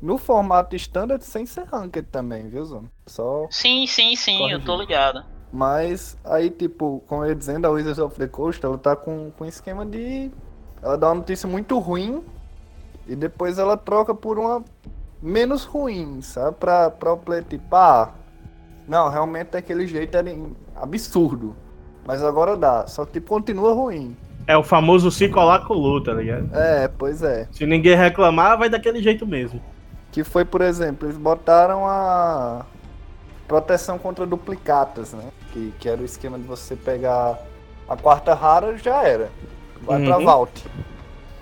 no 0.01 0.17
formato 0.17 0.75
standard 0.75 1.23
sem 1.23 1.45
ser 1.45 1.65
Ranked 1.65 2.07
também, 2.11 2.49
viu, 2.49 2.63
Zona? 2.65 2.91
Só 3.05 3.47
Sim, 3.49 3.87
sim, 3.87 4.15
sim, 4.15 4.51
eu 4.51 4.63
tô 4.63 4.77
ligado. 4.77 5.23
Mas 5.51 6.17
aí, 6.25 6.49
tipo, 6.49 7.03
como 7.07 7.23
eu 7.23 7.29
ia 7.29 7.35
dizendo, 7.35 7.65
a 7.65 7.69
Wizards 7.69 7.99
of 7.99 8.17
the 8.17 8.27
Coast, 8.27 8.63
ela 8.65 8.77
tá 8.77 8.95
com, 8.95 9.31
com 9.31 9.45
um 9.45 9.47
esquema 9.47 9.85
de. 9.85 10.31
Ela 10.81 10.97
dá 10.97 11.07
uma 11.07 11.15
notícia 11.15 11.47
muito 11.47 11.79
ruim 11.79 12.23
e 13.07 13.15
depois 13.15 13.57
ela 13.57 13.77
troca 13.77 14.13
por 14.13 14.37
uma 14.37 14.63
menos 15.21 15.63
ruim, 15.63 16.21
sabe? 16.21 16.57
Pra, 16.57 16.91
pra 16.91 17.13
o 17.13 17.17
player, 17.17 17.43
tipo, 17.43 17.75
ah, 17.75 18.13
não, 18.87 19.09
realmente 19.09 19.51
daquele 19.51 19.87
jeito 19.87 20.15
era 20.15 20.29
absurdo. 20.75 21.55
Mas 22.05 22.23
agora 22.23 22.55
dá, 22.55 22.85
só 22.87 23.05
que 23.05 23.13
tipo, 23.13 23.29
continua 23.29 23.73
ruim. 23.73 24.15
É 24.45 24.55
o 24.55 24.63
famoso 24.63 25.11
se 25.11 25.27
colar 25.27 25.65
colou, 25.65 26.01
tá 26.01 26.13
ligado? 26.13 26.49
É, 26.53 26.87
pois 26.87 27.21
é. 27.21 27.47
Se 27.51 27.65
ninguém 27.65 27.95
reclamar, 27.95 28.57
vai 28.57 28.69
daquele 28.69 29.01
jeito 29.01 29.27
mesmo. 29.27 29.61
Que 30.17 30.23
foi, 30.23 30.43
por 30.43 30.61
exemplo, 30.61 31.07
eles 31.07 31.15
botaram 31.15 31.85
a 31.85 32.65
proteção 33.47 33.99
contra 33.99 34.25
duplicatas, 34.25 35.13
né? 35.13 35.29
Que, 35.53 35.71
que 35.79 35.87
era 35.87 36.01
o 36.01 36.05
esquema 36.05 36.39
de 36.39 36.43
você 36.43 36.75
pegar 36.75 37.37
a 37.87 37.95
quarta 37.95 38.33
rara 38.33 38.75
já 38.79 39.03
era. 39.03 39.29
Vai 39.79 40.03
pra 40.03 40.17
Uhum. 40.17 40.25
Vault. 40.25 40.65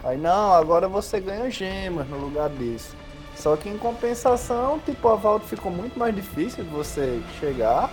Aí 0.03 0.17
não, 0.17 0.51
agora 0.51 0.89
você 0.89 1.21
ganha 1.21 1.49
gemas 1.49 2.05
no 2.09 2.17
lugar 2.17 2.49
disso. 2.49 2.93
Só 3.33 3.55
que 3.55 3.69
em 3.69 3.77
compensação, 3.77 4.77
tipo, 4.79 5.07
a 5.07 5.15
Vault 5.15 5.45
ficou 5.45 5.71
muito 5.71 5.97
mais 5.97 6.13
difícil 6.13 6.65
de 6.65 6.69
você 6.69 7.21
chegar. 7.39 7.89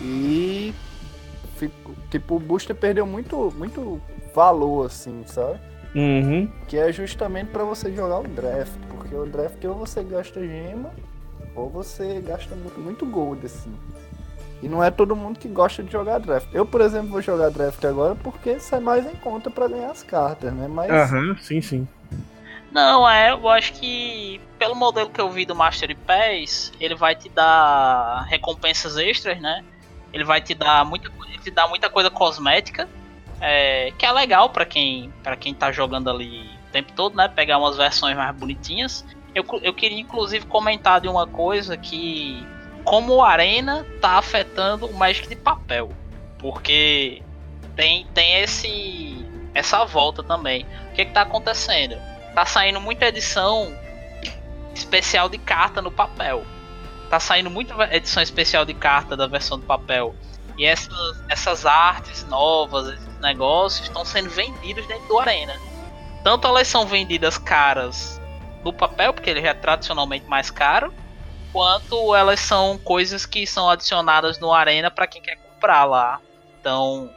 E 0.00 0.74
tipo, 2.10 2.34
o 2.34 2.40
booster 2.40 2.74
perdeu 2.74 3.06
muito, 3.06 3.54
muito 3.56 4.02
valor, 4.34 4.86
assim, 4.86 5.22
sabe? 5.28 5.60
Uhum. 5.94 6.50
Que 6.66 6.78
é 6.78 6.92
justamente 6.92 7.48
pra 7.48 7.64
você 7.64 7.92
jogar 7.92 8.20
o 8.20 8.28
draft. 8.28 8.72
Porque 8.88 9.14
o 9.14 9.26
draft 9.26 9.62
ou 9.64 9.74
você 9.74 10.02
gasta 10.02 10.40
gema, 10.40 10.90
ou 11.54 11.68
você 11.68 12.20
gasta 12.20 12.54
muito, 12.54 12.80
muito 12.80 13.06
gold, 13.06 13.44
assim. 13.44 13.72
E 14.62 14.68
não 14.68 14.82
é 14.82 14.90
todo 14.90 15.16
mundo 15.16 15.38
que 15.38 15.48
gosta 15.48 15.82
de 15.82 15.90
jogar 15.90 16.18
draft. 16.18 16.46
Eu, 16.52 16.64
por 16.64 16.80
exemplo, 16.80 17.08
vou 17.08 17.20
jogar 17.20 17.50
draft 17.50 17.84
agora 17.84 18.14
porque 18.14 18.60
sai 18.60 18.78
mais 18.78 19.04
em 19.04 19.16
conta 19.16 19.50
pra 19.50 19.66
ganhar 19.66 19.90
as 19.90 20.04
cartas, 20.04 20.52
né? 20.52 20.68
Mas 20.68 20.90
Aham, 20.90 21.36
sim, 21.40 21.60
sim. 21.60 21.88
Não, 22.70 23.08
é, 23.08 23.32
eu 23.32 23.48
acho 23.50 23.74
que 23.74 24.40
pelo 24.58 24.74
modelo 24.74 25.10
que 25.10 25.20
eu 25.20 25.30
vi 25.30 25.44
do 25.44 25.54
Master 25.54 25.94
Pass, 26.06 26.72
ele 26.80 26.94
vai 26.94 27.14
te 27.14 27.28
dar 27.28 28.24
recompensas 28.30 28.96
extras, 28.96 29.38
né? 29.40 29.62
Ele 30.12 30.24
vai 30.24 30.40
te 30.40 30.54
dar 30.54 30.84
muita, 30.84 31.10
te 31.42 31.50
dá 31.50 31.66
muita 31.66 31.90
coisa 31.90 32.08
cosmética, 32.08 32.88
é, 33.42 33.92
que 33.98 34.06
é 34.06 34.12
legal 34.12 34.48
pra 34.48 34.64
quem, 34.64 35.12
para 35.22 35.36
quem 35.36 35.52
tá 35.52 35.70
jogando 35.70 36.08
ali 36.08 36.48
o 36.68 36.72
tempo 36.72 36.92
todo, 36.92 37.16
né? 37.16 37.28
Pegar 37.28 37.58
umas 37.58 37.76
versões 37.76 38.16
mais 38.16 38.34
bonitinhas. 38.34 39.04
Eu, 39.34 39.44
eu 39.62 39.74
queria 39.74 40.00
inclusive 40.00 40.46
comentar 40.46 41.00
de 41.00 41.08
uma 41.08 41.26
coisa 41.26 41.76
que 41.76 42.46
como 42.84 43.14
o 43.14 43.22
Arena 43.22 43.86
tá 44.00 44.12
afetando 44.18 44.86
o 44.86 44.94
Magic 44.94 45.28
de 45.28 45.36
papel, 45.36 45.90
porque 46.38 47.22
tem 47.76 48.06
tem 48.14 48.40
esse 48.40 49.26
essa 49.54 49.84
volta 49.84 50.22
também. 50.22 50.66
O 50.90 50.94
que 50.94 51.04
que 51.04 51.12
tá 51.12 51.22
acontecendo? 51.22 51.96
tá 52.34 52.46
saindo 52.46 52.80
muita 52.80 53.06
edição 53.06 53.72
especial 54.74 55.28
de 55.28 55.38
carta 55.38 55.80
no 55.82 55.90
papel. 55.90 56.44
Tá 57.10 57.20
saindo 57.20 57.50
muita 57.50 57.74
edição 57.94 58.22
especial 58.22 58.64
de 58.64 58.74
carta 58.74 59.16
da 59.16 59.26
versão 59.26 59.58
do 59.58 59.66
papel. 59.66 60.14
E 60.56 60.64
essas, 60.64 61.24
essas 61.28 61.66
artes 61.66 62.24
novas, 62.24 62.94
esses 62.94 63.20
negócios, 63.20 63.86
estão 63.86 64.04
sendo 64.04 64.30
vendidos 64.30 64.86
dentro 64.86 65.06
do 65.08 65.18
Arena. 65.18 65.54
Tanto 66.22 66.46
elas 66.46 66.68
são 66.68 66.86
vendidas 66.86 67.38
caras 67.38 68.20
no 68.64 68.72
papel, 68.72 69.12
porque 69.12 69.30
ele 69.30 69.40
já 69.40 69.48
é 69.48 69.54
tradicionalmente 69.54 70.26
mais 70.26 70.50
caro, 70.50 70.92
quanto 71.52 72.14
elas 72.14 72.40
são 72.40 72.78
coisas 72.78 73.26
que 73.26 73.46
são 73.46 73.68
adicionadas 73.68 74.38
no 74.38 74.52
Arena 74.52 74.90
para 74.90 75.06
quem 75.06 75.20
quer 75.20 75.36
comprar 75.36 75.84
lá. 75.84 76.20
Então, 76.60 77.10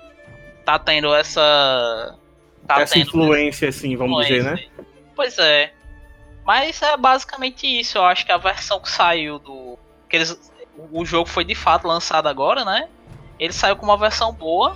tá 0.65 0.79
tendo 0.79 1.13
essa. 1.13 2.17
Tá 2.67 2.81
Essa 2.81 2.95
tendo 2.95 3.07
influência, 3.09 3.69
assim, 3.69 3.95
vamos 3.95 4.25
dizer, 4.25 4.43
né? 4.43 4.53
influência. 4.53 4.85
Pois 5.15 5.37
é. 5.37 5.71
Mas 6.43 6.81
é 6.81 6.97
basicamente 6.97 7.67
isso. 7.67 7.97
Eu 7.97 8.05
acho 8.05 8.25
que 8.25 8.31
a 8.31 8.37
versão 8.37 8.79
que 8.79 8.89
saiu 8.89 9.37
do. 9.39 9.77
Que 10.09 10.17
eles, 10.17 10.51
o 10.91 11.05
jogo 11.05 11.29
foi 11.29 11.43
de 11.43 11.55
fato 11.55 11.87
lançado 11.87 12.27
agora, 12.27 12.65
né? 12.65 12.87
Ele 13.39 13.53
saiu 13.53 13.75
com 13.75 13.85
uma 13.85 13.97
versão 13.97 14.31
boa. 14.33 14.75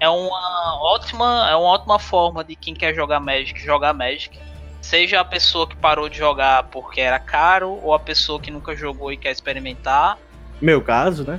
É 0.00 0.08
uma 0.08 0.82
ótima, 0.82 1.48
é 1.50 1.54
uma 1.54 1.68
ótima 1.68 1.98
forma 1.98 2.42
de 2.42 2.56
quem 2.56 2.74
quer 2.74 2.94
jogar 2.94 3.20
Magic 3.20 3.60
jogar 3.64 3.92
Magic. 3.94 4.38
Seja 4.80 5.20
a 5.20 5.24
pessoa 5.24 5.66
que 5.68 5.76
parou 5.76 6.08
de 6.08 6.18
jogar 6.18 6.64
porque 6.64 7.00
era 7.00 7.18
caro, 7.20 7.78
ou 7.82 7.94
a 7.94 8.00
pessoa 8.00 8.40
que 8.40 8.50
nunca 8.50 8.74
jogou 8.74 9.12
e 9.12 9.16
quer 9.16 9.30
experimentar. 9.30 10.18
Meu 10.60 10.80
caso, 10.82 11.24
né? 11.24 11.38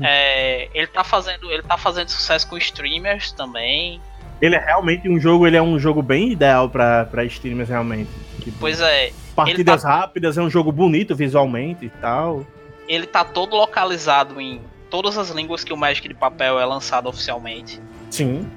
É, 0.00 0.68
ele 0.72 0.86
tá 0.86 1.02
fazendo, 1.04 1.50
ele 1.50 1.62
tá 1.62 1.76
fazendo 1.76 2.08
sucesso 2.08 2.48
com 2.48 2.56
streamers 2.56 3.32
também. 3.32 4.00
Ele 4.40 4.54
é 4.54 4.58
realmente 4.64 5.08
um 5.08 5.18
jogo, 5.18 5.46
ele 5.46 5.56
é 5.56 5.62
um 5.62 5.78
jogo 5.78 6.00
bem 6.02 6.30
ideal 6.30 6.68
pra, 6.70 7.04
pra 7.06 7.24
streamers, 7.24 7.68
realmente. 7.68 8.10
Tipo, 8.40 8.58
Pois 8.60 8.80
é, 8.80 9.10
partidas 9.34 9.82
tá- 9.82 9.88
rápidas, 9.88 10.38
é 10.38 10.42
um 10.42 10.48
jogo 10.50 10.70
bonito 10.70 11.14
visualmente 11.16 11.86
e 11.86 11.90
tal. 11.90 12.46
ele 12.88 13.06
tá 13.06 13.24
todo 13.24 13.56
localizado 13.56 14.40
em 14.40 14.60
todas 14.94 15.18
as 15.18 15.30
línguas 15.30 15.64
que 15.64 15.72
o 15.72 15.76
Magic 15.76 16.06
de 16.06 16.14
papel 16.14 16.60
é 16.60 16.64
lançado 16.64 17.08
oficialmente. 17.08 17.80
Sim. 18.12 18.48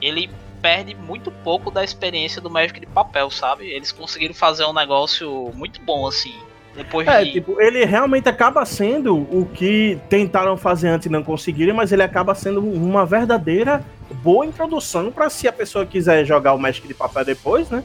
Ele 0.00 0.28
perde 0.60 0.92
muito 0.92 1.30
pouco 1.30 1.70
da 1.70 1.84
experiência 1.84 2.42
do 2.42 2.50
Magic 2.50 2.80
de 2.80 2.86
papel, 2.86 3.30
sabe? 3.30 3.68
Eles 3.70 3.92
conseguiram 3.92 4.34
fazer 4.34 4.64
um 4.64 4.72
negócio 4.72 5.52
muito 5.54 5.80
bom 5.82 6.04
assim. 6.04 6.34
Depois 6.74 7.06
É, 7.06 7.22
de 7.22 7.30
tipo, 7.34 7.60
ele 7.60 7.84
realmente 7.84 8.28
acaba 8.28 8.64
sendo 8.64 9.14
o 9.16 9.46
que 9.54 10.00
tentaram 10.08 10.56
fazer 10.56 10.88
antes 10.88 11.06
e 11.06 11.10
não 11.10 11.22
conseguiram, 11.22 11.76
mas 11.76 11.92
ele 11.92 12.02
acaba 12.02 12.34
sendo 12.34 12.58
uma 12.60 13.06
verdadeira 13.06 13.84
boa 14.14 14.44
introdução 14.44 15.12
pra 15.12 15.30
se 15.30 15.46
a 15.46 15.52
pessoa 15.52 15.86
quiser 15.86 16.24
jogar 16.24 16.54
o 16.54 16.58
Magic 16.58 16.88
de 16.88 16.94
papel 16.94 17.24
depois, 17.24 17.70
né? 17.70 17.84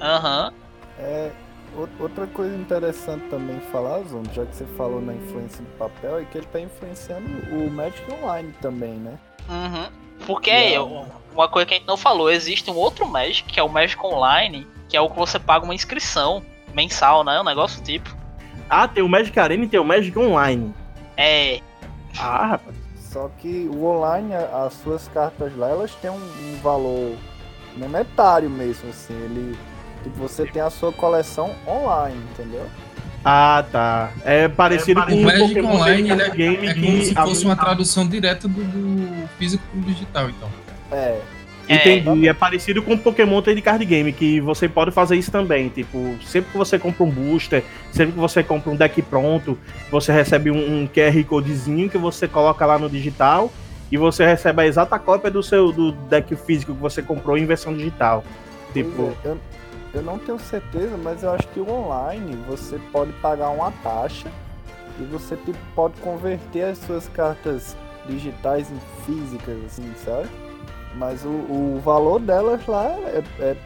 Aham. 0.00 0.52
É, 1.00 1.30
ou- 1.32 1.45
outra 2.00 2.26
coisa 2.28 2.54
interessante 2.56 3.24
também 3.28 3.58
falar, 3.72 4.02
Zondo, 4.04 4.32
já 4.32 4.44
que 4.46 4.54
você 4.56 4.64
falou 4.76 5.00
na 5.00 5.14
influência 5.14 5.62
do 5.62 5.70
papel, 5.78 6.18
é 6.20 6.24
que 6.24 6.38
ele 6.38 6.46
tá 6.46 6.60
influenciando 6.60 7.26
o 7.52 7.70
Magic 7.70 8.02
Online 8.12 8.52
também, 8.60 8.94
né? 8.94 9.18
Uhum. 9.48 9.88
Porque 10.26 10.50
Legal. 10.50 11.06
uma 11.34 11.48
coisa 11.48 11.66
que 11.66 11.74
a 11.74 11.76
gente 11.76 11.86
não 11.86 11.96
falou, 11.96 12.30
existe 12.30 12.70
um 12.70 12.74
outro 12.76 13.06
Magic, 13.06 13.44
que 13.44 13.60
é 13.60 13.62
o 13.62 13.68
Magic 13.68 14.00
Online, 14.04 14.66
que 14.88 14.96
é 14.96 15.00
o 15.00 15.10
que 15.10 15.16
você 15.16 15.38
paga 15.38 15.64
uma 15.64 15.74
inscrição 15.74 16.42
mensal, 16.74 17.22
né? 17.24 17.38
Um 17.40 17.44
negócio 17.44 17.82
tipo. 17.82 18.14
Ah, 18.68 18.88
tem 18.88 19.02
o 19.02 19.08
Magic 19.08 19.38
Arena 19.38 19.64
e 19.64 19.68
tem 19.68 19.78
o 19.78 19.84
Magic 19.84 20.18
Online. 20.18 20.74
É. 21.16 21.60
Ah, 22.18 22.46
rapaz. 22.46 22.76
Só 22.98 23.30
que 23.38 23.68
o 23.72 23.84
online, 23.84 24.34
a- 24.34 24.64
as 24.66 24.74
suas 24.74 25.08
cartas 25.08 25.56
lá, 25.56 25.68
elas 25.70 25.94
têm 25.96 26.10
um, 26.10 26.14
um 26.16 26.58
valor 26.62 27.14
monetário 27.76 28.50
mesmo, 28.50 28.90
assim. 28.90 29.14
Ele, 29.14 29.56
tipo, 30.06 30.18
você 30.28 30.46
tem 30.46 30.62
a 30.62 30.70
sua 30.70 30.92
coleção 30.92 31.54
online, 31.66 32.20
entendeu? 32.32 32.64
Ah, 33.24 33.64
tá. 33.72 34.10
É 34.24 34.46
parecido 34.46 35.02
com 35.02 35.12
O 35.14 35.22
Magic 35.22 35.48
Pokémon 35.48 35.74
Online 35.74 36.10
ele 36.10 36.16
Card 36.20 36.36
Game 36.36 36.66
é, 36.66 36.70
é 36.70 36.74
que 36.74 36.80
como 36.80 37.02
se 37.02 37.18
a- 37.18 37.22
fosse 37.24 37.44
uma 37.44 37.56
tradução 37.56 38.06
direta 38.06 38.46
do, 38.46 38.62
do 38.62 39.28
físico 39.36 39.62
pro 39.72 39.80
digital, 39.80 40.30
então. 40.30 40.48
É, 40.92 41.20
Entendi. 41.68 42.28
É 42.28 42.32
parecido 42.32 42.80
com 42.80 42.94
o 42.94 42.98
Pokémon 42.98 43.42
Trade 43.42 43.60
Card 43.60 43.84
Game, 43.84 44.12
que 44.12 44.40
você 44.40 44.68
pode 44.68 44.92
fazer 44.92 45.16
isso 45.16 45.32
também. 45.32 45.68
Tipo, 45.68 46.16
sempre 46.24 46.52
que 46.52 46.56
você 46.56 46.78
compra 46.78 47.02
um 47.04 47.10
booster, 47.10 47.64
sempre 47.90 48.12
que 48.12 48.18
você 48.20 48.42
compra 48.44 48.70
um 48.70 48.76
deck 48.76 49.02
pronto, 49.02 49.58
você 49.90 50.12
recebe 50.12 50.50
um, 50.52 50.82
um 50.82 50.86
QR 50.86 51.24
Codezinho 51.24 51.90
que 51.90 51.98
você 51.98 52.28
coloca 52.28 52.64
lá 52.64 52.78
no 52.78 52.88
digital 52.88 53.52
e 53.90 53.96
você 53.96 54.24
recebe 54.24 54.62
a 54.62 54.66
exata 54.66 54.96
cópia 55.00 55.28
do 55.28 55.42
seu 55.42 55.72
do 55.72 55.90
deck 55.90 56.36
físico 56.36 56.72
que 56.72 56.80
você 56.80 57.02
comprou 57.02 57.36
em 57.36 57.44
versão 57.44 57.74
digital. 57.76 58.22
Tipo, 58.72 59.12
é, 59.24 59.28
eu, 59.30 59.38
eu 59.96 60.02
não 60.02 60.18
tenho 60.18 60.38
certeza, 60.38 60.96
mas 60.96 61.22
eu 61.22 61.30
acho 61.30 61.46
que 61.48 61.60
o 61.60 61.68
online 61.70 62.36
você 62.48 62.78
pode 62.92 63.12
pagar 63.14 63.50
uma 63.50 63.70
taxa 63.82 64.30
e 65.00 65.04
você 65.04 65.36
tipo, 65.36 65.58
pode 65.74 66.00
converter 66.00 66.62
as 66.70 66.78
suas 66.78 67.08
cartas 67.08 67.76
digitais 68.06 68.68
em 68.70 68.80
físicas, 69.04 69.56
assim, 69.66 69.92
sabe? 70.04 70.28
Mas 70.96 71.24
o, 71.24 71.28
o 71.28 71.80
valor 71.84 72.20
delas 72.20 72.66
lá 72.66 72.84
é, 72.86 73.22
é 73.40 73.56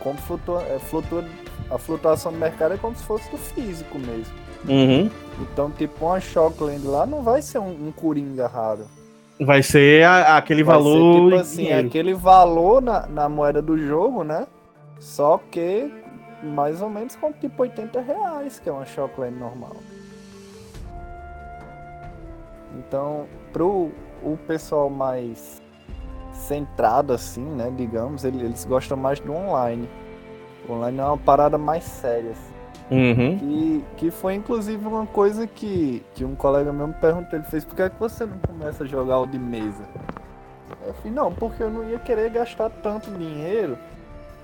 como 0.00 0.18
flutua, 0.18 0.62
é 0.64 0.78
flutua, 0.78 1.24
a 1.70 1.78
flutuação 1.78 2.32
do 2.32 2.38
mercado 2.38 2.74
é 2.74 2.76
como 2.76 2.94
se 2.96 3.02
fosse 3.04 3.30
do 3.30 3.38
físico 3.38 3.98
mesmo. 3.98 4.34
uhum. 4.68 5.10
Então, 5.40 5.70
tipo, 5.70 6.04
uma 6.04 6.20
Shockland 6.20 6.86
lá 6.86 7.06
não 7.06 7.22
vai 7.22 7.40
ser 7.40 7.58
um, 7.58 7.68
um 7.88 7.92
Coringa 7.92 8.46
raro. 8.46 8.84
vai 9.40 9.62
ser 9.62 10.04
a- 10.04 10.36
aquele 10.36 10.62
Vai 10.62 10.76
ser, 10.76 10.82
valor. 10.82 11.14
tipo 11.14 11.30
em 11.36 11.38
assim, 11.38 11.56
dinheiro. 11.62 11.86
aquele 11.88 12.14
valor 12.14 12.82
na, 12.82 13.06
na 13.06 13.28
moeda 13.28 13.62
do 13.62 13.78
jogo, 13.78 14.22
né? 14.22 14.46
Só 15.00 15.40
que 15.50 15.90
mais 16.42 16.80
ou 16.80 16.88
menos 16.88 17.16
com 17.16 17.32
tipo 17.32 17.62
80 17.62 18.00
reais, 18.00 18.60
que 18.60 18.68
é 18.68 18.72
uma 18.72 18.84
Shockland 18.86 19.36
normal. 19.36 19.76
Então, 22.78 23.26
pro 23.52 23.90
o 24.22 24.36
pessoal 24.46 24.90
mais 24.90 25.60
centrado 26.32 27.12
assim, 27.12 27.42
né, 27.44 27.72
digamos, 27.76 28.24
ele- 28.24 28.44
eles 28.44 28.64
gostam 28.64 28.96
mais 28.96 29.18
do 29.20 29.32
online. 29.32 29.88
O 30.68 30.72
online 30.74 30.98
é 30.98 31.04
uma 31.04 31.18
parada 31.18 31.56
mais 31.58 31.84
séria. 31.84 32.30
assim. 32.32 32.50
Uhum. 32.90 33.38
Que, 33.38 33.84
que 33.96 34.10
foi 34.10 34.34
inclusive 34.34 34.84
uma 34.86 35.06
coisa 35.06 35.46
que, 35.46 36.04
que 36.14 36.24
um 36.24 36.34
colega 36.34 36.72
meu 36.72 36.88
me 36.88 36.94
perguntou, 36.94 37.38
ele 37.38 37.46
fez, 37.46 37.64
por 37.64 37.74
que, 37.76 37.82
é 37.82 37.88
que 37.90 37.98
você 38.00 38.26
não 38.26 38.36
começa 38.38 38.82
a 38.84 38.86
jogar 38.86 39.20
o 39.20 39.26
de 39.26 39.38
mesa? 39.38 39.84
Eu 40.86 40.92
falei, 40.94 41.12
não, 41.12 41.32
porque 41.32 41.62
eu 41.62 41.70
não 41.70 41.84
ia 41.88 41.98
querer 41.98 42.30
gastar 42.30 42.68
tanto 42.82 43.10
dinheiro. 43.12 43.78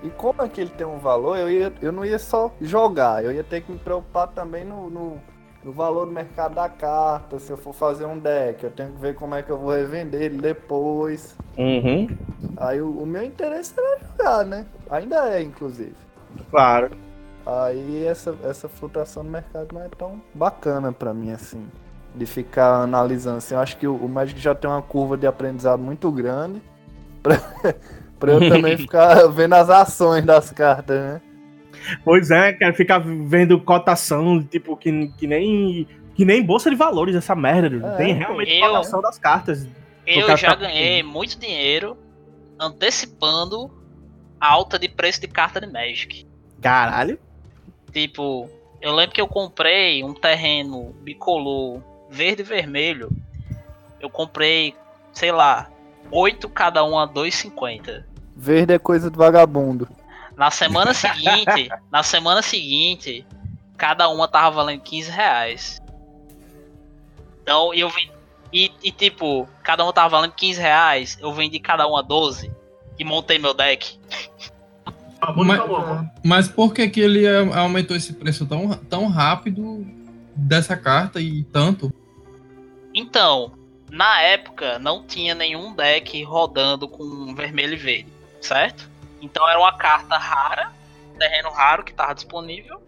E 0.03 0.11
como 0.11 0.43
aquele 0.43 0.71
tem 0.71 0.87
um 0.87 0.99
valor, 0.99 1.37
eu, 1.37 1.51
ia, 1.51 1.73
eu 1.81 1.91
não 1.91 2.05
ia 2.05 2.19
só 2.19 2.53
jogar, 2.61 3.25
eu 3.25 3.33
ia 3.33 3.43
ter 3.43 3.63
que 3.63 3.73
me 3.73 3.79
preocupar 3.79 4.29
também 4.29 4.65
no, 4.65 4.91
no, 4.91 5.21
do 5.65 5.73
valor 5.73 6.07
do 6.07 6.13
mercado 6.13 6.55
da 6.55 6.69
carta. 6.69 7.39
Se 7.41 7.51
eu 7.51 7.57
for 7.57 7.73
fazer 7.73 8.05
um 8.05 8.19
deck, 8.19 8.63
eu 8.63 8.71
tenho 8.71 8.93
que 8.93 9.01
ver 9.01 9.17
como 9.17 9.35
é 9.35 9.43
que 9.43 9.51
eu 9.51 9.59
vou 9.59 9.75
revender 9.75 10.23
ele 10.23 10.39
depois. 10.39 11.37
Uhum. 11.59 12.09
Aí 12.57 12.81
o, 12.81 12.89
o 12.89 13.05
meu 13.05 13.25
interesse 13.25 13.75
era 13.77 13.99
jogar, 13.99 14.45
né? 14.45 14.67
Ainda 14.89 15.29
é, 15.35 15.43
inclusive. 15.43 15.95
Claro. 16.51 16.91
Aí 17.45 18.05
essa, 18.05 18.37
essa 18.45 18.69
flutuação 18.69 19.25
no 19.25 19.31
mercado 19.31 19.73
não 19.73 19.83
é 19.83 19.89
tão 19.89 20.23
bacana 20.33 20.93
pra 20.93 21.13
mim 21.13 21.33
assim. 21.33 21.67
De 22.15 22.27
ficar 22.27 22.83
analisando. 22.83 23.39
Assim, 23.39 23.55
eu 23.55 23.61
acho 23.61 23.77
que 23.77 23.89
o, 23.89 23.95
o 23.97 24.09
Magic 24.09 24.39
já 24.41 24.55
tem 24.55 24.71
uma 24.71 24.83
curva 24.83 25.17
de 25.17 25.27
aprendizado 25.27 25.81
muito 25.81 26.11
grande. 26.13 26.63
Pra, 27.27 27.41
pra 28.19 28.33
eu 28.33 28.49
também 28.49 28.77
ficar 28.79 29.27
vendo 29.29 29.55
as 29.55 29.69
ações 29.71 30.25
das 30.25 30.51
cartas, 30.51 30.97
né? 30.99 31.21
Pois 32.05 32.31
é, 32.31 32.53
cara, 32.53 32.75
ficar 32.75 32.99
vendo 32.99 33.61
cotação, 33.61 34.43
tipo, 34.43 34.77
que, 34.77 35.09
que 35.19 35.27
nem. 35.27 35.87
Que 36.15 36.25
nem 36.25 36.43
bolsa 36.43 36.71
de 36.71 36.77
valores, 36.77 37.15
essa 37.15 37.37
merda. 37.37 37.87
É, 37.89 37.97
tem 37.97 38.15
realmente 38.15 38.51
eu- 38.55 38.67
cotação 38.67 39.03
das 39.03 39.19
cartas. 39.19 39.69
Eu 40.07 40.35
já 40.37 40.51
tá 40.51 40.55
ganhei 40.55 41.03
muito 41.03 41.39
dinheiro 41.39 41.97
antecipando 42.59 43.71
a 44.41 44.51
alta 44.53 44.79
de 44.79 44.89
preço 44.89 45.21
de 45.21 45.29
carta 45.29 45.61
de 45.61 45.67
Magic. 45.67 46.27
Caralho. 46.61 47.19
Tipo, 47.93 48.49
eu 48.81 48.95
lembro 48.95 49.15
que 49.15 49.21
eu 49.21 49.29
comprei 49.29 50.03
um 50.05 50.15
terreno 50.15 50.95
bicolor 51.03 51.81
verde 52.11 52.43
e 52.43 52.45
vermelho. 52.45 53.11
Eu 54.01 54.09
comprei, 54.09 54.75
sei 55.13 55.33
lá, 55.33 55.69
8 56.11 56.49
cada 56.49 56.85
um 56.85 56.99
a 56.99 57.09
2,50. 57.09 58.05
Verde 58.37 58.75
é 58.75 58.79
coisa 58.79 59.11
do 59.11 59.19
vagabundo. 59.19 59.89
Na 60.37 60.51
semana 60.51 60.93
seguinte, 60.93 61.69
na 61.91 62.03
semana 62.03 62.43
seguinte, 62.43 63.27
cada 63.77 64.09
uma 64.09 64.29
tava 64.29 64.57
valendo 64.57 64.83
15 64.83 65.11
reais. 65.11 65.83
Então 67.43 67.73
eu 67.73 67.89
vendi. 67.89 68.17
E, 68.53 68.73
e, 68.83 68.93
tipo, 68.93 69.49
cada 69.63 69.83
uma 69.83 69.93
tava 69.93 70.09
valendo 70.11 70.33
15 70.33 70.61
reais, 70.61 71.19
eu 71.21 71.33
vendi 71.33 71.59
cada 71.59 71.87
uma 71.87 72.03
12 72.03 72.51
e 72.99 73.05
montei 73.05 73.39
meu 73.39 73.53
deck. 73.53 73.99
Mas, 75.35 75.61
mas 76.25 76.49
por 76.49 76.73
que, 76.73 76.89
que 76.89 77.01
ele 77.01 77.25
eh, 77.25 77.59
aumentou 77.59 77.97
esse 77.97 78.13
preço 78.13 78.47
tão, 78.47 78.71
tão 78.89 79.09
rápido 79.09 79.85
dessa 80.35 80.77
carta 80.77 81.21
e 81.21 81.43
tanto? 81.45 81.93
Então, 82.95 83.53
na 83.91 84.21
época 84.23 84.79
não 84.79 85.03
tinha 85.05 85.35
nenhum 85.35 85.75
deck 85.75 86.23
rodando 86.25 86.89
com 86.89 87.35
vermelho 87.35 87.75
e 87.75 87.77
verde, 87.77 88.13
certo? 88.41 88.89
Então 89.21 89.49
era 89.49 89.59
uma 89.59 89.77
carta 89.77 90.17
rara, 90.17 90.73
terreno 91.19 91.51
raro 91.51 91.85
que 91.85 91.95
tava 91.95 92.15
disponível, 92.15 92.81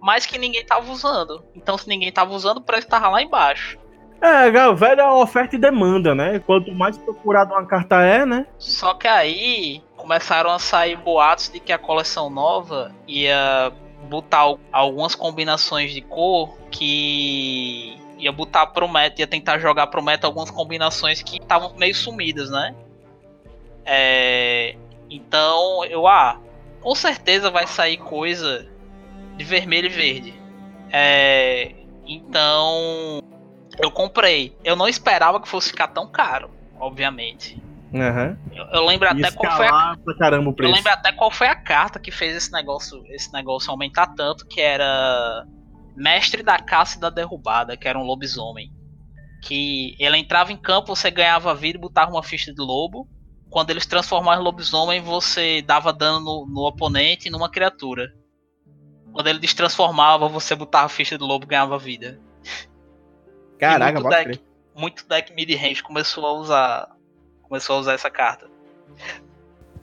mas 0.00 0.26
que 0.26 0.38
ninguém 0.38 0.64
tava 0.64 0.90
usando. 0.92 1.42
Então 1.54 1.76
se 1.78 1.88
ninguém 1.88 2.12
tava 2.12 2.32
usando, 2.32 2.58
o 2.58 2.62
preço 2.62 2.86
tava 2.88 3.08
lá 3.08 3.22
embaixo. 3.22 3.78
É, 4.20 4.50
velho, 4.74 5.00
é 5.00 5.10
oferta 5.12 5.56
e 5.56 5.58
demanda, 5.58 6.14
né? 6.14 6.38
Quanto 6.38 6.72
mais 6.72 6.96
procurada 6.96 7.52
uma 7.52 7.66
carta 7.66 8.00
é, 8.02 8.24
né? 8.24 8.46
Só 8.58 8.94
que 8.94 9.06
aí 9.08 9.82
começaram 9.96 10.50
a 10.50 10.58
sair 10.58 10.96
boatos 10.96 11.50
de 11.50 11.60
que 11.60 11.72
a 11.72 11.78
coleção 11.78 12.30
nova 12.30 12.94
ia 13.06 13.70
botar 14.08 14.38
al- 14.38 14.60
algumas 14.72 15.14
combinações 15.14 15.92
de 15.92 16.00
cor 16.00 16.56
que 16.70 17.96
ia 18.18 18.32
botar 18.32 18.66
pro 18.66 18.88
meta, 18.88 19.20
ia 19.20 19.26
tentar 19.26 19.58
jogar 19.58 19.86
pro 19.88 20.02
meta 20.02 20.26
algumas 20.26 20.50
combinações 20.50 21.22
que 21.22 21.36
estavam 21.36 21.74
meio 21.76 21.94
sumidas, 21.94 22.50
né? 22.50 22.74
É, 23.84 24.76
então 25.10 25.84
eu, 25.84 26.06
ah, 26.06 26.40
com 26.80 26.94
certeza 26.94 27.50
vai 27.50 27.66
sair 27.66 27.98
coisa 27.98 28.66
de 29.36 29.44
vermelho 29.44 29.86
e 29.86 29.90
verde. 29.90 30.34
É, 30.90 31.74
então 32.06 33.20
eu 33.78 33.90
comprei. 33.90 34.56
Eu 34.64 34.76
não 34.76 34.88
esperava 34.88 35.40
que 35.40 35.48
fosse 35.48 35.70
ficar 35.70 35.88
tão 35.88 36.06
caro, 36.06 36.50
obviamente. 36.78 37.60
Aham. 37.94 38.36
Eu, 38.52 38.64
eu 38.66 38.86
lembro 38.86 39.08
até 39.08 39.30
qual 39.30 39.56
foi 39.56 39.66
a 39.66 39.96
caramba 40.18 40.48
o 40.48 40.50
eu 40.50 40.54
preço. 40.54 40.74
lembro 40.74 40.92
até 40.92 41.12
qual 41.12 41.30
foi 41.30 41.46
a 41.46 41.54
carta 41.54 42.00
que 42.00 42.10
fez 42.10 42.34
esse 42.36 42.52
negócio, 42.52 43.04
esse 43.08 43.32
negócio 43.32 43.70
aumentar 43.70 44.08
tanto, 44.14 44.46
que 44.46 44.60
era 44.60 45.46
Mestre 45.96 46.42
da 46.42 46.58
Caça 46.58 46.96
e 46.96 47.00
da 47.00 47.10
Derrubada, 47.10 47.76
que 47.76 47.86
era 47.86 47.98
um 47.98 48.02
lobisomem. 48.02 48.72
Que 49.42 49.94
ele 49.98 50.16
entrava 50.16 50.52
em 50.52 50.56
campo, 50.56 50.94
você 50.94 51.10
ganhava 51.10 51.54
vida 51.54 51.78
e 51.78 51.80
botava 51.80 52.10
uma 52.10 52.22
ficha 52.22 52.52
de 52.52 52.60
lobo. 52.60 53.08
Quando 53.50 53.70
eles 53.70 53.86
transformavam 53.86 54.40
em 54.40 54.44
lobisomem, 54.44 55.00
você 55.00 55.62
dava 55.62 55.92
dano 55.92 56.20
no, 56.20 56.46
no 56.46 56.66
oponente 56.66 57.28
e 57.28 57.30
numa 57.30 57.50
criatura. 57.50 58.12
Quando 59.12 59.28
ele 59.28 59.38
destransformava, 59.38 60.28
você 60.28 60.56
botava 60.56 60.86
a 60.86 60.88
ficha 60.88 61.16
de 61.16 61.22
lobo 61.22 61.44
e 61.44 61.48
ganhava 61.48 61.78
vida. 61.78 62.18
Caraca, 63.58 64.00
muito 64.00 64.10
deck, 64.10 64.44
muito 64.74 65.08
deck 65.08 65.32
mid-range 65.32 65.82
começou 65.82 66.26
a 66.26 66.32
usar. 66.32 66.96
Começou 67.42 67.76
a 67.76 67.78
usar 67.78 67.92
essa 67.92 68.10
carta. 68.10 68.50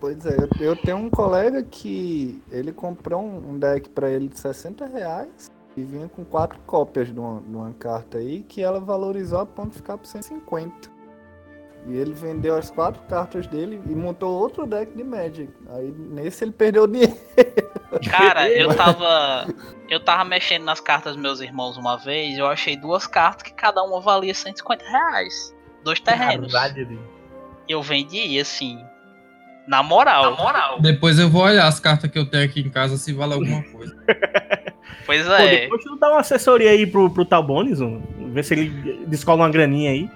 Pois 0.01 0.25
é, 0.25 0.35
eu, 0.59 0.75
tenho 0.75 0.97
um 0.97 1.09
colega 1.09 1.63
que 1.63 2.41
ele 2.51 2.73
comprou 2.73 3.21
um, 3.21 3.51
um 3.51 3.59
deck 3.59 3.87
pra 3.89 4.09
ele 4.09 4.27
de 4.27 4.39
60 4.39 4.87
reais 4.87 5.49
e 5.75 5.83
vinha 5.83 6.07
com 6.09 6.25
quatro 6.25 6.59
cópias 6.65 7.13
de 7.13 7.19
uma, 7.19 7.41
de 7.41 7.55
uma 7.55 7.73
carta 7.73 8.17
aí 8.17 8.43
que 8.43 8.61
ela 8.61 8.79
valorizou 8.79 9.39
a 9.39 9.45
ponto 9.45 9.69
de 9.69 9.77
ficar 9.77 9.97
por 9.97 10.05
150. 10.05 11.01
E 11.87 11.97
ele 11.97 12.13
vendeu 12.13 12.55
as 12.55 12.69
quatro 12.69 13.01
cartas 13.03 13.47
dele 13.47 13.81
e 13.87 13.95
montou 13.95 14.39
outro 14.39 14.67
deck 14.67 14.95
de 14.95 15.03
Magic. 15.03 15.51
Aí 15.69 15.91
nesse 15.91 16.43
ele 16.43 16.51
perdeu 16.51 16.85
dinheiro. 16.85 17.17
Cara, 18.09 18.49
eu 18.49 18.73
tava. 18.75 19.47
Eu 19.89 19.99
tava 19.99 20.23
mexendo 20.23 20.63
nas 20.63 20.79
cartas 20.79 21.13
dos 21.13 21.21
meus 21.21 21.41
irmãos 21.41 21.77
uma 21.77 21.97
vez, 21.97 22.37
eu 22.37 22.47
achei 22.47 22.77
duas 22.77 23.07
cartas 23.07 23.43
que 23.43 23.53
cada 23.53 23.81
uma 23.83 23.99
valia 23.99 24.33
150 24.33 24.85
reais. 24.85 25.55
Dois 25.83 25.99
terrenos. 25.99 26.53
Caralho. 26.53 26.99
Eu 27.67 27.81
vendi 27.81 28.39
assim. 28.39 28.79
Na 29.67 29.81
moral. 29.81 30.31
Na 30.31 30.37
moral. 30.37 30.79
Depois 30.79 31.17
eu 31.17 31.29
vou 31.29 31.43
olhar 31.43 31.65
as 31.65 31.79
cartas 31.79 32.11
que 32.11 32.19
eu 32.19 32.29
tenho 32.29 32.45
aqui 32.45 32.61
em 32.61 32.69
casa 32.69 32.95
se 32.95 33.11
vale 33.11 33.33
alguma 33.33 33.63
coisa. 33.63 33.95
Pois 35.05 35.25
Pô, 35.25 35.33
é. 35.33 35.61
depois 35.61 35.83
tu 35.83 35.95
dá 35.97 36.09
uma 36.09 36.19
assessoria 36.19 36.71
aí 36.71 36.85
pro, 36.85 37.09
pro 37.09 37.25
Talbones, 37.25 37.79
ver 38.31 38.43
se 38.43 38.53
ele 38.53 39.05
descola 39.07 39.43
uma 39.43 39.49
graninha 39.49 39.91
aí. 39.91 40.09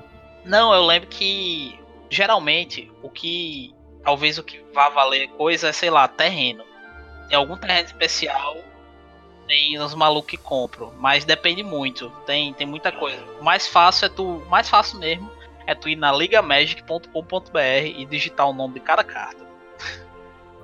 Não, 0.46 0.74
eu 0.74 0.86
lembro 0.86 1.08
que 1.10 1.78
geralmente 2.10 2.92
o 3.02 3.10
que. 3.10 3.74
Talvez 4.04 4.38
o 4.38 4.44
que 4.44 4.64
vá 4.72 4.88
valer 4.90 5.28
coisa 5.30 5.70
é, 5.70 5.72
sei 5.72 5.90
lá, 5.90 6.08
terreno. 6.08 6.64
Tem 7.28 7.36
algum 7.36 7.58
terreno 7.58 7.88
especial, 7.88 8.56
tem 9.48 9.80
os 9.80 9.96
malucos 9.96 10.30
que 10.30 10.38
compram. 10.38 10.94
Mas 11.00 11.26
depende 11.26 11.64
muito. 11.64 12.12
Tem, 12.26 12.54
tem 12.54 12.68
muita 12.68 12.92
coisa. 12.92 13.24
O 13.40 13.44
mais 13.44 13.68
fácil 13.68 14.06
é 14.06 14.10
tu. 14.10 14.24
o 14.24 14.50
Mais 14.50 14.70
fácil 14.70 15.00
mesmo 15.00 15.30
é 15.68 15.74
tu 15.74 15.90
ir 15.90 15.96
na 15.96 16.12
ligamagic.com.br 16.12 17.60
e 17.98 18.06
digitar 18.06 18.48
o 18.48 18.54
nome 18.54 18.76
de 18.76 18.80
cada 18.82 19.04
carta. 19.04 19.45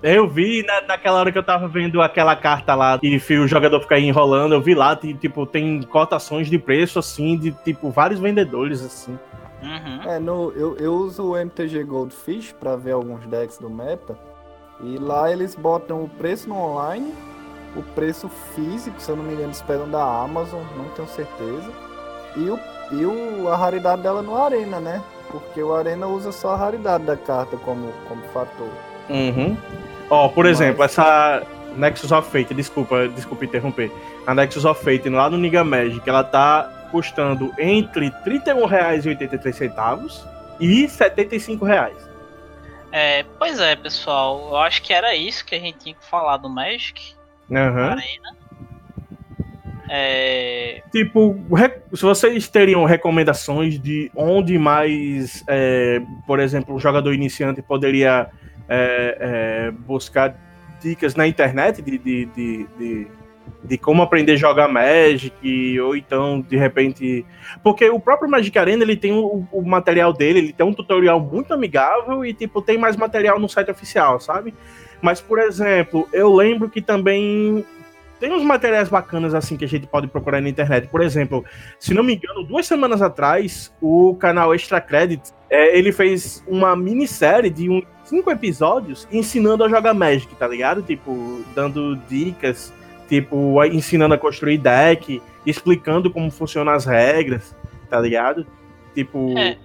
Eu 0.03 0.27
vi 0.27 0.63
na, 0.65 0.81
naquela 0.81 1.19
hora 1.19 1.31
que 1.31 1.37
eu 1.37 1.43
tava 1.43 1.67
vendo 1.67 2.01
aquela 2.01 2.35
carta 2.35 2.73
lá 2.73 2.99
e 3.03 3.15
o 3.15 3.47
jogador 3.47 3.79
ficar 3.81 3.99
enrolando, 3.99 4.53
eu 4.53 4.61
vi 4.61 4.73
lá, 4.73 4.95
tem, 4.95 5.13
tipo, 5.13 5.45
tem 5.45 5.81
cotações 5.83 6.49
de 6.49 6.57
preço 6.57 6.97
assim, 6.97 7.37
de 7.37 7.51
tipo, 7.51 7.91
vários 7.91 8.19
vendedores 8.19 8.83
assim. 8.83 9.17
Uhum. 9.61 10.09
É, 10.09 10.17
no, 10.17 10.51
eu, 10.53 10.75
eu 10.77 10.93
uso 10.93 11.23
o 11.23 11.37
MTG 11.37 11.83
Goldfish 11.83 12.51
pra 12.53 12.75
ver 12.75 12.93
alguns 12.93 13.25
decks 13.27 13.59
do 13.59 13.69
meta. 13.69 14.17
E 14.83 14.97
lá 14.97 15.31
eles 15.31 15.53
botam 15.53 16.03
o 16.03 16.09
preço 16.09 16.49
no 16.49 16.55
online, 16.55 17.13
o 17.75 17.83
preço 17.83 18.27
físico, 18.55 18.99
se 18.99 19.11
eu 19.11 19.15
não 19.15 19.23
me 19.23 19.33
engano, 19.33 19.49
eles 19.49 19.61
pegam 19.61 19.87
da 19.87 20.03
Amazon, 20.23 20.61
não 20.75 20.85
tenho 20.95 21.07
certeza. 21.07 21.71
E, 22.35 22.49
o, 22.49 22.59
e 22.91 23.05
o, 23.05 23.49
a 23.49 23.55
raridade 23.55 24.01
dela 24.01 24.23
no 24.23 24.35
Arena, 24.35 24.79
né? 24.79 25.03
Porque 25.29 25.61
o 25.61 25.75
Arena 25.75 26.07
usa 26.07 26.31
só 26.31 26.53
a 26.53 26.57
raridade 26.57 27.05
da 27.05 27.15
carta 27.15 27.55
como, 27.57 27.91
como 28.07 28.23
fator. 28.33 28.69
Uhum. 29.09 29.55
Ó, 30.11 30.27
por 30.27 30.43
Mas- 30.45 30.59
exemplo, 30.59 30.83
essa 30.83 31.41
Nexus 31.77 32.11
of 32.11 32.29
Fate, 32.29 32.53
desculpa, 32.53 33.07
desculpa 33.07 33.45
interromper. 33.45 33.89
A 34.27 34.35
Nexus 34.35 34.65
of 34.65 34.83
Fate 34.83 35.07
lá 35.09 35.29
no 35.29 35.37
Niga 35.37 35.63
Magic, 35.63 36.07
ela 36.07 36.23
tá 36.23 36.87
custando 36.91 37.51
entre 37.57 38.07
R$ 38.07 38.13
31,83 38.25 40.27
e 40.59 40.87
75 40.87 41.65
reais. 41.65 41.95
É, 42.91 43.23
pois 43.39 43.57
é, 43.59 43.75
pessoal. 43.77 44.49
Eu 44.49 44.57
acho 44.57 44.81
que 44.83 44.91
era 44.93 45.15
isso 45.15 45.45
que 45.45 45.55
a 45.55 45.59
gente 45.59 45.77
tinha 45.77 45.95
que 45.95 46.05
falar 46.05 46.35
do 46.37 46.49
Magic. 46.49 47.15
Aham. 47.49 47.91
Arena. 47.91 48.35
É, 49.89 50.81
Tipo, 50.91 51.35
se 51.93 52.01
vocês 52.03 52.47
teriam 52.47 52.85
recomendações 52.85 53.79
de 53.79 54.09
onde 54.15 54.57
mais, 54.57 55.43
é, 55.47 56.01
por 56.27 56.39
exemplo, 56.39 56.75
o 56.75 56.79
jogador 56.79 57.13
iniciante 57.13 57.61
poderia 57.61 58.29
é, 58.73 59.17
é, 59.19 59.71
buscar 59.71 60.33
dicas 60.79 61.13
na 61.13 61.27
internet 61.27 61.81
de, 61.81 61.97
de, 61.97 62.25
de, 62.25 62.67
de, 62.77 63.07
de 63.65 63.77
como 63.77 64.01
aprender 64.01 64.33
a 64.33 64.37
jogar 64.37 64.69
Magic, 64.69 65.79
ou 65.81 65.93
então, 65.93 66.39
de 66.39 66.55
repente. 66.55 67.25
Porque 67.61 67.89
o 67.89 67.99
próprio 67.99 68.29
Magic 68.29 68.57
Arena 68.57 68.83
ele 68.83 68.95
tem 68.95 69.11
o, 69.11 69.45
o 69.51 69.61
material 69.61 70.13
dele, 70.13 70.39
ele 70.39 70.53
tem 70.53 70.65
um 70.65 70.73
tutorial 70.73 71.19
muito 71.19 71.53
amigável 71.53 72.23
e, 72.25 72.33
tipo, 72.33 72.61
tem 72.61 72.77
mais 72.77 72.95
material 72.95 73.37
no 73.37 73.49
site 73.49 73.69
oficial, 73.69 74.21
sabe? 74.21 74.53
Mas, 75.01 75.19
por 75.19 75.37
exemplo, 75.37 76.07
eu 76.13 76.33
lembro 76.33 76.69
que 76.69 76.81
também 76.81 77.65
tem 78.21 78.31
uns 78.31 78.43
materiais 78.43 78.87
bacanas 78.87 79.33
assim 79.33 79.57
que 79.57 79.65
a 79.65 79.67
gente 79.67 79.87
pode 79.87 80.07
procurar 80.07 80.39
na 80.39 80.47
internet. 80.47 80.87
Por 80.87 81.01
exemplo, 81.01 81.43
se 81.79 81.91
não 81.91 82.03
me 82.03 82.15
engano, 82.15 82.43
duas 82.43 82.67
semanas 82.67 83.01
atrás, 83.01 83.73
o 83.81 84.15
canal 84.15 84.53
Extra 84.53 84.79
Credit, 84.79 85.33
é, 85.49 85.75
ele 85.75 85.91
fez 85.91 86.43
uma 86.47 86.75
minissérie 86.75 87.49
de 87.49 87.67
uns 87.67 87.83
cinco 88.03 88.29
episódios 88.29 89.07
ensinando 89.11 89.63
a 89.63 89.69
jogar 89.69 89.95
Magic, 89.95 90.33
tá 90.35 90.47
ligado? 90.47 90.83
Tipo, 90.83 91.43
dando 91.55 91.95
dicas, 92.07 92.71
tipo, 93.09 93.61
ensinando 93.65 94.13
a 94.13 94.19
construir 94.19 94.59
deck, 94.59 95.19
explicando 95.43 96.11
como 96.11 96.29
funcionam 96.29 96.73
as 96.73 96.85
regras, 96.85 97.55
tá 97.89 97.99
ligado? 97.99 98.45
Tipo. 98.93 99.35
É. 99.35 99.57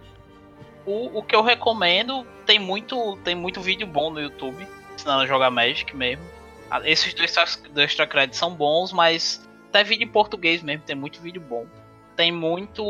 O, 0.87 1.19
o 1.19 1.23
que 1.23 1.37
eu 1.37 1.43
recomendo, 1.43 2.27
tem 2.47 2.59
muito, 2.59 3.19
tem 3.23 3.35
muito 3.35 3.61
vídeo 3.61 3.87
bom 3.87 4.11
no 4.11 4.19
YouTube, 4.19 4.67
ensinando 4.95 5.25
a 5.25 5.27
jogar 5.27 5.51
Magic 5.51 5.95
mesmo. 5.95 6.36
Ah, 6.71 6.81
esses 6.85 7.15
dois, 7.15 7.35
dois 7.71 7.91
extra 7.91 8.07
créditos 8.07 8.39
são 8.39 8.55
bons, 8.55 8.93
mas 8.93 9.47
até 9.69 9.85
vídeo 9.85 10.05
em 10.05 10.11
português 10.11 10.63
mesmo, 10.63 10.85
tem 10.85 10.97
muito 10.97 11.21
vídeo 11.21 11.41
bom. 11.41 11.67
Tem 12.17 12.33
muito. 12.33 12.83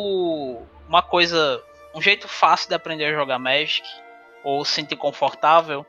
Uma 0.89 1.03
coisa. 1.03 1.63
Um 1.95 2.01
jeito 2.01 2.29
fácil 2.29 2.69
de 2.69 2.75
aprender 2.75 3.07
a 3.07 3.13
jogar 3.13 3.39
Magic, 3.39 3.87
ou 4.45 4.65
se 4.65 4.73
sentir 4.73 4.97
confortável, 4.97 5.85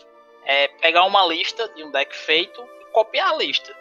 é 0.45 0.67
pegar 0.67 1.03
uma 1.03 1.25
lista 1.27 1.69
de 1.75 1.83
um 1.83 1.91
deck 1.91 2.15
feito 2.15 2.63
e 2.81 2.85
copiar 2.91 3.33
a 3.33 3.35
lista. 3.35 3.75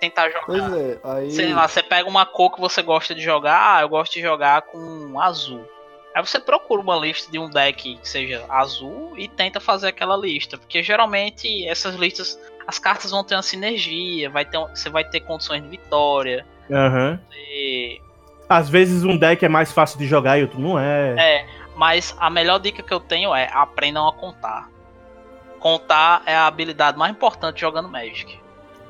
Tentar 0.00 0.30
jogar. 0.30 0.46
Pois 0.46 0.72
é, 0.72 0.98
aí. 1.04 1.30
Sei 1.30 1.52
lá, 1.52 1.68
você 1.68 1.82
pega 1.82 2.08
uma 2.08 2.24
cor 2.24 2.52
que 2.52 2.60
você 2.60 2.82
gosta 2.82 3.14
de 3.14 3.20
jogar, 3.20 3.76
ah, 3.76 3.82
eu 3.82 3.88
gosto 3.88 4.14
de 4.14 4.20
jogar 4.20 4.62
com 4.62 5.20
azul. 5.20 5.68
Aí 6.14 6.24
você 6.24 6.38
procura 6.38 6.80
uma 6.80 6.96
lista 6.96 7.30
de 7.30 7.38
um 7.38 7.48
deck 7.48 7.96
que 7.96 8.08
seja 8.08 8.44
azul 8.48 9.14
e 9.16 9.28
tenta 9.28 9.60
fazer 9.60 9.88
aquela 9.88 10.16
lista. 10.16 10.58
Porque 10.58 10.82
geralmente 10.82 11.66
essas 11.66 11.94
listas 11.94 12.38
as 12.66 12.78
cartas 12.78 13.10
vão 13.10 13.24
ter 13.24 13.34
uma 13.34 13.42
sinergia, 13.42 14.30
vai 14.30 14.44
ter, 14.44 14.58
você 14.58 14.88
vai 14.88 15.04
ter 15.04 15.20
condições 15.20 15.62
de 15.62 15.68
vitória. 15.68 16.46
Uhum. 16.68 17.18
E... 17.32 18.00
Às 18.48 18.68
vezes 18.68 19.04
um 19.04 19.16
deck 19.16 19.44
é 19.44 19.48
mais 19.48 19.72
fácil 19.72 19.98
de 19.98 20.06
jogar 20.06 20.38
e 20.38 20.42
outro 20.42 20.60
não 20.60 20.78
é. 20.78 21.14
É, 21.18 21.46
mas 21.76 22.14
a 22.18 22.28
melhor 22.28 22.58
dica 22.58 22.82
que 22.82 22.92
eu 22.92 23.00
tenho 23.00 23.34
é 23.34 23.48
aprendam 23.52 24.06
a 24.06 24.12
contar. 24.12 24.70
Contar 25.58 26.22
é 26.26 26.34
a 26.34 26.46
habilidade 26.46 26.98
mais 26.98 27.12
importante 27.12 27.60
jogando 27.60 27.88
Magic. 27.88 28.40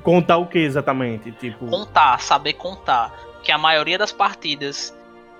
Contar 0.02 0.38
o 0.38 0.46
que 0.46 0.58
exatamente? 0.58 1.30
Tipo... 1.32 1.66
Contar, 1.66 2.18
saber 2.20 2.54
contar. 2.54 3.12
Que 3.42 3.52
a 3.52 3.58
maioria 3.58 3.98
das 3.98 4.10
partidas 4.10 4.96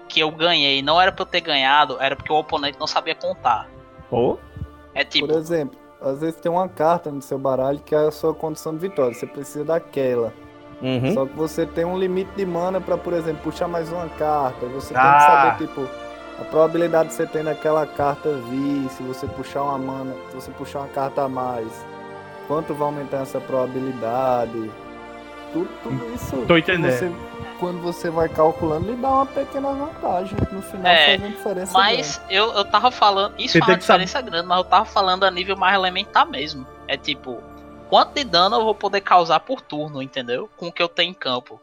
que 0.09 0.21
eu 0.21 0.31
ganhei 0.31 0.83
não 0.83 1.01
era 1.01 1.11
pra 1.11 1.23
eu 1.23 1.27
ter 1.27 1.41
ganhado, 1.41 1.97
era 2.01 2.15
porque 2.15 2.33
o 2.33 2.37
oponente 2.37 2.79
não 2.79 2.87
sabia 2.87 3.15
contar. 3.15 3.69
Oh? 4.11 4.37
É 4.95 5.05
tipo. 5.05 5.27
Por 5.27 5.37
exemplo, 5.37 5.79
às 6.05 6.21
vezes 6.21 6.37
tem 6.37 6.51
uma 6.51 6.69
carta 6.69 7.11
no 7.11 7.23
seu 7.23 7.39
baralho 7.39 7.79
que 7.85 7.95
é 7.95 7.99
a 8.07 8.11
sua 8.11 8.35
condição 8.35 8.73
de 8.73 8.79
vitória. 8.79 9.15
Você 9.15 9.27
precisa 9.27 9.65
daquela. 9.65 10.33
Uhum. 10.83 11.15
Só 11.15 11.27
que 11.27 11.37
você 11.37 11.65
tem 11.65 11.85
um 11.85 11.97
limite 11.99 12.31
de 12.37 12.45
mana 12.45 12.81
para, 12.81 12.97
por 12.99 13.13
exemplo, 13.13 13.43
puxar 13.45 13.69
mais 13.69 13.91
uma 13.93 14.09
carta. 14.09 14.67
Você 14.67 14.93
Ah. 14.97 15.01
tem 15.03 15.13
que 15.13 15.25
saber, 15.25 15.67
tipo, 15.85 15.89
a 16.41 16.45
probabilidade 16.45 17.11
de 17.11 17.15
você 17.15 17.27
ter 17.27 17.45
naquela 17.45 17.87
carta 17.87 18.31
vir, 18.51 18.89
se 18.91 19.03
você 19.03 19.27
puxar 19.29 19.63
uma 19.63 19.79
mana, 19.79 20.15
se 20.31 20.35
você 20.35 20.51
puxar 20.51 20.81
uma 20.81 20.89
carta 20.89 21.23
a 21.23 21.29
mais. 21.29 21.69
Quanto 22.49 22.75
vai 22.75 22.89
aumentar 22.89 23.19
essa 23.19 23.41
probabilidade? 23.41 24.71
Tudo, 25.53 25.69
tudo 25.83 26.15
isso. 26.15 26.45
Tô 26.47 26.57
entendendo. 26.57 26.93
Você, 26.93 27.13
quando 27.59 27.81
você 27.81 28.11
vai 28.11 28.29
calculando, 28.29 28.91
lhe 28.91 28.97
dá 28.97 29.09
uma 29.09 29.27
pequena 29.27 29.73
vantagem. 29.73 30.37
No 30.51 30.63
final 30.63 30.87
É, 30.93 31.07
faz 31.07 31.21
uma 31.21 31.29
diferença. 31.31 31.73
Mas 31.73 32.23
eu, 32.31 32.53
eu 32.53 32.65
tava 32.65 32.91
falando. 32.91 33.35
Isso 33.39 33.53
Você 33.53 33.59
faz 33.61 33.67
tem 33.67 33.75
uma 33.75 33.79
que 33.79 33.85
saber- 33.85 34.05
diferença 34.05 34.21
grande, 34.31 34.47
mas 34.49 34.59
eu 34.59 34.65
tava 34.65 34.85
falando 34.85 35.25
a 35.25 35.31
nível 35.31 35.57
mais 35.57 35.75
elementar 35.75 36.27
mesmo. 36.27 36.67
É 36.89 36.97
tipo, 36.97 37.43
quanto 37.89 38.15
de 38.15 38.25
dano 38.25 38.57
eu 38.57 38.65
vou 38.65 38.75
poder 38.75 39.01
causar 39.03 39.41
por 39.41 39.61
turno, 39.61 40.03
entendeu? 40.03 40.49
Com 40.57 40.69
o 40.69 40.73
que 40.73 40.83
eu 40.83 40.89
tenho 40.89 41.11
em 41.11 41.15
campo. 41.15 41.61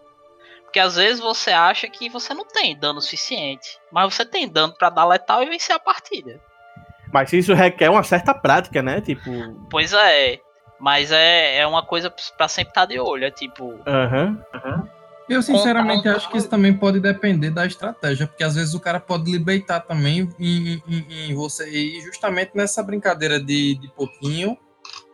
Porque 0.64 0.80
às 0.80 0.96
vezes 0.96 1.20
você 1.20 1.50
acha 1.52 1.88
que 1.90 2.10
você 2.10 2.32
não 2.34 2.46
tem 2.46 2.78
dano 2.78 3.02
suficiente. 3.02 3.80
Mas 3.92 4.14
você 4.14 4.24
tem 4.24 4.48
dano 4.48 4.74
pra 4.78 4.92
dar 4.92 5.04
letal 5.06 5.42
e 5.42 5.48
vencer 5.50 5.76
a 5.76 5.80
partida. 5.80 6.40
Mas 7.12 7.34
isso 7.34 7.56
requer 7.56 7.90
uma 7.90 8.04
certa 8.04 8.36
prática, 8.36 8.84
né? 8.84 9.02
Tipo. 9.02 9.32
Pois 9.72 9.92
é. 9.94 10.40
Mas 10.80 11.12
é, 11.12 11.58
é 11.58 11.68
uma 11.68 11.84
coisa 11.84 12.14
pra 12.38 12.48
sempre 12.48 12.72
estar 12.72 12.86
de 12.86 13.00
olho. 13.00 13.26
É 13.26 13.32
tipo. 13.32 13.76
Aham. 13.86 14.38
Eu 15.28 15.44
sinceramente 15.44 16.08
acho 16.10 16.28
que 16.32 16.38
isso 16.40 16.50
também 16.50 16.74
pode 16.74 17.00
depender 17.00 17.52
da 17.52 17.64
estratégia, 17.64 18.26
porque 18.26 18.44
às 18.44 18.56
vezes 18.56 18.74
o 18.74 18.80
cara 18.80 19.00
pode 19.00 19.32
libertar 19.32 19.80
também 19.82 20.28
em, 20.40 20.82
em- 20.88 21.30
em 21.30 21.36
você 21.36 21.70
ir 21.70 22.02
justamente 22.02 22.52
nessa 22.56 22.82
brincadeira 22.82 23.40
de, 23.40 23.76
de 23.76 23.88
pouquinho 23.90 24.58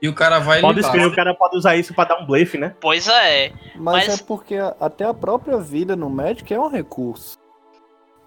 e 0.02 0.08
o 0.08 0.14
cara 0.14 0.40
vai 0.40 0.62
Pode 0.62 0.78
libar. 0.78 0.92
ser, 0.94 1.06
o 1.06 1.14
cara 1.14 1.34
pode 1.34 1.58
usar 1.58 1.76
isso 1.76 1.94
pra 1.94 2.06
dar 2.06 2.18
um 2.22 2.26
blefe, 2.26 2.58
né? 2.58 2.74
Pois 2.80 3.10
é. 3.10 3.52
Mas, 3.76 4.08
Mas- 4.08 4.22
é 4.22 4.24
porque 4.24 4.56
até 4.80 5.04
a 5.04 5.14
própria 5.14 5.58
vida 5.58 5.98
no 5.98 6.10
Magic 6.10 6.54
é 6.54 6.58
um 6.60 6.70
recurso. 6.70 7.38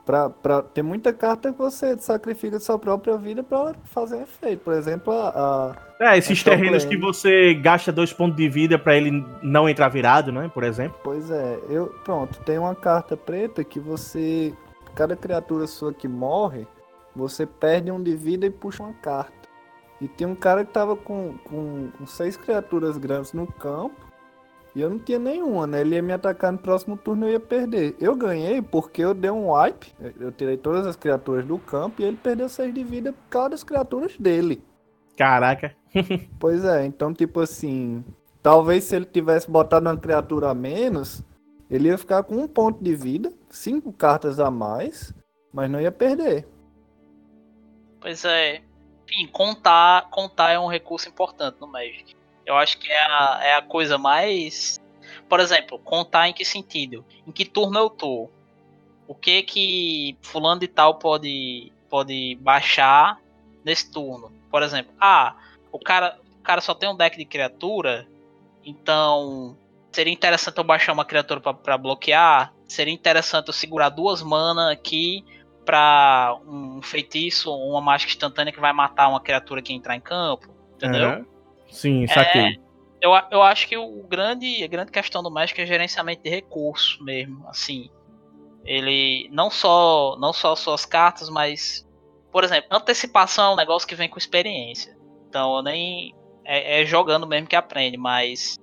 Pra, 0.09 0.31
pra, 0.31 0.63
tem 0.63 0.83
muita 0.83 1.13
carta 1.13 1.53
que 1.53 1.59
você 1.59 1.95
sacrifica 1.99 2.59
sua 2.59 2.79
própria 2.79 3.19
vida 3.19 3.43
pra 3.43 3.75
fazer 3.85 4.23
efeito. 4.23 4.65
Por 4.65 4.73
exemplo, 4.73 5.13
a, 5.13 5.29
a- 5.29 5.77
É, 6.01 6.17
esses 6.17 6.41
só 6.41 6.49
terrenos 6.49 6.87
que 6.87 6.97
você 6.97 7.53
gasta 7.53 7.93
dois 7.93 8.11
pontos 8.11 8.35
de 8.39 8.49
vida 8.49 8.79
pra 8.79 8.97
ele 8.97 9.23
não 9.43 9.69
entrar 9.69 9.91
virado, 9.91 10.33
né? 10.33 10.51
Por 10.55 10.65
exemplo. 10.65 10.99
Pois 11.05 11.31
é, 11.31 11.59
eu. 11.69 11.89
Pronto, 12.05 12.41
tem 12.41 12.57
uma 12.57 12.75
carta 12.75 13.19
preta 13.19 13.63
que 13.63 13.79
você. 13.79 14.55
Cada 14.95 15.15
criatura 15.15 15.67
sua 15.67 15.93
que 15.93 16.09
morre, 16.09 16.67
você 17.15 17.45
perde 17.45 17.93
um 17.93 18.03
de 18.03 18.17
vida 18.17 18.47
e 18.47 18.51
puxa 18.51 18.83
uma 18.83 18.95
carta. 18.95 19.47
E 20.01 20.09
tem 20.09 20.27
um 20.27 20.35
cara 20.35 20.65
que 20.65 20.73
tava 20.73 20.97
com, 20.97 21.35
com, 21.45 21.91
com 21.99 22.07
seis 22.07 22.35
criaturas 22.35 22.97
grandes 22.97 23.35
no 23.35 23.47
campo. 23.47 24.08
E 24.79 24.81
eu 24.81 24.91
não 24.91 24.99
tinha 25.01 25.19
nenhuma, 25.19 25.67
né? 25.67 25.81
Ele 25.81 25.97
ia 25.97 26.03
me 26.03 26.13
atacar 26.13 26.53
no 26.53 26.59
próximo 26.59 26.97
turno 26.97 27.25
e 27.27 27.31
eu 27.31 27.33
ia 27.33 27.41
perder. 27.41 27.97
Eu 27.99 28.15
ganhei 28.15 28.63
porque 28.63 29.03
eu 29.03 29.13
dei 29.13 29.29
um 29.29 29.51
wipe. 29.51 29.93
eu- 30.21 30.31
tirei 30.31 30.57
todas 30.57 30.87
as 30.87 30.95
criaturas 30.95 31.45
do 31.45 31.59
campo 31.59 32.01
e 32.01 32.05
ele 32.05 32.17
perdeu 32.17 32.49
seis 32.49 32.73
de 32.73 32.85
vida 32.85 33.13
por 33.13 33.29
causa 33.29 33.51
das 33.51 33.65
criaturas 33.65 34.17
dele. 34.17 34.63
Caraca. 35.17 35.75
Pois 36.39 36.65
é, 36.65 36.87
então 36.87 37.13
tipo 37.13 37.41
assim, 37.41 38.05
talvez 38.41 38.85
se 38.85 38.95
ele 38.95 39.05
tivesse 39.05 39.51
botado 39.51 39.89
uma 39.89 39.97
criatura 39.97 40.51
a 40.51 40.55
menos, 40.55 41.25
ele 41.69 41.89
ia 41.89 41.99
ficar 41.99 42.23
com 42.23 42.37
um 42.37 42.47
ponto 42.47 42.81
de 42.85 42.95
vida, 42.95 43.33
cinco 43.51 43.93
cartas 43.93 44.39
a 44.39 44.49
mais, 44.49 45.13
mas 45.53 45.69
não 45.69 45.81
ia 45.81 45.91
perder. 45.91 46.47
Pois 48.01 48.25
é. 48.25 48.63
Enfim, 49.11 49.27
contar, 49.33 50.09
contar 50.11 50.53
é 50.53 50.59
um 50.59 50.69
recurso 50.69 51.09
importante 51.09 51.57
no 51.61 51.67
Magic. 51.67 52.18
Eu 52.49 52.57
acho 52.57 52.79
que 52.79 52.91
é 52.91 52.99
a, 52.99 53.41
é 53.43 53.55
a 53.57 53.63
coisa 53.63 53.99
mais. 53.99 54.81
Por 55.29 55.39
exemplo, 55.39 55.79
contar 55.79 56.31
em 56.31 56.33
que 56.33 56.47
sentido? 56.47 57.05
Em 57.27 57.31
que 57.31 57.45
turno 57.45 57.79
eu 57.79 57.91
tô? 57.91 58.31
O 59.07 59.15
que 59.15 59.43
que 59.43 60.17
fulano 60.23 60.59
de 60.59 60.67
tal 60.67 60.95
pode, 60.95 61.71
pode 61.91 62.39
baixar 62.41 63.21
nesse 63.63 63.91
turno? 63.91 64.33
Por 64.51 64.63
exemplo, 64.63 64.95
ah, 64.99 65.37
o 65.71 65.79
cara, 65.79 66.19
o 66.41 66.43
cara 66.43 66.63
só 66.63 66.75
tem 66.75 66.89
um 66.89 66.97
deck 66.97 67.19
de 67.19 67.27
criatura, 67.27 68.09
então 68.65 69.55
seria 69.93 70.13
interessante 70.13 70.57
eu 70.57 70.65
baixar 70.65 70.95
uma 70.95 71.05
criatura 71.05 71.41
pra 71.41 71.77
bloquear. 71.77 72.55
Seria 72.67 72.95
interessante 72.95 73.49
eu 73.49 73.53
segurar 73.53 73.91
duas 73.91 74.23
mana 74.23 74.73
aqui 74.73 75.23
pra 75.67 76.35
um 76.47 76.81
feitiço 76.81 77.51
ou 77.51 77.73
uma 77.73 77.81
mágica 77.83 78.11
instantânea 78.13 78.55
que 78.55 78.61
vai 78.61 78.73
matar 78.73 79.09
uma 79.09 79.21
criatura 79.21 79.61
que 79.61 79.75
entrar 79.75 79.95
em 79.95 80.01
campo. 80.01 80.49
Entendeu? 80.77 81.11
Aham. 81.11 81.38
Sim, 81.71 82.07
saquei. 82.07 82.59
Eu, 83.01 83.15
a- 83.15 83.29
eu 83.31 83.43
acho 83.43 83.69
que 83.69 83.77
o 83.77 84.03
grande, 84.09 84.63
a 84.63 84.67
grande 84.67 84.91
questão 84.91 85.23
do 85.23 85.31
Magic 85.31 85.61
é 85.61 85.67
gerenciamento 85.67 86.23
de 86.23 86.31
recursos 86.31 86.99
mesmo. 87.01 87.47
Assim, 87.49 87.91
ele 88.65 89.29
não 89.33 89.51
só 89.51 90.17
não 90.19 90.33
só 90.33 90.55
suas 90.57 90.85
cartas, 90.85 91.29
mas 91.31 91.87
por 92.33 92.45
exemplo, 92.45 92.69
antecipação 92.71 93.51
é 93.51 93.55
um 93.55 93.57
negócio 93.57 93.89
que 93.89 93.95
vem 93.95 94.09
com 94.09 94.19
experiência. 94.19 94.97
Então 95.29 95.57
eu 95.57 95.63
nem 95.63 96.15
é, 96.45 96.83
é 96.83 96.87
jogando 96.87 97.27
mesmo 97.27 97.47
que 97.49 97.57
aprende, 97.57 97.97
mas 97.97 98.57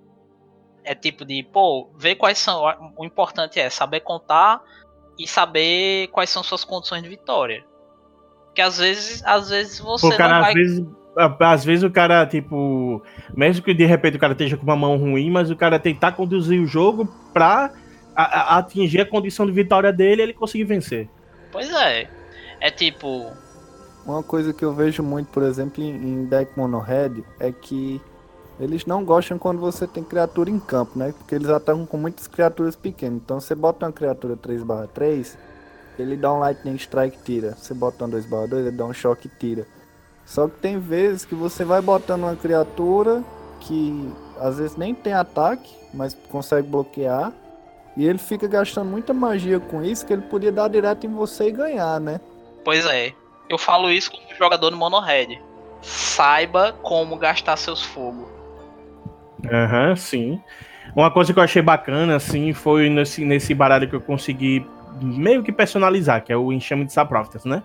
é 0.84 0.94
tipo 0.94 1.26
de 1.26 1.44
pô, 1.44 1.90
ver 1.96 2.16
quais 2.16 2.38
são. 2.38 2.64
O 2.98 3.06
importante 3.06 3.60
é 3.60 3.70
saber 3.70 4.02
contar 4.02 4.62
e 5.18 5.28
saber 5.28 6.08
quais 6.10 6.30
são 6.30 6.44
suas 6.44 6.64
condições 6.64 7.02
de 7.02 7.10
vitória. 7.10 7.66
Porque 8.46 8.62
às 8.62 8.78
vezes, 8.78 9.24
às 9.26 9.50
vezes 9.50 9.80
você 9.80 10.08
o 10.08 10.18
cara, 10.18 10.34
não 10.36 10.42
vai 10.42 10.50
às 10.52 10.54
vezes. 10.56 10.86
Às 11.40 11.64
vezes 11.64 11.84
o 11.84 11.90
cara, 11.92 12.26
tipo. 12.26 13.02
Mesmo 13.36 13.64
que 13.64 13.74
de 13.74 13.86
repente 13.86 14.18
o 14.18 14.20
cara 14.20 14.34
esteja 14.34 14.58
com 14.58 14.64
uma 14.64 14.76
mão 14.76 14.98
ruim, 14.98 15.30
mas 15.30 15.50
o 15.50 15.56
cara 15.56 15.80
tentar 15.80 16.12
conduzir 16.14 16.62
o 16.62 16.68
jogo 16.68 17.06
pra 17.34 17.72
a- 18.16 18.56
a- 18.56 18.58
atingir 18.58 19.02
a 19.02 19.06
condição 19.06 19.46
de 19.46 19.52
vitória 19.52 19.92
dele 19.94 20.22
e 20.22 20.26
ele 20.26 20.34
conseguir 20.34 20.64
vencer. 20.66 21.10
Pois 21.52 21.72
é. 21.74 22.10
É 22.62 22.72
tipo, 22.72 23.32
Uma 24.06 24.22
coisa 24.22 24.54
que 24.54 24.64
eu 24.64 24.72
vejo 24.74 25.02
muito, 25.02 25.30
por 25.32 25.42
exemplo, 25.44 25.84
em, 25.84 26.26
deck 26.26 26.52
mono 26.56 26.78
red 26.80 27.24
é 27.40 27.52
que 27.52 28.00
eles 28.60 28.86
não 28.86 29.04
gostam 29.04 29.38
quando 29.40 29.60
você 29.60 29.88
tem 29.88 30.04
criatura 30.04 30.50
em 30.50 30.60
campo, 30.60 30.98
né? 30.98 31.12
Porque 31.18 31.34
eles 31.34 31.50
atacam 31.50 31.86
com 31.88 31.98
muitas 31.98 32.28
criaturas 32.28 32.76
pequenas. 32.76 33.20
Então 33.24 33.40
você 33.40 33.56
bota 33.56 33.86
uma 33.86 33.92
criatura 33.92 34.38
3/3, 34.38 35.36
ele 35.98 36.16
dá 36.16 36.32
um 36.32 36.38
lightning 36.40 36.76
strike 36.76 37.18
e 37.18 37.24
tira. 37.24 37.56
Você 37.58 37.74
bota 37.74 38.06
um 38.06 38.10
2/2, 38.10 38.68
ele 38.68 38.72
dá 38.78 38.86
um 38.86 38.94
choque 38.94 39.28
e 39.28 39.40
tira. 39.40 39.66
Só 40.26 40.48
que 40.48 40.58
tem 40.58 40.80
vezes 40.80 41.24
que 41.24 41.36
você 41.36 41.64
vai 41.64 41.82
botando 41.82 42.24
uma 42.24 42.36
criatura 42.36 43.24
que 43.60 44.12
às 44.40 44.58
vezes 44.58 44.76
nem 44.76 44.94
tem 44.94 45.14
ataque, 45.14 45.74
mas 45.94 46.18
consegue 46.30 46.68
bloquear. 46.68 47.32
E 47.96 48.06
ele 48.06 48.18
fica 48.18 48.48
gastando 48.48 48.90
muita 48.90 49.14
magia 49.14 49.60
com 49.60 49.82
isso, 49.82 50.06
que 50.06 50.12
ele 50.12 50.24
podia 50.24 50.52
dar 50.52 50.68
direto 50.68 51.06
em 51.06 51.14
você 51.14 51.48
e 51.48 51.52
ganhar, 51.52 52.00
né? 52.00 52.20
Pois 52.64 52.86
é. 52.86 53.14
Eu 53.50 53.58
falo 53.58 53.90
isso 53.90 54.12
como 54.12 54.24
jogador 54.38 54.72
no 54.72 54.78
Mono 54.78 55.00
Red. 55.00 55.40
Saiba 55.82 56.74
como 56.82 57.16
gastar 57.16 57.56
seus 57.58 57.82
fogos. 57.84 58.28
Aham, 59.50 59.90
uhum, 59.90 59.96
sim. 59.96 60.42
Uma 60.96 61.12
coisa 61.12 61.32
que 61.32 61.40
eu 61.40 61.44
achei 61.44 61.62
bacana, 61.62 62.16
assim, 62.16 62.54
foi 62.54 62.90
nesse, 62.90 63.24
nesse 63.24 63.54
baralho 63.54 63.88
que 63.88 63.96
eu 63.96 64.02
consegui 64.02 64.66
meio 65.00 65.44
que 65.44 65.52
personalizar, 65.52 66.24
que 66.24 66.34
é 66.34 66.38
o 66.38 66.52
Enxame 66.52 66.86
de 66.86 66.94
Saproftas, 66.94 67.46
né? 67.46 67.64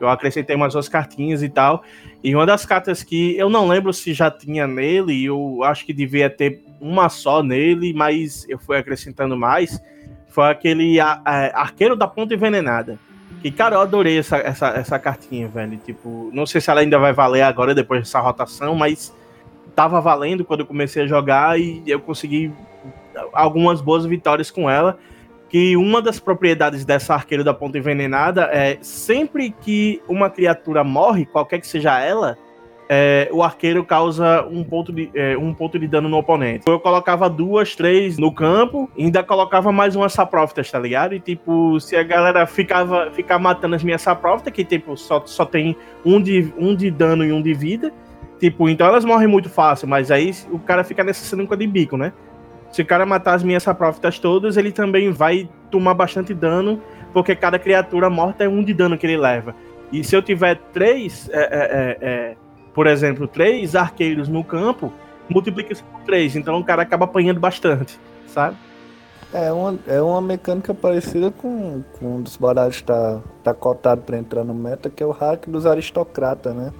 Eu 0.00 0.08
acrescentei 0.08 0.56
umas 0.56 0.72
duas 0.72 0.88
cartinhas 0.88 1.42
e 1.42 1.48
tal. 1.48 1.82
E 2.22 2.34
uma 2.34 2.46
das 2.46 2.66
cartas 2.66 3.02
que 3.02 3.36
eu 3.36 3.48
não 3.48 3.68
lembro 3.68 3.92
se 3.92 4.12
já 4.12 4.30
tinha 4.30 4.66
nele, 4.66 5.24
eu 5.24 5.62
acho 5.62 5.84
que 5.84 5.92
devia 5.92 6.28
ter 6.28 6.62
uma 6.80 7.08
só 7.08 7.42
nele, 7.42 7.92
mas 7.94 8.46
eu 8.48 8.58
fui 8.58 8.76
acrescentando 8.76 9.36
mais. 9.36 9.80
Foi 10.28 10.50
aquele 10.50 10.98
a, 10.98 11.20
a, 11.24 11.60
Arqueiro 11.60 11.94
da 11.94 12.08
Ponta 12.08 12.34
Envenenada. 12.34 12.98
Que, 13.40 13.50
cara, 13.50 13.76
eu 13.76 13.80
adorei 13.80 14.18
essa, 14.18 14.38
essa, 14.38 14.68
essa 14.68 14.98
cartinha, 14.98 15.46
velho. 15.48 15.76
Tipo, 15.76 16.30
não 16.32 16.46
sei 16.46 16.60
se 16.60 16.70
ela 16.70 16.80
ainda 16.80 16.98
vai 16.98 17.12
valer 17.12 17.42
agora, 17.42 17.74
depois 17.74 18.00
dessa 18.00 18.20
rotação, 18.20 18.74
mas 18.74 19.14
tava 19.74 20.00
valendo 20.00 20.44
quando 20.44 20.60
eu 20.60 20.66
comecei 20.66 21.02
a 21.02 21.06
jogar 21.06 21.60
e 21.60 21.82
eu 21.86 22.00
consegui 22.00 22.52
algumas 23.32 23.80
boas 23.80 24.06
vitórias 24.06 24.50
com 24.50 24.68
ela 24.68 24.98
que 25.54 25.76
uma 25.76 26.02
das 26.02 26.18
propriedades 26.18 26.84
dessa 26.84 27.14
arqueira 27.14 27.44
da 27.44 27.54
ponta 27.54 27.78
envenenada 27.78 28.50
é 28.52 28.76
sempre 28.82 29.50
que 29.52 30.02
uma 30.08 30.28
criatura 30.28 30.82
morre, 30.82 31.24
qualquer 31.24 31.60
que 31.60 31.66
seja 31.68 31.96
ela, 31.96 32.36
é, 32.88 33.28
o 33.30 33.40
arqueiro 33.40 33.84
causa 33.84 34.44
um 34.50 34.64
ponto, 34.64 34.92
de, 34.92 35.08
é, 35.14 35.38
um 35.38 35.54
ponto 35.54 35.78
de 35.78 35.86
dano 35.86 36.08
no 36.08 36.16
oponente. 36.16 36.64
Eu 36.66 36.80
colocava 36.80 37.30
duas, 37.30 37.76
três 37.76 38.18
no 38.18 38.32
campo, 38.32 38.90
ainda 38.98 39.22
colocava 39.22 39.70
mais 39.70 39.94
uma 39.94 40.08
saprófitas, 40.08 40.68
tá 40.72 40.78
ligado? 40.80 41.14
E 41.14 41.20
tipo, 41.20 41.78
se 41.78 41.94
a 41.94 42.02
galera 42.02 42.44
ficava 42.48 43.12
ficar 43.12 43.38
matando 43.38 43.76
as 43.76 43.84
minhas 43.84 44.02
saprófitas, 44.02 44.52
que 44.52 44.64
tipo, 44.64 44.96
só, 44.96 45.22
só 45.24 45.44
tem 45.44 45.76
um 46.04 46.20
de, 46.20 46.52
um 46.58 46.74
de 46.74 46.90
dano 46.90 47.24
e 47.24 47.32
um 47.32 47.40
de 47.40 47.54
vida, 47.54 47.92
tipo, 48.40 48.68
então 48.68 48.88
elas 48.88 49.04
morrem 49.04 49.28
muito 49.28 49.48
fácil, 49.48 49.86
mas 49.86 50.10
aí 50.10 50.34
o 50.50 50.58
cara 50.58 50.82
fica 50.82 51.04
nessa 51.04 51.24
sinuca 51.24 51.56
de 51.56 51.64
bico, 51.64 51.96
né? 51.96 52.12
Se 52.74 52.82
o 52.82 52.84
cara 52.84 53.06
matar 53.06 53.34
as 53.34 53.44
minhas 53.44 53.62
saprófitas 53.62 54.18
todas, 54.18 54.56
ele 54.56 54.72
também 54.72 55.12
vai 55.12 55.48
tomar 55.70 55.94
bastante 55.94 56.34
dano, 56.34 56.82
porque 57.12 57.36
cada 57.36 57.56
criatura 57.56 58.10
morta 58.10 58.42
é 58.42 58.48
um 58.48 58.64
de 58.64 58.74
dano 58.74 58.98
que 58.98 59.06
ele 59.06 59.16
leva. 59.16 59.54
E 59.92 60.02
se 60.02 60.16
eu 60.16 60.20
tiver 60.20 60.56
três, 60.72 61.30
é, 61.32 61.38
é, 61.38 61.38
é, 61.40 61.98
é 62.00 62.36
por 62.74 62.88
exemplo, 62.88 63.28
três 63.28 63.76
arqueiros 63.76 64.26
no 64.26 64.42
campo, 64.42 64.92
multiplica 65.28 65.72
isso 65.72 65.84
por 65.84 66.00
três. 66.00 66.34
Então 66.34 66.58
o 66.58 66.64
cara 66.64 66.82
acaba 66.82 67.04
apanhando 67.04 67.38
bastante, 67.38 67.96
sabe? 68.26 68.56
É 69.32 69.52
uma, 69.52 69.78
é 69.86 70.02
uma 70.02 70.20
mecânica 70.20 70.74
parecida 70.74 71.30
com, 71.30 71.80
com 71.96 72.16
um 72.16 72.22
dos 72.22 72.36
baralhos 72.36 72.78
que 72.78 72.84
tá, 72.86 73.20
tá 73.44 73.54
cotado 73.54 74.02
para 74.02 74.18
entrar 74.18 74.42
no 74.42 74.52
meta, 74.52 74.90
que 74.90 75.00
é 75.00 75.06
o 75.06 75.12
hack 75.12 75.48
dos 75.48 75.64
aristocratas, 75.64 76.52
né? 76.52 76.72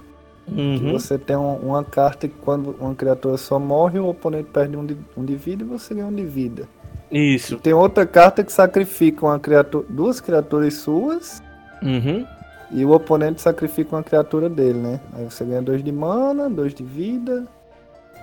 Uhum. 0.47 0.91
você 0.91 1.17
tem 1.17 1.35
um, 1.35 1.55
uma 1.55 1.83
carta 1.83 2.27
que 2.27 2.35
quando 2.35 2.75
uma 2.79 2.93
criatura 2.93 3.35
só 3.35 3.57
morre, 3.57 3.97
o 3.99 4.07
oponente 4.07 4.49
perde 4.51 4.77
um 4.77 4.85
de, 4.85 4.95
um 5.17 5.25
de 5.25 5.35
vida 5.35 5.63
e 5.63 5.67
você 5.67 5.93
ganha 5.93 6.05
um 6.05 6.13
de 6.13 6.23
vida. 6.23 6.67
Isso. 7.11 7.55
E 7.55 7.57
tem 7.57 7.73
outra 7.73 8.05
carta 8.05 8.43
que 8.43 8.51
sacrifica 8.51 9.25
uma 9.25 9.39
criatura, 9.39 9.85
duas 9.89 10.19
criaturas 10.19 10.75
suas. 10.75 11.41
Uhum. 11.81 12.25
E 12.71 12.83
o 12.83 12.91
oponente 12.91 13.41
sacrifica 13.41 13.95
uma 13.95 14.03
criatura 14.03 14.49
dele, 14.49 14.79
né? 14.79 14.99
Aí 15.13 15.23
você 15.23 15.45
ganha 15.45 15.61
dois 15.61 15.83
de 15.83 15.91
mana, 15.91 16.49
dois 16.49 16.73
de 16.73 16.83
vida. 16.83 17.45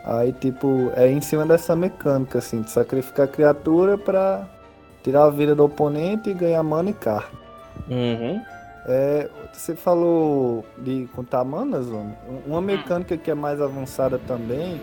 Aí, 0.05 0.33
tipo, 0.33 0.91
é 0.97 1.09
em 1.09 1.21
cima 1.21 1.47
dessa 1.47 1.77
mecânica, 1.77 2.39
assim, 2.39 2.63
de 2.63 2.71
sacrificar 2.71 3.27
a 3.27 3.29
criatura 3.29 3.97
pra 3.97 4.49
tirar 5.03 5.25
a 5.25 5.31
vida 5.31 5.55
do 5.55 5.65
oponente 5.65 6.31
e 6.31 6.35
ganhar 6.35 6.63
mana 6.63 6.91
e 6.91 6.93
carta. 6.93 7.31
Uhum. 7.89 8.41
É, 8.87 9.29
você 9.53 9.77
falou 9.77 10.65
de 10.79 11.09
contar 11.15 11.45
manas, 11.45 11.87
uma 12.47 12.61
mecânica 12.61 13.17
que 13.17 13.31
é 13.31 13.35
mais 13.35 13.61
avançada 13.61 14.19
também, 14.27 14.81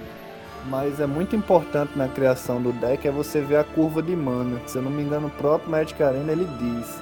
mas 0.67 0.99
é 0.99 1.05
muito 1.05 1.35
importante 1.35 1.97
na 1.97 2.07
criação 2.07 2.61
do 2.61 2.71
deck 2.71 3.07
é 3.07 3.11
você 3.11 3.41
ver 3.41 3.57
a 3.57 3.63
curva 3.63 4.01
de 4.01 4.15
mana. 4.15 4.59
Se 4.67 4.77
eu 4.77 4.81
não 4.81 4.91
me 4.91 5.03
engano, 5.03 5.27
o 5.27 5.31
próprio 5.31 5.69
Magic 5.69 6.01
Arena 6.01 6.31
ele 6.31 6.47
diz 6.59 7.01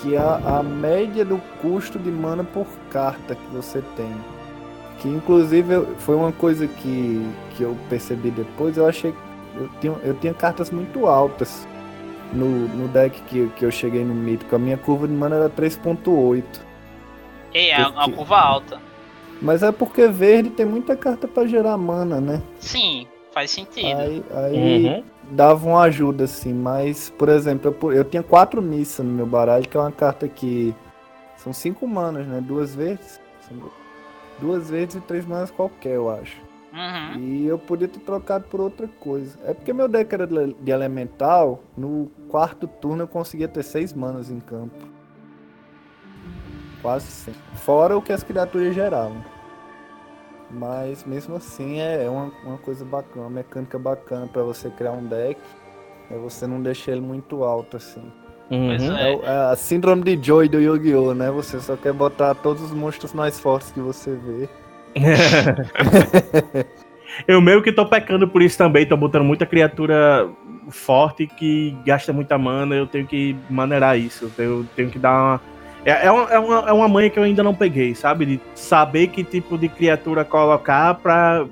que 0.00 0.16
a, 0.16 0.58
a 0.58 0.62
média 0.62 1.24
do 1.24 1.38
custo 1.60 1.98
de 1.98 2.10
mana 2.10 2.42
por 2.42 2.66
carta 2.90 3.34
que 3.34 3.46
você 3.54 3.82
tem. 3.96 4.12
Que 4.98 5.08
inclusive 5.08 5.86
foi 5.98 6.14
uma 6.14 6.32
coisa 6.32 6.66
que, 6.66 7.30
que 7.50 7.62
eu 7.62 7.76
percebi 7.90 8.30
depois, 8.30 8.76
eu 8.76 8.86
achei 8.86 9.12
que 9.12 9.18
eu 9.56 9.68
tinha, 9.80 9.92
eu 10.04 10.14
tinha 10.14 10.32
cartas 10.32 10.70
muito 10.70 11.06
altas 11.06 11.66
no, 12.32 12.68
no 12.68 12.88
deck 12.88 13.20
que, 13.22 13.48
que 13.50 13.64
eu 13.64 13.70
cheguei 13.70 14.04
no 14.04 14.14
mítico, 14.14 14.54
a 14.54 14.58
minha 14.58 14.76
curva 14.76 15.06
de 15.06 15.14
mana 15.14 15.36
era 15.36 15.50
3.8. 15.50 16.44
E 17.54 17.70
é 17.70 17.84
porque... 17.84 17.98
uma 17.98 18.10
curva 18.10 18.40
alta. 18.40 18.80
Mas 19.40 19.62
é 19.62 19.72
porque 19.72 20.06
verde 20.06 20.50
tem 20.50 20.64
muita 20.64 20.96
carta 20.96 21.26
para 21.26 21.46
gerar 21.46 21.76
mana, 21.76 22.20
né? 22.20 22.40
Sim, 22.60 23.06
faz 23.32 23.50
sentido. 23.50 23.98
Aí, 23.98 24.24
aí 24.30 24.86
uhum. 24.86 25.04
dava 25.30 25.68
uma 25.68 25.82
ajuda, 25.82 26.24
assim, 26.24 26.52
mas, 26.52 27.10
por 27.10 27.28
exemplo, 27.28 27.76
eu, 27.82 27.92
eu 27.92 28.04
tinha 28.04 28.22
quatro 28.22 28.62
Nissa 28.62 29.02
no 29.02 29.12
meu 29.12 29.26
baralho, 29.26 29.68
que 29.68 29.76
é 29.76 29.80
uma 29.80 29.90
carta 29.90 30.28
que 30.28 30.74
são 31.36 31.52
cinco 31.52 31.88
manas, 31.88 32.26
né? 32.26 32.40
Duas 32.40 32.74
verdes. 32.74 33.20
Duas 34.38 34.70
verdes 34.70 34.96
e 34.96 35.00
três 35.00 35.26
manas 35.26 35.50
qualquer, 35.50 35.96
eu 35.96 36.08
acho. 36.08 36.36
Uhum. 36.72 37.20
E 37.20 37.46
eu 37.46 37.58
podia 37.58 37.86
ter 37.86 38.00
trocado 38.00 38.44
por 38.48 38.60
outra 38.60 38.88
coisa. 38.88 39.38
É 39.44 39.52
porque 39.52 39.72
meu 39.72 39.86
deck 39.88 40.12
era 40.14 40.26
de 40.26 40.70
elemental, 40.70 41.62
no 41.76 42.10
quarto 42.28 42.66
turno 42.66 43.02
eu 43.02 43.08
conseguia 43.08 43.46
ter 43.46 43.62
seis 43.62 43.92
manas 43.92 44.30
em 44.30 44.40
campo. 44.40 44.74
Quase 46.80 47.06
sempre. 47.06 47.40
Fora 47.56 47.96
o 47.96 48.02
que 48.02 48.12
as 48.12 48.22
criaturas 48.22 48.74
geravam. 48.74 49.22
Mas 50.50 51.04
mesmo 51.04 51.36
assim 51.36 51.78
é 51.78 52.08
uma, 52.08 52.32
uma 52.44 52.58
coisa 52.58 52.84
bacana, 52.84 53.26
uma 53.26 53.30
mecânica 53.30 53.78
bacana 53.78 54.26
para 54.26 54.42
você 54.42 54.70
criar 54.70 54.92
um 54.92 55.06
deck. 55.06 55.40
É 56.10 56.18
você 56.18 56.46
não 56.46 56.60
deixar 56.60 56.92
ele 56.92 57.00
muito 57.00 57.44
alto 57.44 57.76
assim. 57.76 58.02
Uhum. 58.50 58.96
É, 58.96 59.14
é 59.14 59.52
a 59.52 59.56
síndrome 59.56 60.02
de 60.02 60.26
Joy 60.26 60.48
do 60.48 60.60
Yu-Gi-Oh, 60.60 61.14
né? 61.14 61.30
Você 61.30 61.60
só 61.60 61.76
quer 61.76 61.92
botar 61.92 62.34
todos 62.34 62.62
os 62.62 62.72
monstros 62.72 63.14
mais 63.14 63.38
fortes 63.38 63.70
que 63.70 63.80
você 63.80 64.14
vê. 64.14 64.48
eu 67.26 67.40
meio 67.40 67.62
que 67.62 67.72
tô 67.72 67.86
pecando 67.86 68.28
por 68.28 68.42
isso 68.42 68.58
também, 68.58 68.86
tô 68.86 68.96
botando 68.96 69.24
muita 69.24 69.46
criatura 69.46 70.28
forte 70.70 71.26
que 71.26 71.76
gasta 71.84 72.12
muita 72.12 72.38
mana, 72.38 72.74
eu 72.74 72.86
tenho 72.86 73.06
que 73.06 73.36
maneirar 73.48 73.98
isso, 73.98 74.30
eu 74.38 74.66
tenho 74.76 74.90
que 74.90 74.98
dar 74.98 75.12
uma. 75.12 75.40
É, 75.84 76.06
é, 76.06 76.10
uma, 76.10 76.30
é, 76.30 76.38
uma, 76.38 76.68
é 76.68 76.72
uma 76.72 76.88
manha 76.88 77.10
que 77.10 77.18
eu 77.18 77.24
ainda 77.24 77.42
não 77.42 77.54
peguei, 77.54 77.94
sabe? 77.94 78.24
De 78.24 78.40
saber 78.54 79.08
que 79.08 79.24
tipo 79.24 79.58
de 79.58 79.68
criatura 79.68 80.24
colocar 80.24 80.94
pra 80.94 81.44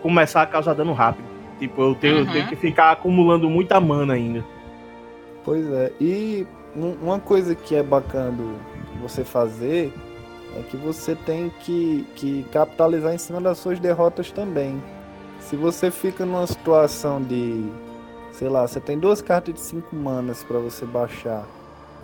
começar 0.00 0.42
a 0.42 0.46
causar 0.46 0.74
dano 0.74 0.92
rápido. 0.92 1.26
Tipo, 1.58 1.82
eu 1.82 1.94
tenho, 1.94 2.14
uhum. 2.14 2.20
eu 2.20 2.32
tenho 2.32 2.48
que 2.48 2.56
ficar 2.56 2.92
acumulando 2.92 3.50
muita 3.50 3.80
mana 3.80 4.14
ainda. 4.14 4.44
Pois 5.44 5.70
é, 5.70 5.92
e 6.00 6.46
uma 6.74 7.18
coisa 7.18 7.54
que 7.54 7.74
é 7.74 7.82
bacana 7.82 8.34
você 9.02 9.24
fazer 9.24 9.92
é 10.56 10.62
que 10.62 10.76
você 10.76 11.14
tem 11.14 11.50
que, 11.60 12.06
que 12.14 12.42
capitalizar 12.52 13.14
em 13.14 13.18
cima 13.18 13.40
das 13.40 13.58
suas 13.58 13.78
derrotas 13.78 14.30
também. 14.30 14.82
Se 15.40 15.56
você 15.56 15.90
fica 15.90 16.24
numa 16.24 16.46
situação 16.46 17.22
de, 17.22 17.70
sei 18.32 18.48
lá, 18.48 18.66
você 18.66 18.80
tem 18.80 18.98
duas 18.98 19.22
cartas 19.22 19.54
de 19.54 19.60
cinco 19.60 19.94
manas 19.94 20.42
para 20.42 20.58
você 20.58 20.84
baixar, 20.84 21.46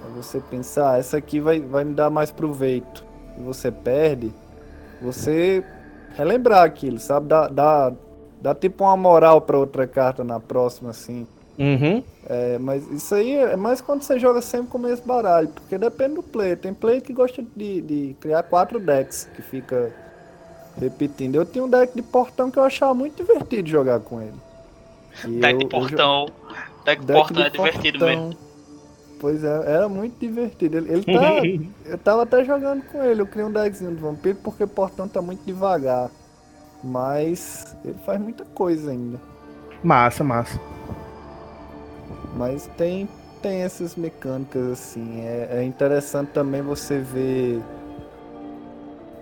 aí 0.05 0.12
você 0.15 0.41
pensar, 0.41 0.93
ah, 0.93 0.99
essa 0.99 1.16
aqui 1.16 1.41
vai, 1.41 1.61
vai 1.61 1.85
me 1.85 1.95
dar 1.95 2.11
mais 2.11 2.31
proveito, 2.31 3.05
e 3.39 3.43
você 3.43 3.71
perde, 3.71 4.33
você 5.03 5.65
relembrar 6.15 6.62
aquilo, 6.62 6.99
sabe? 6.99 7.29
Dá, 7.29 7.49
dá, 7.49 7.93
dá 8.41 8.55
tipo 8.55 8.85
uma 8.85 8.97
moral 8.97 9.41
para 9.41 9.59
outra 9.59 9.87
carta 9.87 10.23
na 10.23 10.39
próxima, 10.39 10.91
assim. 10.91 11.27
Uhum. 11.59 12.02
É, 12.26 12.59
mas 12.59 12.90
isso 12.90 13.14
aí 13.14 13.36
é 13.36 13.56
mais 13.56 13.81
quando 13.81 14.02
você 14.02 14.18
joga 14.18 14.40
sempre 14.40 14.68
com 14.68 14.78
o 14.78 14.81
mesmo 14.81 15.06
baralho, 15.06 15.48
porque 15.48 15.76
depende 15.78 16.14
do 16.14 16.22
player. 16.22 16.56
Tem 16.56 16.74
player 16.74 17.02
que 17.02 17.12
gosta 17.12 17.44
de, 17.55 17.81
de 17.82 18.16
criar 18.20 18.43
quatro 18.43 18.81
decks, 18.81 19.28
que 19.35 19.43
fica 19.43 19.93
repetindo. 20.81 21.36
Eu 21.36 21.44
tinha 21.44 21.64
um 21.64 21.68
deck 21.68 21.94
de 21.94 22.02
portão 22.02 22.51
que 22.51 22.59
eu 22.59 22.64
achava 22.64 22.94
muito 22.94 23.16
divertido 23.16 23.68
jogar 23.68 24.01
com 24.01 24.20
ele. 24.20 25.40
deck 25.40 25.59
de 25.59 25.66
portão. 25.66 26.26
Eu, 26.26 26.55
deck, 26.85 27.05
deck 27.05 27.18
portão 27.18 27.43
de 27.43 27.48
é 27.48 27.51
divertido 27.51 27.98
portão. 27.98 28.28
mesmo. 28.28 28.44
Pois 29.20 29.44
é, 29.44 29.72
era 29.72 29.89
muito 29.89 30.18
divertido. 30.18 30.76
Ele, 30.76 30.93
ele 30.93 31.05
tá. 31.05 31.40
eu 31.90 31.98
tava 31.98 32.22
até 32.24 32.44
jogando 32.44 32.82
com 32.85 33.02
ele. 33.02 33.22
Eu 33.22 33.26
criei 33.26 33.47
um 33.47 33.52
deckzinho 33.52 33.94
de 33.94 34.01
vampiro 34.01 34.39
porque 34.43 34.66
portão 34.66 35.09
tá 35.09 35.22
muito 35.22 35.44
devagar. 35.44 36.10
Mas 36.82 37.74
ele 37.85 37.97
faz 38.05 38.20
muita 38.20 38.44
coisa 38.44 38.90
ainda. 38.90 39.18
Massa, 39.82 40.24
massa. 40.24 40.60
Mas 42.35 42.69
tem, 42.77 43.09
tem 43.40 43.62
essas 43.62 43.97
mecânicas 43.97 44.70
assim. 44.70 45.20
É, 45.20 45.48
é 45.59 45.65
interessante 45.65 46.28
também 46.28 46.62
você 46.62 46.98
ver. 46.98 47.62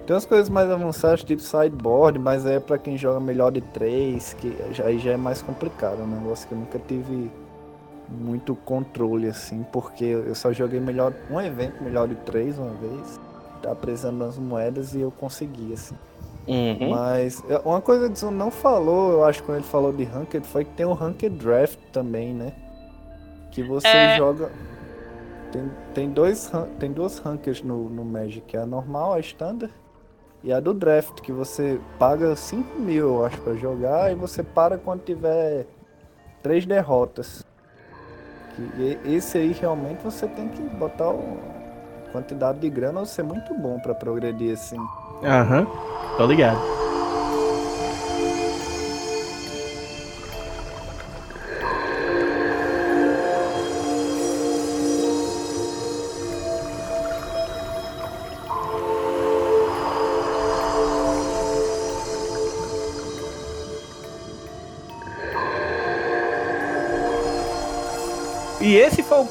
Tem 0.07 0.15
umas 0.15 0.27
coisas 0.27 0.49
mais 0.49 0.71
avançadas, 0.71 1.23
tipo 1.23 1.41
sideboard, 1.41 2.19
mas 2.19 2.45
é 2.45 2.59
para 2.59 2.77
quem 2.77 2.97
joga 2.97 3.21
melhor 3.21 3.53
de 3.53 3.61
três, 3.61 4.35
que 4.35 4.57
já, 4.73 4.85
aí 4.87 4.99
já 4.99 5.13
é 5.13 5.17
mais 5.17 5.43
complicado. 5.43 6.01
É 6.01 6.03
um 6.03 6.09
negócio 6.09 6.49
que 6.49 6.55
eu 6.55 6.59
nunca 6.59 6.79
tive 6.79 7.31
muito 8.09 8.55
controle, 8.55 9.29
assim, 9.29 9.65
porque 9.73 10.05
eu 10.05 10.35
só 10.35 10.53
joguei 10.53 10.81
melhor 10.81 11.13
um 11.31 11.41
evento, 11.41 11.83
melhor 11.83 12.09
de 12.09 12.15
três 12.17 12.59
uma 12.59 12.75
vez. 12.75 13.21
Tá 13.63 13.75
precisando 13.77 14.19
das 14.19 14.37
moedas 14.37 14.93
e 14.93 15.01
eu 15.01 15.13
consegui, 15.13 15.73
assim. 15.73 15.95
Uhum. 16.49 16.91
Mas 16.91 17.43
é, 17.49 17.59
uma 17.65 17.81
coisa 17.81 18.11
que 18.11 18.25
o 18.25 18.31
não 18.31 18.51
falou, 18.51 19.13
eu 19.13 19.25
acho, 19.25 19.43
quando 19.45 19.59
ele 19.59 19.67
falou 19.67 19.93
de 19.93 20.03
Ranked, 20.03 20.45
foi 20.47 20.65
que 20.65 20.73
tem 20.73 20.85
o 20.85 20.93
Ranked 20.93 21.37
Draft 21.37 21.79
também, 21.93 22.35
né? 22.35 22.53
Que 23.53 23.63
você 23.63 23.87
É. 23.87 24.17
joga. 24.17 24.51
Tem, 25.53 25.71
tem, 25.95 26.11
dois, 26.11 26.51
tem 26.81 26.91
duas 26.91 27.19
Rankeds 27.19 27.63
no, 27.63 27.89
no 27.89 28.05
Magic, 28.05 28.57
a 28.57 28.65
normal, 28.67 29.13
a 29.13 29.21
standard, 29.21 29.73
e 30.43 30.51
a 30.53 30.59
do 30.59 30.73
Draft, 30.75 31.21
que 31.21 31.31
você 31.31 31.79
paga 31.99 32.35
5 32.35 32.79
mil, 32.81 33.09
eu 33.19 33.25
acho, 33.27 33.39
pra 33.43 33.53
jogar, 33.55 34.11
e 34.11 34.15
você 34.15 34.43
para 34.43 34.79
quando 34.79 35.03
tiver 35.05 35.67
três 36.43 36.65
derrotas. 36.67 37.45
Que 38.57 38.63
e- 39.07 39.15
esse 39.15 39.37
aí 39.39 39.53
realmente 39.53 40.03
você 40.03 40.27
tem 40.27 40.49
que 40.49 40.63
botar 40.63 41.11
o- 41.11 41.39
quantidade 42.13 42.59
de 42.59 42.69
grana 42.71 43.01
ou 43.01 43.07
ser 43.07 43.23
muito 43.23 43.55
bom 43.55 43.79
pra 43.79 43.95
progredir 43.95 44.53
assim. 44.55 44.79
Aham, 45.23 45.67
tô 46.17 46.27
ligado. 46.27 46.59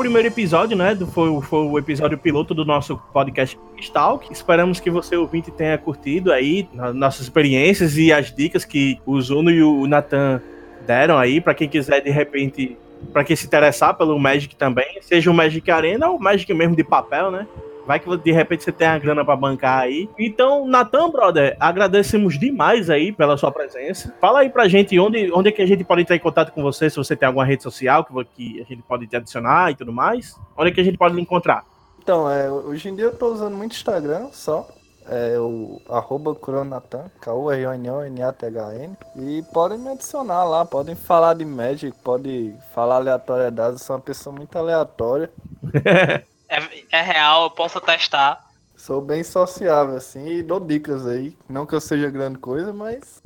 Primeiro 0.01 0.27
episódio, 0.27 0.75
né? 0.75 0.93
Do, 0.95 1.05
foi, 1.07 1.29
o- 1.29 1.41
foi 1.41 1.65
o 1.65 1.77
episódio 1.77 2.17
piloto 2.17 2.53
do 2.53 2.65
nosso 2.65 2.97
podcast 3.13 3.57
Stalk. 3.79 4.31
Esperamos 4.31 4.79
que 4.79 4.89
você, 4.89 5.15
ouvinte, 5.15 5.51
tenha 5.51 5.77
curtido 5.77 6.31
aí 6.31 6.67
nossas 6.93 7.21
experiências 7.21 7.97
e 7.97 8.11
as 8.11 8.33
dicas 8.33 8.65
que 8.65 8.99
o 9.05 9.19
Zuno 9.21 9.49
e 9.51 9.61
o 9.63 9.85
Nathan 9.87 10.41
deram 10.85 11.17
aí 11.17 11.39
para 11.39 11.53
quem 11.53 11.69
quiser, 11.69 12.01
de 12.01 12.09
repente, 12.09 12.77
para 13.13 13.23
quem 13.23 13.35
se 13.35 13.45
interessar 13.45 13.95
pelo 13.95 14.17
Magic 14.19 14.55
também, 14.55 14.97
seja 15.01 15.29
o 15.29 15.33
Magic 15.33 15.69
Arena 15.69 16.09
ou 16.09 16.17
o 16.17 16.21
Magic 16.21 16.51
mesmo 16.53 16.75
de 16.75 16.83
papel, 16.83 17.29
né? 17.31 17.47
Vai 17.85 17.99
que 17.99 18.17
de 18.17 18.31
repente 18.31 18.63
você 18.63 18.71
tem 18.71 18.87
a 18.87 18.97
grana 18.97 19.25
pra 19.25 19.35
bancar 19.35 19.79
aí. 19.79 20.09
Então, 20.17 20.67
Natan, 20.67 21.09
brother, 21.09 21.55
agradecemos 21.59 22.39
demais 22.39 22.89
aí 22.89 23.11
pela 23.11 23.37
sua 23.37 23.51
presença. 23.51 24.13
Fala 24.19 24.39
aí 24.39 24.49
pra 24.49 24.67
gente 24.67 24.97
onde, 24.99 25.31
onde 25.31 25.49
é 25.49 25.51
que 25.51 25.61
a 25.61 25.67
gente 25.67 25.83
pode 25.83 26.01
entrar 26.01 26.15
em 26.15 26.19
contato 26.19 26.51
com 26.51 26.61
você, 26.61 26.89
se 26.89 26.97
você 26.97 27.15
tem 27.15 27.27
alguma 27.27 27.45
rede 27.45 27.63
social 27.63 28.05
que, 28.05 28.13
que 28.35 28.61
a 28.61 28.65
gente 28.65 28.81
pode 28.83 29.07
te 29.07 29.15
adicionar 29.15 29.71
e 29.71 29.75
tudo 29.75 29.91
mais. 29.91 30.35
Onde 30.57 30.71
é 30.71 30.73
que 30.73 30.81
a 30.81 30.83
gente 30.83 30.97
pode 30.97 31.15
lhe 31.15 31.21
encontrar? 31.21 31.65
Então, 32.01 32.29
é, 32.29 32.49
hoje 32.51 32.89
em 32.89 32.95
dia 32.95 33.05
eu 33.05 33.15
tô 33.15 33.27
usando 33.27 33.55
muito 33.55 33.73
Instagram 33.73 34.29
só. 34.31 34.67
É 35.07 35.37
o 35.39 35.81
arroba 35.89 36.35
Cronatan, 36.35 37.05
K-U-R-O-N-O-N-A-T-H-N. 37.19 38.97
E 39.15 39.43
podem 39.51 39.77
me 39.77 39.89
adicionar 39.89 40.43
lá, 40.43 40.63
podem 40.63 40.95
falar 40.95 41.33
de 41.33 41.43
Magic, 41.43 41.97
podem 42.03 42.55
falar 42.73 42.97
aleatoriedades. 42.97 43.81
Eu 43.81 43.85
sou 43.85 43.95
uma 43.95 44.01
pessoa 44.01 44.35
muito 44.35 44.55
aleatória. 44.57 45.31
É, 46.51 46.99
é 46.99 47.01
real, 47.01 47.43
eu 47.43 47.49
posso 47.49 47.79
testar. 47.79 48.45
Sou 48.75 48.99
bem 48.99 49.23
sociável, 49.23 49.95
assim, 49.95 50.27
e 50.27 50.43
dou 50.43 50.59
dicas 50.59 51.07
aí. 51.07 51.37
Não 51.47 51.65
que 51.65 51.73
eu 51.73 51.79
seja 51.79 52.09
grande 52.09 52.39
coisa, 52.39 52.73
mas 52.73 53.23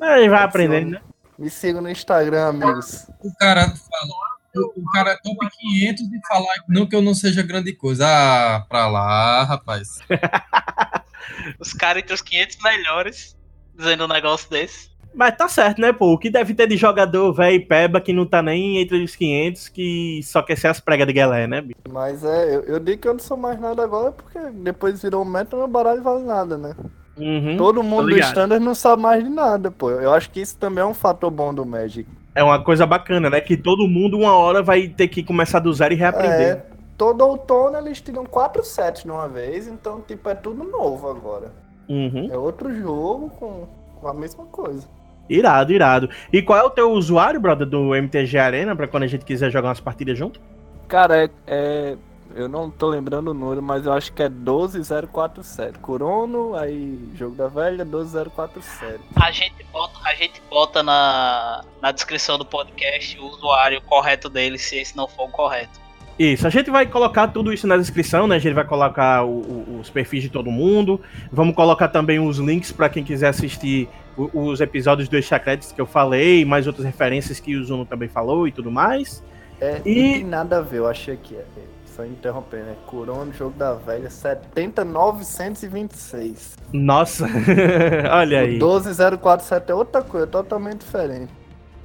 A 0.00 0.16
gente 0.18 0.30
vai 0.30 0.42
aprendendo, 0.42 0.92
né? 0.92 1.02
me 1.38 1.50
sigam 1.50 1.82
no 1.82 1.90
Instagram, 1.90 2.48
amigos. 2.48 3.06
O 3.20 3.30
cara 3.36 3.66
fala, 3.66 4.14
o, 4.56 4.90
cara 4.94 5.10
é 5.10 5.16
top 5.18 5.46
500 5.50 6.02
e 6.04 6.26
falar 6.26 6.54
não 6.68 6.86
que 6.86 6.96
eu 6.96 7.02
não 7.02 7.14
seja 7.14 7.42
grande 7.42 7.74
coisa. 7.74 8.06
Ah, 8.08 8.60
pra 8.66 8.88
lá, 8.88 9.44
rapaz. 9.44 9.98
Os 11.60 11.74
caras 11.74 12.02
entre 12.02 12.14
os 12.14 12.22
500 12.22 12.56
melhores 12.62 13.36
dizendo 13.76 14.04
um 14.04 14.08
negócio 14.08 14.48
desse. 14.48 14.90
Mas 15.14 15.36
tá 15.36 15.48
certo, 15.48 15.80
né, 15.80 15.92
pô? 15.92 16.12
O 16.12 16.18
que 16.18 16.30
deve 16.30 16.54
ter 16.54 16.66
de 16.66 16.76
jogador 16.76 17.32
velho 17.32 17.56
e 17.56 17.60
peba 17.60 18.00
que 18.00 18.12
não 18.12 18.26
tá 18.26 18.42
nem 18.42 18.78
entre 18.78 19.02
os 19.02 19.16
500 19.16 19.68
que 19.68 20.20
só 20.22 20.42
quer 20.42 20.56
ser 20.56 20.68
as 20.68 20.80
pregas 20.80 21.06
de 21.06 21.12
galera, 21.12 21.46
né, 21.46 21.60
bicho? 21.60 21.80
Mas 21.90 22.24
é, 22.24 22.56
eu, 22.56 22.62
eu 22.62 22.80
digo 22.80 23.02
que 23.02 23.08
eu 23.08 23.14
não 23.14 23.20
sou 23.20 23.36
mais 23.36 23.58
nada 23.58 23.82
agora 23.82 24.12
porque 24.12 24.38
depois 24.54 25.02
virou 25.02 25.22
um 25.22 25.24
meta, 25.24 25.56
meu 25.56 25.66
baralho 25.66 26.02
vale 26.02 26.24
nada, 26.24 26.56
né? 26.56 26.74
Uhum. 27.18 27.56
Todo 27.56 27.82
mundo 27.82 28.08
do 28.08 28.18
standard 28.18 28.64
não 28.64 28.74
sabe 28.74 29.02
mais 29.02 29.24
de 29.24 29.30
nada, 29.30 29.70
pô. 29.70 29.90
Eu 29.90 30.12
acho 30.12 30.30
que 30.30 30.40
isso 30.40 30.56
também 30.56 30.82
é 30.82 30.86
um 30.86 30.94
fator 30.94 31.30
bom 31.30 31.52
do 31.52 31.66
Magic. 31.66 32.08
É 32.34 32.42
uma 32.42 32.62
coisa 32.62 32.86
bacana, 32.86 33.28
né? 33.28 33.40
Que 33.40 33.56
todo 33.56 33.88
mundo 33.88 34.16
uma 34.16 34.36
hora 34.36 34.62
vai 34.62 34.88
ter 34.88 35.08
que 35.08 35.24
começar 35.24 35.58
do 35.58 35.72
zero 35.72 35.92
e 35.92 35.96
reaprender. 35.96 36.56
É, 36.56 36.66
todo 36.96 37.22
outono 37.22 37.76
eles 37.78 38.00
tiram 38.00 38.24
quatro 38.24 38.62
sets 38.64 39.02
de 39.02 39.10
uma 39.10 39.28
vez, 39.28 39.66
então, 39.66 40.00
tipo, 40.00 40.28
é 40.28 40.34
tudo 40.34 40.62
novo 40.62 41.08
agora. 41.08 41.52
Uhum. 41.88 42.28
É 42.30 42.36
outro 42.36 42.72
jogo 42.72 43.30
com, 43.30 43.66
com 44.00 44.08
a 44.08 44.14
mesma 44.14 44.44
coisa. 44.44 44.86
Irado, 45.28 45.72
irado. 45.72 46.08
E 46.32 46.40
qual 46.42 46.58
é 46.58 46.62
o 46.62 46.70
teu 46.70 46.90
usuário, 46.92 47.40
brother, 47.40 47.66
do 47.66 47.94
MTG 47.94 48.38
Arena, 48.38 48.74
pra 48.74 48.88
quando 48.88 49.02
a 49.02 49.06
gente 49.06 49.24
quiser 49.24 49.50
jogar 49.50 49.68
umas 49.68 49.80
partidas 49.80 50.16
junto? 50.16 50.40
Cara, 50.88 51.24
é, 51.24 51.30
é- 51.46 51.96
Eu 52.36 52.46
não 52.46 52.70
tô 52.70 52.86
lembrando 52.88 53.30
o 53.30 53.34
número, 53.34 53.62
mas 53.62 53.86
eu 53.86 53.92
acho 53.92 54.12
que 54.12 54.22
é 54.22 54.28
12047. 54.28 55.78
Corono, 55.78 56.54
aí 56.54 56.98
Jogo 57.14 57.34
da 57.34 57.48
Velha, 57.48 57.84
12047. 57.84 59.00
A 59.16 59.30
gente 59.30 59.64
bota, 59.72 59.94
a 60.04 60.14
gente 60.14 60.40
bota 60.48 60.82
na, 60.82 61.62
na 61.80 61.90
descrição 61.90 62.38
do 62.38 62.44
podcast 62.44 63.18
o 63.18 63.24
usuário 63.26 63.80
correto 63.82 64.28
dele, 64.28 64.58
se 64.58 64.76
esse 64.76 64.96
não 64.96 65.08
for 65.08 65.24
o 65.24 65.28
correto. 65.30 65.80
Isso, 66.18 66.46
a 66.46 66.50
gente 66.50 66.68
vai 66.70 66.84
colocar 66.86 67.28
tudo 67.28 67.52
isso 67.52 67.66
na 67.66 67.76
descrição, 67.76 68.26
né? 68.26 68.36
A 68.36 68.38
gente 68.40 68.52
vai 68.54 68.64
colocar 68.64 69.24
o- 69.24 69.40
o- 69.40 69.78
os 69.80 69.88
perfis 69.88 70.22
de 70.22 70.28
todo 70.28 70.50
mundo. 70.50 71.00
Vamos 71.32 71.54
colocar 71.54 71.88
também 71.88 72.18
os 72.18 72.38
links 72.38 72.72
pra 72.72 72.88
quem 72.88 73.04
quiser 73.04 73.28
assistir 73.28 73.88
os 74.34 74.60
episódios 74.60 75.08
do 75.08 75.16
Extra 75.16 75.38
Credits 75.38 75.72
que 75.72 75.80
eu 75.80 75.86
falei, 75.86 76.44
mais 76.44 76.66
outras 76.66 76.84
referências 76.84 77.38
que 77.40 77.54
o 77.56 77.64
Zuno 77.64 77.84
também 77.84 78.08
falou 78.08 78.46
e 78.48 78.52
tudo 78.52 78.70
mais. 78.70 79.22
É, 79.60 79.80
E- 79.84 80.12
tem 80.14 80.24
nada 80.24 80.58
a 80.58 80.60
ver, 80.60 80.78
eu 80.78 80.86
achei 80.86 81.16
que 81.16 81.34
é. 81.36 81.44
Só 81.86 82.04
interrompendo, 82.04 82.64
né? 82.66 82.76
Corono, 82.86 83.32
Jogo 83.32 83.58
da 83.58 83.74
Velha, 83.74 84.08
70926. 84.08 86.56
Nossa, 86.72 87.26
olha 88.12 88.40
aí. 88.40 88.56
O 88.56 88.60
12047 88.60 89.70
é 89.70 89.74
outra 89.74 90.02
coisa, 90.02 90.26
totalmente 90.26 90.80
diferente. 90.80 91.32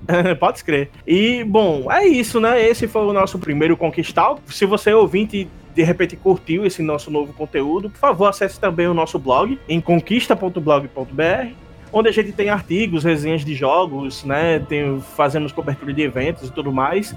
Pode 0.40 0.58
escrever. 0.58 0.90
E, 1.08 1.44
bom, 1.44 1.92
é 1.92 2.06
isso, 2.06 2.40
né? 2.40 2.62
Esse 2.62 2.88
foi 2.88 3.02
o 3.04 3.14
nosso 3.14 3.40
primeiro 3.40 3.76
Conquistar. 3.78 4.36
Se 4.48 4.66
você 4.66 4.94
ouvinte 4.94 5.48
de 5.74 5.82
repente 5.82 6.16
curtiu 6.16 6.66
esse 6.66 6.84
nosso 6.84 7.10
novo 7.10 7.34
conteúdo, 7.34 7.90
por 7.90 7.98
favor, 7.98 8.28
acesse 8.28 8.60
também 8.60 8.86
o 8.88 8.94
nosso 8.94 9.18
blog 9.18 9.60
em 9.68 9.82
conquista.blog.br, 9.82 11.48
onde 11.94 12.10
a 12.10 12.12
gente 12.12 12.32
tem 12.34 12.50
artigos, 12.50 13.04
resenhas 13.04 13.46
de 13.46 13.54
jogos, 13.56 14.24
né? 14.24 14.60
Tem, 14.68 15.00
fazemos 15.00 15.52
cobertura 15.52 15.94
de 15.94 16.02
eventos 16.02 16.50
e 16.50 16.52
tudo 16.52 16.74
mais. 16.74 17.16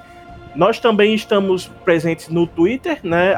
Nós 0.54 0.78
também 0.78 1.14
estamos 1.14 1.66
presentes 1.84 2.28
no 2.28 2.46
Twitter, 2.46 3.00
né? 3.02 3.34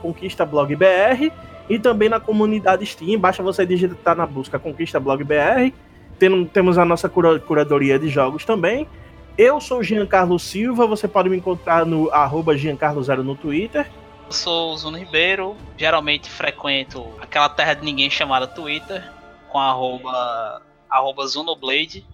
ConquistaBlogBR 0.00 1.32
e 1.68 1.78
também 1.78 2.08
na 2.08 2.18
comunidade 2.20 2.84
Steam. 2.86 3.18
Basta 3.18 3.42
você 3.42 3.66
digitar 3.66 4.16
na 4.16 4.26
busca 4.26 4.58
Conquista 4.58 4.98
Blog 4.98 5.22
BR. 5.24 5.72
Tem- 6.18 6.44
temos 6.46 6.78
a 6.78 6.84
nossa 6.84 7.08
cura- 7.08 7.38
curadoria 7.38 7.98
de 7.98 8.08
jogos 8.08 8.44
também. 8.44 8.88
Eu 9.36 9.60
sou 9.60 9.82
Giancarlo 9.84 10.38
Silva, 10.38 10.86
você 10.86 11.06
pode 11.06 11.28
me 11.28 11.36
encontrar 11.36 11.86
no 11.86 12.10
arroba 12.10 12.54
Giancarlo0 12.56 13.18
no 13.22 13.36
Twitter. 13.36 13.86
Eu 14.26 14.32
sou 14.32 14.72
o 14.72 14.76
Zuno 14.76 14.98
Ribeiro, 14.98 15.54
geralmente 15.76 16.28
frequento 16.28 17.06
aquela 17.20 17.48
terra 17.48 17.74
de 17.74 17.84
ninguém 17.84 18.10
chamada 18.10 18.46
Twitter, 18.48 19.04
com 19.48 19.58
arroba, 19.58 20.60
arroba 20.90 21.26
Zunoblade, 21.26 22.04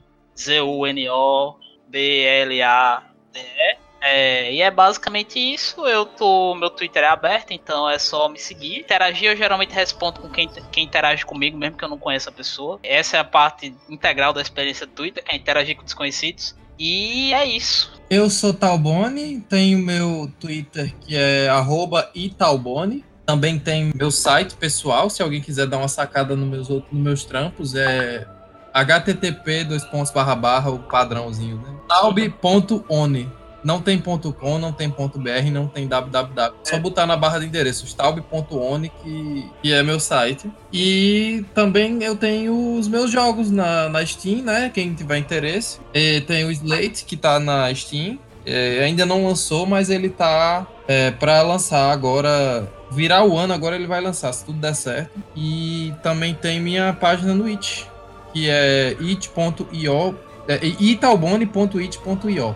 Z-U-N-O-B-L-A-D-E. 2.34 3.84
É, 4.06 4.52
e 4.52 4.60
é 4.60 4.70
basicamente 4.70 5.38
isso. 5.38 5.86
Eu 5.86 6.04
tô. 6.04 6.54
Meu 6.54 6.68
Twitter 6.68 7.02
é 7.02 7.08
aberto, 7.08 7.52
então 7.52 7.88
é 7.88 7.98
só 7.98 8.28
me 8.28 8.38
seguir. 8.38 8.80
Interagir, 8.80 9.30
eu 9.30 9.36
geralmente 9.36 9.72
respondo 9.72 10.20
com 10.20 10.28
quem, 10.28 10.46
quem 10.70 10.84
interage 10.84 11.24
comigo, 11.24 11.56
mesmo 11.56 11.78
que 11.78 11.84
eu 11.84 11.88
não 11.88 11.96
conheça 11.98 12.28
a 12.28 12.32
pessoa. 12.32 12.78
Essa 12.82 13.16
é 13.16 13.20
a 13.20 13.24
parte 13.24 13.74
integral 13.88 14.34
da 14.34 14.42
experiência 14.42 14.86
Twitter, 14.86 15.24
que 15.24 15.34
é 15.34 15.36
interagir 15.36 15.74
com 15.76 15.84
desconhecidos. 15.84 16.54
E 16.78 17.32
é 17.32 17.46
isso. 17.46 17.94
Eu 18.10 18.28
sou 18.28 18.52
Talbone, 18.52 19.40
tenho 19.48 19.78
meu 19.78 20.30
Twitter 20.38 20.94
que 21.00 21.16
é 21.16 21.48
arroba 21.48 22.10
italbone. 22.14 23.02
Também 23.24 23.58
tem 23.58 23.90
meu 23.94 24.10
site 24.10 24.54
pessoal, 24.54 25.08
se 25.08 25.22
alguém 25.22 25.40
quiser 25.40 25.66
dar 25.66 25.78
uma 25.78 25.88
sacada 25.88 26.36
nos 26.36 26.46
meus, 26.46 26.68
outros- 26.68 26.92
nos 26.92 27.02
meus 27.02 27.24
trampos, 27.24 27.74
é 27.74 28.26
http 28.74 29.64
dois 29.64 29.84
pontos 29.84 30.12
barra 30.12 30.34
barra, 30.34 30.70
o 30.70 30.80
padrãozinho, 30.80 31.56
né? 31.56 31.74
Taub.one. 31.88 33.30
Não 33.64 33.80
tem 33.80 33.98
ponto 33.98 34.30
.com, 34.30 34.58
não 34.58 34.72
tem 34.72 34.90
ponto 34.90 35.18
.br, 35.18 35.50
não 35.50 35.66
tem 35.66 35.88
www. 35.88 36.54
Só 36.62 36.78
botar 36.78 37.06
na 37.06 37.16
barra 37.16 37.38
de 37.38 37.46
endereços 37.46 37.94
taub.one, 37.94 38.92
que, 39.02 39.50
que 39.62 39.72
é 39.72 39.82
meu 39.82 39.98
site. 39.98 40.50
E 40.70 41.46
também 41.54 42.02
eu 42.02 42.14
tenho 42.14 42.76
os 42.78 42.86
meus 42.86 43.10
jogos 43.10 43.50
na, 43.50 43.88
na 43.88 44.04
Steam, 44.04 44.42
né? 44.42 44.70
Quem 44.72 44.92
tiver 44.92 45.16
interesse. 45.16 45.80
E 45.94 46.20
tem 46.20 46.44
o 46.44 46.50
Slate, 46.50 47.06
que 47.06 47.16
tá 47.16 47.40
na 47.40 47.74
Steam. 47.74 48.18
É, 48.44 48.84
ainda 48.84 49.06
não 49.06 49.24
lançou, 49.24 49.64
mas 49.64 49.88
ele 49.88 50.10
tá 50.10 50.66
é, 50.86 51.10
para 51.10 51.40
lançar 51.40 51.90
agora. 51.90 52.70
Virar 52.90 53.24
o 53.24 53.36
ano, 53.36 53.54
agora 53.54 53.74
ele 53.74 53.86
vai 53.86 54.00
lançar, 54.00 54.32
se 54.32 54.44
tudo 54.44 54.58
der 54.58 54.74
certo. 54.74 55.18
E 55.34 55.92
também 56.02 56.34
tem 56.34 56.60
minha 56.60 56.92
página 56.92 57.34
no 57.34 57.46
It, 57.46 57.88
que 58.34 58.50
é 58.50 58.96
it.io, 59.00 60.14
é, 60.46 60.60
italbone.it.io. 60.80 62.54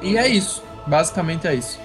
E 0.00 0.16
é 0.16 0.28
isso, 0.28 0.62
basicamente 0.86 1.46
é 1.46 1.54
isso. 1.54 1.78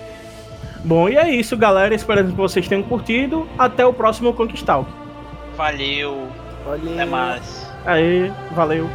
Bom, 0.83 1.09
e 1.09 1.17
é 1.17 1.29
isso, 1.29 1.57
galera. 1.57 1.93
Espero 1.93 2.25
que 2.25 2.31
vocês 2.31 2.67
tenham 2.67 2.83
curtido. 2.83 3.47
Até 3.57 3.85
o 3.85 3.93
próximo 3.93 4.33
Conquistal. 4.33 4.87
Valeu. 5.55 6.27
Valeu. 6.65 6.93
Até 6.93 7.05
mais. 7.05 7.67
Aí, 7.85 8.31
valeu. 8.55 8.89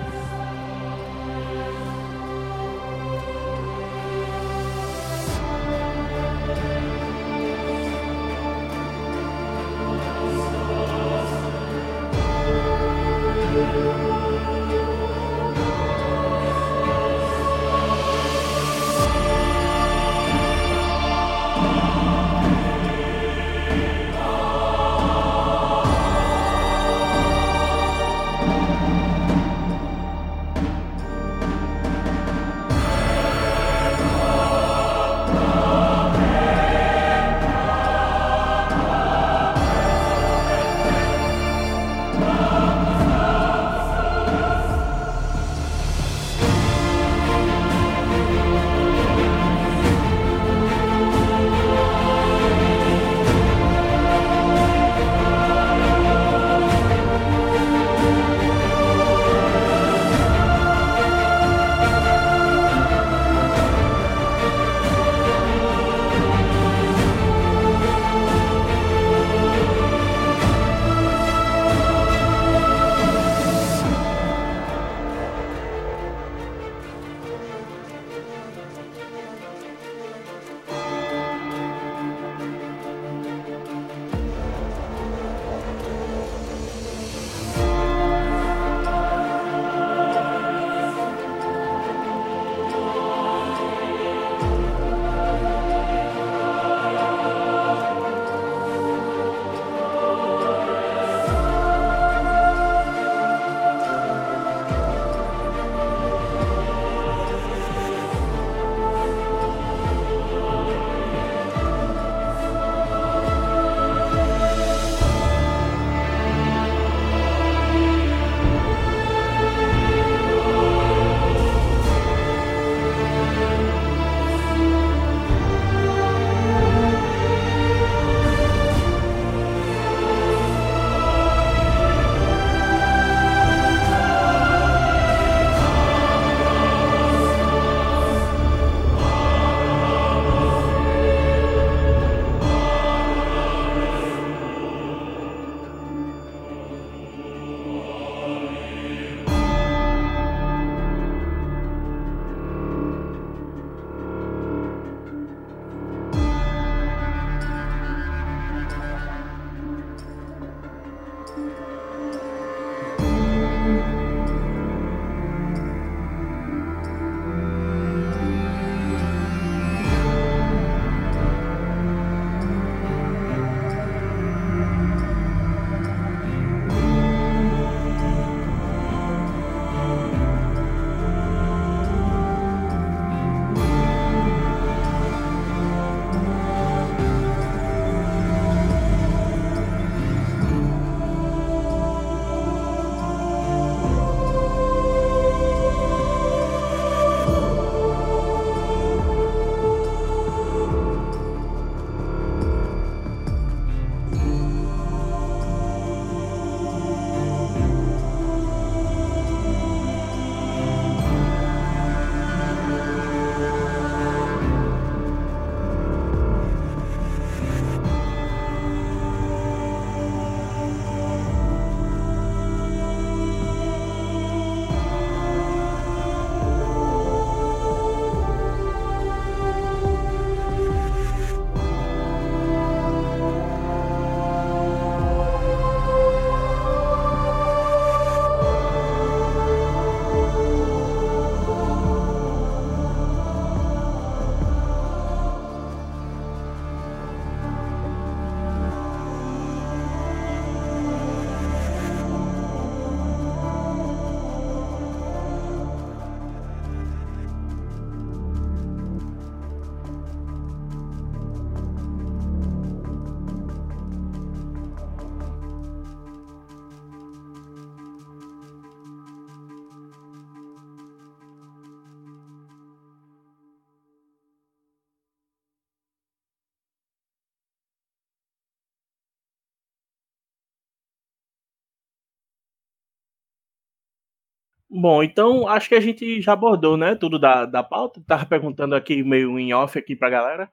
Bom, 284.79 285.03
então 285.03 285.49
acho 285.49 285.71
que 285.71 285.75
a 285.75 285.81
gente 285.81 286.21
já 286.21 286.35
abordou, 286.35 286.77
né? 286.77 286.95
Tudo 286.95 287.19
da, 287.19 287.47
da 287.47 287.63
pauta. 287.63 287.99
Tava 288.07 288.27
perguntando 288.27 288.75
aqui 288.75 289.03
meio 289.03 289.39
em 289.39 289.55
off 289.55 289.79
aqui 289.79 289.97
pra 289.97 290.11
galera. 290.11 290.51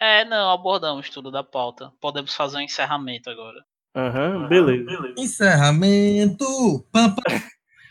É, 0.00 0.24
não, 0.24 0.50
abordamos 0.50 1.08
tudo 1.08 1.30
da 1.30 1.44
pauta. 1.44 1.92
Podemos 2.00 2.34
fazer 2.34 2.56
um 2.56 2.60
encerramento 2.60 3.30
agora. 3.30 3.64
Aham, 3.94 4.36
uhum, 4.36 4.48
beleza. 4.48 4.84
beleza. 4.84 5.14
Encerramento! 5.16 6.44
Pam. 6.90 7.14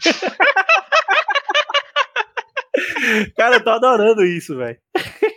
Cara, 3.38 3.56
eu 3.56 3.64
tô 3.64 3.70
adorando 3.70 4.26
isso, 4.26 4.58
velho. 4.58 4.78